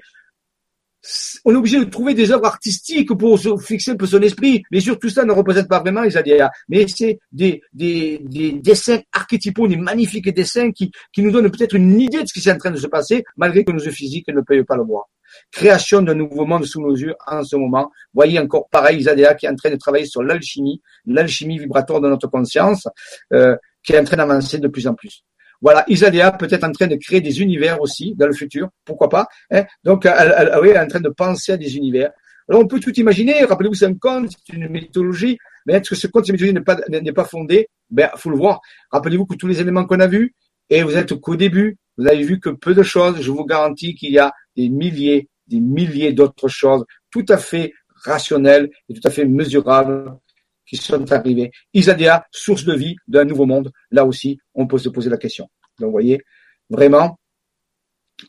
on 1.45 1.53
est 1.53 1.57
obligé 1.57 1.79
de 1.79 1.85
trouver 1.85 2.13
des 2.13 2.31
œuvres 2.31 2.45
artistiques 2.45 3.13
pour 3.17 3.39
fixer 3.61 3.91
un 3.91 3.95
peu 3.95 4.05
son 4.05 4.21
esprit. 4.21 4.63
Bien 4.71 4.81
sûr, 4.81 4.99
tout 4.99 5.09
ça 5.09 5.25
ne 5.25 5.31
représente 5.31 5.67
pas 5.67 5.79
vraiment 5.79 6.03
Isadéa, 6.03 6.51
mais 6.69 6.85
c'est 6.87 7.19
des, 7.31 7.61
des, 7.73 8.19
des, 8.23 8.53
dessins 8.53 8.99
archétypaux, 9.11 9.67
des 9.67 9.77
magnifiques 9.77 10.33
dessins 10.33 10.71
qui, 10.71 10.91
qui 11.11 11.21
nous 11.21 11.31
donnent 11.31 11.49
peut-être 11.49 11.75
une 11.75 11.99
idée 11.99 12.21
de 12.21 12.27
ce 12.27 12.33
qui 12.33 12.47
est 12.47 12.51
en 12.51 12.57
train 12.57 12.71
de 12.71 12.77
se 12.77 12.87
passer, 12.87 13.23
malgré 13.37 13.63
que 13.63 13.71
nos 13.71 13.79
yeux 13.79 13.91
physiques 13.91 14.27
ne 14.29 14.41
peuvent 14.41 14.63
pas 14.63 14.77
le 14.77 14.83
voir. 14.83 15.05
Création 15.51 16.01
d'un 16.01 16.15
nouveau 16.15 16.45
monde 16.45 16.65
sous 16.65 16.81
nos 16.81 16.95
yeux 16.95 17.15
en 17.25 17.43
ce 17.43 17.55
moment. 17.55 17.89
Voyez 18.13 18.37
encore 18.39 18.67
pareil 18.69 18.99
Isadéa 18.99 19.33
qui 19.33 19.45
est 19.45 19.49
en 19.49 19.55
train 19.55 19.69
de 19.69 19.77
travailler 19.77 20.05
sur 20.05 20.21
l'alchimie, 20.21 20.81
l'alchimie 21.05 21.57
vibratoire 21.57 22.01
de 22.01 22.09
notre 22.09 22.27
conscience, 22.27 22.87
euh, 23.33 23.55
qui 23.83 23.93
est 23.93 23.99
en 23.99 24.03
train 24.03 24.17
d'avancer 24.17 24.59
de 24.59 24.67
plus 24.67 24.87
en 24.87 24.93
plus. 24.93 25.23
Voilà, 25.61 25.83
Isadéa 25.87 26.31
peut-être 26.31 26.63
en 26.63 26.71
train 26.71 26.87
de 26.87 26.95
créer 26.95 27.21
des 27.21 27.41
univers 27.41 27.79
aussi 27.81 28.15
dans 28.15 28.27
le 28.27 28.33
futur, 28.33 28.69
pourquoi 28.83 29.09
pas. 29.09 29.27
Hein 29.51 29.65
Donc, 29.83 30.05
elle, 30.05 30.33
elle, 30.37 30.51
elle, 30.53 30.69
est 30.69 30.79
en 30.79 30.87
train 30.87 30.99
de 30.99 31.09
penser 31.09 31.51
à 31.51 31.57
des 31.57 31.77
univers. 31.77 32.11
Alors, 32.49 32.63
on 32.63 32.67
peut 32.67 32.79
tout 32.79 32.93
imaginer. 32.99 33.43
Rappelez-vous, 33.45 33.75
c'est 33.75 33.85
un 33.85 33.93
conte, 33.93 34.31
c'est 34.45 34.53
une 34.55 34.67
mythologie. 34.67 35.37
Mais 35.65 35.73
est-ce 35.73 35.89
que 35.89 35.95
ce 35.95 36.07
conte, 36.07 36.25
cette 36.25 36.33
mythologie 36.33 36.53
n'est 36.53 36.61
pas, 36.61 36.77
n'est 36.89 37.13
pas 37.13 37.25
fondé? 37.25 37.69
Ben, 37.89 38.09
faut 38.15 38.31
le 38.31 38.37
voir. 38.37 38.59
Rappelez-vous 38.89 39.25
que 39.25 39.35
tous 39.35 39.47
les 39.47 39.61
éléments 39.61 39.85
qu'on 39.85 39.99
a 39.99 40.07
vus, 40.07 40.33
et 40.69 40.83
vous 40.83 40.97
êtes 40.97 41.13
qu'au 41.15 41.35
début, 41.35 41.77
vous 41.97 42.07
avez 42.07 42.23
vu 42.23 42.39
que 42.39 42.49
peu 42.49 42.73
de 42.73 42.83
choses. 42.83 43.21
Je 43.21 43.29
vous 43.29 43.45
garantis 43.45 43.93
qu'il 43.93 44.11
y 44.11 44.19
a 44.19 44.31
des 44.55 44.69
milliers, 44.69 45.29
des 45.47 45.59
milliers 45.59 46.13
d'autres 46.13 46.47
choses 46.47 46.85
tout 47.11 47.25
à 47.29 47.37
fait 47.37 47.73
rationnelles 48.03 48.69
et 48.89 48.93
tout 48.93 49.07
à 49.07 49.11
fait 49.11 49.25
mesurables 49.25 50.11
qui 50.71 50.77
sont 50.77 51.11
arrivés. 51.11 51.51
Isadéa, 51.73 52.25
source 52.31 52.63
de 52.63 52.73
vie 52.73 52.95
d'un 53.05 53.25
nouveau 53.25 53.45
monde. 53.45 53.71
Là 53.91 54.05
aussi, 54.05 54.39
on 54.55 54.67
peut 54.67 54.77
se 54.77 54.87
poser 54.87 55.09
la 55.09 55.17
question. 55.17 55.49
Donc, 55.77 55.87
vous 55.87 55.91
voyez, 55.91 56.21
vraiment, 56.69 57.19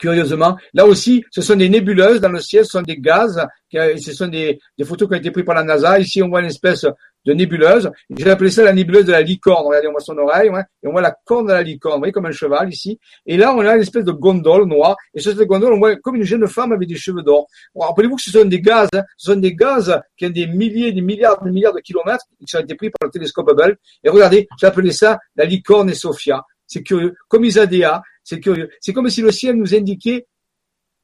curieusement, 0.00 0.56
là 0.74 0.84
aussi, 0.84 1.24
ce 1.30 1.40
sont 1.40 1.54
des 1.54 1.68
nébuleuses 1.68 2.20
dans 2.20 2.30
le 2.30 2.40
ciel, 2.40 2.64
ce 2.64 2.72
sont 2.72 2.82
des 2.82 2.96
gaz, 2.96 3.40
ce 3.72 4.12
sont 4.12 4.26
des, 4.26 4.58
des 4.76 4.84
photos 4.84 5.08
qui 5.08 5.14
ont 5.14 5.18
été 5.18 5.30
prises 5.30 5.44
par 5.44 5.54
la 5.54 5.62
NASA. 5.62 6.00
Ici, 6.00 6.20
on 6.20 6.28
voit 6.28 6.40
une 6.40 6.46
espèce 6.46 6.84
de 7.24 7.32
nébuleuse. 7.32 7.90
J'ai 8.16 8.30
appelé 8.30 8.50
ça 8.50 8.64
la 8.64 8.72
nébuleuse 8.72 9.04
de 9.04 9.12
la 9.12 9.22
licorne. 9.22 9.66
Regardez, 9.66 9.88
on 9.88 9.92
voit 9.92 10.00
son 10.00 10.16
oreille, 10.18 10.50
ouais, 10.50 10.62
et 10.82 10.88
on 10.88 10.92
voit 10.92 11.00
la 11.00 11.14
corne 11.24 11.46
de 11.46 11.52
la 11.52 11.62
licorne, 11.62 11.94
vous 11.94 12.00
voyez, 12.00 12.12
comme 12.12 12.26
un 12.26 12.32
cheval 12.32 12.68
ici. 12.68 12.98
Et 13.26 13.36
là, 13.36 13.54
on 13.54 13.60
a 13.60 13.74
une 13.74 13.82
espèce 13.82 14.04
de 14.04 14.12
gondole 14.12 14.66
noire. 14.66 14.96
Et 15.14 15.20
sur 15.20 15.32
cette 15.32 15.46
gondole, 15.46 15.74
on 15.74 15.78
voit 15.78 15.96
comme 15.96 16.16
une 16.16 16.24
jeune 16.24 16.46
femme 16.46 16.72
avec 16.72 16.88
des 16.88 16.96
cheveux 16.96 17.22
d'or. 17.22 17.46
Rappelez-vous 17.74 18.16
que 18.16 18.22
ce 18.22 18.30
sont 18.30 18.44
des 18.44 18.60
gaz, 18.60 18.88
hein. 18.94 19.02
ce 19.16 19.32
sont 19.32 19.38
des 19.38 19.54
gaz 19.54 20.00
qui 20.16 20.26
ont 20.26 20.30
des 20.30 20.46
milliers, 20.46 20.92
des 20.92 21.00
milliards, 21.00 21.42
des 21.42 21.50
milliards 21.50 21.74
de 21.74 21.80
kilomètres, 21.80 22.24
qui 22.46 22.56
ont 22.56 22.60
été 22.60 22.74
pris 22.74 22.90
par 22.90 23.06
le 23.06 23.10
télescope 23.10 23.50
Hubble. 23.50 23.76
Et 24.04 24.08
regardez, 24.08 24.48
j'ai 24.60 24.66
appelé 24.66 24.92
ça 24.92 25.18
la 25.36 25.44
licorne 25.44 25.90
et 25.90 25.94
Sophia. 25.94 26.42
C'est 26.66 26.82
curieux. 26.82 27.14
Comme 27.28 27.44
Isadéa, 27.44 28.02
c'est 28.24 28.40
curieux. 28.40 28.70
C'est 28.80 28.92
comme 28.92 29.08
si 29.10 29.20
le 29.20 29.30
ciel 29.30 29.56
nous 29.56 29.74
indiquait 29.74 30.26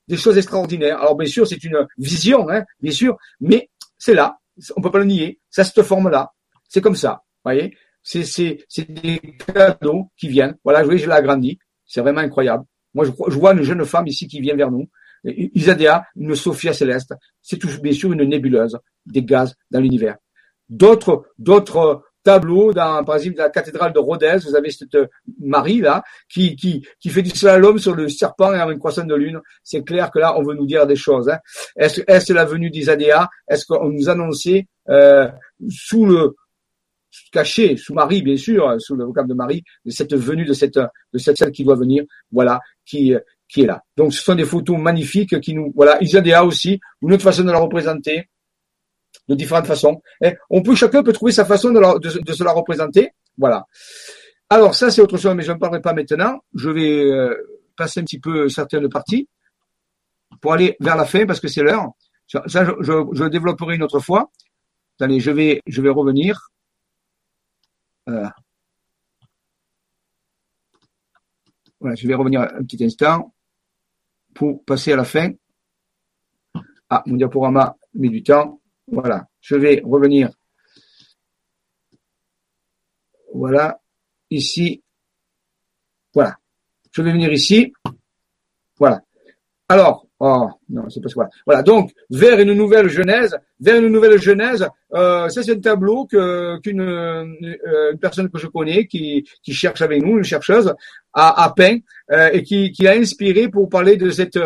des 0.06 0.16
choses 0.16 0.38
extraordinaires. 0.38 0.98
Alors, 1.00 1.16
bien 1.16 1.28
sûr, 1.28 1.46
c'est 1.46 1.62
une 1.62 1.86
vision, 1.98 2.48
hein, 2.48 2.64
bien 2.80 2.92
sûr, 2.92 3.16
mais 3.40 3.68
c'est 3.98 4.14
là 4.14 4.38
on 4.76 4.80
peut 4.80 4.90
pas 4.90 4.98
le 4.98 5.04
nier, 5.04 5.40
ça 5.50 5.64
cette 5.64 5.82
forme-là. 5.82 6.32
C'est 6.68 6.80
comme 6.80 6.96
ça, 6.96 7.22
voyez. 7.44 7.76
C'est, 8.02 8.24
c'est, 8.24 8.64
c'est 8.68 8.90
des 8.90 9.20
cadeaux 9.54 10.10
qui 10.16 10.28
viennent. 10.28 10.56
Voilà, 10.64 10.84
je, 10.84 10.96
je 10.96 11.06
l'ai 11.06 11.12
agrandi. 11.12 11.58
C'est 11.84 12.00
vraiment 12.00 12.20
incroyable. 12.20 12.64
Moi, 12.94 13.04
je, 13.04 13.38
vois 13.38 13.52
une 13.52 13.62
jeune 13.62 13.84
femme 13.84 14.06
ici 14.06 14.26
qui 14.26 14.40
vient 14.40 14.56
vers 14.56 14.70
nous. 14.70 14.88
Isadéa, 15.24 16.04
une 16.16 16.34
Sophia 16.34 16.72
céleste. 16.72 17.14
C'est 17.42 17.58
tout, 17.58 17.68
bien 17.82 17.92
sûr 17.92 18.12
une 18.12 18.24
nébuleuse, 18.24 18.78
des 19.04 19.22
gaz 19.22 19.54
dans 19.70 19.80
l'univers. 19.80 20.16
D'autres, 20.68 21.24
d'autres 21.38 22.02
tableau 22.28 22.74
dans, 22.74 23.02
par 23.04 23.16
exemple, 23.16 23.38
la 23.38 23.48
cathédrale 23.48 23.92
de 23.94 23.98
Rodez. 23.98 24.38
Vous 24.44 24.54
avez 24.54 24.70
cette 24.70 24.98
Marie 25.40 25.80
là 25.80 26.02
qui 26.28 26.56
qui 26.56 26.86
qui 27.00 27.08
fait 27.08 27.22
du 27.22 27.30
slalom 27.30 27.78
sur 27.78 27.94
le 27.94 28.08
serpent 28.08 28.52
et 28.52 28.58
une 28.58 28.78
croissance 28.78 29.06
de 29.06 29.14
lune. 29.14 29.40
C'est 29.62 29.82
clair 29.82 30.10
que 30.10 30.18
là, 30.18 30.38
on 30.38 30.42
veut 30.42 30.54
nous 30.54 30.66
dire 30.66 30.86
des 30.86 30.96
choses. 30.96 31.28
Hein. 31.30 31.38
Est-ce 31.76 32.02
est-ce 32.06 32.32
la 32.34 32.44
venue 32.44 32.70
des 32.70 32.90
Est-ce 32.90 33.64
qu'on 33.66 33.88
nous 33.88 34.08
annonçait 34.10 34.66
euh, 34.90 35.26
sous 35.70 36.04
le 36.04 36.36
caché 37.32 37.76
sous 37.78 37.94
Marie, 37.94 38.22
bien 38.22 38.36
sûr, 38.36 38.60
sous 38.78 38.94
le 38.94 39.04
vocable 39.06 39.30
de 39.30 39.34
Marie, 39.34 39.62
de 39.86 39.90
cette 39.90 40.14
venue 40.14 40.44
de 40.44 40.52
cette 40.52 40.78
de 40.78 41.18
cette 41.18 41.38
celle 41.38 41.52
qui 41.52 41.64
doit 41.64 41.76
venir, 41.76 42.04
voilà, 42.30 42.60
qui 42.84 43.14
qui 43.48 43.62
est 43.62 43.66
là. 43.66 43.82
Donc 43.96 44.12
ce 44.12 44.22
sont 44.22 44.34
des 44.34 44.44
photos 44.44 44.78
magnifiques 44.78 45.40
qui 45.40 45.54
nous, 45.54 45.72
voilà, 45.74 45.96
Isadea 46.02 46.44
aussi, 46.44 46.78
une 47.00 47.14
autre 47.14 47.22
façon 47.22 47.44
de 47.44 47.50
la 47.50 47.58
représenter, 47.58 48.28
de 49.28 49.34
différentes 49.34 49.66
façons. 49.66 50.00
On 50.50 50.62
peut 50.62 50.74
chacun 50.74 51.02
peut 51.02 51.12
trouver 51.12 51.32
sa 51.32 51.44
façon 51.44 51.70
de, 51.70 52.20
de, 52.20 52.32
se 52.32 52.44
la 52.44 52.52
représenter, 52.52 53.10
voilà. 53.36 53.66
Alors 54.50 54.74
ça 54.74 54.90
c'est 54.90 55.02
autre 55.02 55.18
chose, 55.18 55.34
mais 55.34 55.42
je 55.42 55.52
ne 55.52 55.58
parlerai 55.58 55.80
pas 55.80 55.92
maintenant. 55.92 56.40
Je 56.54 56.70
vais 56.70 57.04
euh, 57.04 57.34
passer 57.76 58.00
un 58.00 58.04
petit 58.04 58.20
peu 58.20 58.48
certaines 58.48 58.88
parties 58.88 59.28
pour 60.40 60.52
aller 60.52 60.76
vers 60.80 60.96
la 60.96 61.04
fin 61.04 61.26
parce 61.26 61.40
que 61.40 61.48
c'est 61.48 61.62
l'heure. 61.62 61.92
Ça, 62.26 62.42
je, 62.46 63.28
développerai 63.28 63.76
une 63.76 63.82
autre 63.82 64.00
fois. 64.00 64.30
Allez, 65.00 65.20
je 65.20 65.30
vais, 65.30 65.62
je 65.66 65.80
vais 65.80 65.88
revenir. 65.88 66.50
Euh, 68.08 68.28
voilà, 71.80 71.94
je 71.94 72.06
vais 72.06 72.14
revenir 72.14 72.42
un 72.42 72.64
petit 72.64 72.84
instant 72.84 73.34
pour 74.34 74.64
passer 74.64 74.92
à 74.92 74.96
la 74.96 75.04
fin. 75.04 75.30
Ah, 76.90 77.02
mon 77.06 77.16
diaporama 77.16 77.76
met 77.94 78.08
du 78.08 78.22
temps. 78.22 78.60
Voilà, 78.90 79.26
je 79.40 79.56
vais 79.56 79.82
revenir. 79.84 80.30
Voilà, 83.34 83.80
ici. 84.30 84.82
Voilà, 86.14 86.36
je 86.92 87.02
vais 87.02 87.12
venir 87.12 87.32
ici. 87.32 87.72
Voilà. 88.78 89.02
Alors, 89.68 90.06
oh, 90.20 90.48
non, 90.70 90.88
c'est 90.88 91.02
pas 91.02 91.10
ça. 91.10 91.28
Voilà, 91.44 91.62
donc, 91.62 91.92
vers 92.08 92.38
une 92.40 92.54
nouvelle 92.54 92.88
genèse, 92.88 93.38
vers 93.60 93.76
une 93.76 93.88
nouvelle 93.88 94.18
genèse, 94.18 94.66
euh, 94.94 95.28
ça 95.28 95.42
c'est 95.42 95.52
un 95.52 95.60
tableau 95.60 96.06
qu'une 96.06 96.80
euh, 96.80 97.94
personne 98.00 98.30
que 98.30 98.38
je 98.38 98.46
connais, 98.46 98.86
qui, 98.86 99.26
cherche 99.46 99.82
avec 99.82 100.02
nous, 100.02 100.16
une 100.16 100.24
chercheuse, 100.24 100.74
a, 101.12 101.52
peint 101.54 101.78
euh, 102.10 102.30
et 102.32 102.42
qui, 102.42 102.72
qui 102.72 102.88
a 102.88 102.92
inspiré 102.92 103.48
pour 103.48 103.68
parler 103.68 103.96
de 103.96 104.10
cette 104.10 104.38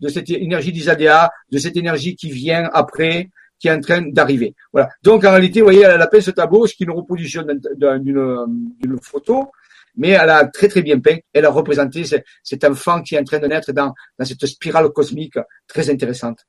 de 0.00 0.08
cette 0.08 0.30
énergie 0.30 0.72
d'Isadéa, 0.72 1.30
de 1.50 1.58
cette 1.58 1.76
énergie 1.76 2.14
qui 2.14 2.30
vient 2.30 2.68
après, 2.72 3.30
qui 3.58 3.68
est 3.68 3.72
en 3.72 3.80
train 3.80 4.02
d'arriver. 4.02 4.54
Voilà. 4.72 4.88
Donc 5.02 5.24
en 5.24 5.30
réalité, 5.30 5.60
vous 5.60 5.66
voyez, 5.66 5.82
elle 5.82 6.00
a 6.00 6.06
peint 6.06 6.20
ce 6.20 6.30
tableau, 6.30 6.66
ce 6.66 6.74
qui 6.74 6.84
une 6.84 6.90
reproduction 6.90 7.44
d'une 7.44 8.98
photo, 9.02 9.50
mais 9.96 10.10
elle 10.10 10.30
a 10.30 10.46
très 10.46 10.68
très 10.68 10.82
bien 10.82 11.00
peint. 11.00 11.16
Elle 11.32 11.44
a 11.44 11.50
représenté 11.50 12.04
cet 12.42 12.64
enfant 12.64 13.02
qui 13.02 13.14
est 13.14 13.18
en 13.18 13.24
train 13.24 13.38
de 13.38 13.46
naître 13.46 13.72
dans, 13.72 13.94
dans 14.18 14.24
cette 14.24 14.46
spirale 14.46 14.88
cosmique 14.90 15.38
très 15.66 15.90
intéressante. 15.90 16.46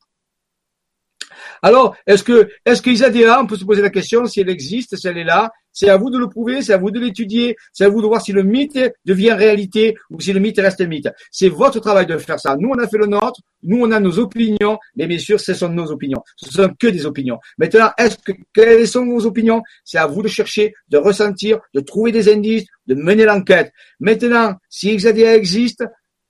Alors, 1.61 1.95
est-ce 2.05 2.23
que, 2.23 2.49
est-ce 2.65 3.39
on 3.39 3.47
peut 3.47 3.57
se 3.57 3.65
poser 3.65 3.81
la 3.81 3.89
question 3.89 4.25
si 4.25 4.41
elle 4.41 4.49
existe, 4.49 4.95
si 4.95 5.07
elle 5.07 5.17
est 5.17 5.23
là, 5.23 5.51
c'est 5.71 5.89
à 5.89 5.97
vous 5.97 6.09
de 6.09 6.17
le 6.17 6.27
prouver, 6.27 6.61
c'est 6.61 6.73
à 6.73 6.77
vous 6.77 6.91
de 6.91 6.99
l'étudier, 6.99 7.55
c'est 7.73 7.85
à 7.85 7.89
vous 7.89 8.01
de 8.01 8.07
voir 8.07 8.21
si 8.21 8.31
le 8.31 8.43
mythe 8.43 8.79
devient 9.05 9.31
réalité 9.31 9.95
ou 10.09 10.19
si 10.19 10.33
le 10.33 10.39
mythe 10.39 10.59
reste 10.59 10.81
mythe. 10.81 11.09
C'est 11.31 11.49
votre 11.49 11.79
travail 11.79 12.05
de 12.05 12.17
faire 12.17 12.39
ça. 12.39 12.55
Nous, 12.57 12.69
on 12.69 12.77
a 12.77 12.87
fait 12.87 12.97
le 12.97 13.05
nôtre, 13.05 13.39
nous, 13.63 13.81
on 13.81 13.91
a 13.91 13.99
nos 13.99 14.19
opinions, 14.19 14.77
mais 14.95 15.07
bien 15.07 15.19
sûr, 15.19 15.39
ce 15.39 15.53
sont 15.53 15.69
nos 15.69 15.91
opinions. 15.91 16.21
Ce 16.37 16.51
sont 16.51 16.73
que 16.79 16.87
des 16.87 17.05
opinions. 17.05 17.39
Maintenant, 17.57 17.91
est-ce 17.97 18.17
que, 18.17 18.31
quelles 18.53 18.87
sont 18.87 19.05
vos 19.05 19.25
opinions? 19.25 19.61
C'est 19.83 19.97
à 19.97 20.07
vous 20.07 20.21
de 20.21 20.27
chercher, 20.27 20.73
de 20.89 20.97
ressentir, 20.97 21.59
de 21.73 21.79
trouver 21.79 22.11
des 22.11 22.31
indices, 22.31 22.65
de 22.87 22.95
mener 22.95 23.25
l'enquête. 23.25 23.71
Maintenant, 23.99 24.55
si 24.69 24.93
Isadéa 24.93 25.35
existe, 25.35 25.83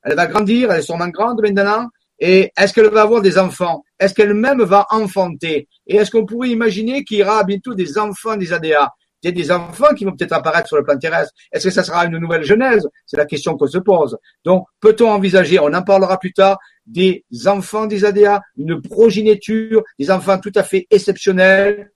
elle 0.03 0.15
va 0.15 0.27
grandir, 0.27 0.71
elle 0.71 0.79
est 0.79 0.83
sûrement 0.83 1.09
grande 1.09 1.41
maintenant, 1.41 1.87
et 2.19 2.51
est-ce 2.57 2.73
qu'elle 2.73 2.89
va 2.89 3.03
avoir 3.03 3.21
des 3.21 3.37
enfants? 3.37 3.83
Est-ce 3.97 4.13
qu'elle-même 4.13 4.61
va 4.63 4.85
enfanter? 4.89 5.67
Et 5.87 5.95
est-ce 5.95 6.11
qu'on 6.11 6.25
pourrait 6.25 6.49
imaginer 6.49 7.03
qu'il 7.03 7.19
y 7.19 7.23
aura 7.23 7.43
bientôt 7.43 7.73
des 7.73 7.97
enfants 7.97 8.35
des 8.35 8.51
ADA 8.51 8.91
Y 9.23 9.27
a 9.27 9.31
des 9.31 9.51
enfants 9.51 9.93
qui 9.95 10.05
vont 10.05 10.15
peut-être 10.15 10.33
apparaître 10.33 10.67
sur 10.67 10.77
le 10.77 10.83
plan 10.83 10.97
terrestre. 10.97 11.33
Est-ce 11.51 11.65
que 11.65 11.73
ça 11.73 11.83
sera 11.83 12.05
une 12.05 12.17
nouvelle 12.17 12.43
genèse? 12.43 12.87
C'est 13.05 13.17
la 13.17 13.25
question 13.25 13.57
qu'on 13.57 13.67
se 13.67 13.77
pose. 13.77 14.17
Donc, 14.45 14.65
peut-on 14.79 15.09
envisager, 15.09 15.59
on 15.59 15.73
en 15.73 15.81
parlera 15.81 16.17
plus 16.17 16.33
tard, 16.33 16.57
des 16.85 17.25
enfants 17.45 17.85
des 17.85 18.05
ADA, 18.05 18.41
une 18.57 18.81
progéniture, 18.81 19.83
des 19.99 20.09
enfants 20.09 20.39
tout 20.39 20.53
à 20.55 20.63
fait 20.63 20.87
exceptionnels, 20.89 21.91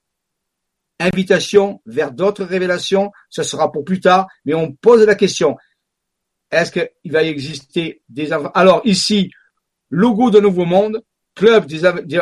invitation 1.00 1.80
vers 1.86 2.12
d'autres 2.12 2.44
révélations, 2.44 3.10
ce 3.28 3.42
sera 3.42 3.72
pour 3.72 3.84
plus 3.84 4.00
tard, 4.00 4.28
mais 4.44 4.54
on 4.54 4.72
pose 4.72 5.04
la 5.04 5.14
question, 5.14 5.56
est-ce 6.50 6.70
qu'il 6.70 7.12
va 7.12 7.22
exister 7.22 8.02
des 8.08 8.32
enfants 8.32 8.52
Alors 8.54 8.80
ici, 8.84 9.30
logo 9.90 10.30
de 10.30 10.40
Nouveau 10.40 10.64
Monde, 10.64 11.02
club 11.34 11.66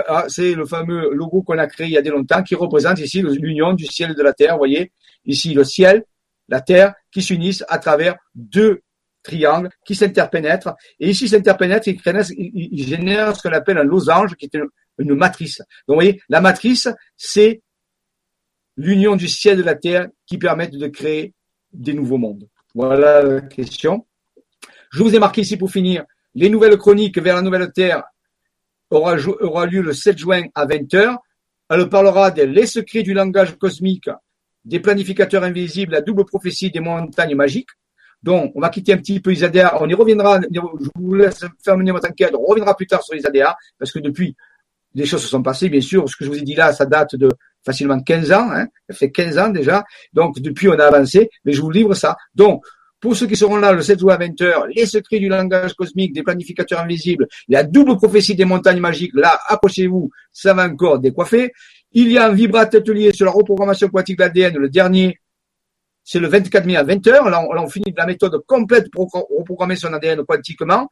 ah, 0.09 0.25
c'est 0.29 0.55
le 0.55 0.65
fameux 0.67 1.13
logo 1.13 1.43
qu'on 1.43 1.59
a 1.59 1.67
créé 1.67 1.87
il 1.89 1.93
y 1.93 1.99
a 1.99 2.03
des 2.03 2.11
longtemps 2.11 2.43
qui 2.43 2.55
représente 2.55 2.99
ici 2.99 3.23
l'union 3.23 3.75
du 3.75 3.87
ciel 3.87 4.13
et 4.13 4.15
de 4.15 4.23
la 4.23 4.33
terre. 4.33 4.53
Vous 4.53 4.59
voyez, 4.59 4.93
ici 5.25 5.55
le 5.55 5.65
ciel, 5.65 6.05
la 6.49 6.61
terre 6.61 6.95
qui 7.11 7.23
s'unissent 7.23 7.65
à 7.69 7.79
travers 7.79 8.17
deux 8.35 8.83
triangles 9.23 9.71
qui 9.85 9.95
s'interpénètrent. 9.95 10.75
Et 10.99 11.11
ici 11.11 11.29
s'interpénètrent, 11.29 11.89
ils, 11.89 12.01
ils 12.37 12.87
génèrent 12.87 13.37
ce 13.37 13.43
qu'on 13.43 13.55
appelle 13.55 13.79
un 13.79 13.85
losange 13.85 14.35
qui 14.35 14.47
est 14.47 14.55
une, 14.99 15.15
matrice. 15.15 15.59
Donc 15.59 15.69
vous 15.89 15.95
voyez, 15.95 16.21
la 16.29 16.41
matrice, 16.41 16.89
c'est 17.17 17.63
l'union 18.77 19.17
du 19.17 19.29
ciel 19.29 19.55
et 19.55 19.63
de 19.63 19.67
la 19.67 19.75
terre 19.75 20.09
qui 20.27 20.39
permettent 20.39 20.77
de 20.77 20.87
créer 20.87 21.35
des 21.73 21.95
nouveaux 21.95 22.19
mondes. 22.19 22.49
Voilà 22.75 23.23
la 23.23 23.41
question. 23.41 24.07
Je 24.93 25.03
vous 25.03 25.15
ai 25.15 25.19
marqué 25.19 25.41
ici 25.41 25.57
pour 25.57 25.71
finir 25.71 26.05
les 26.35 26.49
nouvelles 26.49 26.77
chroniques 26.77 27.19
vers 27.19 27.37
la 27.37 27.43
nouvelle 27.43 27.71
Terre 27.73 28.05
aura, 28.93 29.17
aura 29.41 29.67
lieu 29.67 29.83
le 29.83 29.93
7 29.93 30.19
juin 30.19 30.43
à 30.55 30.67
20h. 30.67 31.17
Elle 31.71 31.89
parlera 31.89 32.31
des 32.31 32.47
les 32.47 32.67
secrets 32.67 33.03
du 33.03 33.15
langage 33.15 33.57
cosmique, 33.57 34.11
des 34.65 34.81
planificateurs 34.81 35.43
invisibles, 35.43 35.93
la 35.93 36.03
double 36.03 36.25
prophétie 36.25 36.71
des 36.71 36.81
montagnes 36.81 37.35
magiques. 37.35 37.71
Donc, 38.23 38.53
on 38.55 38.61
va 38.61 38.69
quitter 38.69 38.93
un 38.93 38.99
petit 38.99 39.21
peu 39.21 39.33
Isadea. 39.33 39.79
On 39.81 39.89
y 39.89 39.95
reviendra. 39.95 40.41
Je 40.53 40.61
vous 40.95 41.15
laisse 41.15 41.45
faire 41.65 41.77
mener 41.77 41.91
votre 41.91 42.09
enquête. 42.09 42.33
On 42.39 42.45
reviendra 42.45 42.77
plus 42.77 42.87
tard 42.87 43.03
sur 43.03 43.17
Isadea 43.17 43.57
parce 43.79 43.91
que 43.91 43.99
depuis, 43.99 44.37
des 44.95 45.07
choses 45.07 45.23
se 45.23 45.29
sont 45.29 45.43
passées, 45.43 45.69
bien 45.69 45.81
sûr. 45.81 46.09
Ce 46.09 46.17
que 46.17 46.25
je 46.25 46.31
vous 46.31 46.39
ai 46.39 46.43
dit 46.43 46.55
là, 46.55 46.73
ça 46.73 46.87
date 46.87 47.17
de 47.17 47.31
facilement 47.65 48.01
15 48.01 48.33
ans. 48.33 48.51
Hein. 48.53 48.69
Ça 48.89 48.97
fait 48.97 49.11
15 49.11 49.39
ans 49.39 49.49
déjà. 49.49 49.85
Donc, 50.13 50.39
depuis, 50.39 50.69
on 50.69 50.79
a 50.79 50.85
avancé. 50.85 51.31
Mais 51.45 51.53
je 51.53 51.61
vous 51.61 51.71
livre 51.71 51.95
ça. 51.95 52.17
Donc, 52.35 52.65
pour 53.03 53.17
ceux 53.17 53.27
qui 53.27 53.35
seront 53.35 53.57
là 53.57 53.73
le 53.73 53.83
7 53.83 53.99
juin 53.99 54.15
à 54.15 54.19
20h, 54.19 54.69
les 54.77 54.87
secrets 54.87 55.19
du 55.19 55.29
langage 55.29 55.75
cosmique, 55.75 56.15
des 56.15 56.23
planificateurs 56.23 56.81
invisibles, 56.81 57.27
la 57.49 57.65
double 57.65 57.97
prophétie 57.97 58.37
des 58.37 58.45
montagnes 58.45 58.79
magiques, 58.79 59.11
là, 59.15 59.41
approchez-vous, 59.49 60.09
ça 60.33 60.55
va 60.55 60.67
encore 60.67 61.01
décoiffer. 61.01 61.53
Il 61.91 62.13
y 62.13 62.17
a 62.17 62.29
un 62.29 62.33
vibrat 62.33 62.63
atelier 62.63 63.13
sur 63.13 63.27
la 63.27 63.33
reprogrammation 63.33 63.89
quantique 63.89 64.19
de 64.19 64.23
l'ADN, 64.23 64.57
le 64.57 64.69
dernier, 64.69 65.19
c'est 66.05 66.21
le 66.21 66.29
24 66.29 66.65
mai 66.65 66.77
à 66.77 66.85
20h. 66.85 67.29
Là, 67.29 67.45
on, 67.51 67.69
finit 67.69 67.93
la 67.97 68.07
méthode 68.07 68.41
complète 68.47 68.89
pour 68.93 69.11
reprogrammer 69.37 69.75
son 69.75 69.93
ADN 69.93 70.25
quantiquement. 70.25 70.89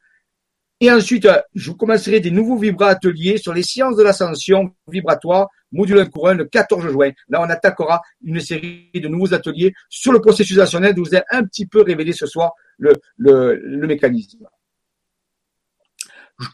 Et 0.83 0.91
ensuite, 0.91 1.27
je 1.53 1.71
commencerai 1.71 2.19
des 2.19 2.31
nouveaux 2.31 2.57
vibra 2.57 2.87
ateliers 2.89 3.37
sur 3.37 3.53
les 3.53 3.61
sciences 3.61 3.95
de 3.95 4.01
l'ascension 4.01 4.73
vibratoire, 4.87 5.47
module 5.71 6.09
courant 6.09 6.33
le 6.33 6.45
14 6.45 6.89
juin. 6.89 7.11
Là, 7.29 7.39
on 7.39 7.49
attaquera 7.49 8.01
une 8.23 8.39
série 8.39 8.89
de 8.91 9.07
nouveaux 9.07 9.31
ateliers 9.35 9.73
sur 9.89 10.11
le 10.11 10.19
processus 10.19 10.57
ascensionnel. 10.57 10.95
Je 10.97 11.01
vous 11.01 11.15
ai 11.15 11.21
un 11.29 11.43
petit 11.43 11.67
peu 11.67 11.83
révélé 11.83 12.13
ce 12.13 12.25
soir 12.25 12.53
le, 12.79 12.93
le, 13.17 13.61
le 13.63 13.85
mécanisme. 13.85 14.47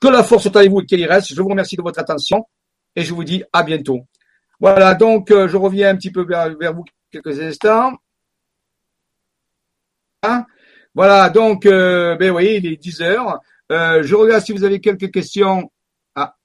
Que 0.01 0.09
la 0.09 0.23
force 0.23 0.43
soit 0.43 0.57
avec 0.57 0.71
vous 0.71 0.81
et 0.81 0.85
qu'elle 0.85 0.99
y 0.99 1.05
reste. 1.05 1.33
Je 1.33 1.41
vous 1.41 1.47
remercie 1.47 1.77
de 1.77 1.81
votre 1.81 1.99
attention 1.99 2.45
et 2.97 3.03
je 3.03 3.13
vous 3.13 3.23
dis 3.23 3.45
à 3.53 3.63
bientôt. 3.63 4.01
Voilà, 4.59 4.93
donc 4.93 5.31
euh, 5.31 5.47
je 5.47 5.55
reviens 5.55 5.91
un 5.91 5.95
petit 5.95 6.11
peu 6.11 6.25
vers, 6.25 6.53
vers 6.57 6.73
vous 6.73 6.83
quelques 7.09 7.39
instants. 7.39 7.93
Hein? 10.23 10.45
Voilà, 10.93 11.29
donc, 11.29 11.65
euh, 11.65 12.15
ben 12.17 12.31
oui, 12.31 12.55
il 12.57 12.65
est 12.65 12.75
10 12.75 13.01
heures. 13.03 13.39
Euh, 13.71 14.03
je 14.03 14.15
regarde 14.15 14.43
si 14.43 14.53
vous 14.53 14.63
avez 14.63 14.79
quelques 14.79 15.11
questions. 15.11 15.71
Ah. 16.15 16.35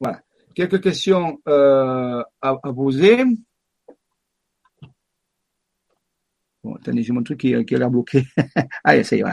Voilà. 0.00 0.22
Quelques 0.54 0.82
questions 0.82 1.40
euh, 1.48 2.22
à, 2.42 2.56
poser. 2.56 3.24
Bon, 6.64 6.74
attendez, 6.74 7.02
j'ai 7.04 7.12
mon 7.12 7.22
truc 7.22 7.40
qui, 7.40 7.54
a 7.54 7.60
l'air 7.60 7.90
bloqué. 7.90 8.24
Allez, 8.82 9.04
ça 9.04 9.16
y 9.16 9.20
est. 9.20 9.24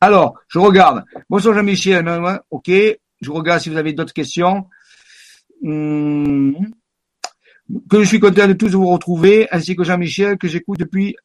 Alors, 0.00 0.38
je 0.48 0.58
regarde. 0.60 1.04
Bonsoir 1.28 1.54
Jean-Michel. 1.54 2.08
Ok. 2.50 2.70
Je 3.20 3.30
regarde 3.32 3.60
si 3.60 3.70
vous 3.70 3.76
avez 3.76 3.92
d'autres 3.92 4.12
questions. 4.12 4.68
Hum 5.64 6.72
que 7.90 8.02
je 8.02 8.08
suis 8.08 8.20
content 8.20 8.48
de 8.48 8.52
tous 8.54 8.70
vous 8.70 8.86
retrouver, 8.88 9.48
ainsi 9.50 9.76
que 9.76 9.84
Jean-Michel, 9.84 10.38
que 10.38 10.48
j'écoute 10.48 10.78
depuis 10.78 11.16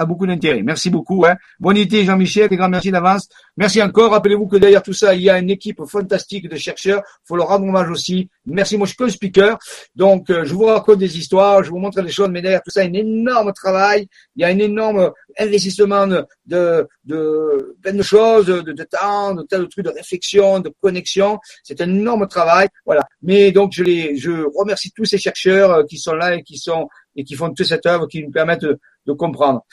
a 0.00 0.06
beaucoup 0.06 0.26
d'intérêt. 0.26 0.62
Merci 0.62 0.88
beaucoup. 0.88 1.24
Hein. 1.26 1.36
Bonne 1.58 1.76
été 1.76 2.04
Jean-Michel, 2.04 2.48
et 2.50 2.56
grand 2.56 2.68
merci 2.68 2.90
d'avance. 2.90 3.28
Merci 3.56 3.82
encore. 3.82 4.12
Rappelez-vous 4.12 4.48
que 4.48 4.56
derrière 4.56 4.82
tout 4.82 4.94
ça, 4.94 5.14
il 5.14 5.22
y 5.22 5.30
a 5.30 5.38
une 5.38 5.50
équipe 5.50 5.82
fantastique 5.84 6.48
de 6.48 6.56
chercheurs. 6.56 7.02
faut 7.24 7.36
leur 7.36 7.48
rendre 7.48 7.66
hommage 7.66 7.90
aussi. 7.90 8.30
Merci, 8.46 8.78
moi 8.78 8.86
je 8.86 8.90
suis 8.90 8.96
que 8.96 9.04
le 9.04 9.10
speaker. 9.10 9.58
Donc 9.94 10.30
euh, 10.30 10.44
je 10.44 10.54
vous 10.54 10.64
raconte 10.64 10.98
des 10.98 11.18
histoires, 11.18 11.62
je 11.62 11.70
vous 11.70 11.78
montre 11.78 12.00
des 12.00 12.10
choses, 12.10 12.30
mais 12.30 12.40
derrière 12.40 12.62
tout 12.62 12.70
ça, 12.70 12.80
un 12.80 12.92
énorme 12.92 13.52
travail. 13.52 14.08
Il 14.36 14.42
y 14.42 14.44
a 14.44 14.48
un 14.48 14.58
énorme 14.58 15.12
investissement 15.38 16.06
de, 16.06 16.24
de, 16.46 16.88
de 17.04 17.76
plein 17.82 17.92
de 17.92 18.02
choses, 18.02 18.46
de, 18.46 18.60
de 18.60 18.84
temps, 18.84 19.34
de 19.34 19.42
tel 19.42 19.68
truc 19.68 19.84
de 19.84 19.90
réflexion, 19.90 20.60
de 20.60 20.72
connexion. 20.80 21.38
C'est 21.62 21.80
un 21.82 21.90
énorme 21.90 22.26
travail. 22.26 22.68
Voilà. 22.86 23.02
Mais 23.22 23.52
donc 23.52 23.72
je 23.74 23.84
les, 23.84 24.16
je 24.16 24.30
remercie 24.56 24.90
tous 24.92 25.04
ces 25.04 25.18
chercheurs 25.18 25.70
euh, 25.72 25.84
qui 25.84 25.98
sont 25.98 26.14
là 26.14 26.34
et 26.34 26.42
qui 26.42 26.56
sont 26.56 26.88
et 27.16 27.24
qui 27.24 27.34
font 27.34 27.52
toute 27.52 27.66
cette 27.66 27.86
œuvre 27.86 28.06
qui 28.06 28.22
nous 28.22 28.30
permettent 28.30 28.64
de, 28.64 29.12
comprendre. 29.12 29.64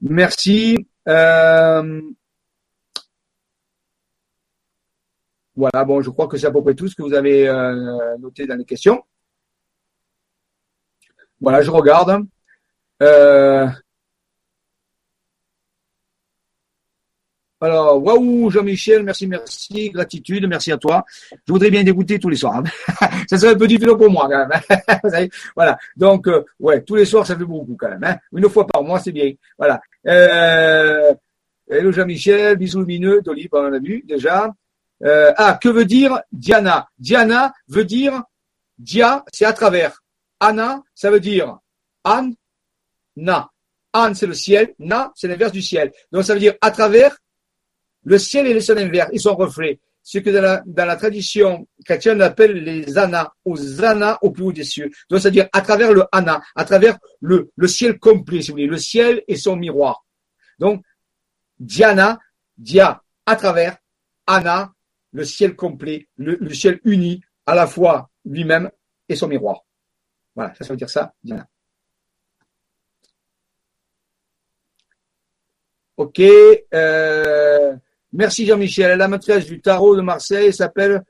Merci. 0.00 0.76
Euh, 1.08 2.00
voilà, 5.54 5.84
bon, 5.84 6.00
je 6.00 6.10
crois 6.10 6.26
que 6.26 6.36
c'est 6.36 6.46
à 6.46 6.50
peu 6.50 6.62
près 6.62 6.74
tout 6.74 6.88
ce 6.88 6.96
que 6.96 7.02
vous 7.02 7.14
avez 7.14 7.48
euh, 7.48 8.16
noté 8.18 8.46
dans 8.46 8.56
les 8.56 8.64
questions. 8.64 9.02
Voilà, 11.40 11.62
je 11.62 11.70
regarde. 11.70 12.26
Euh, 13.02 13.68
Alors, 17.62 18.02
waouh, 18.02 18.50
Jean-Michel, 18.50 19.02
merci, 19.02 19.26
merci, 19.26 19.90
gratitude, 19.90 20.46
merci 20.48 20.72
à 20.72 20.78
toi. 20.78 21.04
Je 21.30 21.52
voudrais 21.52 21.70
bien 21.70 21.84
t'écouter 21.84 22.18
tous 22.18 22.30
les 22.30 22.36
soirs. 22.36 22.56
Hein. 22.56 23.08
ça 23.28 23.36
serait 23.36 23.52
un 23.52 23.58
peu 23.58 23.66
difficile 23.66 23.94
pour 23.98 24.10
moi 24.10 24.28
quand 24.30 24.48
même. 24.48 24.60
Hein. 25.12 25.26
voilà. 25.54 25.78
Donc, 25.94 26.26
euh, 26.26 26.42
ouais, 26.58 26.82
tous 26.82 26.94
les 26.94 27.04
soirs, 27.04 27.26
ça 27.26 27.36
fait 27.36 27.44
beaucoup 27.44 27.76
quand 27.78 27.90
même. 27.90 28.02
Hein. 28.02 28.16
Une 28.32 28.48
fois 28.48 28.66
par 28.66 28.82
mois, 28.82 28.98
c'est 28.98 29.12
bien. 29.12 29.30
Voilà. 29.58 29.78
Euh, 30.06 31.12
hello 31.68 31.92
Jean-Michel, 31.92 32.56
bisous 32.56 32.80
lumineux, 32.80 33.20
Dolly, 33.20 33.46
on 33.52 33.68
l'a 33.68 33.78
vu 33.78 34.02
déjà. 34.06 34.50
Euh, 35.04 35.32
ah, 35.36 35.58
que 35.60 35.68
veut 35.68 35.84
dire 35.84 36.18
Diana? 36.32 36.88
Diana 36.98 37.52
veut 37.68 37.84
dire 37.84 38.22
Dia, 38.78 39.22
c'est 39.34 39.44
à 39.44 39.52
travers. 39.52 40.02
Anna, 40.40 40.82
ça 40.94 41.10
veut 41.10 41.20
dire 41.20 41.58
An, 42.04 42.30
Na. 43.16 43.50
An, 43.92 44.14
c'est 44.14 44.26
le 44.26 44.32
ciel. 44.32 44.74
Na, 44.78 45.12
c'est 45.14 45.28
l'inverse 45.28 45.52
du 45.52 45.60
ciel. 45.60 45.92
Donc, 46.10 46.24
ça 46.24 46.32
veut 46.32 46.40
dire 46.40 46.54
à 46.62 46.70
travers 46.70 47.18
le 48.04 48.18
ciel 48.18 48.46
et 48.46 48.54
le 48.54 48.60
soleil 48.60 48.86
inverse, 48.86 49.10
ils 49.12 49.20
sont 49.20 49.34
reflets. 49.34 49.78
Ce 50.02 50.18
que 50.18 50.30
dans 50.30 50.86
la, 50.86 50.96
tradition 50.96 51.68
chrétienne, 51.84 52.18
on 52.18 52.20
appelle 52.20 52.52
les 52.64 52.96
anas, 52.96 53.30
ou 53.44 53.56
zana 53.56 54.18
au 54.22 54.30
plus 54.30 54.44
haut 54.44 54.52
des 54.52 54.64
cieux. 54.64 54.90
Donc, 55.10 55.20
c'est-à-dire 55.20 55.48
à 55.52 55.60
travers 55.60 55.92
le 55.92 56.04
ana, 56.10 56.42
à 56.56 56.64
travers 56.64 56.98
le, 57.20 57.50
ciel 57.66 57.98
complet, 57.98 58.40
si 58.40 58.48
vous 58.48 58.54
voulez, 58.54 58.66
le 58.66 58.78
ciel 58.78 59.22
et 59.28 59.36
son 59.36 59.56
miroir. 59.56 60.04
Donc, 60.58 60.82
Diana, 61.58 62.18
Dia, 62.56 63.02
à 63.26 63.36
travers, 63.36 63.76
Ana, 64.26 64.72
le 65.12 65.24
ciel 65.24 65.54
complet, 65.54 66.08
le, 66.16 66.52
ciel 66.54 66.80
uni, 66.84 67.22
à 67.44 67.54
la 67.54 67.66
fois 67.66 68.10
lui-même 68.24 68.70
et 69.08 69.16
son 69.16 69.28
miroir. 69.28 69.64
Voilà, 70.34 70.54
ça, 70.54 70.64
ça 70.64 70.72
veut 70.72 70.78
dire 70.78 70.90
ça, 70.90 71.12
Diana. 71.22 71.46
Ok. 75.96 76.20
Euh, 76.72 77.76
Merci 78.12 78.46
Jean-Michel. 78.46 78.98
La 78.98 79.08
maîtresse 79.08 79.46
du 79.46 79.60
tarot 79.60 79.96
de 79.96 80.02
Marseille 80.02 80.52
s'appelle 80.52 81.02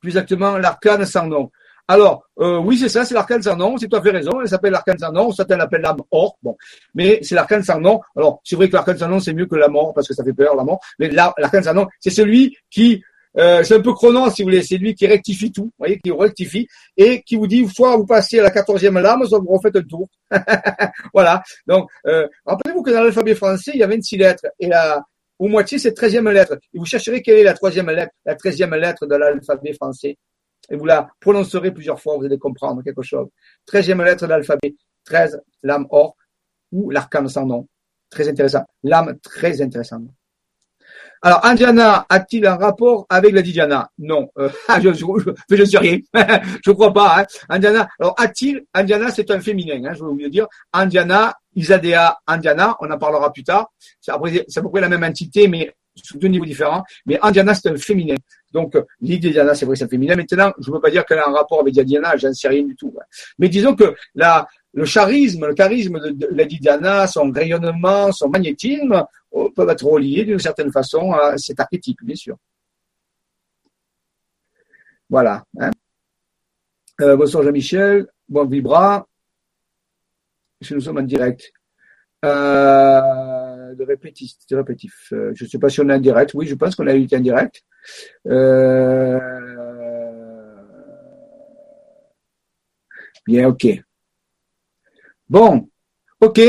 plus 0.00 0.10
exactement 0.10 0.58
l'arcane 0.58 1.04
sans 1.04 1.26
nom. 1.26 1.50
Alors, 1.90 2.24
euh, 2.38 2.58
oui, 2.58 2.76
c'est 2.76 2.90
ça, 2.90 3.06
c'est 3.06 3.14
l'arcane 3.14 3.42
sans 3.42 3.56
nom, 3.56 3.78
c'est 3.78 3.88
tout 3.88 3.96
à 3.96 4.02
fait 4.02 4.10
raison, 4.10 4.42
elle 4.42 4.48
s'appelle 4.48 4.72
l'arcane 4.72 4.98
sans 4.98 5.10
nom, 5.10 5.32
certains 5.32 5.56
l'appellent 5.56 5.80
l'âme 5.80 6.02
or, 6.10 6.36
bon, 6.42 6.54
mais 6.94 7.18
c'est 7.22 7.34
l'arcane 7.34 7.62
sans 7.62 7.80
nom. 7.80 8.02
Alors, 8.14 8.42
c'est 8.44 8.56
vrai 8.56 8.68
que 8.68 8.74
l'arcane 8.74 8.98
sans 8.98 9.08
nom, 9.08 9.20
c'est 9.20 9.32
mieux 9.32 9.46
que 9.46 9.56
la 9.56 9.68
mort, 9.68 9.94
parce 9.94 10.06
que 10.06 10.12
ça 10.12 10.22
fait 10.22 10.34
peur, 10.34 10.54
la 10.54 10.64
mort, 10.64 10.80
mais 10.98 11.08
l'arcane 11.08 11.62
sans 11.62 11.72
nom, 11.72 11.86
c'est 11.98 12.10
celui 12.10 12.54
qui, 12.70 13.02
euh, 13.38 13.62
c'est 13.64 13.76
un 13.76 13.80
peu 13.80 13.94
chrono, 13.94 14.28
si 14.28 14.42
vous 14.42 14.50
voulez, 14.50 14.62
c'est 14.62 14.76
lui 14.76 14.94
qui 14.94 15.06
rectifie 15.06 15.50
tout, 15.50 15.64
vous 15.64 15.72
voyez, 15.78 15.98
qui 15.98 16.10
rectifie, 16.10 16.68
et 16.94 17.22
qui 17.22 17.36
vous 17.36 17.46
dit, 17.46 17.66
soit 17.68 17.96
vous 17.96 18.04
passez 18.04 18.38
à 18.38 18.42
la 18.42 18.50
quatorzième 18.50 18.98
lame, 18.98 19.24
soit 19.24 19.38
vous 19.38 19.54
refaites 19.54 19.76
un 19.76 19.82
tour. 19.82 20.08
voilà, 21.14 21.42
donc, 21.66 21.88
euh, 22.06 22.28
rappelez-vous 22.44 22.82
que 22.82 22.90
dans 22.90 23.00
l'alphabet 23.00 23.34
français, 23.34 23.70
il 23.72 23.80
y 23.80 23.82
a 23.82 23.86
26 23.86 24.18
lettres, 24.18 24.44
et 24.60 24.66
la, 24.66 25.02
ou 25.38 25.48
moitié 25.48 25.78
cette 25.78 25.96
treizième 25.96 26.28
lettre. 26.28 26.58
Et 26.72 26.78
vous 26.78 26.84
chercherez 26.84 27.22
quelle 27.22 27.38
est 27.38 27.44
la 27.44 27.54
troisième 27.54 27.90
lettre, 27.90 28.12
la 28.24 28.34
treizième 28.34 28.74
lettre 28.74 29.06
de 29.06 29.14
l'alphabet 29.14 29.72
français. 29.72 30.16
Et 30.70 30.76
vous 30.76 30.84
la 30.84 31.08
prononcerez 31.20 31.72
plusieurs 31.72 32.00
fois, 32.00 32.16
vous 32.16 32.24
allez 32.24 32.38
comprendre 32.38 32.82
quelque 32.82 33.02
chose. 33.02 33.28
Treizième 33.64 34.02
lettre 34.02 34.24
de 34.24 34.30
l'alphabet, 34.30 34.74
treize, 35.04 35.40
l'âme 35.62 35.86
or, 35.90 36.16
ou 36.72 36.90
l'arcane 36.90 37.28
sans 37.28 37.46
nom. 37.46 37.66
Très 38.10 38.28
intéressant. 38.28 38.64
L'âme 38.82 39.18
très 39.20 39.60
intéressante. 39.62 40.08
Alors, 41.22 41.44
Indiana 41.44 42.06
a-t-il 42.08 42.46
un 42.46 42.56
rapport 42.56 43.06
avec 43.08 43.32
la 43.32 43.42
Diana 43.42 43.90
Non, 43.98 44.30
euh, 44.38 44.48
je, 44.82 44.92
je, 44.92 45.56
je, 45.56 45.64
sais 45.64 45.78
rien. 45.78 45.98
je 46.64 46.70
crois 46.70 46.92
pas. 46.92 47.20
Hein. 47.20 47.26
Indiana. 47.48 47.88
Alors, 47.98 48.14
a-t-il 48.18 48.64
Indiana, 48.74 49.10
c'est 49.10 49.30
un 49.30 49.40
féminin. 49.40 49.82
Hein, 49.84 49.94
je 49.94 50.04
vais 50.04 50.10
vous 50.24 50.28
dire. 50.28 50.46
Indiana, 50.72 51.34
Isadea, 51.54 52.18
Indiana. 52.26 52.76
On 52.80 52.90
en 52.90 52.98
parlera 52.98 53.32
plus 53.32 53.44
tard. 53.44 53.70
C'est 54.00 54.12
à 54.12 54.18
peu 54.18 54.70
près 54.70 54.80
la 54.80 54.88
même 54.88 55.04
entité, 55.04 55.48
mais 55.48 55.74
sous 56.02 56.18
deux 56.18 56.28
niveaux 56.28 56.44
différents. 56.44 56.84
Mais 57.06 57.18
Indiana, 57.22 57.54
c'est 57.54 57.68
un 57.68 57.76
féminin. 57.76 58.14
Donc, 58.52 58.76
l'idée 59.00 59.30
Diana, 59.30 59.54
c'est 59.54 59.66
vrai 59.66 59.76
c'est 59.76 59.84
un 59.84 59.88
féminin. 59.88 60.16
Maintenant, 60.16 60.52
je 60.60 60.70
ne 60.70 60.74
veux 60.76 60.80
pas 60.80 60.90
dire 60.90 61.04
qu'elle 61.04 61.18
a 61.18 61.28
un 61.28 61.32
rapport 61.32 61.60
avec 61.60 61.74
Diana, 61.74 62.16
j'en 62.16 62.32
sais 62.32 62.48
rien 62.48 62.62
du 62.62 62.74
tout. 62.76 62.94
Mais 63.38 63.48
disons 63.48 63.74
que 63.74 63.94
la, 64.14 64.46
le 64.72 64.84
charisme, 64.84 65.46
le 65.46 65.54
charisme 65.54 65.98
de, 66.00 66.28
la 66.30 66.44
Diana, 66.44 67.06
son 67.06 67.30
rayonnement, 67.30 68.12
son 68.12 68.28
magnétisme, 68.28 69.04
peuvent 69.54 69.68
être 69.70 69.84
reliés 69.84 70.24
d'une 70.24 70.38
certaine 70.38 70.72
façon 70.72 71.12
à 71.12 71.36
cet 71.38 71.60
archétype, 71.60 71.98
bien 72.02 72.16
sûr. 72.16 72.36
Voilà. 75.10 75.44
Hein. 75.58 75.70
Euh, 77.00 77.16
bonsoir 77.16 77.44
Jean-Michel, 77.44 78.06
bon 78.28 78.44
vibra. 78.46 79.06
Nous 80.70 80.80
sommes 80.80 80.98
en 80.98 81.02
direct. 81.02 81.52
Euh, 82.24 83.74
de 83.74 83.84
répétitif. 83.84 84.36
De. 84.50 84.56
Euh, 84.56 85.32
je 85.34 85.44
ne 85.44 85.48
sais 85.48 85.58
pas 85.58 85.68
si 85.68 85.80
on 85.80 85.88
est 85.88 85.94
en 85.94 86.00
direct. 86.00 86.34
Oui, 86.34 86.46
je 86.46 86.54
pense 86.56 86.74
qu'on 86.74 86.86
a 86.88 86.94
eu 86.94 87.06
en 87.12 87.20
direct. 87.20 87.62
Euh, 88.26 89.18
bien, 93.26 93.48
ok. 93.48 93.66
Bon, 95.28 95.68
ok. 96.20 96.40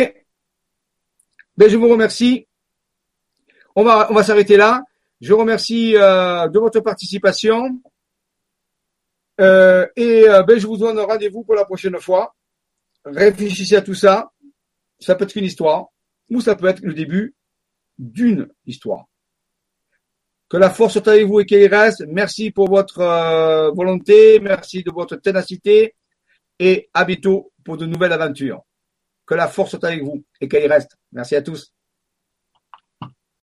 Ben, 1.57 1.69
je 1.69 1.77
vous 1.77 1.89
remercie. 1.89 2.47
On 3.75 3.83
va, 3.83 4.11
on 4.11 4.13
va 4.13 4.23
s'arrêter 4.23 4.57
là. 4.57 4.83
Je 5.21 5.33
remercie 5.33 5.95
euh, 5.95 6.47
de 6.47 6.59
votre 6.59 6.79
participation. 6.79 7.81
Euh, 9.41 9.85
et 9.95 10.27
euh, 10.27 10.43
ben, 10.43 10.59
je 10.59 10.67
vous 10.67 10.77
donne 10.77 10.99
rendez-vous 10.99 11.43
pour 11.43 11.55
la 11.55 11.65
prochaine 11.65 11.99
fois. 11.99 12.35
Réfléchissez 13.05 13.75
à 13.75 13.81
tout 13.81 13.93
ça. 13.93 14.31
Ça 14.99 15.15
peut 15.15 15.25
être 15.25 15.35
une 15.35 15.45
histoire 15.45 15.87
ou 16.29 16.41
ça 16.41 16.55
peut 16.55 16.67
être 16.67 16.81
le 16.81 16.93
début 16.93 17.35
d'une 17.97 18.49
histoire. 18.65 19.05
Que 20.49 20.57
la 20.57 20.69
force 20.69 20.93
soit 20.93 21.07
avec 21.07 21.27
vous 21.27 21.39
et 21.39 21.45
qu'elle 21.45 21.73
reste. 21.73 22.03
Merci 22.07 22.51
pour 22.51 22.69
votre 22.69 23.71
volonté, 23.75 24.39
merci 24.39 24.83
de 24.83 24.91
votre 24.91 25.15
ténacité 25.15 25.95
et 26.57 26.89
à 26.93 27.05
bientôt 27.05 27.51
pour 27.63 27.77
de 27.77 27.85
nouvelles 27.85 28.13
aventures. 28.13 28.61
Que 29.25 29.35
la 29.35 29.47
force 29.47 29.71
soit 29.71 29.85
avec 29.85 30.03
vous 30.03 30.23
et 30.41 30.47
qu'elle 30.47 30.71
reste. 30.71 30.97
Merci 31.11 31.35
à 31.35 31.41
tous. 31.41 31.71